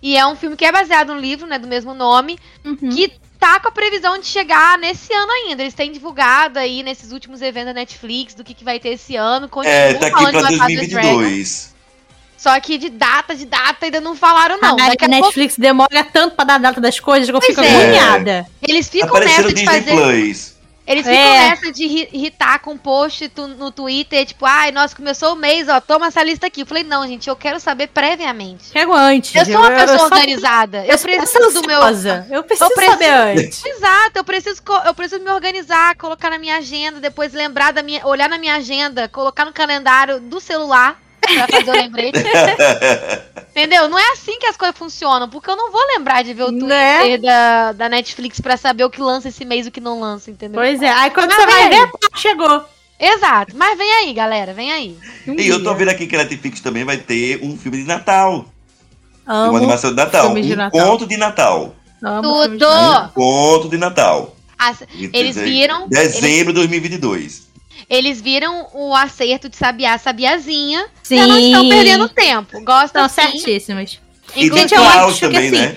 E 0.00 0.16
é 0.16 0.24
um 0.24 0.36
filme 0.36 0.56
que 0.56 0.64
é 0.64 0.70
baseado 0.70 1.12
no 1.12 1.20
livro, 1.20 1.46
né, 1.48 1.58
do 1.58 1.66
mesmo 1.66 1.94
nome, 1.94 2.38
Uhum. 2.64 2.76
que 2.76 3.12
tá 3.46 3.60
com 3.60 3.68
a 3.68 3.72
previsão 3.72 4.18
de 4.18 4.26
chegar 4.26 4.76
nesse 4.78 5.12
ano 5.12 5.30
ainda. 5.30 5.62
Eles 5.62 5.74
têm 5.74 5.92
divulgado 5.92 6.58
aí 6.58 6.82
nesses 6.82 7.12
últimos 7.12 7.40
eventos 7.40 7.68
da 7.68 7.74
Netflix 7.74 8.34
do 8.34 8.42
que, 8.42 8.52
que 8.52 8.64
vai 8.64 8.80
ter 8.80 8.90
esse 8.90 9.14
ano. 9.14 9.48
Continuam 9.48 9.76
É, 9.78 9.94
tá 9.94 10.06
aqui 10.08 10.16
falando 10.16 10.32
pra 10.38 10.48
de 10.48 10.52
My 10.54 10.58
Father's 10.58 10.88
Dragon, 10.88 11.08
2022. 11.14 11.76
Só 12.36 12.60
que 12.60 12.76
de 12.76 12.90
data, 12.90 13.34
de 13.34 13.46
data 13.46 13.86
ainda 13.86 14.00
não 14.00 14.14
falaram, 14.14 14.58
não. 14.60 14.74
a 14.74 14.88
Daqui 14.88 15.04
a 15.04 15.08
pouco 15.08 15.24
Netflix 15.26 15.56
demora 15.56 16.04
tanto 16.12 16.34
pra 16.36 16.44
dar 16.44 16.54
a 16.56 16.58
data 16.58 16.80
das 16.80 17.00
coisas 17.00 17.28
que 17.30 17.34
eu 17.34 17.40
Pois 17.40 17.50
fico 17.54 17.62
é. 17.62 17.74
agoniada. 17.76 18.46
eles 18.68 18.88
ficam 18.88 19.08
Apareceu 19.08 19.44
nessa 19.44 19.48
de 19.54 19.54
Disney 19.54 19.80
fazer. 19.82 19.96
Plus. 19.96 20.55
Eles 20.86 21.04
ficam 21.06 21.20
É. 21.20 21.50
nessa 21.50 21.72
de 21.72 21.86
ri- 21.86 22.08
irritar 22.12 22.60
com 22.60 22.76
post 22.78 23.30
no 23.58 23.70
Twitter, 23.72 24.24
tipo, 24.24 24.46
ai, 24.46 24.70
nossa, 24.70 24.94
começou 24.94 25.32
o 25.32 25.36
mês, 25.36 25.68
ó, 25.68 25.80
toma 25.80 26.06
essa 26.06 26.22
lista 26.22 26.46
aqui. 26.46 26.60
Eu 26.62 26.66
falei, 26.66 26.84
não, 26.84 27.06
gente, 27.06 27.28
eu 27.28 27.34
quero 27.34 27.58
saber 27.58 27.88
previamente. 27.88 28.66
Chego 28.72 28.94
antes. 28.94 29.34
Eu 29.34 29.44
sou 29.44 29.56
uma 29.56 29.70
pessoa 29.70 29.98
sou- 29.98 30.06
organizada. 30.06 30.84
Eu, 30.86 30.92
eu 30.92 30.98
preciso 30.98 31.60
do 31.60 31.66
meu. 31.66 31.80
Eu 31.80 31.86
preciso, 31.88 32.24
eu 32.30 32.42
preciso- 32.44 32.90
saber 32.90 33.08
antes. 33.08 33.64
Exato, 33.66 34.12
eu 34.18 34.24
preciso, 34.24 34.62
eu 34.84 34.94
preciso 34.94 35.22
me 35.22 35.30
organizar, 35.30 35.96
colocar 35.96 36.30
na 36.30 36.38
minha 36.38 36.56
agenda, 36.58 37.00
depois 37.00 37.32
lembrar 37.32 37.72
da 37.72 37.82
minha. 37.82 38.06
olhar 38.06 38.28
na 38.28 38.38
minha 38.38 38.54
agenda, 38.54 39.08
colocar 39.08 39.44
no 39.44 39.52
calendário 39.52 40.20
do 40.20 40.40
celular 40.40 41.00
pra 41.26 41.48
fazer 41.48 41.70
o 41.70 41.74
lembrete. 41.74 42.18
Entendeu? 43.50 43.88
Não 43.88 43.98
é 43.98 44.12
assim 44.12 44.38
que 44.38 44.46
as 44.46 44.56
coisas 44.56 44.76
funcionam, 44.76 45.28
porque 45.30 45.48
eu 45.50 45.56
não 45.56 45.72
vou 45.72 45.80
lembrar 45.96 46.22
de 46.22 46.34
ver 46.34 46.42
o 46.44 46.48
Twitter 46.48 46.68
Né? 46.68 47.18
da, 47.18 47.72
da 47.72 47.88
Netflix 47.88 48.38
pra 48.40 48.56
saber 48.56 48.84
o 48.84 48.90
que 48.90 49.00
lança 49.00 49.28
esse 49.28 49.44
mês 49.44 49.64
e 49.66 49.68
o 49.70 49.72
que 49.72 49.80
não 49.80 49.98
lança, 50.00 50.30
entendeu? 50.30 50.60
Pois 50.60 50.82
é. 50.82 50.88
Aí 50.90 51.10
quando 51.10 51.28
Mas 51.30 51.36
você 51.40 51.46
vai 51.46 51.68
ver, 51.70 51.90
chegou. 52.16 52.64
Exato, 52.98 53.54
mas 53.56 53.76
vem 53.76 53.90
aí, 53.92 54.12
galera, 54.14 54.52
vem 54.54 54.72
aí. 54.72 54.96
Um 55.26 55.34
E 55.38 55.48
eu 55.48 55.58
tô 55.62 55.70
dia. 55.70 55.74
vendo 55.74 55.88
aqui 55.90 56.06
que 56.06 56.14
a 56.16 56.18
Netflix 56.18 56.60
também 56.60 56.84
vai 56.84 56.96
ter 56.98 57.40
um 57.42 57.56
filme 57.56 57.78
de 57.78 57.84
Natal. 57.84 58.46
Amo, 59.26 59.50
uma 59.50 59.58
animação 59.58 59.90
de 59.90 59.96
Natal. 59.96 60.34
de 60.34 60.52
um 60.52 60.56
Natal. 60.56 60.70
conto 60.86 61.06
de 61.06 61.16
Natal. 61.16 61.74
amo 62.02 62.42
Tudo! 62.48 62.66
Um 62.66 63.08
conto 63.08 63.68
de 63.68 63.76
Natal. 63.78 64.34
As- 64.58 64.82
Eles 65.12 65.36
viram- 65.36 65.88
Dezembro 65.88 66.52
de 66.52 66.60
2022. 66.60 67.45
Eles 67.88 68.20
viram 68.20 68.68
o 68.74 68.94
acerto 68.94 69.48
de 69.48 69.56
Sabiá 69.56 69.96
Sabiazinha. 69.98 70.86
Sim. 71.02 71.18
Já 71.18 71.26
não 71.26 71.38
estão 71.38 71.68
perdendo 71.68 72.08
tempo. 72.08 72.60
Gostam 72.64 73.06
Estão 73.06 73.08
sim. 73.08 73.38
certíssimos. 73.38 74.00
E 74.34 74.46
Inclusive, 74.46 74.68
de 74.68 74.74
eu 74.74 74.82
acho 74.82 75.14
que 75.14 75.20
também, 75.20 75.48
assim, 75.48 75.58
né? 75.58 75.76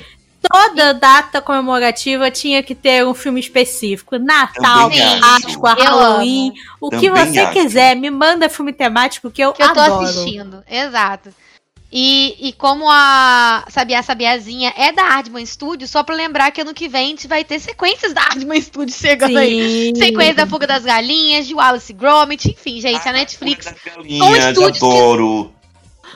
Toda 0.52 0.94
data 0.94 1.42
comemorativa 1.42 2.32
tinha 2.32 2.64
que 2.64 2.74
ter 2.74 3.06
um 3.06 3.14
filme 3.14 3.40
específico. 3.40 4.18
Natal. 4.18 4.90
Páscoa, 5.20 5.74
Halloween. 5.74 6.54
O 6.80 6.90
que 6.90 7.10
Também 7.10 7.34
você 7.34 7.40
acho. 7.40 7.54
quiser, 7.54 7.96
me 7.96 8.10
manda 8.10 8.50
filme 8.50 8.72
temático 8.74 9.30
que 9.30 9.42
eu, 9.44 9.52
que 9.54 9.62
eu 9.62 9.74
tô 9.74 9.80
adoro. 9.80 10.06
assistindo. 10.06 10.64
Exato. 10.68 11.30
E, 11.92 12.50
e 12.50 12.54
como 12.54 12.86
a 12.88 13.66
Sabiá 13.70 14.04
Sabiazinha 14.04 14.72
é 14.78 14.92
da 14.92 15.04
Ardman 15.06 15.44
Studio, 15.46 15.88
só 15.88 16.04
pra 16.04 16.14
lembrar 16.16 16.52
que 16.52 16.62
ano 16.62 16.74
que 16.74 16.88
vem 16.88 17.06
a 17.06 17.10
gente 17.10 17.28
vai 17.28 17.44
ter 17.44 17.60
sequências 17.60 18.14
da 18.14 18.22
Ardman 18.22 18.62
Studio 18.62 18.94
chegando 18.94 19.38
aí. 19.38 19.88
Sim. 19.88 19.96
Sequência 19.96 20.36
da 20.36 20.46
Fuga 20.48 20.68
das 20.68 20.84
Galinhas, 20.84 21.48
de 21.48 21.56
Wallace 21.56 21.92
e 21.92 21.96
Gromit, 21.96 22.52
enfim, 22.52 22.80
gente, 22.80 23.08
a 23.08 23.12
Netflix 23.12 23.66
Ah, 23.68 23.76
Galinhas, 23.96 24.46
estúdios 24.50 24.80
que- 24.80 25.59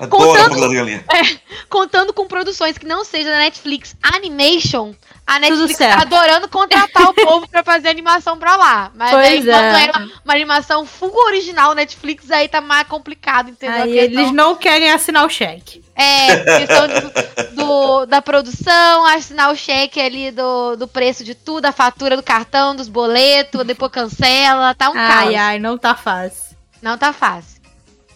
adoro. 0.04 0.24
Adoro 0.32 0.42
a 0.42 0.50
Contando- 0.50 0.74
Galinhas. 0.74 1.04
contando 1.70 2.14
com 2.14 2.28
produções 2.28 2.78
que 2.78 2.86
não 2.86 3.04
sejam 3.04 3.32
da 3.32 3.40
Netflix 3.40 3.96
Animation, 4.02 4.94
a 5.26 5.40
Netflix 5.40 5.78
tá 5.78 6.02
adorando 6.02 6.48
contratar 6.48 7.04
o 7.10 7.14
povo 7.16 7.48
pra 7.48 7.64
fazer 7.64 7.88
animação 7.90 8.38
pra 8.38 8.56
lá. 8.56 8.92
Mas 8.96 9.12
Pois 9.12 9.26
aí, 9.26 9.44
quando 9.44 9.76
é. 9.76 9.86
é 9.86 9.92
uma, 9.92 10.12
uma 10.26 10.34
animação 10.34 10.86
full 10.86 11.14
original 11.28 11.74
Netflix, 11.74 12.30
aí 12.30 12.48
tá 12.48 12.62
mais 12.62 12.88
complicado, 12.88 13.50
entendeu? 13.50 13.84
Aí 13.84 13.98
eles 13.98 14.32
não 14.32 14.56
querem 14.56 14.92
assinar 14.92 15.26
o 15.26 15.30
cheque. 15.30 15.84
É, 15.96 16.58
questão 16.60 16.88
do, 16.88 17.56
do- 17.56 18.06
da 18.08 18.22
produção, 18.22 19.06
assinar 19.06 19.52
o 19.52 19.56
cheque 19.56 20.02
ali 20.02 20.32
do, 20.32 20.76
do 20.76 20.88
preço 20.88 21.24
de 21.24 21.36
tudo, 21.36 21.66
a 21.66 21.72
fatura 21.72 22.16
do 22.18 22.24
cartão, 22.24 22.76
dos 22.76 22.88
boletos, 22.90 23.64
depois 23.66 23.92
cancela, 23.92 24.74
tá 24.74 24.90
um 24.90 24.98
ai, 24.98 25.24
caos. 25.26 25.36
ai, 25.36 25.60
não 25.60 25.78
tá 25.78 25.96
fácil. 25.96 26.56
Não 26.82 26.98
tá 26.98 27.14
fácil. 27.14 27.53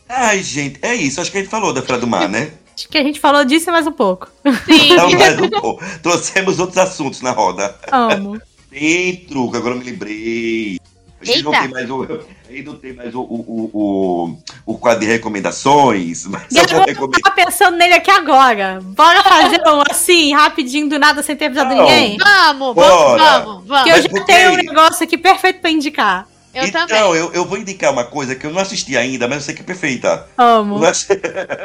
Ai, 0.09 0.41
gente, 0.41 0.79
é 0.81 0.95
isso. 0.95 1.19
Acho 1.21 1.31
que 1.31 1.37
a 1.37 1.41
gente 1.41 1.49
falou 1.49 1.73
da 1.73 1.81
Feira 1.81 1.99
do 1.99 2.07
Mar, 2.07 2.29
né? 2.29 2.51
Acho 2.75 2.87
que 2.89 2.97
a 2.97 3.03
gente 3.03 3.19
falou 3.19 3.43
disso 3.43 3.71
mais 3.71 3.87
um 3.87 3.91
pouco. 3.91 4.29
Sim. 4.65 4.93
Então, 4.93 5.11
mais 5.11 5.39
um 5.41 5.49
pouco. 5.49 5.83
Trouxemos 6.03 6.59
outros 6.59 6.77
assuntos 6.77 7.21
na 7.21 7.31
roda. 7.31 7.75
Amo. 7.91 8.39
Tem 8.69 9.15
truque, 9.15 9.57
agora 9.57 9.73
eu 9.75 9.79
me 9.79 9.85
lembrei. 9.85 10.79
A 11.19 11.25
gente 11.25 11.41
não 11.43 11.51
Eita. 11.51 11.63
tem 11.63 11.71
mais 11.73 11.89
o. 11.89 12.03
a 12.03 12.51
gente 12.53 12.63
não 12.65 12.75
tem 12.75 12.93
mais 12.93 13.15
o, 13.15 13.21
o, 13.21 13.23
o, 13.23 13.69
o, 13.73 14.73
o 14.73 14.77
quadro 14.77 14.99
de 14.99 15.07
recomendações, 15.07 16.27
mas 16.27 16.43
eu 16.55 16.67
vou 16.67 16.85
recomendar. 16.85 17.21
tava 17.21 17.35
pensando 17.35 17.75
nele 17.75 17.95
aqui 17.95 18.11
agora. 18.11 18.79
Bora 18.83 19.23
fazer 19.23 19.59
um 19.67 19.81
assim, 19.89 20.31
rapidinho, 20.35 20.87
do 20.87 20.99
nada, 20.99 21.23
sem 21.23 21.35
ter 21.35 21.45
avisado 21.45 21.73
Não. 21.73 21.81
ninguém? 21.83 22.17
Vamos, 22.17 22.75
Bora. 22.75 23.39
vamos, 23.39 23.65
vamos, 23.67 23.83
Que 23.83 23.89
vamos. 23.89 24.05
eu 24.05 24.19
já 24.19 24.25
tenho 24.25 24.51
um 24.51 24.55
negócio 24.57 25.03
aqui 25.03 25.17
perfeito 25.17 25.59
pra 25.59 25.71
indicar. 25.71 26.27
Eu 26.57 26.65
então, 26.65 26.87
também. 26.87 27.03
eu, 27.03 27.31
eu 27.33 27.45
vou 27.45 27.57
indicar 27.57 27.91
uma 27.91 28.03
coisa 28.03 28.35
que 28.35 28.45
eu 28.45 28.51
não 28.51 28.59
assisti 28.59 28.97
ainda, 28.97 29.27
mas 29.27 29.37
eu 29.37 29.43
sei 29.43 29.55
que 29.55 29.61
é 29.61 29.65
perfeita. 29.65 30.27
Amo. 30.37 30.83
Assisti- 30.83 31.19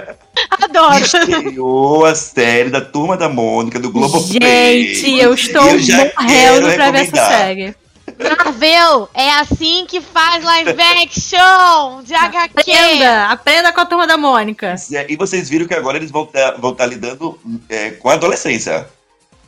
Adoro. 0.61 1.03
Estreou 1.03 2.05
a 2.05 2.15
série 2.15 2.69
da 2.71 2.81
Turma 2.81 3.17
da 3.17 3.29
Mônica 3.29 3.79
do 3.81 3.91
Globoplay. 3.91 4.95
Gente, 4.95 5.19
eu 5.19 5.33
estou 5.35 5.65
E 5.65 5.71
eu 5.71 5.79
já 5.81 6.13
morrendo 6.19 6.73
pra 6.75 6.91
ver 6.91 7.01
essa 7.01 7.27
série. 7.27 7.75
Marvel, 8.19 9.09
é 9.15 9.31
assim 9.31 9.87
que 9.89 10.01
faz 10.01 10.45
live 10.45 10.71
action 10.81 12.03
de 12.03 12.15
HQ. 12.15 12.61
Aprenda, 12.61 13.27
aprenda 13.27 13.73
com 13.73 13.81
a 13.81 13.87
turma 13.87 14.07
da 14.07 14.17
Mônica. 14.17 14.75
É, 14.93 15.07
E 15.11 15.17
vocês 15.17 15.49
viram 15.49 15.67
que 15.67 15.75
agora 15.75 15.97
eles 15.97 16.11
vão 16.11 16.25
estar 16.25 16.53
vão 16.53 16.75
tá 16.75 16.85
lidando 16.85 17.39
é, 17.69 17.91
com 17.93 18.09
a 18.09 18.15
adolescência. 18.15 18.87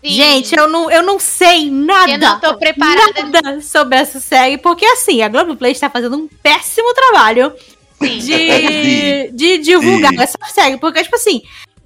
Sim. 0.05 0.11
Gente, 0.11 0.55
eu 0.55 0.69
não, 0.69 0.91
eu 0.91 1.03
não 1.03 1.19
sei 1.19 1.71
nada. 1.71 2.13
Eu 2.13 2.19
não 2.19 2.39
tô 2.39 2.59
preparada. 2.59 3.23
Nada 3.23 3.61
sobre 3.63 3.97
essa 3.97 4.21
série, 4.21 4.59
porque 4.59 4.85
assim, 4.85 5.23
a 5.23 5.29
Globoplay 5.29 5.73
está 5.73 5.89
fazendo 5.89 6.15
um 6.15 6.29
péssimo 6.43 6.93
trabalho 6.93 7.55
Sim. 7.99 8.19
de, 8.19 9.31
de 9.33 9.59
divulgar 9.59 10.13
Sim. 10.13 10.21
essa 10.21 10.39
série. 10.53 10.77
Porque, 10.77 11.03
tipo 11.03 11.17
assim, 11.17 11.41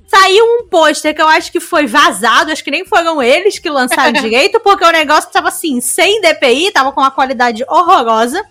saiu 0.08 0.44
um 0.44 0.66
pôster 0.68 1.14
que 1.14 1.22
eu 1.22 1.28
acho 1.28 1.52
que 1.52 1.60
foi 1.60 1.86
vazado, 1.86 2.50
acho 2.50 2.64
que 2.64 2.72
nem 2.72 2.84
foram 2.84 3.22
eles 3.22 3.60
que 3.60 3.70
lançaram 3.70 4.10
direito, 4.20 4.58
porque 4.58 4.84
o 4.84 4.90
negócio 4.90 5.30
tava 5.30 5.48
assim, 5.48 5.80
sem 5.80 6.20
DPI, 6.20 6.72
tava 6.72 6.90
com 6.90 7.00
uma 7.00 7.12
qualidade 7.12 7.64
horrorosa. 7.68 8.44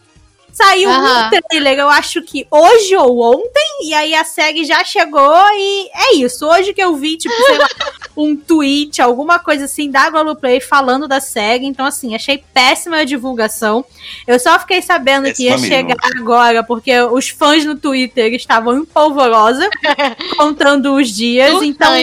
Saiu 0.57 0.89
Aham. 0.89 1.27
um 1.27 1.39
trailer, 1.47 1.77
eu 1.77 1.87
acho 1.87 2.19
que 2.23 2.47
hoje 2.49 2.95
ou 2.95 3.21
ontem, 3.21 3.87
e 3.87 3.93
aí 3.93 4.15
a 4.15 4.23
série 4.23 4.65
já 4.65 4.83
chegou 4.83 5.35
e 5.53 5.87
é 5.93 6.15
isso. 6.15 6.47
Hoje 6.47 6.73
que 6.73 6.81
eu 6.81 6.95
vi, 6.95 7.15
tipo, 7.15 7.35
sei 7.45 7.59
lá, 7.59 7.69
um 8.17 8.35
tweet, 8.35 8.99
alguma 8.99 9.37
coisa 9.37 9.65
assim 9.65 9.91
da 9.91 10.09
Globoplay 10.09 10.59
falando 10.59 11.07
da 11.07 11.19
série. 11.19 11.67
Então, 11.67 11.85
assim, 11.85 12.15
achei 12.15 12.43
péssima 12.55 12.97
a 12.97 13.03
divulgação. 13.03 13.85
Eu 14.25 14.39
só 14.39 14.57
fiquei 14.57 14.81
sabendo 14.81 15.31
que 15.31 15.43
ia 15.43 15.51
Péssima 15.51 15.69
mesmo. 15.69 15.89
chegar 15.89 16.19
agora, 16.19 16.63
porque 16.63 16.99
os 17.01 17.29
fãs 17.29 17.63
no 17.63 17.75
Twitter 17.75 18.33
estavam 18.33 18.79
em 18.79 18.83
polvorosa, 18.83 19.69
contando 20.37 20.95
os 20.95 21.09
dias. 21.09 21.61
Então, 21.61 21.93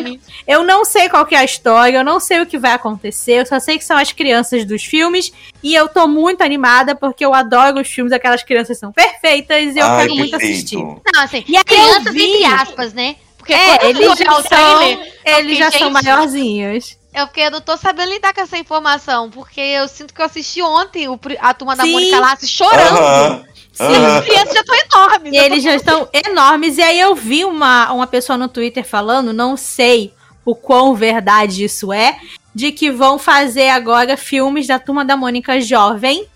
eu 0.46 0.62
não 0.62 0.84
sei 0.84 1.08
qual 1.08 1.26
que 1.26 1.34
é 1.34 1.38
a 1.38 1.44
história, 1.44 1.98
eu 1.98 2.04
não 2.04 2.20
sei 2.20 2.40
o 2.40 2.46
que 2.46 2.56
vai 2.56 2.70
acontecer, 2.70 3.40
eu 3.40 3.46
só 3.46 3.58
sei 3.58 3.78
que 3.78 3.84
são 3.84 3.96
as 3.96 4.12
crianças 4.12 4.64
dos 4.64 4.84
filmes 4.84 5.32
e 5.64 5.74
eu 5.74 5.88
tô 5.88 6.06
muito 6.06 6.42
animada 6.42 6.94
porque 6.94 7.24
eu 7.24 7.32
adoro 7.32 7.80
os 7.80 7.88
filmes, 7.88 8.12
aquelas 8.12 8.42
crianças 8.42 8.78
são 8.78 8.92
perfeitas 8.92 9.74
e 9.74 9.78
eu 9.78 9.86
Ai, 9.86 10.02
quero 10.02 10.14
muito 10.16 10.30
perfeito. 10.32 10.54
assistir. 10.54 10.76
Não, 10.76 11.22
assim, 11.22 11.42
E 11.48 11.56
eu 11.56 11.64
crianças 11.64 12.12
vi- 12.12 12.22
entre 12.22 12.44
aspas, 12.44 12.92
né? 12.92 13.16
Porque 13.38 13.54
É, 13.54 13.78
quando 13.78 13.96
eu 13.96 14.02
eles 14.12 14.18
já 14.18 14.32
são, 14.42 14.42
trailer, 14.42 15.12
eles 15.24 15.58
já 15.58 15.64
fiquei, 15.70 15.78
são 15.80 15.92
gente, 15.92 16.04
maiorzinhos. 16.04 16.98
É 17.12 17.24
porque 17.24 17.40
eu 17.40 17.50
não 17.50 17.60
tô 17.60 17.76
sabendo 17.76 18.10
lidar 18.12 18.34
com 18.34 18.40
essa 18.42 18.58
informação, 18.58 19.30
porque 19.30 19.60
eu 19.60 19.88
sinto 19.88 20.12
que 20.12 20.20
eu 20.20 20.24
assisti 20.26 20.60
ontem 20.62 21.08
o 21.08 21.18
a 21.40 21.54
turma 21.54 21.76
da 21.76 21.84
Sim. 21.84 21.92
Mônica 21.92 22.18
Lasso 22.20 22.46
chorando. 22.46 22.98
Aham. 22.98 23.44
E 23.80 23.82
as 23.82 24.24
crianças 24.24 24.54
já 24.54 24.60
estão 24.60 24.76
enormes. 24.76 25.32
E 25.32 25.36
eu 25.36 25.40
tô 25.42 25.46
eles 25.46 25.64
já 25.64 25.74
estão 25.74 26.08
enormes. 26.26 26.78
E 26.78 26.82
aí 26.82 27.00
eu 27.00 27.14
vi 27.14 27.44
uma, 27.44 27.92
uma 27.92 28.06
pessoa 28.06 28.36
no 28.36 28.48
Twitter 28.48 28.84
falando, 28.84 29.32
não 29.32 29.56
sei 29.56 30.12
o 30.44 30.54
quão 30.54 30.94
verdade 30.94 31.64
isso 31.64 31.92
é, 31.92 32.18
de 32.54 32.70
que 32.72 32.90
vão 32.90 33.18
fazer 33.18 33.68
agora 33.68 34.16
filmes 34.16 34.66
da 34.66 34.78
Turma 34.78 35.04
da 35.04 35.16
Mônica 35.16 35.60
jovem. 35.60 36.26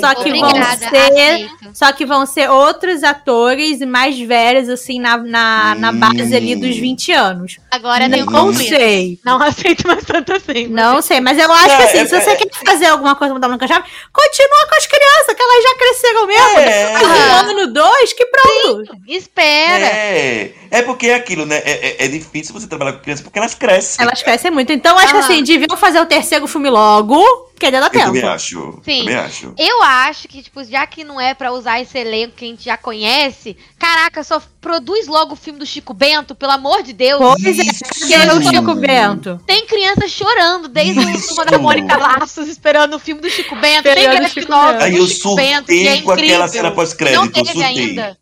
Só 0.00 0.14
que 0.14 0.30
vão 0.30 0.48
Obrigada, 0.48 0.88
ser- 0.88 0.96
aceito. 0.96 1.52
Só 1.74 1.92
que 1.92 2.04
vão 2.06 2.26
ser 2.26 2.50
outros 2.50 3.02
atores 3.02 3.80
mais 3.80 4.18
velhos, 4.18 4.68
assim, 4.68 5.00
na, 5.00 5.16
na, 5.16 5.74
na 5.74 5.92
base 5.92 6.34
ali 6.34 6.54
dos 6.56 6.76
20 6.76 7.12
anos. 7.12 7.58
Agora 7.70 8.08
não 8.08 8.26
conflito. 8.26 8.68
sei. 8.68 9.18
Não 9.24 9.40
aceito 9.42 9.86
mais 9.86 10.04
tanto 10.04 10.32
assim. 10.34 10.66
Não 10.68 11.00
sei, 11.02 11.20
mas 11.20 11.38
eu 11.38 11.50
acho 11.52 11.68
Não, 11.68 11.76
que 11.76 11.82
assim, 11.84 11.98
é- 11.98 12.06
se 12.06 12.20
você 12.20 12.30
é- 12.30 12.36
quer 12.36 12.48
fazer 12.64 12.86
alguma 12.86 13.14
coisa 13.14 13.34
mudar 13.34 13.48
Mônica 13.48 13.66
Jovem, 13.66 13.84
continua 14.12 14.66
com 14.68 14.74
as 14.76 14.86
crianças, 14.86 15.34
que 15.34 15.42
elas 15.42 15.62
já 15.62 15.74
cresceram 15.76 16.26
mesmo. 16.26 16.58
É. 16.58 16.98
Um 17.02 17.50
ano, 17.60 17.72
dois, 17.72 18.12
que 18.12 18.26
pronto. 18.26 18.96
Espera. 19.08 19.84
É, 19.86 20.52
é 20.70 20.82
porque 20.82 21.06
é 21.08 21.14
aquilo, 21.14 21.46
né? 21.46 21.56
É, 21.64 21.70
é- 22.02 22.04
é 22.04 22.08
difícil 22.08 22.52
você 22.54 22.66
trabalhar 22.66 22.92
com 22.94 23.00
criança 23.00 23.22
porque 23.22 23.38
elas 23.38 23.54
crescem. 23.54 24.04
Elas 24.04 24.22
crescem 24.22 24.50
muito. 24.50 24.72
Então, 24.72 24.96
acho 24.98 25.12
que 25.12 25.18
assim, 25.20 25.42
deviam 25.42 25.76
fazer 25.76 26.00
o 26.00 26.06
terceiro 26.06 26.46
filme 26.46 26.70
logo, 26.70 27.22
porque 27.62 27.66
ainda 27.66 27.80
dá 27.80 27.86
Eu 27.86 27.90
tempo. 27.90 28.06
também 28.06 28.22
acho. 28.24 28.80
Sim. 28.84 28.98
Também 29.00 29.14
acho. 29.14 29.54
Eu 29.56 29.82
acho 29.84 30.26
que, 30.26 30.42
tipo, 30.42 30.64
já 30.64 30.84
que 30.84 31.04
não 31.04 31.20
é 31.20 31.32
pra 31.32 31.52
usar 31.52 31.80
esse 31.80 31.96
elenco 31.96 32.34
que 32.34 32.44
a 32.44 32.48
gente 32.48 32.64
já 32.64 32.76
conhece, 32.76 33.56
caraca, 33.78 34.24
só 34.24 34.42
produz 34.60 35.06
logo 35.06 35.34
o 35.34 35.36
filme 35.36 35.60
do 35.60 35.66
Chico 35.66 35.94
Bento, 35.94 36.34
pelo 36.34 36.50
amor 36.52 36.82
de 36.82 36.92
Deus. 36.92 37.20
Pois 37.20 37.58
é, 37.58 37.62
porque 37.64 38.14
é 38.14 38.32
o 38.34 38.42
Chico 38.42 38.74
Bento. 38.74 39.40
Tem 39.46 39.64
criança 39.64 40.08
chorando 40.08 40.68
desde 40.68 40.98
o 40.98 41.10
Isso. 41.10 41.28
turma 41.28 41.44
da 41.44 41.58
Mônica 41.58 41.96
Laços 41.96 42.48
esperando 42.48 42.94
o 42.94 42.98
filme 42.98 43.20
do 43.20 43.30
Chico 43.30 43.54
Bento. 43.54 43.84
Tem 43.84 43.92
Esperando 43.92 44.28
Chico 44.28 44.52
Bento. 44.52 44.78
do 44.78 44.82
Aí 44.82 44.96
eu 44.96 45.06
Chico 45.06 45.34
Bento, 45.36 45.66
que 45.66 45.86
é 45.88 46.02
com 46.02 46.10
aquela 46.10 46.26
incrível. 46.26 46.48
cena 46.48 46.68
Não 46.68 46.74
pós-crédito. 46.74 47.32
teve 47.32 47.46
surtei. 47.46 47.62
ainda. 47.64 48.18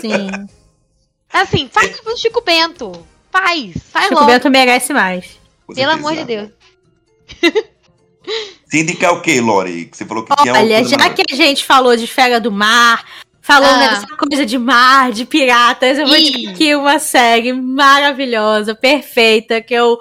Sim. 0.00 0.28
Assim, 1.32 1.68
faz 1.72 1.90
o 1.90 1.94
filme 1.94 2.12
do 2.12 2.20
Chico 2.20 2.40
Bento. 2.42 3.06
Faz, 3.32 3.72
faz 3.90 4.04
Chico 4.06 4.14
logo. 4.20 4.26
Bento 4.26 4.48
merece 4.50 4.92
mais. 4.92 5.26
Pelo 5.74 5.90
amor 5.92 6.14
de 6.14 6.24
Deus. 6.24 6.50
Se 8.74 8.80
indicar 8.80 9.12
o 9.12 9.20
quê, 9.20 9.40
Lori? 9.40 9.84
Que 9.84 9.96
você 9.96 10.04
falou 10.04 10.24
que 10.24 10.32
Olha, 10.36 10.52
coisa 10.78 10.90
já 10.90 10.96
na- 10.96 11.10
que 11.10 11.22
a 11.30 11.36
gente 11.36 11.64
falou 11.64 11.96
de 11.96 12.08
Fera 12.08 12.40
do 12.40 12.50
Mar, 12.50 13.04
falou 13.40 13.68
Ah. 13.68 13.78
dessa 13.78 14.06
coisa 14.16 14.44
de 14.44 14.58
mar, 14.58 15.12
de 15.12 15.24
piratas, 15.24 15.96
eu 15.96 16.08
vou 16.08 16.16
dizer 16.16 16.48
aqui 16.48 16.74
uma 16.74 16.98
série 16.98 17.52
maravilhosa, 17.52 18.74
perfeita, 18.74 19.60
que 19.60 19.72
eu 19.74 19.96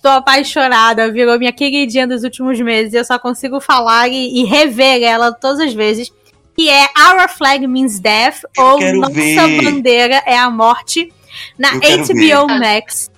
tô 0.00 0.08
apaixonada, 0.08 1.10
virou 1.10 1.36
minha 1.36 1.52
queridinha 1.52 2.06
dos 2.06 2.22
últimos 2.22 2.60
meses, 2.60 2.94
eu 2.94 3.04
só 3.04 3.18
consigo 3.18 3.60
falar 3.60 4.08
e, 4.08 4.40
e 4.40 4.44
rever 4.44 5.02
ela 5.02 5.32
todas 5.32 5.58
as 5.58 5.72
vezes, 5.74 6.12
que 6.56 6.68
é 6.70 6.82
Our 6.96 7.28
Flag 7.28 7.66
Means 7.66 7.98
Death, 7.98 8.42
Eu 8.56 8.64
ou 8.64 8.80
Nossa 9.00 9.12
ver. 9.14 9.62
Bandeira 9.64 10.22
é 10.26 10.36
a 10.38 10.48
Morte, 10.48 11.12
na 11.58 11.70
HBO 11.72 12.46
Max. 12.58 13.10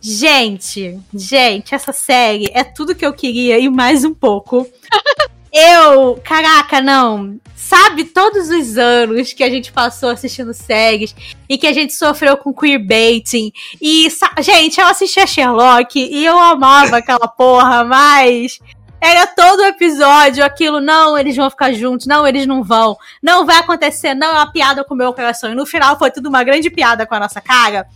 Gente, 0.00 0.98
gente, 1.12 1.74
essa 1.74 1.92
série 1.92 2.50
é 2.54 2.62
tudo 2.62 2.94
que 2.94 3.04
eu 3.04 3.12
queria 3.12 3.58
e 3.58 3.68
mais 3.68 4.04
um 4.04 4.14
pouco. 4.14 4.66
Eu, 5.52 6.20
caraca, 6.22 6.80
não. 6.80 7.40
Sabe 7.56 8.04
todos 8.04 8.50
os 8.50 8.76
anos 8.76 9.32
que 9.32 9.42
a 9.42 9.50
gente 9.50 9.72
passou 9.72 10.10
assistindo 10.10 10.52
séries 10.52 11.14
e 11.48 11.56
que 11.56 11.66
a 11.66 11.72
gente 11.72 11.94
sofreu 11.94 12.36
com 12.36 12.52
queerbaiting. 12.52 13.50
E, 13.80 14.08
gente, 14.40 14.78
eu 14.78 14.86
assistia 14.86 15.26
Sherlock 15.26 15.98
e 15.98 16.24
eu 16.24 16.38
amava 16.38 16.98
aquela 16.98 17.26
porra, 17.26 17.82
mas 17.82 18.60
era 19.00 19.26
todo 19.26 19.64
episódio 19.64 20.44
aquilo, 20.44 20.80
não, 20.80 21.16
eles 21.16 21.36
vão 21.36 21.48
ficar 21.48 21.72
juntos, 21.72 22.06
não, 22.06 22.26
eles 22.26 22.46
não 22.46 22.62
vão, 22.62 22.96
não 23.22 23.46
vai 23.46 23.56
acontecer, 23.56 24.14
não, 24.14 24.28
é 24.28 24.34
uma 24.34 24.52
piada 24.52 24.84
com 24.84 24.94
o 24.94 24.96
meu 24.96 25.12
coração. 25.12 25.50
E 25.50 25.54
no 25.54 25.66
final 25.66 25.98
foi 25.98 26.10
tudo 26.10 26.28
uma 26.28 26.44
grande 26.44 26.70
piada 26.70 27.06
com 27.06 27.14
a 27.14 27.20
nossa 27.20 27.40
cara. 27.40 27.86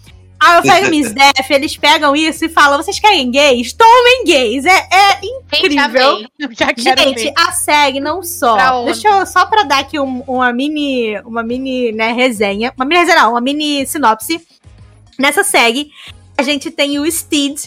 A 0.45 0.61
Fire 0.63 0.91
Miss 0.91 1.13
Death, 1.15 1.51
eles 1.51 1.77
pegam 1.77 2.17
isso 2.17 2.45
e 2.45 2.49
falam: 2.49 2.83
vocês 2.83 2.99
querem 2.99 3.31
gays? 3.31 3.73
Tomem 3.73 4.25
gays. 4.25 4.65
É, 4.65 4.89
é 4.91 5.13
Gente, 5.21 5.27
incrível. 5.67 6.27
Eu 6.39 6.49
já 6.53 6.73
quero 6.75 7.01
Gente, 7.01 7.25
ver. 7.25 7.33
a 7.37 7.53
SEG 7.53 8.01
não 8.01 8.23
só. 8.23 8.85
Deixa 8.85 9.09
eu 9.09 9.25
só 9.27 9.47
pra 9.47 9.63
dar 9.63 9.79
aqui 9.81 10.01
um- 10.01 10.23
uma 10.27 10.53
mini, 10.53 11.19
uma 11.21 11.43
mini, 11.43 11.93
né, 11.93 12.13
resenha. 12.13 12.73
Uma 12.77 12.85
mini 12.85 13.01
resenha, 13.01 13.23
não, 13.23 13.31
uma 13.33 13.41
mini 13.41 13.87
sinopse. 13.87 14.41
Nessa 15.19 15.45
SEG, 15.45 15.91
a 16.37 16.43
gente 16.43 16.71
tem 16.71 16.99
o 16.99 17.11
Steed, 17.11 17.59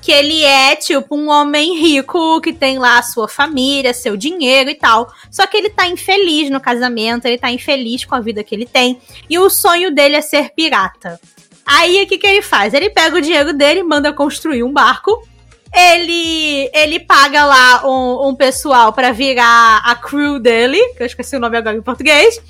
que 0.00 0.12
ele 0.12 0.42
é 0.44 0.76
tipo 0.76 1.16
um 1.16 1.28
homem 1.28 1.78
rico 1.80 2.40
que 2.40 2.52
tem 2.52 2.78
lá 2.78 2.98
a 2.98 3.02
sua 3.02 3.26
família, 3.26 3.92
seu 3.92 4.16
dinheiro 4.16 4.70
e 4.70 4.74
tal. 4.74 5.12
Só 5.30 5.46
que 5.46 5.56
ele 5.56 5.70
tá 5.70 5.88
infeliz 5.88 6.48
no 6.50 6.60
casamento, 6.60 7.26
ele 7.26 7.38
tá 7.38 7.50
infeliz 7.50 8.04
com 8.04 8.14
a 8.14 8.20
vida 8.20 8.44
que 8.44 8.54
ele 8.54 8.66
tem. 8.66 9.00
E 9.28 9.38
o 9.38 9.50
sonho 9.50 9.92
dele 9.92 10.14
é 10.16 10.20
ser 10.20 10.50
pirata. 10.54 11.18
Aí 11.72 12.02
o 12.02 12.06
que, 12.08 12.18
que 12.18 12.26
ele 12.26 12.42
faz? 12.42 12.74
Ele 12.74 12.90
pega 12.90 13.16
o 13.16 13.20
dinheiro 13.20 13.52
dele, 13.52 13.84
manda 13.84 14.12
construir 14.12 14.64
um 14.64 14.72
barco. 14.72 15.22
Ele 15.72 16.68
ele 16.74 16.98
paga 16.98 17.44
lá 17.44 17.88
um, 17.88 18.30
um 18.30 18.34
pessoal 18.34 18.92
pra 18.92 19.12
virar 19.12 19.80
a 19.84 19.94
crew 19.94 20.40
dele, 20.40 20.78
que 20.96 21.02
eu 21.04 21.06
esqueci 21.06 21.36
o 21.36 21.40
nome 21.40 21.56
agora 21.56 21.76
em 21.76 21.82
português. 21.82 22.42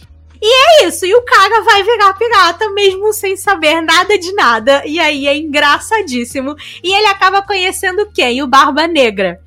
E 0.43 0.47
é 0.47 0.87
isso, 0.87 1.05
e 1.05 1.15
o 1.15 1.21
cara 1.21 1.61
vai 1.61 1.83
virar 1.83 2.15
pirata 2.15 2.71
mesmo 2.71 3.13
sem 3.13 3.37
saber 3.37 3.83
nada 3.83 4.19
de 4.19 4.33
nada. 4.33 4.83
E 4.87 4.99
aí 4.99 5.29
é 5.29 5.37
engraçadíssimo. 5.37 6.57
E 6.83 6.91
ele 6.91 7.07
acaba 7.09 7.43
conhecendo 7.43 8.11
quem? 8.11 8.43
O 8.43 8.47
Barba 8.47 8.87
Negra. 8.87 9.39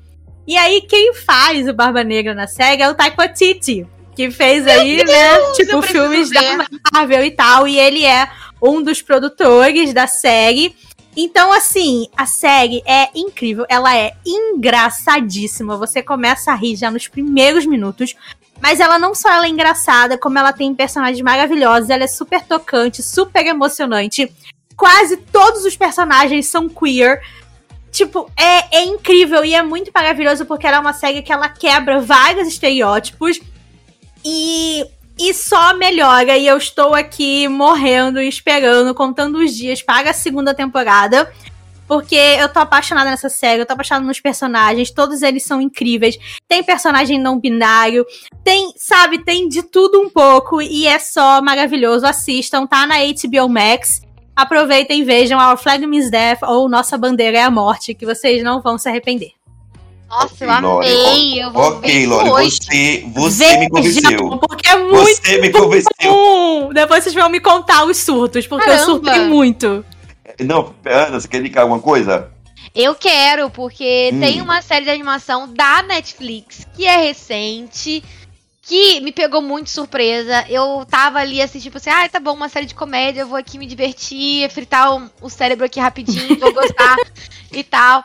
E 0.46 0.56
aí 0.56 0.82
quem 0.82 1.12
faz 1.12 1.68
o 1.68 1.74
Barba 1.74 2.04
Negra 2.04 2.32
na 2.32 2.46
série 2.46 2.80
é 2.80 2.88
o 2.88 2.94
Taika 2.94 3.16
Waititi, 3.16 3.84
que 4.14 4.30
fez 4.30 4.68
aí, 4.68 5.02
né, 5.02 5.52
tipo 5.54 5.82
filmes 5.82 6.30
ver. 6.30 6.58
da 6.58 6.66
Marvel 6.92 7.24
e 7.24 7.30
tal, 7.32 7.66
e 7.66 7.76
ele 7.76 8.04
é 8.04 8.28
um 8.64 8.82
dos 8.82 9.02
produtores 9.02 9.92
da 9.92 10.06
série. 10.06 10.74
Então, 11.16 11.52
assim, 11.52 12.08
a 12.16 12.26
série 12.26 12.82
é 12.86 13.08
incrível, 13.14 13.64
ela 13.68 13.96
é 13.96 14.14
engraçadíssima. 14.26 15.76
Você 15.76 16.02
começa 16.02 16.50
a 16.50 16.54
rir 16.54 16.74
já 16.74 16.90
nos 16.90 17.06
primeiros 17.06 17.66
minutos. 17.66 18.16
Mas 18.60 18.80
ela 18.80 18.98
não 18.98 19.14
só 19.14 19.30
ela 19.30 19.46
é 19.46 19.48
engraçada, 19.50 20.16
como 20.16 20.38
ela 20.38 20.52
tem 20.52 20.74
personagens 20.74 21.20
maravilhosos, 21.20 21.90
ela 21.90 22.04
é 22.04 22.06
super 22.06 22.42
tocante, 22.42 23.02
super 23.02 23.44
emocionante. 23.44 24.32
Quase 24.76 25.18
todos 25.18 25.64
os 25.64 25.76
personagens 25.76 26.46
são 26.46 26.68
queer. 26.68 27.20
Tipo, 27.92 28.30
é, 28.36 28.78
é 28.78 28.84
incrível 28.84 29.44
e 29.44 29.54
é 29.54 29.62
muito 29.62 29.90
maravilhoso 29.94 30.46
porque 30.46 30.66
ela 30.66 30.78
é 30.78 30.80
uma 30.80 30.92
série 30.92 31.22
que 31.22 31.32
ela 31.32 31.48
quebra 31.48 32.00
vários 32.00 32.48
estereótipos 32.48 33.38
e, 34.24 34.84
e 35.18 35.32
só 35.32 35.74
melhora. 35.74 36.36
E 36.36 36.46
eu 36.46 36.56
estou 36.56 36.94
aqui 36.94 37.48
morrendo 37.48 38.20
e 38.20 38.28
esperando, 38.28 38.94
contando 38.94 39.38
os 39.38 39.54
dias 39.54 39.82
para 39.82 40.10
a 40.10 40.14
segunda 40.14 40.54
temporada. 40.54 41.32
Porque 41.86 42.16
eu 42.16 42.48
tô 42.48 42.60
apaixonada 42.60 43.10
nessa 43.10 43.28
série, 43.28 43.60
eu 43.60 43.66
tô 43.66 43.74
apaixonada 43.74 44.06
nos 44.06 44.18
personagens, 44.18 44.90
todos 44.90 45.20
eles 45.20 45.44
são 45.44 45.60
incríveis. 45.60 46.16
Tem 46.48 46.62
personagem 46.62 47.20
não 47.20 47.38
binário, 47.38 48.06
tem, 48.42 48.72
sabe, 48.76 49.22
tem 49.22 49.48
de 49.48 49.62
tudo 49.62 50.00
um 50.00 50.08
pouco 50.08 50.62
e 50.62 50.86
é 50.86 50.98
só 50.98 51.42
maravilhoso. 51.42 52.06
Assistam, 52.06 52.66
tá 52.66 52.86
na 52.86 52.96
HBO 53.00 53.48
Max. 53.50 54.00
Aproveitem, 54.34 55.04
vejam 55.04 55.38
Our 55.38 55.58
Flag 55.58 55.86
Means 55.86 56.10
Death 56.10 56.42
ou 56.42 56.68
Nossa 56.68 56.96
Bandeira 56.96 57.38
é 57.38 57.42
a 57.42 57.50
Morte, 57.50 57.94
que 57.94 58.06
vocês 58.06 58.42
não 58.42 58.60
vão 58.62 58.78
se 58.78 58.88
arrepender. 58.88 59.32
Nossa, 60.08 60.44
eu 60.44 60.60
Lore, 60.60 60.86
amei. 60.86 61.42
Eu 61.42 61.50
vou 61.50 61.62
Ok, 61.62 61.90
ver 61.90 62.06
Lore, 62.06 62.30
hoje. 62.30 62.58
você, 62.62 63.04
você 63.08 63.56
me 63.58 63.68
convenceu. 63.68 64.38
Porque 64.38 64.68
é 64.68 64.76
muito 64.76 64.94
Você 65.22 65.38
me 65.38 65.50
convenceu. 65.50 65.88
bom. 66.02 66.72
Depois 66.72 67.02
vocês 67.02 67.14
vão 67.14 67.28
me 67.28 67.40
contar 67.40 67.84
os 67.84 67.96
surtos, 67.96 68.46
porque 68.46 68.64
Caramba. 68.66 68.82
eu 68.82 68.86
surtei 68.86 69.20
muito. 69.26 69.84
Não, 70.40 70.74
Ana, 70.84 71.20
você 71.20 71.28
quer 71.28 71.40
indicar 71.40 71.62
alguma 71.62 71.80
coisa? 71.80 72.30
Eu 72.74 72.94
quero, 72.94 73.50
porque 73.50 74.10
Hum. 74.12 74.20
tem 74.20 74.40
uma 74.40 74.60
série 74.62 74.84
de 74.84 74.90
animação 74.90 75.52
da 75.52 75.82
Netflix 75.82 76.66
que 76.74 76.86
é 76.86 76.96
recente, 76.96 78.02
que 78.62 79.00
me 79.00 79.12
pegou 79.12 79.40
muito 79.42 79.70
surpresa. 79.70 80.44
Eu 80.48 80.84
tava 80.88 81.18
ali 81.20 81.40
assim, 81.40 81.60
tipo 81.60 81.76
assim, 81.76 81.90
ah, 81.90 82.08
tá 82.08 82.18
bom, 82.18 82.32
uma 82.32 82.48
série 82.48 82.66
de 82.66 82.74
comédia, 82.74 83.20
eu 83.20 83.28
vou 83.28 83.36
aqui 83.38 83.58
me 83.58 83.66
divertir, 83.66 84.50
fritar 84.50 84.96
o, 84.96 85.10
o 85.22 85.30
cérebro 85.30 85.64
aqui 85.66 85.78
rapidinho, 85.78 86.38
vou 86.38 86.52
gostar 86.52 86.96
e 87.52 87.62
tal. 87.62 88.04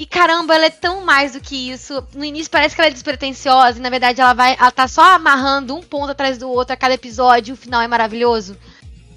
E 0.00 0.06
caramba, 0.06 0.54
ela 0.54 0.64
é 0.64 0.70
tão 0.70 1.04
mais 1.04 1.34
do 1.34 1.40
que 1.42 1.70
isso. 1.70 2.02
No 2.14 2.24
início 2.24 2.50
parece 2.50 2.74
que 2.74 2.80
ela 2.80 2.88
é 2.88 2.90
despretensiosa, 2.90 3.78
e 3.78 3.82
na 3.82 3.90
verdade 3.90 4.18
ela 4.18 4.32
vai. 4.32 4.56
Ela 4.58 4.70
tá 4.70 4.88
só 4.88 5.02
amarrando 5.02 5.76
um 5.76 5.82
ponto 5.82 6.10
atrás 6.10 6.38
do 6.38 6.48
outro 6.48 6.72
a 6.72 6.76
cada 6.76 6.94
episódio, 6.94 7.52
e 7.52 7.54
o 7.54 7.56
final 7.56 7.82
é 7.82 7.86
maravilhoso. 7.86 8.56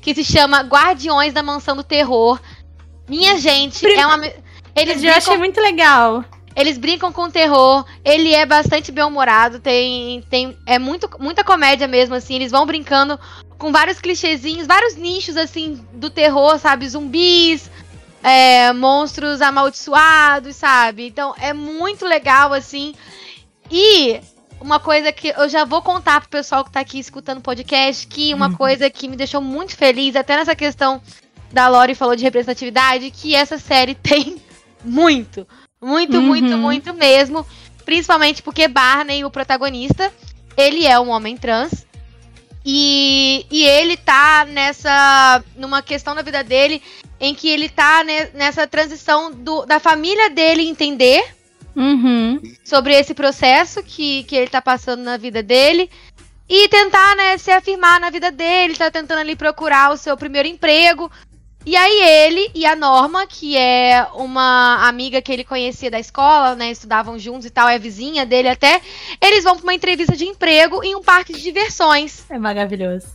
Que 0.01 0.13
se 0.13 0.25
chama 0.25 0.59
Guardiões 0.59 1.31
da 1.31 1.41
Mansão 1.41 1.77
do 1.77 1.85
Terror. 1.85 2.37
Minha 3.07 3.39
gente, 3.39 3.87
é 3.87 4.05
uma. 4.05 4.25
Eles 4.75 5.01
Eu 5.01 5.11
achei 5.11 5.19
brincam, 5.21 5.37
muito 5.37 5.61
legal. 5.61 6.25
eles 6.53 6.77
brincam 6.77 7.13
com 7.13 7.29
terror. 7.31 7.85
Ele 8.03 8.33
é 8.33 8.45
bastante 8.45 8.91
bem-humorado. 8.91 9.61
Tem, 9.61 10.21
tem. 10.29 10.57
É 10.65 10.77
muito, 10.77 11.09
muita 11.17 11.45
comédia 11.45 11.87
mesmo, 11.87 12.13
assim. 12.13 12.35
Eles 12.35 12.51
vão 12.51 12.65
brincando 12.65 13.17
com 13.57 13.71
vários 13.71 14.01
clichêzinhos, 14.01 14.67
vários 14.67 14.97
nichos, 14.97 15.37
assim, 15.37 15.81
do 15.93 16.09
terror, 16.09 16.59
sabe? 16.59 16.89
Zumbis, 16.89 17.71
é, 18.23 18.71
monstros 18.71 19.41
amaldiçoados, 19.41 20.55
sabe? 20.55 21.07
Então 21.07 21.35
é 21.37 21.51
muito 21.53 22.05
legal, 22.05 22.53
assim. 22.53 22.95
E 23.69 24.19
uma 24.61 24.79
coisa 24.79 25.11
que 25.11 25.27
eu 25.27 25.49
já 25.49 25.65
vou 25.65 25.81
contar 25.81 26.21
pro 26.21 26.29
pessoal 26.29 26.63
que 26.63 26.71
tá 26.71 26.79
aqui 26.79 26.97
escutando 26.97 27.39
o 27.39 27.41
podcast, 27.41 28.07
que 28.07 28.33
uma 28.33 28.47
uhum. 28.47 28.55
coisa 28.55 28.89
que 28.89 29.09
me 29.09 29.17
deixou 29.17 29.41
muito 29.41 29.75
feliz, 29.75 30.15
até 30.15 30.37
nessa 30.37 30.55
questão 30.55 31.01
da 31.51 31.67
Lori 31.67 31.93
falou 31.93 32.15
de 32.15 32.23
representatividade, 32.23 33.11
que 33.11 33.35
essa 33.35 33.57
série 33.57 33.93
tem 33.95 34.41
muito. 34.83 35.45
Muito, 35.81 36.15
uhum. 36.15 36.23
muito, 36.23 36.57
muito 36.57 36.93
mesmo. 36.93 37.45
Principalmente 37.83 38.41
porque 38.41 38.69
Barney, 38.69 39.25
o 39.25 39.29
protagonista, 39.29 40.11
ele 40.55 40.87
é 40.87 40.97
um 40.97 41.09
homem 41.09 41.35
trans. 41.35 41.85
E, 42.65 43.45
e 43.51 43.65
ele 43.65 43.97
tá 43.97 44.45
nessa. 44.45 45.43
numa 45.55 45.81
questão 45.81 46.13
na 46.13 46.21
vida 46.21 46.43
dele 46.43 46.81
em 47.19 47.35
que 47.35 47.49
ele 47.49 47.69
tá 47.69 48.03
ne, 48.03 48.25
nessa 48.33 48.65
transição 48.65 49.31
do, 49.31 49.65
da 49.65 49.79
família 49.79 50.29
dele 50.29 50.67
entender 50.67 51.23
uhum. 51.75 52.41
sobre 52.63 52.93
esse 52.93 53.13
processo 53.13 53.83
que, 53.83 54.23
que 54.23 54.35
ele 54.35 54.47
tá 54.47 54.61
passando 54.61 55.03
na 55.03 55.17
vida 55.17 55.43
dele. 55.43 55.89
E 56.47 56.67
tentar, 56.67 57.15
né, 57.15 57.37
se 57.37 57.51
afirmar 57.51 57.99
na 57.99 58.09
vida 58.09 58.29
dele, 58.29 58.75
tá 58.75 58.91
tentando 58.91 59.19
ali 59.19 59.35
procurar 59.35 59.91
o 59.91 59.97
seu 59.97 60.15
primeiro 60.17 60.47
emprego. 60.47 61.09
E 61.65 61.77
aí 61.77 62.01
ele 62.01 62.51
e 62.53 62.65
a 62.65 62.75
Norma, 62.75 63.25
que 63.25 63.55
é 63.55 64.05
uma 64.15 64.85
amiga 64.87 65.21
que 65.21 65.31
ele 65.31 65.45
conhecia 65.45 65.89
da 65.89 65.99
escola, 65.99 66.55
né, 66.55 66.71
estudavam 66.71 67.17
juntos 67.17 67.45
e 67.45 67.49
tal, 67.49 67.69
é 67.69 67.79
vizinha 67.79 68.25
dele 68.25 68.49
até, 68.49 68.81
eles 69.21 69.45
vão 69.45 69.55
para 69.55 69.63
uma 69.63 69.73
entrevista 69.73 70.15
de 70.15 70.25
emprego 70.25 70.83
em 70.83 70.93
um 70.95 71.01
parque 71.01 71.31
de 71.31 71.41
diversões. 71.41 72.25
É 72.29 72.37
maravilhoso. 72.37 73.07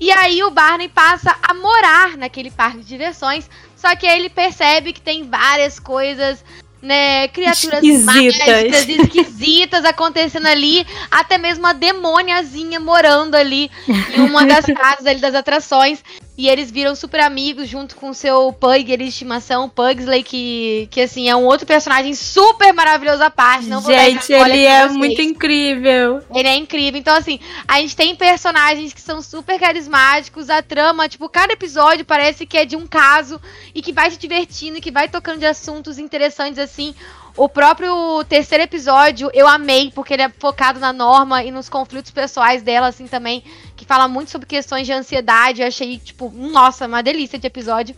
E 0.00 0.10
aí 0.10 0.42
o 0.42 0.50
Barney 0.50 0.88
passa 0.88 1.36
a 1.40 1.54
morar 1.54 2.16
naquele 2.16 2.50
parque 2.50 2.78
de 2.78 2.84
diversões, 2.84 3.48
só 3.76 3.94
que 3.94 4.06
aí 4.06 4.18
ele 4.18 4.28
percebe 4.28 4.92
que 4.92 5.00
tem 5.00 5.28
várias 5.28 5.78
coisas 5.78 6.44
né, 6.84 7.28
criaturas 7.28 7.82
esquisitas. 7.82 8.04
mágicas, 8.04 8.88
esquisitas 8.88 9.84
acontecendo 9.84 10.46
ali, 10.46 10.86
até 11.10 11.38
mesmo 11.38 11.66
a 11.66 11.72
demôniazinha 11.72 12.78
morando 12.78 13.34
ali 13.34 13.70
em 14.14 14.20
uma 14.20 14.44
das 14.44 14.66
casas 14.76 15.06
ali 15.06 15.20
das 15.20 15.34
atrações. 15.34 16.04
E 16.36 16.48
eles 16.48 16.68
viram 16.68 16.96
super 16.96 17.20
amigos 17.20 17.68
junto 17.68 17.94
com 17.94 18.10
o 18.10 18.14
seu 18.14 18.52
Pug 18.52 18.96
de 18.96 19.04
estimação, 19.04 19.68
Pugsley, 19.68 20.24
que, 20.24 20.88
que 20.90 21.00
assim, 21.00 21.28
é 21.28 21.36
um 21.36 21.44
outro 21.44 21.64
personagem 21.64 22.12
super 22.12 22.72
maravilhoso 22.72 23.22
à 23.22 23.30
parte. 23.30 23.66
Não 23.66 23.80
gente, 23.80 24.32
ele 24.32 24.64
é 24.64 24.88
muito 24.88 25.22
incrível. 25.22 26.22
Ele 26.34 26.48
é 26.48 26.56
incrível. 26.56 26.98
Então, 26.98 27.14
assim, 27.14 27.38
a 27.68 27.80
gente 27.80 27.94
tem 27.94 28.16
personagens 28.16 28.92
que 28.92 29.00
são 29.00 29.22
super 29.22 29.60
carismáticos, 29.60 30.50
a 30.50 30.60
trama, 30.60 31.08
tipo, 31.08 31.28
cada 31.28 31.52
episódio 31.52 32.04
parece 32.04 32.44
que 32.44 32.58
é 32.58 32.64
de 32.64 32.74
um 32.74 32.84
caso 32.84 33.40
e 33.72 33.80
que 33.80 33.92
vai 33.92 34.10
te 34.10 34.18
divertindo, 34.18 34.78
e 34.78 34.80
que 34.80 34.90
vai 34.90 35.08
tocando 35.08 35.38
de 35.38 35.46
assuntos 35.46 35.98
interessantes, 35.98 36.58
assim. 36.58 36.96
O 37.36 37.48
próprio 37.48 38.22
terceiro 38.28 38.62
episódio 38.62 39.28
eu 39.34 39.48
amei, 39.48 39.90
porque 39.92 40.14
ele 40.14 40.22
é 40.22 40.28
focado 40.28 40.78
na 40.78 40.92
Norma 40.92 41.42
e 41.42 41.50
nos 41.50 41.68
conflitos 41.68 42.12
pessoais 42.12 42.62
dela, 42.62 42.86
assim, 42.86 43.08
também, 43.08 43.42
que 43.76 43.84
fala 43.84 44.08
muito 44.08 44.30
sobre 44.30 44.46
questões 44.46 44.86
de 44.86 44.92
ansiedade. 44.92 45.62
Eu 45.62 45.68
achei, 45.68 45.98
tipo, 45.98 46.30
nossa, 46.34 46.86
uma 46.86 47.02
delícia 47.02 47.38
de 47.38 47.46
episódio. 47.46 47.94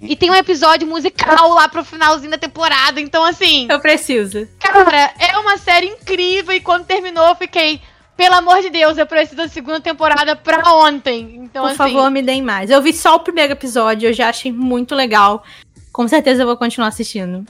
E 0.00 0.14
tem 0.14 0.30
um 0.30 0.34
episódio 0.34 0.86
musical 0.86 1.48
lá 1.54 1.68
pro 1.68 1.84
finalzinho 1.84 2.30
da 2.30 2.38
temporada, 2.38 3.00
então 3.00 3.24
assim. 3.24 3.66
Eu 3.70 3.80
preciso. 3.80 4.46
Cara, 4.58 5.14
é 5.18 5.38
uma 5.38 5.56
série 5.56 5.86
incrível 5.86 6.54
e 6.54 6.60
quando 6.60 6.84
terminou 6.84 7.26
eu 7.26 7.34
fiquei. 7.34 7.80
Pelo 8.16 8.34
amor 8.34 8.62
de 8.62 8.70
Deus, 8.70 8.96
eu 8.96 9.06
preciso 9.06 9.36
da 9.36 9.48
segunda 9.48 9.78
temporada 9.78 10.34
pra 10.34 10.72
ontem. 10.72 11.36
Então, 11.36 11.64
Por 11.64 11.68
assim... 11.68 11.76
favor, 11.76 12.10
me 12.10 12.22
deem 12.22 12.40
mais. 12.40 12.70
Eu 12.70 12.80
vi 12.80 12.92
só 12.92 13.16
o 13.16 13.20
primeiro 13.20 13.52
episódio, 13.52 14.08
eu 14.08 14.12
já 14.12 14.30
achei 14.30 14.50
muito 14.50 14.94
legal. 14.94 15.44
Com 15.92 16.08
certeza 16.08 16.42
eu 16.42 16.46
vou 16.46 16.56
continuar 16.56 16.88
assistindo. 16.88 17.44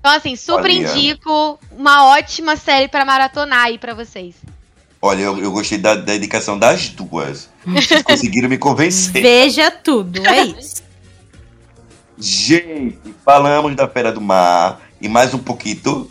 Então, 0.00 0.10
assim, 0.10 0.34
super 0.34 0.64
Olha. 0.64 0.72
indico 0.72 1.56
uma 1.70 2.06
ótima 2.06 2.56
série 2.56 2.88
para 2.88 3.04
maratonar 3.04 3.66
aí 3.66 3.78
para 3.78 3.94
vocês. 3.94 4.34
Olha, 5.04 5.22
eu, 5.22 5.36
eu 5.38 5.50
gostei 5.50 5.78
da, 5.78 5.96
da 5.96 6.14
indicação 6.14 6.56
das 6.56 6.88
duas. 6.88 7.50
Vocês 7.66 8.02
conseguiram 8.06 8.48
me 8.48 8.56
convencer. 8.56 9.20
Veja 9.20 9.68
tudo, 9.68 10.24
é 10.24 10.44
isso. 10.60 10.80
Gente, 12.16 13.12
falamos 13.24 13.74
da 13.74 13.88
Fera 13.88 14.12
do 14.12 14.20
Mar 14.20 14.80
e 15.00 15.08
mais 15.08 15.34
um 15.34 15.38
pouquinho. 15.38 15.80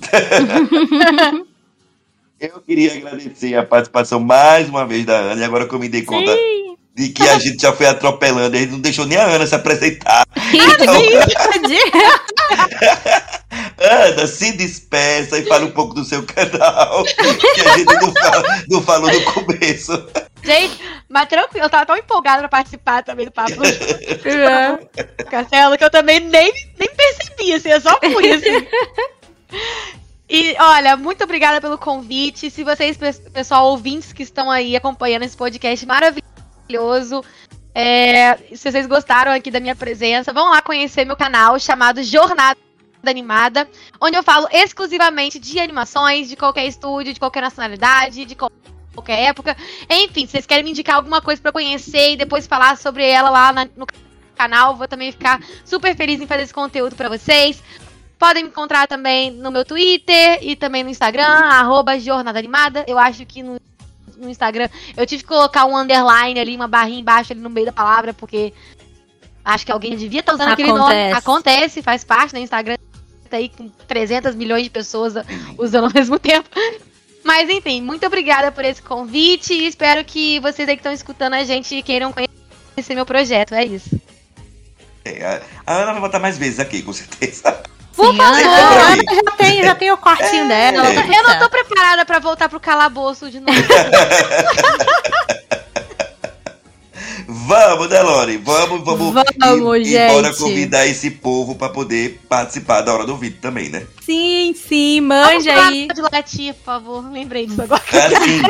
eu 2.37 2.59
queria 2.59 2.93
agradecer 2.93 3.55
a 3.55 3.63
participação 3.63 4.19
mais 4.19 4.67
uma 4.67 4.85
vez 4.85 5.05
da 5.05 5.15
Ana, 5.15 5.39
e 5.39 5.45
agora 5.45 5.65
que 5.65 5.73
eu 5.73 5.79
me 5.79 5.87
dei 5.87 6.01
conta 6.01 6.35
Sim. 6.35 6.60
De 6.95 7.09
que 7.09 7.23
a 7.23 7.39
gente 7.39 7.61
já 7.61 7.71
foi 7.71 7.87
atropelando, 7.87 8.57
gente 8.57 8.71
não 8.71 8.79
deixou 8.79 9.05
nem 9.05 9.17
a 9.17 9.25
Ana 9.25 9.47
se 9.47 9.55
apresentar. 9.55 10.25
Então... 10.53 10.93
Ana, 13.77 14.27
se 14.27 14.51
despeça 14.53 15.39
e 15.39 15.45
fala 15.45 15.65
um 15.65 15.71
pouco 15.71 15.95
do 15.95 16.05
seu 16.05 16.23
canal, 16.23 17.03
que 17.03 17.61
a 17.61 17.77
gente 17.77 17.85
não, 17.85 18.13
fala, 18.13 18.63
não 18.69 18.81
falou 18.81 19.11
no 19.11 19.23
começo. 19.23 20.07
Gente, 20.43 20.79
mas 21.09 21.27
tranquilo, 21.27 21.65
eu 21.65 21.69
tava 21.69 21.85
tão 21.85 21.97
empolgada 21.97 22.39
pra 22.39 22.49
participar 22.49 23.03
também 23.03 23.25
do 23.25 23.31
papo. 23.31 23.53
Castelo, 25.29 25.77
que 25.77 25.83
eu 25.83 25.89
também 25.89 26.19
nem, 26.19 26.51
nem 26.79 26.89
percebi, 26.95 27.53
assim, 27.53 27.69
eu 27.69 27.81
só 27.81 27.99
fui, 27.99 28.31
assim. 28.31 28.67
E 30.29 30.55
olha, 30.59 30.95
muito 30.95 31.23
obrigada 31.23 31.59
pelo 31.59 31.77
convite. 31.77 32.49
Se 32.49 32.63
vocês, 32.63 32.97
pessoal, 33.33 33.67
ouvintes 33.67 34.13
que 34.13 34.23
estão 34.23 34.49
aí 34.49 34.75
acompanhando 34.75 35.23
esse 35.23 35.35
podcast 35.35 35.85
maravilhoso, 35.85 36.30
é, 37.73 38.37
se 38.53 38.71
vocês 38.71 38.85
gostaram 38.85 39.31
aqui 39.31 39.49
da 39.49 39.59
minha 39.59 39.75
presença, 39.75 40.33
vão 40.33 40.49
lá 40.49 40.61
conhecer 40.61 41.05
meu 41.05 41.15
canal 41.15 41.57
chamado 41.59 42.03
Jornada 42.03 42.57
Animada, 43.05 43.67
onde 43.99 44.17
eu 44.17 44.23
falo 44.23 44.47
exclusivamente 44.51 45.39
de 45.39 45.59
animações, 45.59 46.27
de 46.27 46.35
qualquer 46.35 46.65
estúdio, 46.65 47.13
de 47.13 47.19
qualquer 47.19 47.41
nacionalidade, 47.41 48.25
de 48.25 48.35
qualquer 48.35 49.19
época. 49.19 49.55
Enfim, 49.89 50.25
se 50.25 50.33
vocês 50.33 50.45
querem 50.45 50.63
me 50.63 50.71
indicar 50.71 50.97
alguma 50.97 51.21
coisa 51.21 51.41
para 51.41 51.51
conhecer 51.51 52.13
e 52.13 52.17
depois 52.17 52.45
falar 52.45 52.77
sobre 52.77 53.07
ela 53.07 53.29
lá 53.29 53.53
na, 53.53 53.67
no 53.75 53.87
canal, 54.35 54.75
vou 54.75 54.87
também 54.87 55.11
ficar 55.11 55.41
super 55.65 55.95
feliz 55.95 56.19
em 56.21 56.27
fazer 56.27 56.43
esse 56.43 56.53
conteúdo 56.53 56.95
para 56.95 57.09
vocês. 57.09 57.63
Podem 58.19 58.43
me 58.43 58.49
encontrar 58.49 58.87
também 58.87 59.31
no 59.31 59.49
meu 59.49 59.65
Twitter 59.65 60.39
e 60.41 60.55
também 60.55 60.83
no 60.83 60.89
Instagram, 60.89 61.25
arroba 61.25 61.99
Jornada 61.99 62.37
Animada. 62.37 62.85
Eu 62.87 62.99
acho 62.99 63.25
que 63.25 63.41
no, 63.41 63.59
no 64.21 64.29
Instagram 64.29 64.69
eu 64.95 65.05
tive 65.05 65.23
que 65.23 65.29
colocar 65.29 65.65
um 65.65 65.77
underline 65.77 66.39
ali, 66.39 66.55
uma 66.55 66.67
barrinha 66.67 66.99
embaixo 66.99 67.33
ali 67.33 67.41
no 67.41 67.49
meio 67.49 67.65
da 67.65 67.71
palavra, 67.71 68.13
porque 68.13 68.53
acho 69.43 69.65
que 69.65 69.71
alguém 69.71 69.95
devia 69.95 70.19
estar 70.19 70.31
tá 70.31 70.35
usando 70.35 70.53
Acontece. 70.53 70.69
aquele 70.69 70.79
nome. 70.79 71.11
Acontece, 71.13 71.81
faz 71.81 72.03
parte, 72.03 72.33
né? 72.33 72.41
Instagram 72.41 72.75
aí 73.31 73.49
com 73.49 73.69
300 73.87 74.35
milhões 74.35 74.63
de 74.63 74.69
pessoas 74.69 75.13
usando 75.57 75.85
ao 75.85 75.91
mesmo 75.95 76.19
tempo. 76.19 76.49
Mas 77.23 77.49
enfim, 77.49 77.81
muito 77.81 78.05
obrigada 78.05 78.51
por 78.51 78.65
esse 78.65 78.81
convite 78.81 79.53
e 79.53 79.67
espero 79.67 80.03
que 80.03 80.39
vocês 80.39 80.67
aí 80.67 80.75
que 80.75 80.79
estão 80.79 80.91
escutando 80.91 81.33
a 81.33 81.43
gente 81.43 81.81
queiram 81.81 82.11
conhecer 82.11 82.95
meu 82.95 83.05
projeto. 83.05 83.53
É 83.53 83.65
isso. 83.65 83.99
É, 85.05 85.41
a 85.65 85.75
Ana 85.77 85.93
vai 85.93 86.01
voltar 86.01 86.19
mais 86.19 86.37
vezes 86.37 86.59
aqui, 86.59 86.81
com 86.81 86.93
certeza. 86.93 87.61
Por 87.95 88.05
favor, 88.05 88.21
a 88.21 88.27
Ana 88.27 88.95
já 89.13 89.31
tem, 89.37 89.63
já 89.63 89.75
tem 89.75 89.91
o 89.91 89.97
quartinho 89.97 90.45
é. 90.45 90.71
dela. 90.71 90.89
Eu 90.89 91.23
não 91.23 91.39
tô 91.39 91.49
preparada 91.49 92.05
para 92.05 92.19
voltar 92.19 92.47
pro 92.49 92.59
calabouço 92.59 93.29
de 93.29 93.39
novo. 93.39 93.51
Vamos, 97.33 97.87
Delore, 97.87 98.35
vamos, 98.35 98.83
vamos. 98.83 99.13
Vamos, 99.39 99.79
e, 99.79 99.85
gente. 99.85 100.11
bora 100.11 100.35
convidar 100.35 100.85
esse 100.85 101.11
povo 101.11 101.55
para 101.55 101.71
poder 101.71 102.19
participar 102.27 102.81
da 102.81 102.93
hora 102.93 103.05
do 103.05 103.15
vídeo 103.15 103.37
também, 103.39 103.69
né? 103.69 103.87
Sim, 104.01 104.53
sim, 104.53 104.99
manja 104.99 105.55
vamos 105.55 105.71
aí. 105.71 105.87
de 105.87 106.01
latir, 106.01 106.53
por 106.55 106.63
favor. 106.65 107.09
Lembrei 107.09 107.47
disso 107.47 107.61
agora. 107.61 107.81
Assim. 107.81 108.41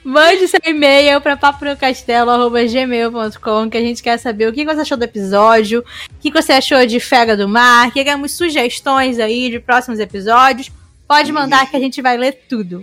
Mande 0.02 0.48
seu 0.48 0.60
e-mail 0.64 1.20
para 1.20 1.36
paprocastelo.gmail.com 1.36 3.68
que 3.68 3.76
a 3.76 3.82
gente 3.82 4.02
quer 4.02 4.18
saber 4.18 4.48
o 4.48 4.52
que 4.54 4.64
você 4.64 4.80
achou 4.80 4.96
do 4.96 5.04
episódio, 5.04 5.80
o 5.80 5.84
que 6.22 6.30
você 6.30 6.52
achou 6.52 6.86
de 6.86 7.00
Fega 7.00 7.36
do 7.36 7.46
Mar, 7.46 7.92
queremos 7.92 8.32
sugestões 8.32 9.18
aí 9.18 9.50
de 9.50 9.60
próximos 9.60 10.00
episódios. 10.00 10.72
Pode 11.06 11.30
mandar 11.30 11.70
que 11.70 11.76
a 11.76 11.80
gente 11.80 12.00
vai 12.00 12.16
ler 12.16 12.46
tudo. 12.48 12.82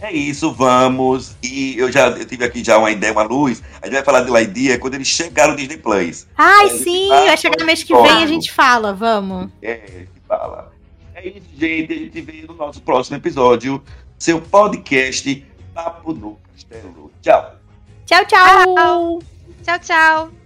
É 0.00 0.12
isso, 0.12 0.52
vamos. 0.52 1.36
E 1.42 1.76
eu 1.78 1.92
já 1.92 2.08
eu 2.08 2.24
tive 2.24 2.44
aqui 2.44 2.64
já 2.64 2.78
uma 2.78 2.90
ideia, 2.90 3.12
uma 3.12 3.22
luz. 3.22 3.62
A 3.82 3.86
gente 3.86 3.94
vai 3.94 4.04
falar 4.04 4.22
de 4.22 4.30
Lightyear 4.30 4.78
quando 4.78 4.94
eles 4.94 5.08
chegaram 5.08 5.52
no 5.52 5.58
Disney 5.58 5.76
Plus. 5.76 6.26
Ai, 6.36 6.70
sim, 6.70 7.08
vai 7.08 7.36
chegar 7.36 7.58
no 7.58 7.66
mês 7.66 7.82
que 7.82 7.94
vem 7.94 8.22
a 8.22 8.26
gente 8.26 8.50
fala, 8.50 8.94
vamos. 8.94 9.50
É, 9.60 9.74
que 9.74 10.20
fala. 10.26 10.72
É 11.14 11.28
isso, 11.28 11.46
gente. 11.56 11.92
A 11.92 11.96
gente 11.96 12.20
vê 12.22 12.44
no 12.48 12.54
nosso 12.54 12.80
próximo 12.80 13.16
episódio. 13.16 13.82
Seu 14.18 14.40
podcast 14.40 15.46
Papo 15.74 16.12
no 16.12 16.38
Castelo. 16.52 17.10
Tchau. 17.22 17.54
Tchau, 18.06 18.24
tchau. 18.24 19.22
Tchau, 19.62 19.78
tchau. 19.78 20.39